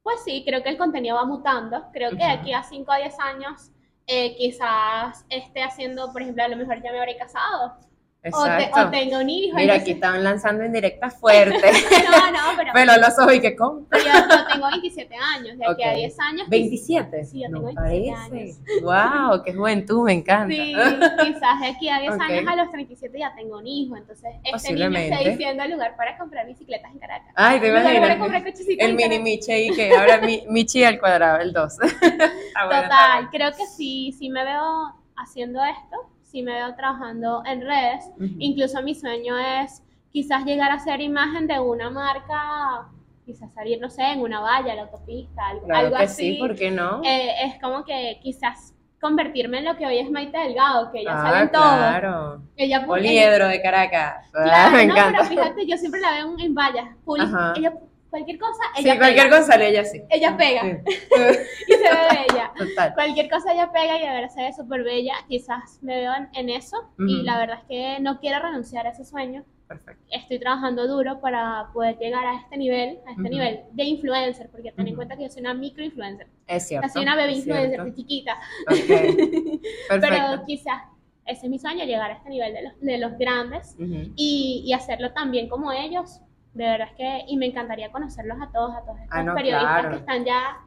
Pues 0.10 0.24
sí, 0.24 0.44
creo 0.44 0.64
que 0.64 0.70
el 0.70 0.78
contenido 0.80 1.18
va 1.18 1.24
mutando. 1.24 1.86
Creo 1.94 2.10
que 2.10 2.18
de 2.18 2.24
aquí 2.24 2.52
a 2.52 2.64
5 2.64 2.92
a 2.92 2.98
10 2.98 3.20
años 3.20 3.70
eh, 4.08 4.36
quizás 4.36 5.24
esté 5.30 5.62
haciendo, 5.62 6.12
por 6.12 6.24
ejemplo, 6.24 6.44
a 6.44 6.48
lo 6.48 6.56
mejor 6.56 6.82
ya 6.82 6.92
me 6.92 6.98
habré 6.98 7.16
casado. 7.16 7.78
O, 8.22 8.44
te- 8.44 8.64
Exacto. 8.66 8.82
o 8.82 8.90
tengo 8.92 9.20
un 9.20 9.30
hijo. 9.30 9.56
Mira, 9.56 9.76
aquí 9.76 9.92
estaban 9.92 10.22
lanzando 10.26 10.66
en 10.66 10.74
directa 10.74 11.10
fuerte. 11.10 11.56
No, 12.12 12.32
no, 12.32 12.40
pero, 12.58 12.72
Pero 12.74 12.98
los 12.98 13.18
ojos 13.18 13.34
y 13.36 13.40
que 13.40 13.56
con. 13.56 13.86
pero 13.86 14.04
yo, 14.04 14.12
yo 14.12 14.48
tengo 14.48 14.68
27 14.68 15.16
años. 15.16 15.58
De 15.58 15.66
aquí 15.66 15.84
a 15.84 15.94
10 15.94 16.20
años. 16.20 16.50
27. 16.50 17.24
Sí, 17.26 17.42
yo 17.44 17.50
no 17.50 17.60
tengo 17.66 17.82
27 17.82 18.30
parece. 18.30 18.82
Wow, 18.82 19.44
qué 19.46 19.54
juventud, 19.54 20.04
me 20.06 20.14
encanta. 20.14 20.54
Sí, 20.54 20.74
quizás 20.76 21.60
de 21.62 21.68
aquí 21.68 21.88
a 21.88 22.00
10 22.00 22.14
Ok. 22.16 22.22
años 22.22 22.48
a 22.48 22.56
los 22.58 22.72
37 22.72 23.20
ya 23.20 23.34
tengo 23.36 23.58
un 23.58 23.68
hijo. 23.68 23.96
Entonces, 23.96 24.32
este 24.44 24.74
niño 24.74 24.98
está 24.98 25.20
diciendo 25.30 25.64
el 25.64 25.72
lugar 25.72 25.96
para 25.96 26.18
comprar 26.18 26.46
bicicletas 26.46 26.92
en 26.92 27.00
Caracas. 27.00 27.32
Ay, 27.36 27.60
te 27.62 27.68
lugar 27.70 27.84
para 27.84 27.96
imaginas. 27.98 28.20
comprar 28.20 28.54
El 28.80 28.96
mini. 28.96 29.20
Michi 29.20 29.52
ahí 29.54 29.70
que 29.70 29.96
ahora 29.96 30.18
mi, 30.20 30.44
Michi 30.50 30.84
al 30.84 31.00
cuadrado, 31.00 31.40
el 31.40 31.54
2. 31.54 31.78
Total, 32.54 33.30
creo 33.32 33.52
que 33.52 33.66
sí, 33.66 34.14
sí 34.18 34.30
me 34.30 34.44
veo 34.44 34.94
haciendo 35.16 35.62
esto, 35.64 36.10
sí 36.30 36.44
me 36.44 36.54
veo 36.54 36.76
trabajando 36.76 37.44
en 37.46 37.62
redes. 37.62 38.06
Incluso 38.38 38.82
mi 38.84 38.94
sueño 38.96 39.38
es 39.38 39.82
quizás 40.12 40.46
llegar 40.46 40.72
a 40.72 40.80
ser 40.80 41.02
imagen 41.02 41.48
de 41.48 41.60
una 41.60 41.90
marca, 41.90 42.88
quizás 43.26 43.52
salir, 43.54 43.80
no 43.80 43.90
sé, 43.90 44.04
en 44.04 44.22
una 44.22 44.40
valla, 44.40 44.72
en 44.72 44.78
la 44.78 44.84
autopista, 44.84 45.48
algo, 45.48 45.66
Claro 45.66 45.86
algo 45.88 45.98
que 45.98 46.04
así. 46.04 46.34
sí, 46.34 46.38
¿por 46.40 46.56
qué 46.56 46.72
no? 46.72 47.02
Eh, 47.04 47.32
es 47.46 47.60
como 47.62 47.84
que 47.84 48.20
quizás 48.22 48.74
convertirme 49.02 49.60
en 49.60 49.66
lo 49.66 49.78
que 49.78 49.86
hoy 49.86 49.98
es 50.00 50.12
Maite 50.12 50.38
Delgado, 50.38 50.92
que 50.92 51.00
ella 51.02 51.14
ah, 51.16 51.22
sale 51.22 51.42
en 51.44 51.52
todo. 51.52 51.62
claro. 51.64 52.42
Ella, 52.58 52.86
Poliedro 52.86 53.48
de 53.48 53.62
Caracas. 53.62 54.26
Ah, 54.34 54.44
claro, 54.44 54.72
me 54.78 54.86
no, 54.88 54.94
encanta. 54.94 55.20
pero 55.20 55.30
fíjate, 55.30 55.66
yo 55.68 55.78
siempre 55.78 56.02
la 56.02 56.12
veo 56.12 56.36
en, 56.38 56.54
vallas. 56.54 56.90
public- 57.06 57.58
ella, 57.58 57.74
cualquier 58.10 58.40
cosa, 58.40 58.62
Sí, 58.76 58.82
ella 58.84 58.98
cualquier 58.98 59.26
pega. 59.30 59.40
cosa 59.40 59.64
ella 59.64 59.86
sí. 59.86 60.02
Ella 60.10 60.38
pega 60.38 60.62
Sí. 60.62 60.70
y 61.68 61.72
se 61.74 61.78
ve 61.84 62.26
bella. 62.28 62.52
Total. 62.58 62.94
Cualquier 62.94 63.30
cosa 63.30 63.54
ella 63.54 63.72
pega 63.72 63.98
y 63.98 64.02
de 64.02 64.10
verdad 64.10 64.30
se 64.30 64.42
ve 64.42 64.54
súper 64.54 64.84
bella. 64.84 65.14
Quizás 65.28 65.80
me 65.82 65.96
veo 65.98 66.14
en, 66.16 66.30
en 66.34 66.50
eso 66.50 66.78
y 66.98 67.16
Ujú. 67.18 67.24
la 67.24 67.38
verdad 67.38 67.60
es 67.62 67.66
que 67.68 68.00
no 68.02 68.20
quiero 68.20 68.40
renunciar 68.40 68.88
a 68.88 68.92
ese 68.92 69.06
sueño. 69.06 69.44
Perfecto. 69.68 70.04
Estoy 70.10 70.40
trabajando 70.40 70.88
duro 70.88 71.22
para 71.22 71.68
poder 71.74 71.98
llegar 72.00 72.26
a 72.26 72.38
este 72.38 72.58
nivel, 72.58 72.98
a 73.06 73.12
este 73.12 73.22
Ujú. 73.22 73.30
nivel 73.30 73.60
de 73.72 73.84
influencer, 73.84 74.50
porque 74.50 74.72
ten 74.72 74.88
en 74.88 74.94
Ujú. 74.94 74.96
cuenta 74.98 75.16
que 75.16 75.24
yo 75.24 75.30
soy 75.30 75.42
una 75.42 75.54
micro 75.54 75.84
influencer. 75.84 76.28
Es 76.48 76.68
cierto. 76.68 76.90
soy 76.90 77.04
una 77.04 77.16
bebé 77.16 77.34
influencer 77.34 77.84
de 77.84 77.94
chiquita. 77.94 78.40
Ok. 78.68 79.60
Pero 80.02 80.44
quizás 80.48 80.82
ese 81.26 81.46
es 81.46 81.50
mi 81.52 81.60
sueño, 81.60 81.86
llegar 81.86 82.10
a 82.10 82.16
este 82.16 82.30
nivel 82.30 82.52
de 82.54 82.64
los, 82.64 82.80
de 82.82 82.98
los 82.98 83.16
grandes 83.20 83.76
y, 83.78 84.64
y 84.66 84.74
hacerlo 84.74 85.12
tan 85.14 85.30
bien 85.30 85.48
como 85.48 85.72
ellos. 85.72 86.22
De 86.54 86.64
verdad 86.66 86.88
es 86.90 86.96
que, 86.96 87.24
y 87.28 87.38
me 87.38 87.46
encantaría 87.48 87.92
conocerlos 87.92 88.38
a 88.42 88.52
todos, 88.52 88.76
a 88.76 88.82
todos 88.82 88.98
estos 89.00 89.10
Ah, 89.18 89.24
no, 89.24 89.36
periodistas 89.36 89.72
claro. 89.72 89.90
que 89.92 89.96
están 89.98 90.26
ya 90.26 90.58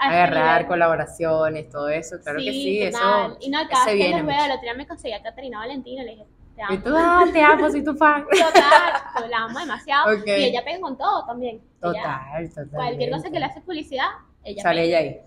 este 0.00 0.14
Agarrar 0.14 0.52
nivel. 0.56 0.66
colaboraciones, 0.66 1.68
todo 1.70 1.88
eso. 1.88 2.16
Claro 2.22 2.38
que 2.38 2.52
sí, 2.52 2.80
total. 2.92 3.30
eso. 3.32 3.38
Y 3.40 3.50
no, 3.50 3.58
cada 3.68 3.86
vez 3.86 3.94
que 4.06 4.10
los 4.10 4.26
veo, 4.26 4.44
el 4.44 4.50
otro 4.50 4.62
día 4.62 4.74
me 4.74 4.86
conseguí 4.86 5.14
a 5.14 5.22
Caterina 5.22 5.58
Valentina, 5.58 6.02
le 6.04 6.10
dije, 6.12 6.26
te 6.54 6.62
amo. 6.62 6.74
Y 6.74 6.78
tú, 6.78 6.90
ah, 6.96 7.24
te 7.32 7.42
amo, 7.42 7.70
soy 7.70 7.84
tu 7.84 7.94
fan. 7.94 8.24
Total, 8.30 9.30
la 9.30 9.38
amo 9.38 9.58
demasiado. 9.58 10.14
Y 10.26 10.30
ella 10.30 10.62
pega 10.64 10.80
con 10.80 10.96
todo 10.98 11.24
también. 11.26 11.60
Total, 11.80 12.48
total. 12.48 12.68
cualquier 12.70 13.10
cosa 13.10 13.30
que 13.30 13.38
le 13.40 13.44
hace 13.46 13.60
publicidad, 13.60 14.08
ella 14.44 14.62
Sale 14.62 14.82
pega. 14.82 14.98
ella 15.00 15.10
ahí. 15.10 15.20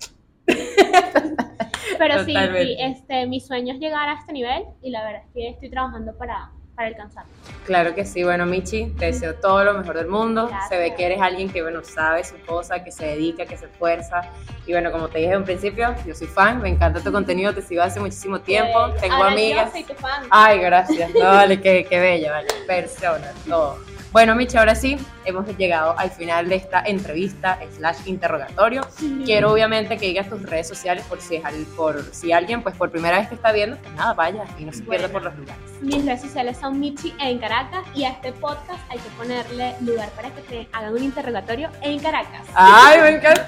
Pero 1.98 2.24
sí, 2.26 2.34
sí, 2.36 2.76
este, 2.80 3.28
mi 3.28 3.40
sueño 3.40 3.74
es 3.74 3.80
llegar 3.80 4.10
a 4.10 4.14
este 4.14 4.34
nivel 4.34 4.64
y 4.82 4.90
la 4.90 5.04
verdad 5.04 5.22
es 5.28 5.34
que 5.34 5.50
estoy 5.50 5.70
trabajando 5.70 6.18
para, 6.18 6.50
para 6.76 6.88
alcanzarlo. 6.88 7.32
Claro 7.66 7.96
que 7.96 8.06
sí, 8.06 8.24
bueno, 8.24 8.46
Michi, 8.46 8.88
te 8.98 9.06
deseo 9.06 9.36
todo 9.36 9.64
lo 9.64 9.74
mejor 9.74 9.98
del 9.98 10.08
mundo. 10.08 10.48
Gracias. 10.48 10.70
Se 10.70 10.78
ve 10.78 10.96
que 10.96 11.06
eres 11.06 11.22
alguien 11.22 11.50
que, 11.50 11.62
bueno, 11.62 11.84
sabe 11.84 12.24
su 12.24 12.36
cosa, 12.46 12.84
que 12.84 12.92
se 12.92 13.06
dedica, 13.06 13.46
que 13.46 13.58
se 13.58 13.66
esfuerza. 13.66 14.22
Y 14.66 14.72
bueno, 14.72 14.92
como 14.92 15.08
te 15.08 15.20
dije 15.20 15.34
en 15.34 15.44
principio, 15.44 15.94
yo 16.06 16.16
soy 16.16 16.28
fan, 16.28 16.62
me 16.62 16.70
encanta 16.70 17.02
tu 17.02 17.12
contenido, 17.12 17.54
te 17.54 17.62
sigo 17.62 17.82
hace 17.82 18.00
muchísimo 18.00 18.42
tiempo, 18.42 18.90
tengo 19.00 19.16
ahora 19.16 19.32
amigas. 19.32 19.66
Yo 19.68 19.72
soy 19.72 19.84
tu 19.84 19.94
fan. 19.96 20.24
Ay, 20.30 20.60
gracias, 20.60 21.12
no, 21.14 21.22
vale, 21.22 21.62
qué, 21.62 21.86
qué 21.90 22.00
bella, 22.00 22.32
vale, 22.32 22.48
persona, 22.68 23.32
todo. 23.48 23.78
Bueno, 24.12 24.36
Michi, 24.36 24.58
ahora 24.58 24.76
sí, 24.76 24.98
hemos 25.24 25.48
llegado 25.58 25.98
al 25.98 26.12
final 26.12 26.50
de 26.50 26.56
esta 26.56 26.82
entrevista 26.86 27.58
slash 27.78 28.00
interrogatorio. 28.08 28.86
Quiero 29.24 29.54
obviamente 29.54 29.98
que 29.98 30.08
digas 30.08 30.28
tus 30.28 30.42
redes 30.44 30.68
sociales 30.68 31.06
por 31.08 31.22
si, 31.22 31.38
es 31.38 31.46
al- 31.46 31.66
por 31.78 32.04
si 32.14 32.34
alguien 32.34 32.62
pues 32.62 32.76
por 32.76 32.92
primera 32.92 33.20
vez 33.20 33.30
te 33.30 33.36
está 33.36 33.54
viendo, 33.54 33.78
pues 33.78 33.94
nada, 33.94 34.14
vaya 34.14 34.44
y 34.60 34.66
no 34.66 34.74
se 34.74 34.80
pierda 34.84 35.08
Bueno. 35.08 35.14
por 35.14 35.24
los 35.24 35.38
lugares. 35.38 35.62
Mis 35.80 36.04
redes 36.06 36.22
sociales 36.22 36.58
son 36.60 36.78
Michi 36.78 37.16
en 37.22 37.40
Caracas 37.40 37.86
y 37.96 38.04
a 38.04 38.10
este 38.10 38.34
podcast 38.34 38.82
hay 38.90 39.00
que 39.00 39.10
ponerle 39.12 39.76
lugar 39.80 40.10
para 40.10 40.30
que 40.32 40.42
te 40.42 40.68
hagan 40.74 40.92
un 40.94 41.04
interrogatorio 41.04 41.70
en 41.82 41.98
Caracas. 42.00 42.42
¡Ay, 42.54 43.00
me 43.00 43.10
encanta! 43.16 43.48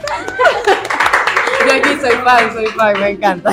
Yo 1.68 1.74
aquí 1.74 1.89
soy 1.99 2.16
fan, 2.24 2.53
soy 2.53 2.68
fan, 2.68 2.99
me 3.01 3.09
encanta. 3.09 3.51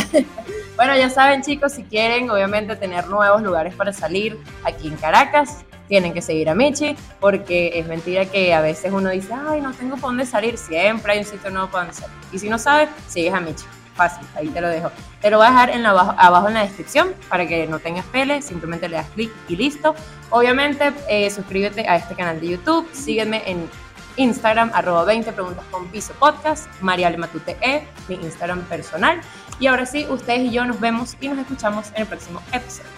Bueno, 0.76 0.96
ya 0.96 1.11
saben 1.11 1.42
chicos, 1.42 1.72
si 1.72 1.82
quieren 1.82 2.30
obviamente 2.30 2.76
tener 2.76 3.08
nuevos 3.08 3.42
lugares 3.42 3.74
para 3.74 3.92
salir 3.92 4.38
aquí 4.64 4.86
en 4.88 4.96
Caracas, 4.96 5.64
tienen 5.91 6.14
que 6.14 6.22
seguir 6.22 6.49
a 6.49 6.55
Michi, 6.55 6.95
porque 7.18 7.72
es 7.74 7.86
mentira 7.88 8.24
que 8.24 8.55
a 8.55 8.61
veces 8.61 8.93
uno 8.93 9.11
dice, 9.11 9.34
ay, 9.34 9.61
no 9.61 9.72
tengo 9.74 9.97
por 9.97 10.11
dónde 10.11 10.24
salir, 10.24 10.57
siempre 10.57 11.12
hay 11.12 11.18
un 11.18 11.24
sitio 11.24 11.51
nuevo 11.51 11.68
para 11.68 11.86
donde 11.86 12.01
salir. 12.01 12.16
Y 12.32 12.38
si 12.38 12.49
no 12.49 12.59
sabes, 12.59 12.88
sigues 13.09 13.34
a 13.34 13.41
Michi. 13.41 13.64
Fácil, 13.97 14.24
ahí 14.36 14.49
te 14.49 14.61
lo 14.61 14.68
dejo. 14.68 14.91
Te 15.20 15.30
lo 15.30 15.38
voy 15.38 15.49
a 15.49 15.51
dejar 15.51 15.70
en 15.70 15.82
la 15.82 15.91
abajo, 15.91 16.14
abajo 16.16 16.47
en 16.47 16.55
la 16.55 16.62
descripción 16.62 17.12
para 17.28 17.47
que 17.47 17.66
no 17.66 17.80
tengas 17.80 18.07
pele, 18.07 18.41
simplemente 18.41 18.88
le 18.88 18.97
das 18.97 19.09
clic 19.11 19.32
y 19.49 19.57
listo. 19.57 19.97
Obviamente, 20.30 20.93
eh, 21.09 21.28
suscríbete 21.28 21.86
a 21.88 21.97
este 21.97 22.14
canal 22.14 22.41
de 22.41 22.51
YouTube, 22.51 22.88
sígueme 22.93 23.43
en 23.47 23.68
Instagram, 24.16 24.70
arroba 24.72 25.05
20 25.05 25.32
preguntas 25.32 25.64
con 25.72 25.88
piso 25.88 26.14
podcast, 26.20 26.68
Mariale 26.80 27.16
Matute 27.16 27.57
E, 27.61 27.84
mi 28.09 28.14
Instagram 28.14 28.62
personal. 28.62 29.20
Y 29.59 29.66
ahora 29.66 29.84
sí, 29.84 30.07
ustedes 30.09 30.43
y 30.43 30.51
yo 30.53 30.64
nos 30.64 30.78
vemos 30.78 31.16
y 31.20 31.26
nos 31.26 31.38
escuchamos 31.38 31.88
en 31.97 32.03
el 32.03 32.07
próximo 32.07 32.41
episodio. 32.53 32.91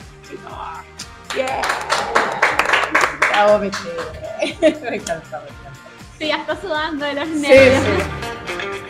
Yeah. 1.35 2.62
me. 4.61 5.31
Sí, 6.19 6.29
ya 6.29 6.37
sudando 6.61 7.05
de 7.05 7.15
los 7.15 7.29
nervios. 7.29 7.83
Sí, 7.85 7.91
sí. 8.03 8.82